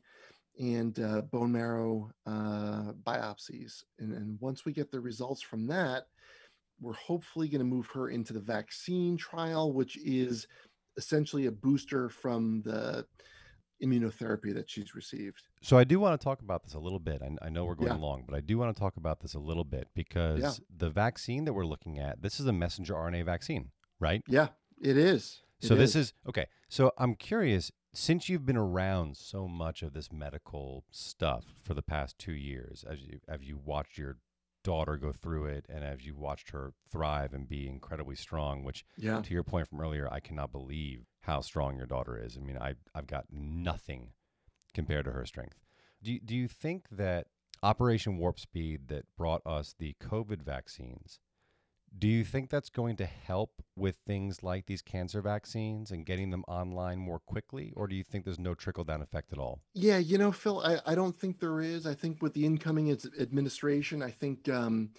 and 0.60 1.00
uh, 1.00 1.22
bone 1.22 1.52
marrow 1.52 2.12
uh, 2.26 2.94
biopsies. 3.04 3.84
And, 4.00 4.14
and 4.14 4.40
once 4.42 4.66
we 4.66 4.74
get 4.74 4.92
the 4.92 5.00
results 5.00 5.42
from 5.42 5.68
that, 5.68 6.08
we're 6.80 6.94
hopefully 6.94 7.48
going 7.48 7.60
to 7.60 7.66
move 7.66 7.88
her 7.88 8.10
into 8.10 8.34
the 8.34 8.40
vaccine 8.40 9.18
trial, 9.18 9.74
which 9.74 9.98
is 9.98 10.48
essentially 10.98 11.46
a 11.46 11.52
booster 11.52 12.10
from 12.10 12.62
the 12.66 13.06
immunotherapy 13.84 14.54
that 14.54 14.70
she's 14.70 14.96
received. 14.96 15.44
So 15.62 15.78
I 15.78 15.84
do 15.84 16.00
want 16.00 16.20
to 16.20 16.24
talk 16.24 16.42
about 16.42 16.64
this 16.64 16.74
a 16.74 16.80
little 16.80 17.00
bit. 17.00 17.22
I, 17.22 17.46
I 17.46 17.50
know 17.50 17.66
we're 17.66 17.76
going 17.76 17.92
Yeah. 17.92 17.98
long, 17.98 18.24
but 18.28 18.36
I 18.36 18.42
do 18.42 18.58
want 18.58 18.76
to 18.76 18.80
talk 18.80 18.98
about 18.98 19.22
this 19.22 19.34
a 19.36 19.40
little 19.40 19.64
bit 19.64 19.90
because 19.94 20.62
the 20.76 20.90
vaccine 20.90 21.46
that 21.46 21.54
we're 21.54 21.66
looking 21.66 22.00
at, 22.00 22.22
this 22.22 22.40
is 22.40 22.48
a 22.48 22.54
messenger 22.54 22.96
RNA 22.96 23.26
vaccine, 23.26 23.72
right? 24.00 24.24
Yeah, 24.28 24.50
it 24.82 24.98
is. 24.98 25.42
So 25.60 25.74
It 25.74 25.78
this 25.78 25.96
is 25.96 26.14
okay. 26.28 26.48
So 26.70 26.92
I'm 26.98 27.16
curious, 27.16 27.72
since 27.98 28.30
you've 28.30 28.46
been 28.46 28.56
around 28.56 29.18
so 29.18 29.48
much 29.48 29.82
of 29.82 29.94
this 29.94 30.12
medical 30.12 30.86
stuff 30.92 31.46
for 31.64 31.74
the 31.74 31.82
past 31.82 32.20
two 32.20 32.34
years, 32.34 32.86
as 32.88 33.02
you 33.02 33.20
have 33.28 33.42
you 33.42 33.58
watched 33.58 33.98
your 33.98 34.18
daughter 34.64 34.98
go 34.98 35.12
through 35.12 35.46
it, 35.46 35.66
and 35.68 35.84
as 35.84 36.06
you 36.06 36.16
watched 36.16 36.52
her 36.52 36.74
thrive 36.92 37.34
and 37.34 37.50
be 37.50 37.68
incredibly 37.68 38.16
strong, 38.16 38.64
which 38.64 38.86
yeah. 38.98 39.22
to 39.22 39.34
your 39.34 39.44
point 39.44 39.68
from 39.68 39.82
earlier, 39.82 40.08
I 40.12 40.20
cannot 40.20 40.52
believe 40.52 41.06
how 41.22 41.42
strong 41.42 41.76
your 41.76 41.88
daughter 41.88 42.16
is. 42.24 42.38
I 42.38 42.42
mean, 42.42 42.58
I 42.58 42.76
I've 42.94 43.08
got 43.08 43.26
nothing 43.32 44.12
compared 44.76 45.06
to 45.06 45.12
her 45.12 45.26
strength. 45.26 45.58
Do 46.04 46.14
you, 46.14 46.20
do 46.20 46.36
you 46.36 46.48
think 46.48 46.90
that 46.92 47.26
Operation 47.64 48.20
Warp 48.20 48.40
Speed 48.40 48.90
that 48.90 49.06
brought 49.18 49.42
us 49.44 49.74
the 49.78 49.96
COVID 50.00 50.44
vaccines 50.44 51.20
Do 51.98 52.08
you 52.08 52.24
think 52.24 52.50
that's 52.50 52.70
going 52.70 52.96
to 52.98 53.06
help 53.06 53.64
with 53.76 53.96
things 54.06 54.44
like 54.44 54.68
these 54.68 54.82
cancer 54.82 55.22
vaccines 55.22 55.90
and 55.90 56.06
getting 56.06 56.30
them 56.30 56.44
online 56.48 57.00
more 57.00 57.20
quickly? 57.20 57.74
Or 57.76 57.88
do 57.88 57.96
you 57.96 58.04
think 58.04 58.24
there's 58.24 58.40
no 58.40 58.54
trickle 58.54 58.84
down 58.84 59.02
effect 59.02 59.34
at 59.34 59.40
all? 59.40 59.62
Yeah, 59.74 59.98
you 59.98 60.18
know, 60.18 60.32
Phil, 60.32 60.62
I, 60.62 60.80
I 60.86 60.96
don't 60.96 61.16
think 61.16 61.40
there 61.40 61.60
is. 61.62 61.88
I 61.88 61.96
think 61.96 62.22
with 62.22 62.34
the 62.34 62.46
incoming 62.46 62.96
administration, 63.20 64.04
I 64.04 64.12
think 64.12 64.48
um, 64.50 64.92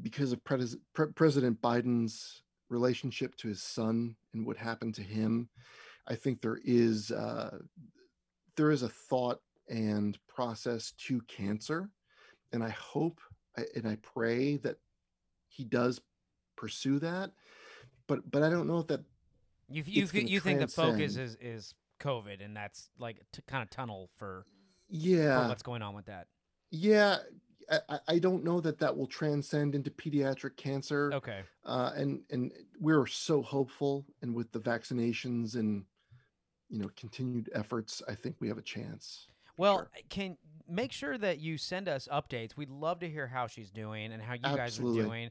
because 0.00 0.32
of 0.32 0.42
Pre- 0.44 1.12
President 1.14 1.60
Biden's 1.60 2.42
relationship 2.70 3.36
to 3.36 3.48
his 3.48 3.62
son 3.62 4.16
and 4.32 4.46
what 4.46 4.56
happened 4.56 4.94
to 4.94 5.02
him, 5.02 5.48
I 6.06 6.14
think 6.14 6.40
there 6.40 6.60
is 6.64 7.10
uh, 7.10 7.58
there 8.56 8.70
is 8.70 8.82
a 8.82 8.88
thought 8.88 9.40
and 9.68 10.18
process 10.26 10.92
to 11.06 11.20
cancer, 11.22 11.90
and 12.52 12.64
I 12.64 12.70
hope 12.70 13.20
and 13.74 13.86
I 13.86 13.96
pray 13.96 14.56
that 14.58 14.76
he 15.58 15.64
does 15.64 16.00
pursue 16.56 16.98
that. 17.00 17.32
But 18.06 18.30
but 18.30 18.42
I 18.42 18.48
don't 18.48 18.66
know 18.68 18.78
if 18.78 18.86
that 18.86 19.00
You 19.68 19.82
you 19.84 20.06
you 20.12 20.40
think 20.40 20.60
the 20.60 20.68
focus 20.68 21.16
is 21.16 21.36
is 21.40 21.74
COVID 22.00 22.42
and 22.42 22.56
that's 22.56 22.88
like 22.98 23.16
t- 23.32 23.42
kind 23.48 23.62
of 23.62 23.70
tunnel 23.70 24.08
for, 24.16 24.44
for 24.44 24.46
yeah 24.88 25.48
what's 25.48 25.64
going 25.64 25.82
on 25.82 25.94
with 25.94 26.06
that. 26.06 26.28
Yeah, 26.70 27.16
I, 27.70 27.80
I- 27.88 28.00
I 28.08 28.18
don't 28.18 28.44
know 28.44 28.60
that 28.60 28.78
that 28.78 28.96
will 28.96 29.06
transcend 29.08 29.74
into 29.74 29.90
pediatric 29.90 30.56
cancer. 30.56 31.10
Okay. 31.12 31.40
Uh, 31.64 31.90
and 31.96 32.20
and 32.30 32.52
we're 32.80 33.06
so 33.06 33.42
hopeful, 33.42 34.06
and 34.22 34.34
with 34.34 34.50
the 34.52 34.60
vaccinations 34.60 35.56
and 35.56 35.84
you 36.68 36.78
know 36.78 36.88
continued 36.96 37.50
efforts, 37.52 38.00
I 38.08 38.14
think 38.14 38.36
we 38.40 38.48
have 38.48 38.58
a 38.58 38.62
chance. 38.62 39.26
Well, 39.56 39.78
sure. 39.78 39.90
can 40.08 40.36
make 40.68 40.92
sure 40.92 41.16
that 41.18 41.38
you 41.38 41.58
send 41.58 41.88
us 41.88 42.08
updates. 42.12 42.56
We'd 42.56 42.70
love 42.70 43.00
to 43.00 43.08
hear 43.08 43.26
how 43.26 43.46
she's 43.46 43.70
doing 43.70 44.12
and 44.12 44.22
how 44.22 44.34
you 44.34 44.40
guys 44.42 44.78
are 44.78 44.82
doing. 44.82 45.30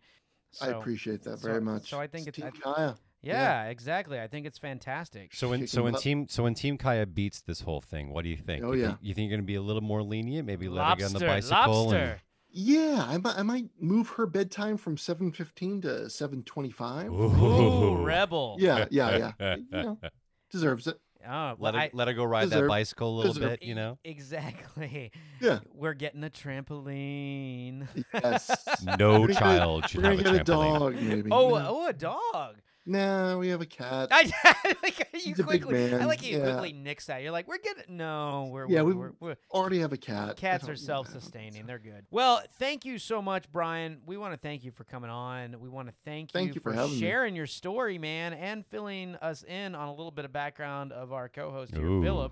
I 0.62 0.68
appreciate 0.68 1.24
that 1.24 1.40
so- 1.40 1.48
very 1.48 1.62
much. 1.62 1.90
so 1.90 2.00
I 2.00 2.08
think 2.08 2.28
it's- 2.28 2.36
Team 2.54 2.62
I- 2.66 2.74
Kaya. 2.76 2.96
yeah, 3.22 3.66
exactly. 3.66 4.20
I 4.20 4.28
think 4.28 4.46
it's 4.46 4.58
fantastic. 4.58 5.34
So 5.34 5.50
when 5.50 5.68
so 5.68 5.84
when 5.84 5.94
butt. 5.94 6.02
team 6.02 6.28
so 6.30 6.44
when 6.44 6.54
Team 6.54 6.78
Kaya 6.78 7.06
beats 7.06 7.42
this 7.42 7.62
whole 7.62 7.82
thing, 7.82 8.12
what 8.14 8.24
do 8.24 8.30
you 8.30 8.38
think? 8.38 8.64
Oh, 8.64 8.72
you 8.72 8.82
yeah. 8.82 8.88
think, 8.88 9.00
you 9.02 9.14
think 9.14 9.30
you're 9.30 9.38
going 9.38 9.44
to 9.46 9.48
be 9.48 9.56
a 9.56 9.62
little 9.62 9.82
more 9.82 10.02
lenient? 10.04 10.46
Maybe 10.48 10.70
let 10.70 10.88
her 10.90 10.96
get 10.96 11.06
on 11.08 11.14
the 11.14 11.20
lobster, 11.20 11.28
bicycle 11.28 11.82
and 11.92 11.92
lobster. 11.92 12.22
Yeah, 12.50 13.06
I 13.08 13.18
might 13.18 13.38
I 13.38 13.44
might 13.44 13.66
move 13.80 14.08
her 14.12 14.26
bedtime 14.26 14.78
from 14.78 14.98
seven 14.98 15.32
fifteen 15.32 15.82
to 15.82 16.10
seven 16.10 16.44
twenty 16.44 16.72
five. 16.72 17.12
Ooh, 17.12 18.04
rebel. 18.04 18.56
Yeah, 18.60 18.86
yeah, 18.90 19.32
yeah. 19.40 19.56
you 19.58 19.66
know, 19.72 20.00
deserves 20.50 20.88
it. 20.88 20.98
Oh, 21.30 21.56
let 21.60 21.74
her 21.76 21.80
I- 21.82 21.90
let 21.94 22.08
her 22.08 22.14
go 22.14 22.24
ride 22.24 22.50
that 22.52 22.68
bicycle 22.68 23.14
a 23.14 23.16
little 23.18 23.34
deserve- 23.34 23.60
bit, 23.60 23.64
you 23.64 23.76
know. 23.76 23.98
Exactly. 24.06 25.12
Yeah. 25.42 25.60
We're 25.74 25.94
getting 25.94 26.24
a 26.24 26.30
trampoline. 26.30 27.88
Yes. 28.14 28.50
No 28.98 29.22
We're 29.22 29.28
gonna 29.28 29.28
get- 29.28 29.38
child 29.40 29.90
should 29.90 30.04
We're 30.04 30.10
have 30.12 30.20
a 30.20 30.24
get 30.24 30.36
a 30.36 30.44
trampoline. 30.54 30.80
dog, 30.80 30.96
maybe. 30.96 31.30
oh, 31.32 31.48
you 31.50 31.54
know. 31.64 31.66
oh, 31.70 31.88
a 31.88 31.94
dog. 31.94 32.56
No, 32.90 33.38
we 33.38 33.50
have 33.50 33.60
a 33.60 33.66
cat. 33.66 34.08
I, 34.12 34.32
like 34.82 34.98
you 35.14 35.20
He's 35.20 35.40
a 35.40 35.44
big 35.44 35.64
quickly. 35.64 35.88
I 35.94 35.98
man, 35.98 36.08
like 36.08 36.26
you 36.26 36.38
yeah. 36.38 36.44
quickly 36.46 36.72
nix 36.72 37.08
that. 37.08 37.22
You're 37.22 37.32
like, 37.34 37.46
we're 37.46 37.58
getting 37.58 37.98
no. 37.98 38.50
We're 38.52 38.66
Yeah, 38.70 38.82
we're, 38.84 38.94
we- 38.94 38.94
we're, 38.96 39.12
we're 39.20 39.36
Already 39.52 39.80
have 39.80 39.92
a 39.92 39.98
cat. 39.98 40.38
Cats 40.38 40.70
are 40.70 40.76
self-sustaining. 40.78 41.66
They're 41.66 41.80
good. 41.80 42.06
Well, 42.12 42.42
thank 42.60 42.86
you 42.86 42.98
so 42.98 43.22
much, 43.22 43.52
Brian. 43.52 44.00
We 44.06 44.16
want 44.16 44.34
to 44.34 44.38
thank 44.40 44.64
you 44.64 44.72
for 44.72 44.86
coming 44.86 45.10
on. 45.10 45.60
We 45.60 45.68
want 45.68 45.90
to 45.90 45.94
thank, 46.06 46.32
Thank 46.32 46.56
you 46.56 46.62
for 46.62 46.72
having 46.72 46.92
me. 46.94 47.00
sharing 47.00 47.36
your 47.36 47.48
story, 47.48 47.98
man, 47.98 48.34
and 48.34 48.66
filling 48.66 49.16
us 49.18 49.44
in 49.44 49.76
on 49.76 49.90
a 49.90 49.92
little 49.94 50.12
bit 50.12 50.24
of 50.24 50.32
background 50.32 50.94
of 50.94 51.12
our 51.12 51.28
co-host 51.28 51.76
here, 51.76 51.86
Ooh. 51.86 52.02
Philip. 52.02 52.32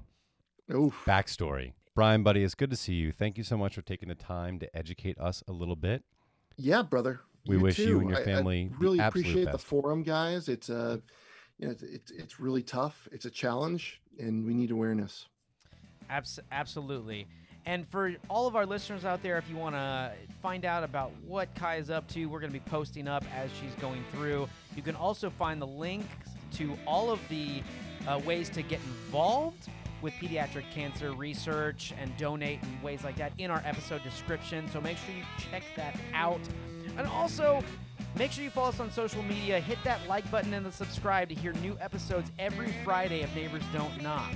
Oof. 0.74 1.04
Backstory. 1.06 1.74
Brian, 1.96 2.24
buddy, 2.24 2.44
it's 2.44 2.56
good 2.56 2.70
to 2.70 2.76
see 2.78 2.94
you. 2.94 3.12
Thank 3.12 3.38
you 3.38 3.44
so 3.44 3.58
much 3.58 3.76
for 3.76 3.82
taking 3.82 4.08
the 4.10 4.16
time 4.16 4.60
to 4.60 4.74
educate 4.76 5.18
us 5.20 5.44
a 5.48 5.52
little 5.52 5.76
bit. 5.76 6.04
Yeah, 6.58 6.82
brother. 6.82 7.20
We 7.48 7.58
wish 7.58 7.78
you 7.80 8.00
and 8.00 8.10
your 8.10 8.20
I- 8.20 8.22
I 8.22 8.26
family 8.26 8.70
the 8.72 8.78
really 8.78 9.00
absolute 9.00 9.28
appreciate 9.28 9.52
the 9.52 9.58
forum, 9.58 10.04
guys. 10.04 10.50
It's 10.50 10.70
uh, 10.70 10.98
you 11.58 11.68
know, 11.68 11.72
it's, 11.72 11.84
it's 11.84 12.12
it's 12.12 12.40
really 12.40 12.64
tough. 12.64 13.08
It's 13.12 13.26
a 13.26 13.30
challenge, 13.30 14.02
and 14.20 14.46
we 14.46 14.54
need 14.54 14.72
awareness. 14.72 15.26
Abs- 16.10 16.40
absolutely. 16.52 17.28
And 17.68 17.88
for 17.88 18.14
all 18.30 18.46
of 18.46 18.56
our 18.56 18.66
listeners 18.66 19.06
out 19.06 19.24
there, 19.24 19.40
if 19.40 19.50
you 19.50 19.56
want 19.56 19.74
to 19.74 20.12
find 20.42 20.66
out 20.66 20.84
about 20.84 21.12
what 21.26 21.54
Kai 21.56 21.78
is 21.78 21.90
up 21.90 22.08
to, 22.10 22.28
we're 22.28 22.40
going 22.40 22.52
to 22.52 22.60
be 22.60 22.64
posting 22.70 23.08
up 23.08 23.24
as 23.36 23.50
she's 23.60 23.74
going 23.82 24.04
through. 24.12 24.48
You 24.76 24.84
can 24.84 24.96
also 24.96 25.32
find 25.32 25.60
the 25.60 25.66
links 25.66 26.08
to 26.54 26.78
all 26.86 27.10
of 27.10 27.20
the 27.28 27.64
uh, 28.08 28.20
ways 28.24 28.50
to 28.50 28.62
get 28.62 28.80
involved 28.82 29.68
with 30.04 30.14
pediatric 30.16 30.70
cancer 30.76 31.12
research 31.14 31.92
and 32.00 32.16
donate 32.18 32.62
and 32.62 32.84
ways 32.84 33.04
like 33.04 33.16
that 33.16 33.32
in 33.40 33.50
our 33.50 33.64
episode 33.66 34.04
description. 34.04 34.70
So 34.72 34.80
make 34.80 34.98
sure 34.98 35.16
you 35.16 35.24
check 35.50 35.64
that 35.76 35.96
out. 36.14 36.42
And 36.98 37.08
also, 37.08 37.64
make 38.18 38.32
sure 38.32 38.44
you 38.44 38.50
follow 38.50 38.70
us 38.70 38.80
on 38.80 38.92
social 38.92 39.24
media. 39.24 39.60
Hit 39.60 39.78
that 39.84 40.00
like 40.08 40.30
button 40.32 40.54
and 40.54 40.66
the 40.66 40.72
subscribe 40.72 41.30
to 41.30 41.36
hear 41.36 41.54
new 41.54 41.78
episodes 41.82 42.32
every 42.40 42.74
Friday 42.84 43.22
of 43.24 43.34
Neighbors 43.36 43.64
Don't 43.74 44.02
Knock. 44.02 44.34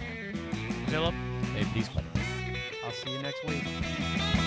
Philip? 0.87 1.13
Hey, 1.55 1.65
peace, 1.73 1.89
buddy. 1.89 2.05
I'll 2.85 2.91
see 2.91 3.11
you 3.11 3.19
next 3.21 3.45
week. 3.45 4.38